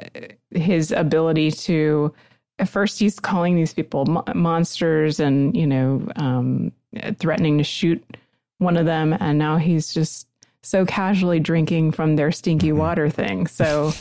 his 0.52 0.94
ability 0.94 1.52
to 1.52 2.14
at 2.58 2.70
first 2.70 2.98
he's 2.98 3.20
calling 3.20 3.58
these 3.58 3.74
people 3.74 4.06
mo- 4.06 4.24
monsters 4.34 5.20
and 5.20 5.56
you 5.56 5.68
know 5.68 6.02
um, 6.16 6.72
threatening 7.20 7.58
to 7.58 7.64
shoot 7.64 8.04
one 8.60 8.78
of 8.78 8.86
them 8.86 9.16
and 9.20 9.38
now 9.38 9.58
he's 9.58 9.94
just 9.94 10.28
so 10.68 10.86
casually 10.86 11.40
drinking 11.40 11.92
from 11.92 12.18
their 12.18 12.32
stinky 12.32 12.72
water 12.72 13.10
thing. 13.10 13.48
So 13.48 13.94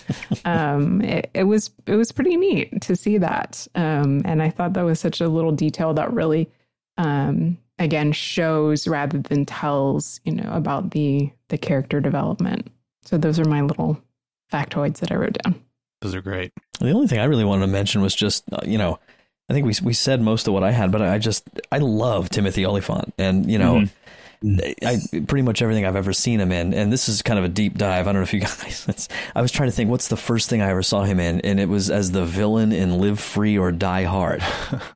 um, 0.45 1.01
it, 1.03 1.31
it 1.33 1.45
was 1.45 1.71
it 1.87 1.95
was 1.95 2.11
pretty 2.13 2.37
neat 2.37 2.83
to 2.83 2.97
see 2.97 3.19
that. 3.19 3.67
Um, 3.75 4.23
and 4.25 4.43
i 4.43 4.51
thought 4.51 4.73
that 4.73 4.85
was 4.85 4.99
such 4.99 5.21
a 5.21 5.29
little 5.29 5.53
detail 5.53 5.95
that 5.95 6.13
really 6.13 6.51
um, 6.99 7.59
again 7.79 8.13
shows 8.13 8.89
rather 8.89 9.19
than 9.19 9.45
tells 9.45 10.21
you 10.25 10.33
know 10.33 10.51
about 10.53 10.91
the 10.91 11.31
the 11.49 11.59
character 11.59 12.01
development. 12.01 12.71
So 13.05 13.17
those 13.17 13.39
are 13.39 13.45
my 13.45 13.61
little 13.61 14.03
factoids 14.53 14.99
that 14.99 15.13
i 15.13 15.15
wrote 15.15 15.39
down. 15.45 15.55
Those 16.01 16.15
are 16.15 16.21
great. 16.21 16.53
The 16.81 16.91
only 16.91 17.07
thing 17.07 17.21
I 17.21 17.25
really 17.25 17.45
wanted 17.45 17.67
to 17.67 17.73
mention 17.73 18.03
was 18.03 18.15
just, 18.15 18.45
uh, 18.53 18.59
you 18.65 18.77
know, 18.77 18.99
I 19.49 19.53
think 19.53 19.67
we 19.67 19.75
we 19.83 19.93
said 19.93 20.21
most 20.21 20.49
of 20.49 20.55
what 20.55 20.65
I 20.65 20.73
had, 20.73 20.91
but 20.91 21.01
I 21.03 21.19
just 21.19 21.49
I 21.71 21.79
love 21.79 22.29
Timothy 22.29 22.67
Olyphant, 22.67 23.15
and 23.19 23.51
you 23.51 23.59
know, 23.59 23.85
I 24.45 25.01
pretty 25.27 25.43
much 25.43 25.63
everything 25.63 25.85
I've 25.87 25.97
ever 25.97 26.13
seen 26.13 26.41
him 26.41 26.53
in, 26.53 26.75
and 26.75 26.93
this 26.93 27.09
is 27.09 27.23
kind 27.23 27.39
of 27.39 27.45
a 27.45 27.49
deep 27.49 27.79
dive. 27.79 28.07
I 28.07 28.13
don't 28.13 28.21
know 28.21 28.23
if 28.23 28.33
you 28.35 28.41
guys. 28.63 28.85
It's, 28.89 29.09
I 29.35 29.43
was 29.43 29.51
trying 29.53 29.69
to 29.69 29.75
think 29.75 29.91
what's 29.91 30.09
the 30.09 30.17
first 30.17 30.49
thing 30.51 30.63
I 30.63 30.71
ever 30.71 30.83
saw 30.83 31.05
him 31.05 31.19
in, 31.21 31.41
and 31.43 31.59
it 31.61 31.69
was 31.69 31.91
as 31.91 32.11
the 32.13 32.25
villain 32.25 32.73
in 32.73 32.99
Live 32.99 33.21
Free 33.21 33.57
or 33.59 33.73
Die 33.73 34.03
Hard. 34.05 34.43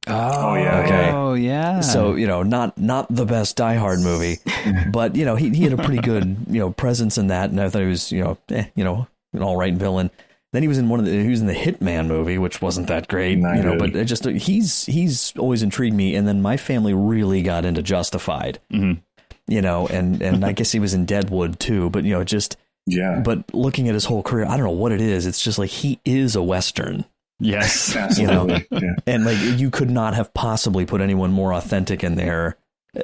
Oh, 0.07 0.55
yeah. 0.57 0.81
Okay. 0.85 1.11
Oh 1.13 1.35
yeah. 1.35 1.81
So 1.81 2.15
you 2.15 2.27
know, 2.27 2.43
not 2.43 2.77
not 2.77 3.07
the 3.15 3.25
best 3.27 3.57
Die 3.57 3.75
Hard 3.75 4.01
movie, 4.01 4.39
but 4.93 5.15
you 5.15 5.25
know, 5.25 5.37
he 5.37 5.51
he 5.51 5.63
had 5.65 5.73
a 5.73 5.77
pretty 5.77 6.01
good 6.03 6.37
you 6.49 6.59
know 6.61 6.71
presence 6.73 7.17
in 7.19 7.29
that, 7.29 7.51
and 7.51 7.61
I 7.61 7.69
thought 7.69 7.83
he 7.83 7.89
was 7.89 8.11
you 8.11 8.23
know 8.25 8.39
eh, 8.51 8.65
you 8.75 8.83
know 8.85 9.07
an 9.33 9.43
all 9.43 9.57
right 9.57 9.75
villain. 9.75 10.11
Then 10.53 10.63
he 10.63 10.69
was 10.69 10.79
in 10.79 10.89
one 10.89 10.99
of 10.99 11.07
the 11.07 11.13
he 11.23 11.29
was 11.29 11.41
in 11.41 11.47
the 11.47 11.55
Hitman 11.55 12.09
movie, 12.09 12.37
which 12.39 12.61
wasn't 12.61 12.89
that 12.89 13.07
great, 13.07 13.39
Not 13.39 13.57
you 13.57 13.63
know. 13.63 13.79
good. 13.79 13.93
But 13.93 14.01
it 14.01 14.07
just 14.07 14.25
he's 14.25 14.85
he's 14.87 15.33
always 15.39 15.63
intrigued 15.63 15.95
me. 15.95 16.17
And 16.17 16.27
then 16.27 16.43
my 16.43 16.57
family 16.57 16.93
really 16.93 17.41
got 17.43 17.65
into 17.65 17.83
Justified, 17.83 18.59
Mhm. 18.73 19.01
You 19.47 19.63
know, 19.63 19.87
and 19.89 20.21
and 20.23 20.45
I 20.45 20.53
guess 20.59 20.73
he 20.73 20.79
was 20.81 20.95
in 20.95 21.05
Deadwood 21.07 21.59
too. 21.61 21.91
But 21.91 22.05
you 22.05 22.13
know, 22.13 22.25
just 22.25 22.57
Yeah. 22.87 23.21
but 23.25 23.53
looking 23.55 23.89
at 23.89 23.95
his 23.95 24.05
whole 24.05 24.23
career, 24.23 24.47
I 24.47 24.57
don't 24.57 24.67
know 24.67 24.71
what 24.73 24.93
it 24.93 25.01
is. 25.01 25.27
It's 25.27 25.43
just 25.43 25.59
like 25.59 25.71
he 25.71 26.01
is 26.05 26.37
a 26.37 26.43
western 26.43 27.05
yes. 27.41 27.95
you 28.19 28.27
know 28.27 28.49
Absolutely. 28.51 28.67
yeah. 28.87 28.95
and 29.07 29.25
like 29.25 29.39
you 29.59 29.71
could 29.71 29.91
not 29.91 30.15
have 30.15 30.33
possibly 30.35 30.85
put 30.85 31.01
anyone 31.01 31.33
more 31.33 31.55
authentic 31.55 32.05
in 32.05 32.15
there 32.17 32.57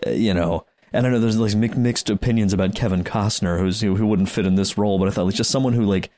uh, 0.07 0.11
you 0.11 0.35
know 0.35 0.67
and 0.93 1.07
i 1.07 1.11
know 1.11 1.19
there's 1.19 1.39
like 1.39 1.75
mixed 1.75 2.11
opinions 2.11 2.53
about 2.53 2.75
kevin 2.75 3.03
costner 3.03 3.59
who's 3.59 3.81
who, 3.81 3.97
who 3.97 4.07
wouldn't 4.07 4.29
fit 4.29 4.45
in 4.45 4.55
this 4.57 4.77
role 4.77 4.99
but 4.99 5.09
i 5.09 5.11
thought 5.11 5.25
like 5.25 5.35
just 5.35 5.51
someone 5.51 5.73
who 5.73 5.85
like 5.87 6.11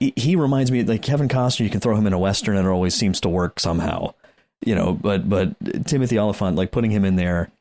he, 0.00 0.12
he 0.16 0.34
reminds 0.34 0.72
me 0.72 0.82
like 0.82 1.00
kevin 1.02 1.28
costner 1.28 1.60
you 1.60 1.70
can 1.70 1.78
throw 1.78 1.94
him 1.94 2.08
in 2.08 2.12
a 2.12 2.18
western 2.18 2.56
and 2.56 2.66
it 2.66 2.70
always 2.70 2.92
seems 2.94 3.20
to 3.20 3.28
work 3.28 3.60
somehow 3.60 4.12
you 4.66 4.74
know 4.74 4.92
but 4.92 5.28
but 5.28 5.54
timothy 5.86 6.18
olyphant 6.18 6.56
like 6.56 6.72
putting 6.72 6.90
him 6.90 7.04
in 7.04 7.14
there 7.14 7.52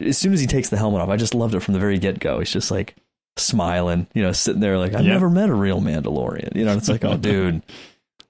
as 0.00 0.18
soon 0.18 0.32
as 0.32 0.40
he 0.40 0.46
takes 0.46 0.68
the 0.70 0.76
helmet 0.76 1.00
off 1.00 1.08
i 1.08 1.16
just 1.16 1.34
loved 1.34 1.54
it 1.54 1.60
from 1.60 1.74
the 1.74 1.80
very 1.80 1.98
get-go. 1.98 2.38
He's 2.38 2.50
just 2.50 2.70
like 2.70 2.96
smiling 3.36 4.06
you 4.14 4.22
know 4.22 4.32
sitting 4.32 4.60
there 4.60 4.76
like 4.76 4.92
i've 4.94 5.04
Yeah. 5.04 5.12
never 5.12 5.30
met 5.30 5.48
a 5.48 5.54
real 5.54 5.80
mandalorian. 5.80 6.54
You 6.56 6.64
know 6.64 6.72
and 6.72 6.78
it's 6.80 6.88
like 6.88 7.04
oh 7.04 7.16
dude 7.18 7.62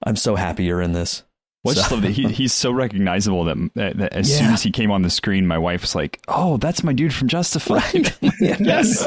i'm 0.05 0.17
so 0.17 0.37
happy 0.37 0.65
you're 0.65 0.83
in 0.83 0.93
this. 0.93 1.23
Well, 1.63 1.73
I 1.73 1.75
just 1.77 1.91
love 1.91 2.01
that 2.03 2.13
he, 2.13 2.27
he's 2.33 2.55
so 2.55 2.73
recognizable 2.73 3.45
that, 3.45 3.57
that, 3.75 3.99
that 3.99 4.13
as 4.15 4.35
soon 4.35 4.47
as 4.53 4.63
he 4.63 4.71
came 4.71 4.91
on 4.91 5.03
the 5.03 5.11
screen, 5.11 5.47
my 5.47 5.59
wife 5.59 5.83
was 5.83 5.95
like, 5.95 6.19
"Oh, 6.27 6.57
that's 6.57 6.83
my 6.83 6.95
dude 6.95 7.13
from 7.13 7.29
Justified." 7.29 8.15
yes. 8.41 9.05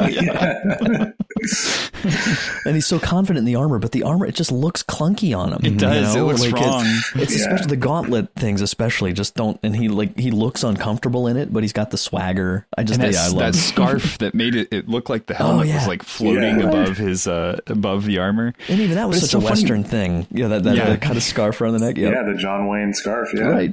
Yeah. 1.43 2.35
and 2.65 2.75
he's 2.75 2.85
so 2.85 2.99
confident 2.99 3.39
in 3.39 3.45
the 3.45 3.55
armor, 3.55 3.79
but 3.79 3.91
the 3.91 4.03
armor 4.03 4.25
it 4.25 4.35
just 4.35 4.51
looks 4.51 4.83
clunky 4.83 5.37
on 5.37 5.53
him. 5.53 5.59
It 5.63 5.77
does. 5.79 6.15
It 6.15 6.21
looks 6.21 6.45
wrong. 6.47 6.83
It's, 6.85 7.15
it's 7.15 7.31
Yeah. 7.39 7.45
especially 7.45 7.67
the 7.67 7.77
gauntlet 7.77 8.29
things, 8.35 8.61
especially 8.61 9.13
just 9.13 9.35
don't. 9.35 9.59
And 9.63 9.75
he 9.75 9.87
like 9.87 10.17
he 10.17 10.31
looks 10.31 10.63
uncomfortable 10.63 11.27
in 11.27 11.37
it, 11.37 11.53
but 11.53 11.63
he's 11.63 11.73
got 11.73 11.91
the 11.91 11.97
swagger. 11.97 12.65
I 12.77 12.83
just 12.83 12.99
And 12.99 13.13
yeah, 13.13 13.21
I 13.21 13.29
that, 13.29 13.35
love. 13.35 13.53
that 13.53 13.57
scarf 13.59 14.17
that 14.19 14.33
made 14.35 14.55
it, 14.55 14.67
it 14.71 14.89
look 14.89 15.09
like 15.09 15.25
the 15.27 15.33
helmet 15.35 15.67
yeah. 15.67 15.75
was 15.77 15.87
like 15.87 16.03
floating 16.03 16.59
Yeah. 16.59 16.67
above 16.69 16.97
his 16.97 17.27
uh 17.27 17.59
above 17.67 18.05
the 18.05 18.17
armor. 18.19 18.53
and 18.67 18.79
even 18.79 18.95
that 18.95 19.07
was 19.07 19.17
But 19.17 19.23
it's 19.23 19.31
such 19.31 19.39
a 19.39 19.41
funny- 19.41 19.61
western 19.61 19.83
thing. 19.83 20.27
Yeah, 20.31 20.47
that 20.49 20.63
that, 20.63 20.75
Yeah. 20.75 20.89
that 20.89 21.01
kind 21.01 21.15
of 21.17 21.23
scarf 21.23 21.61
around 21.61 21.73
the 21.73 21.79
neck. 21.85 21.97
Yeah, 21.97 22.09
Yeah, 22.09 22.23
the 22.23 22.35
John 22.37 22.67
Wayne 22.67 22.93
scarf. 22.93 23.29
Yeah. 23.33 23.43
right. 23.43 23.71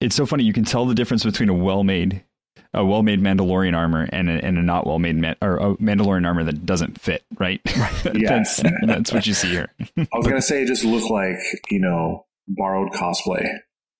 It's 0.00 0.16
so 0.16 0.26
funny. 0.26 0.44
You 0.44 0.52
can 0.52 0.64
tell 0.64 0.84
the 0.86 0.94
difference 0.96 1.22
between 1.24 1.48
a 1.48 1.54
well-made, 1.54 2.22
a 2.74 2.84
well-made 2.84 3.20
Mandalorian 3.20 3.76
armor 3.76 4.08
and 4.12 4.30
a, 4.30 4.44
and 4.44 4.56
a 4.58 4.62
not 4.62 4.86
well-made 4.86 5.16
man, 5.16 5.36
or 5.42 5.56
a 5.58 5.76
Mandalorian 5.76 6.26
armor 6.26 6.44
that 6.44 6.64
doesn't 6.64 7.00
fit. 7.00 7.22
Right. 7.38 7.60
Yeah. 8.14 8.38
that's 8.38 8.62
that's 8.86 9.12
what 9.12 9.26
you 9.26 9.34
see 9.34 9.48
here. 9.48 9.72
I 9.96 10.06
was 10.14 10.26
gonna 10.26 10.42
say 10.42 10.62
it 10.62 10.66
just 10.66 10.84
looked 10.84 11.10
like 11.10 11.36
you 11.70 11.80
know 11.80 12.26
borrowed 12.48 12.92
cosplay. 12.92 13.46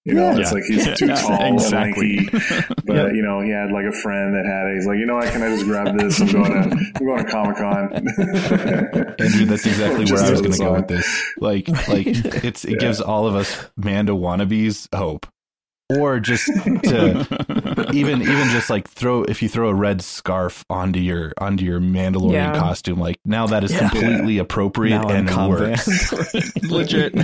You 0.04 0.14
know, 0.14 0.32
Yeah. 0.32 0.38
it's 0.40 0.52
like 0.52 0.64
he's 0.64 0.84
too 0.98 1.06
Yeah, 1.06 1.14
tall 1.22 1.54
exactly. 1.54 2.18
and 2.18 2.32
lanky. 2.32 2.64
But 2.84 2.96
Yeah. 2.96 3.06
you 3.12 3.22
know, 3.22 3.40
he 3.40 3.50
had 3.50 3.70
like 3.70 3.84
a 3.86 3.92
friend 3.92 4.34
that 4.34 4.44
had 4.44 4.66
it. 4.72 4.74
He's 4.74 4.86
like, 4.86 4.98
you 4.98 5.06
know 5.06 5.14
what? 5.14 5.28
Can 5.30 5.42
I 5.42 5.50
just 5.54 5.64
grab 5.64 5.96
this? 5.96 6.20
I'm 6.20 6.32
going 6.32 6.44
to 6.70 6.76
I'm 6.96 7.06
going 7.06 7.24
to 7.24 7.30
Comic 7.30 7.56
Con. 7.56 7.92
Andrew, 9.20 9.46
that's 9.46 9.64
exactly 9.64 10.04
where 10.12 10.24
I 10.24 10.30
was 10.30 10.40
going 10.40 10.52
to 10.52 10.58
go 10.58 10.72
with 10.72 10.88
this. 10.88 11.06
this. 11.06 11.32
Like, 11.38 11.68
like 11.88 12.06
it's 12.44 12.64
it 12.64 12.80
gives 12.80 13.00
all 13.00 13.28
of 13.28 13.36
us 13.36 13.64
Mando 13.76 14.16
wannabes 14.18 14.88
hope, 14.94 15.26
or 15.90 16.20
just 16.20 16.46
to 16.46 17.88
even 17.92 18.22
even 18.22 18.48
just 18.48 18.70
like 18.70 18.88
throw 18.88 19.24
if 19.24 19.42
you 19.42 19.48
throw 19.48 19.68
a 19.68 19.74
red 19.74 20.00
scarf 20.02 20.64
onto 20.70 20.98
your 21.00 21.32
onto 21.38 21.64
your 21.64 21.80
Mandalorian 21.80 22.32
Yeah. 22.32 22.58
costume, 22.58 22.98
like 22.98 23.18
now 23.24 23.46
that 23.48 23.62
is 23.64 23.72
Yeah. 23.72 23.88
completely 23.90 24.38
appropriate 24.38 24.98
Now 25.02 25.08
I'm 25.08 25.16
and 25.16 25.28
confident. 25.28 25.86
works. 25.86 26.62
Legit. 26.62 27.14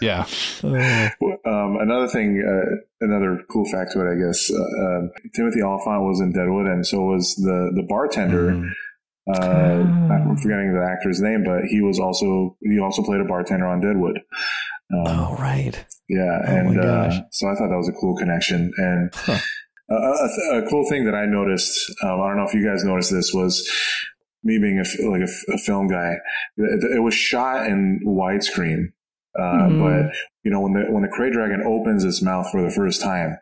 Yeah, 0.00 0.26
Um, 0.62 1.76
another 1.80 2.08
thing, 2.08 2.42
uh, 2.42 2.76
another 3.04 3.42
cool 3.50 3.64
fact 3.70 3.92
to 3.92 4.00
it, 4.00 4.10
I 4.12 4.26
guess. 4.26 4.50
Uh, 4.50 4.86
um, 4.86 5.10
Timothy 5.34 5.62
Olyphant 5.62 6.02
was 6.02 6.20
in 6.20 6.32
Deadwood, 6.32 6.66
and 6.66 6.86
so 6.86 7.00
was 7.04 7.34
the 7.36 7.70
the 7.74 7.82
bartender. 7.88 8.52
Mm. 8.52 8.70
Uh, 9.26 10.12
I'm 10.12 10.36
forgetting 10.36 10.74
the 10.74 10.84
actor's 10.84 11.20
name, 11.20 11.44
but 11.44 11.64
he 11.64 11.80
was 11.80 11.98
also 11.98 12.56
he 12.60 12.78
also 12.78 13.02
played 13.02 13.20
a 13.20 13.24
bartender 13.24 13.66
on 13.66 13.80
Deadwood. 13.80 14.20
Um, 14.92 15.04
Oh 15.06 15.36
right. 15.38 15.84
Yeah, 16.08 16.38
Oh 16.46 16.52
and 16.52 16.80
uh, 16.80 17.10
so 17.30 17.48
I 17.48 17.54
thought 17.54 17.68
that 17.68 17.76
was 17.76 17.88
a 17.88 18.00
cool 18.00 18.16
connection. 18.16 18.72
And 18.76 19.10
Huh. 19.14 19.38
a, 19.90 19.94
a, 19.94 20.28
th- 20.28 20.64
a 20.64 20.70
cool 20.70 20.88
thing 20.88 21.04
that 21.04 21.14
I 21.14 21.26
noticed, 21.26 21.92
um, 22.02 22.20
I 22.20 22.28
don't 22.28 22.36
know 22.36 22.46
if 22.46 22.54
you 22.54 22.66
guys 22.66 22.84
noticed 22.84 23.10
this, 23.10 23.32
was 23.32 23.68
me 24.44 24.58
being 24.58 24.78
a, 24.78 25.08
like 25.08 25.22
a, 25.22 25.52
a 25.54 25.58
film 25.58 25.88
guy, 25.88 26.16
it, 26.56 26.96
it, 26.96 27.00
was 27.00 27.14
shot 27.14 27.66
in 27.66 28.00
widescreen. 28.06 28.92
Uh, 29.36 29.42
mm-hmm. 29.42 29.82
But 29.82 30.14
you 30.44 30.50
know, 30.50 30.60
when 30.60 30.74
the 30.74 30.84
when 30.92 31.02
the 31.02 31.08
Krayt 31.08 31.32
Dragon 31.32 31.62
opens 31.66 32.04
its 32.04 32.22
mouth 32.22 32.46
for 32.52 32.62
the 32.62 32.70
first 32.70 33.02
time, 33.02 33.36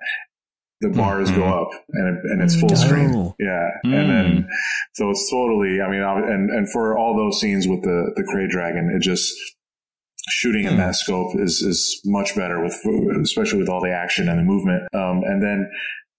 the 0.81 0.89
bars 0.89 1.31
mm-hmm. 1.31 1.41
go 1.41 1.47
up 1.47 1.69
and 1.91 2.09
it, 2.09 2.25
and 2.25 2.43
it's 2.43 2.59
full 2.59 2.75
screen. 2.75 3.15
Oh. 3.15 3.35
Yeah, 3.39 3.69
mm. 3.85 3.95
and 3.95 4.11
then 4.11 4.27
mm. 4.27 4.47
so 4.95 5.11
it's 5.11 5.31
totally. 5.31 5.81
I 5.81 5.91
mean, 5.91 6.03
and 6.03 6.51
and 6.51 6.71
for 6.71 6.97
all 6.97 7.17
those 7.17 7.41
scenes 7.41 7.69
with 7.69 7.83
the 7.83 8.13
the 8.17 8.23
Krayt 8.23 8.49
Dragon, 8.49 8.91
it 8.95 9.03
just 9.03 9.35
shooting 10.29 10.65
in 10.65 10.73
hmm. 10.73 10.79
that 10.79 10.95
scope 10.95 11.35
is 11.39 11.63
is 11.63 12.01
much 12.05 12.35
better 12.37 12.63
with 12.63 12.75
especially 13.23 13.59
with 13.59 13.69
all 13.69 13.81
the 13.81 13.93
action 13.93 14.29
and 14.29 14.39
the 14.39 14.45
movement. 14.45 14.83
Um, 14.95 15.23
and 15.25 15.43
then 15.43 15.71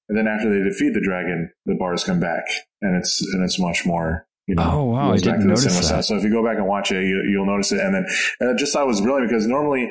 and 0.10 0.18
then 0.18 0.28
after 0.28 0.50
they 0.50 0.64
defeat 0.64 0.94
the 0.94 1.02
dragon, 1.02 1.52
the 1.66 1.76
bars 1.76 2.04
come 2.04 2.20
back 2.20 2.44
and 2.82 2.96
it's 2.96 3.22
and 3.34 3.44
it's 3.44 3.60
much 3.60 3.86
more. 3.86 4.28
You 4.48 4.56
know, 4.56 4.70
oh 4.70 4.84
wow! 4.84 5.14
I 5.14 5.18
didn't 5.18 5.48
notice 5.48 5.90
that. 5.90 6.04
So 6.04 6.18
if 6.18 6.24
you 6.24 6.30
go 6.30 6.44
back 6.44 6.58
and 6.58 6.68
watch 6.68 6.92
it, 6.92 7.06
you, 7.06 7.40
will 7.40 7.46
notice 7.46 7.72
it. 7.72 7.80
And 7.80 7.96
then 7.96 8.06
and 8.42 8.50
I 8.50 8.54
just 8.56 8.74
thought 8.74 8.84
it 8.84 8.88
was 8.88 9.00
brilliant 9.00 9.30
because 9.30 9.48
normally, 9.48 9.90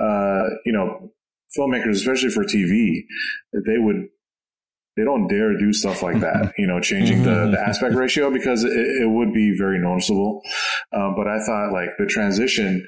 uh, 0.00 0.42
you 0.64 0.72
know, 0.72 1.12
filmmakers, 1.56 1.96
especially 1.96 2.30
for 2.30 2.42
TV, 2.44 3.02
they 3.52 3.76
would 3.76 4.06
they 4.96 5.04
don't 5.04 5.28
dare 5.28 5.56
do 5.58 5.74
stuff 5.74 6.02
like 6.02 6.20
that, 6.20 6.54
you 6.58 6.66
know, 6.66 6.80
changing 6.80 7.24
the, 7.24 7.50
the 7.50 7.60
aspect 7.60 7.94
ratio 7.94 8.30
because 8.30 8.64
it, 8.64 8.72
it, 8.72 9.10
would 9.10 9.34
be 9.34 9.54
very 9.56 9.78
noticeable. 9.78 10.40
Um, 10.94 11.14
but 11.14 11.28
I 11.28 11.38
thought 11.44 11.70
like 11.72 11.90
the 11.98 12.06
transition 12.06 12.86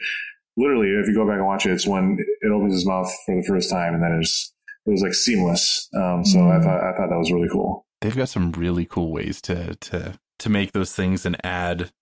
literally, 0.56 0.88
if 0.88 1.06
you 1.08 1.14
go 1.14 1.26
back 1.26 1.36
and 1.36 1.46
watch 1.46 1.66
it, 1.66 1.72
it's 1.72 1.86
when 1.86 2.18
it 2.40 2.50
opens 2.50 2.74
his 2.74 2.86
mouth 2.86 3.10
for 3.26 3.36
the 3.36 3.46
first 3.46 3.70
time, 3.70 3.94
and 3.94 4.02
then 4.02 4.18
it's 4.20 4.52
it 4.86 4.90
was 4.90 5.02
like 5.02 5.14
seamless. 5.14 5.88
Um, 5.94 6.24
so 6.24 6.38
mm. 6.38 6.50
I 6.50 6.62
thought 6.62 6.80
I 6.80 6.96
thought 6.96 7.10
that 7.10 7.18
was 7.18 7.32
really 7.32 7.48
cool. 7.50 7.86
They've 8.00 8.16
got 8.16 8.28
some 8.28 8.52
really 8.52 8.84
cool 8.84 9.12
ways 9.12 9.40
to 9.42 9.74
to 9.74 10.18
to 10.40 10.48
make 10.48 10.72
those 10.72 10.92
things 10.92 11.24
and 11.24 11.36
add 11.44 11.92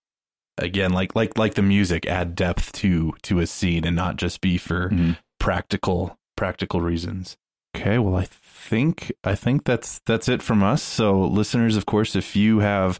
again 0.57 0.91
like 0.91 1.15
like 1.15 1.37
like 1.37 1.53
the 1.53 1.61
music 1.61 2.05
add 2.07 2.35
depth 2.35 2.71
to 2.73 3.13
to 3.23 3.39
a 3.39 3.47
scene 3.47 3.85
and 3.85 3.95
not 3.95 4.15
just 4.15 4.41
be 4.41 4.57
for 4.57 4.89
mm. 4.89 5.17
practical 5.39 6.17
practical 6.35 6.81
reasons. 6.81 7.37
Okay, 7.75 7.99
well 7.99 8.15
I 8.15 8.25
think 8.25 9.11
I 9.23 9.35
think 9.35 9.63
that's 9.63 10.01
that's 10.05 10.27
it 10.27 10.41
from 10.41 10.63
us. 10.63 10.81
So 10.81 11.19
listeners, 11.19 11.77
of 11.77 11.85
course, 11.85 12.15
if 12.15 12.35
you 12.35 12.59
have 12.59 12.99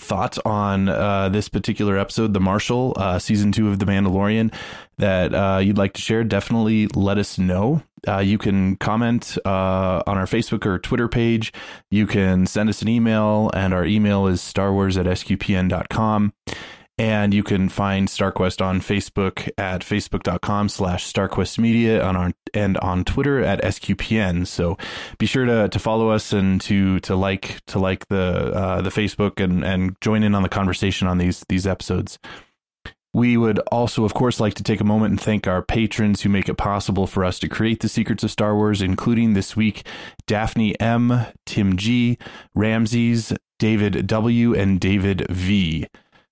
thoughts 0.00 0.38
on 0.44 0.88
uh, 0.88 1.28
this 1.28 1.48
particular 1.48 1.98
episode, 1.98 2.32
The 2.32 2.40
Marshal, 2.40 2.94
uh, 2.96 3.18
season 3.18 3.52
two 3.52 3.68
of 3.68 3.78
The 3.78 3.84
Mandalorian, 3.84 4.52
that 4.98 5.34
uh, 5.34 5.58
you'd 5.58 5.78
like 5.78 5.94
to 5.94 6.00
share, 6.00 6.24
definitely 6.24 6.86
let 6.88 7.18
us 7.18 7.38
know. 7.38 7.82
Uh, 8.06 8.18
you 8.18 8.38
can 8.38 8.76
comment 8.76 9.36
uh, 9.44 10.02
on 10.06 10.16
our 10.16 10.26
Facebook 10.26 10.64
or 10.66 10.78
Twitter 10.78 11.08
page. 11.08 11.52
You 11.90 12.06
can 12.06 12.46
send 12.46 12.68
us 12.68 12.80
an 12.82 12.88
email, 12.88 13.50
and 13.54 13.74
our 13.74 13.84
email 13.84 14.26
is 14.28 14.40
starwars 14.40 14.98
at 14.98 15.06
sqpn.com. 15.06 16.32
And 16.98 17.32
you 17.32 17.44
can 17.44 17.68
find 17.68 18.08
StarQuest 18.08 18.64
on 18.64 18.80
Facebook 18.80 19.48
at 19.56 19.82
facebook.com 19.82 20.68
slash 20.68 21.12
StarQuestMedia 21.12 22.04
on 22.04 22.16
our, 22.16 22.32
and 22.52 22.76
on 22.78 23.04
Twitter 23.04 23.40
at 23.40 23.62
SQPN. 23.62 24.46
So 24.46 24.76
be 25.18 25.26
sure 25.26 25.46
to, 25.46 25.68
to 25.68 25.78
follow 25.78 26.10
us 26.10 26.32
and 26.32 26.60
to, 26.62 26.98
to 27.00 27.14
like, 27.14 27.64
to 27.66 27.78
like 27.78 28.08
the, 28.08 28.52
uh, 28.52 28.82
the 28.82 28.90
Facebook 28.90 29.42
and, 29.42 29.64
and 29.64 29.96
join 30.00 30.24
in 30.24 30.34
on 30.34 30.42
the 30.42 30.48
conversation 30.48 31.06
on 31.06 31.18
these, 31.18 31.44
these 31.48 31.66
episodes. 31.68 32.18
We 33.14 33.36
would 33.36 33.58
also, 33.72 34.04
of 34.04 34.12
course, 34.12 34.38
like 34.38 34.54
to 34.54 34.62
take 34.62 34.80
a 34.80 34.84
moment 34.84 35.12
and 35.12 35.20
thank 35.20 35.46
our 35.46 35.62
patrons 35.62 36.22
who 36.22 36.28
make 36.28 36.48
it 36.48 36.56
possible 36.56 37.06
for 37.06 37.24
us 37.24 37.38
to 37.38 37.48
create 37.48 37.80
the 37.80 37.88
secrets 37.88 38.22
of 38.22 38.30
Star 38.30 38.54
Wars, 38.54 38.82
including 38.82 39.32
this 39.32 39.56
week 39.56 39.86
Daphne 40.26 40.78
M, 40.78 41.26
Tim 41.46 41.76
G, 41.76 42.18
Ramses, 42.54 43.32
David 43.58 44.06
W, 44.06 44.54
and 44.54 44.78
David 44.78 45.26
V. 45.30 45.86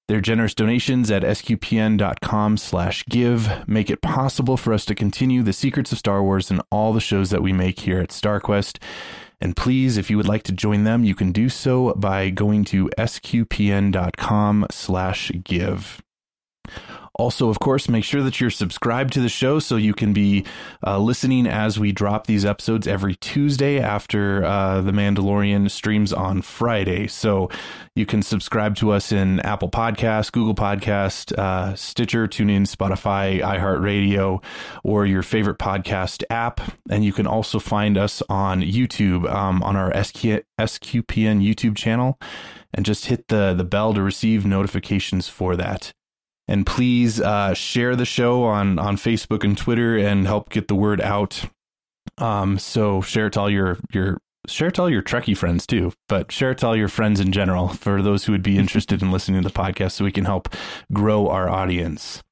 Their 0.08 0.20
generous 0.20 0.54
donations 0.54 1.10
at 1.10 1.22
sqpn.com 1.22 2.58
slash 2.58 3.04
give 3.06 3.66
make 3.68 3.90
it 3.90 4.02
possible 4.02 4.56
for 4.56 4.72
us 4.72 4.84
to 4.84 4.94
continue 4.94 5.42
the 5.42 5.52
secrets 5.52 5.90
of 5.90 5.98
Star 5.98 6.22
Wars 6.22 6.48
and 6.50 6.62
all 6.70 6.92
the 6.92 7.00
shows 7.00 7.30
that 7.30 7.42
we 7.42 7.52
make 7.52 7.80
here 7.80 8.00
at 8.00 8.10
StarQuest. 8.10 8.78
And 9.40 9.56
please, 9.56 9.96
if 9.96 10.08
you 10.08 10.16
would 10.16 10.28
like 10.28 10.44
to 10.44 10.52
join 10.52 10.84
them, 10.84 11.02
you 11.02 11.14
can 11.16 11.32
do 11.32 11.48
so 11.48 11.92
by 11.94 12.30
going 12.30 12.64
to 12.66 12.88
sqpn.com 12.96 14.66
slash 14.70 15.32
give. 15.42 16.02
Also, 17.18 17.48
of 17.48 17.58
course, 17.58 17.88
make 17.88 18.04
sure 18.04 18.22
that 18.22 18.40
you're 18.40 18.50
subscribed 18.50 19.12
to 19.14 19.20
the 19.20 19.28
show 19.28 19.58
so 19.58 19.76
you 19.76 19.94
can 19.94 20.12
be 20.12 20.44
uh, 20.86 20.98
listening 20.98 21.46
as 21.46 21.78
we 21.78 21.90
drop 21.90 22.26
these 22.26 22.44
episodes 22.44 22.86
every 22.86 23.14
Tuesday 23.16 23.80
after 23.80 24.44
uh, 24.44 24.82
The 24.82 24.92
Mandalorian 24.92 25.70
streams 25.70 26.12
on 26.12 26.42
Friday. 26.42 27.06
So 27.06 27.48
you 27.94 28.04
can 28.04 28.20
subscribe 28.20 28.76
to 28.76 28.90
us 28.92 29.12
in 29.12 29.40
Apple 29.40 29.70
Podcast, 29.70 30.32
Google 30.32 30.54
Podcast, 30.54 31.32
uh, 31.38 31.74
Stitcher, 31.74 32.28
TuneIn, 32.28 32.62
Spotify, 32.62 33.40
iHeartRadio, 33.40 34.42
or 34.84 35.06
your 35.06 35.22
favorite 35.22 35.58
podcast 35.58 36.22
app. 36.28 36.60
And 36.90 37.02
you 37.02 37.14
can 37.14 37.26
also 37.26 37.58
find 37.58 37.96
us 37.96 38.22
on 38.28 38.60
YouTube 38.60 39.26
um, 39.32 39.62
on 39.62 39.74
our 39.74 39.90
SQ- 40.04 40.44
SQPN 40.60 41.42
YouTube 41.42 41.76
channel 41.76 42.18
and 42.74 42.84
just 42.84 43.06
hit 43.06 43.28
the, 43.28 43.54
the 43.54 43.64
bell 43.64 43.94
to 43.94 44.02
receive 44.02 44.44
notifications 44.44 45.28
for 45.28 45.56
that. 45.56 45.94
And 46.48 46.64
please 46.64 47.20
uh, 47.20 47.54
share 47.54 47.96
the 47.96 48.04
show 48.04 48.44
on 48.44 48.78
on 48.78 48.96
Facebook 48.96 49.42
and 49.42 49.58
Twitter 49.58 49.96
and 49.96 50.26
help 50.26 50.50
get 50.50 50.68
the 50.68 50.74
word 50.74 51.00
out. 51.00 51.44
Um, 52.18 52.58
so 52.58 53.00
share 53.00 53.26
it 53.26 53.32
to 53.32 53.40
all 53.40 53.50
your 53.50 53.78
your 53.92 54.18
share 54.46 54.68
it 54.68 54.74
to 54.74 54.82
all 54.82 54.90
your 54.90 55.02
Trekkie 55.02 55.36
friends 55.36 55.66
too, 55.66 55.92
but 56.08 56.30
share 56.30 56.52
it 56.52 56.58
to 56.58 56.68
all 56.68 56.76
your 56.76 56.88
friends 56.88 57.20
in 57.20 57.32
general 57.32 57.68
for 57.68 58.00
those 58.00 58.24
who 58.24 58.32
would 58.32 58.42
be 58.44 58.58
interested 58.58 59.02
in 59.02 59.10
listening 59.10 59.42
to 59.42 59.48
the 59.48 59.54
podcast, 59.54 59.92
so 59.92 60.04
we 60.04 60.12
can 60.12 60.24
help 60.24 60.48
grow 60.92 61.28
our 61.28 61.48
audience. 61.48 62.22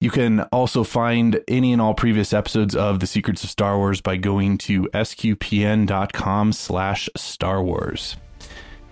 You 0.00 0.10
can 0.10 0.42
also 0.52 0.84
find 0.84 1.40
any 1.48 1.72
and 1.72 1.82
all 1.82 1.92
previous 1.92 2.32
episodes 2.32 2.76
of 2.76 3.00
The 3.00 3.06
Secrets 3.06 3.42
of 3.42 3.50
Star 3.50 3.76
Wars 3.76 4.00
by 4.00 4.16
going 4.16 4.56
to 4.58 4.84
sqpn.com 4.94 6.52
slash 6.52 7.08
Star 7.16 7.62
Wars. 7.62 8.16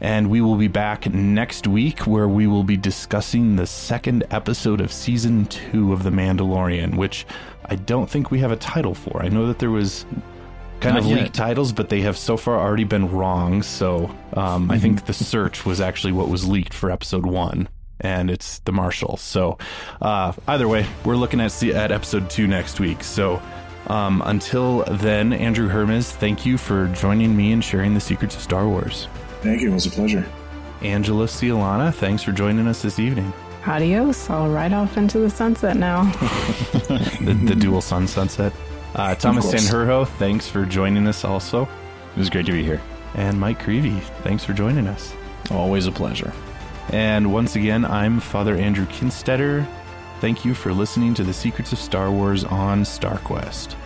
And 0.07 0.31
we 0.31 0.41
will 0.41 0.55
be 0.55 0.69
back 0.69 1.13
next 1.13 1.67
week 1.67 2.07
where 2.07 2.29
we 2.29 2.47
will 2.47 2.63
be 2.63 2.77
discussing 2.77 3.57
the 3.57 3.67
second 3.67 4.23
episode 4.31 4.81
of 4.81 4.93
season 4.93 5.47
two 5.47 5.93
of 5.93 6.05
The 6.05 6.11
Mandalorian, 6.11 6.95
which 6.95 7.27
I 7.65 7.75
don't 7.75 8.09
think 8.09 8.31
we 8.31 8.39
have 8.39 8.53
a 8.53 8.57
title 8.57 8.95
for. 8.95 9.21
I 9.21 9.27
know 9.27 9.49
that 9.49 9.59
there 9.59 9.73
was 9.73 10.07
kind 10.79 10.95
Not 10.95 10.99
of 10.99 11.07
yet. 11.07 11.23
leaked 11.23 11.35
titles, 11.35 11.73
but 11.73 11.89
they 11.89 12.03
have 12.03 12.17
so 12.17 12.37
far 12.37 12.57
already 12.57 12.85
been 12.85 13.11
wrong. 13.11 13.65
So 13.65 14.05
um, 14.35 14.63
mm-hmm. 14.63 14.71
I 14.71 14.79
think 14.79 15.07
The 15.07 15.13
Search 15.13 15.67
was 15.67 15.81
actually 15.81 16.13
what 16.13 16.29
was 16.29 16.47
leaked 16.47 16.73
for 16.73 16.89
episode 16.89 17.27
one. 17.27 17.69
And 17.99 18.31
it's 18.31 18.61
the 18.61 18.71
Marshal. 18.71 19.17
So, 19.17 19.59
uh, 20.01 20.35
either 20.47 20.69
way, 20.69 20.87
we're 21.05 21.17
looking 21.17 21.41
at 21.41 21.61
at 21.65 21.91
episode 21.91 22.31
two 22.31 22.47
next 22.47 22.79
week. 22.79 23.03
So, 23.03 23.43
um, 23.89 24.23
until 24.25 24.85
then, 24.85 25.33
Andrew 25.33 25.67
Hermes, 25.67 26.13
thank 26.13 26.47
you 26.47 26.59
for 26.59 26.87
joining 26.89 27.37
me 27.37 27.51
and 27.51 27.65
sharing 27.65 27.95
the 27.95 28.01
secrets 28.01 28.37
of 28.37 28.43
Star 28.43 28.69
Wars. 28.69 29.09
Thank 29.47 29.63
you. 29.63 29.71
It 29.71 29.75
was 29.75 29.87
a 29.87 29.91
pleasure. 29.91 30.27
Angela 30.83 31.27
Cialana, 31.27 31.95
thanks 31.95 32.23
for 32.23 32.33
joining 32.33 32.67
us 32.67 32.83
this 32.83 32.99
evening. 32.99 33.33
Adios. 33.67 34.29
I'll 34.29 34.49
ride 34.49 34.73
off 34.73 34.97
into 34.97 35.19
the 35.19 35.31
sunset 35.31 35.77
now. 35.77 36.05
the, 37.21 37.39
the, 37.45 37.55
dual 37.55 37.81
sun 37.81 38.09
sunset. 38.09 38.53
Uh, 38.95 39.15
Thomas 39.15 39.47
Sanjurjo, 39.47 40.09
thanks 40.19 40.49
for 40.49 40.65
joining 40.67 41.07
us 41.07 41.25
also. 41.25 41.63
It 41.63 42.19
was 42.19 42.29
great 42.29 42.47
to 42.47 42.53
be 42.53 42.63
here. 42.63 42.81
And 43.15 43.39
Mike 43.39 43.61
Creevy, 43.61 44.01
thanks 44.23 44.45
for 44.45 44.53
joining 44.53 44.87
us. 44.87 45.15
Always 45.51 45.87
a 45.87 45.93
pleasure. 45.93 46.33
And 46.91 47.33
once 47.33 47.57
again, 47.57 47.85
I'm 47.85 48.21
Father 48.21 48.57
Andrew 48.57 48.87
Kinstetter. 48.87 49.67
Thank 50.21 50.45
you 50.45 50.55
for 50.55 50.73
listening 50.73 51.15
to 51.15 51.25
the 51.25 51.33
Secrets 51.33 51.73
of 51.73 51.79
Star 51.79 52.11
Wars 52.11 52.45
on 52.45 52.83
StarQuest. 52.83 53.77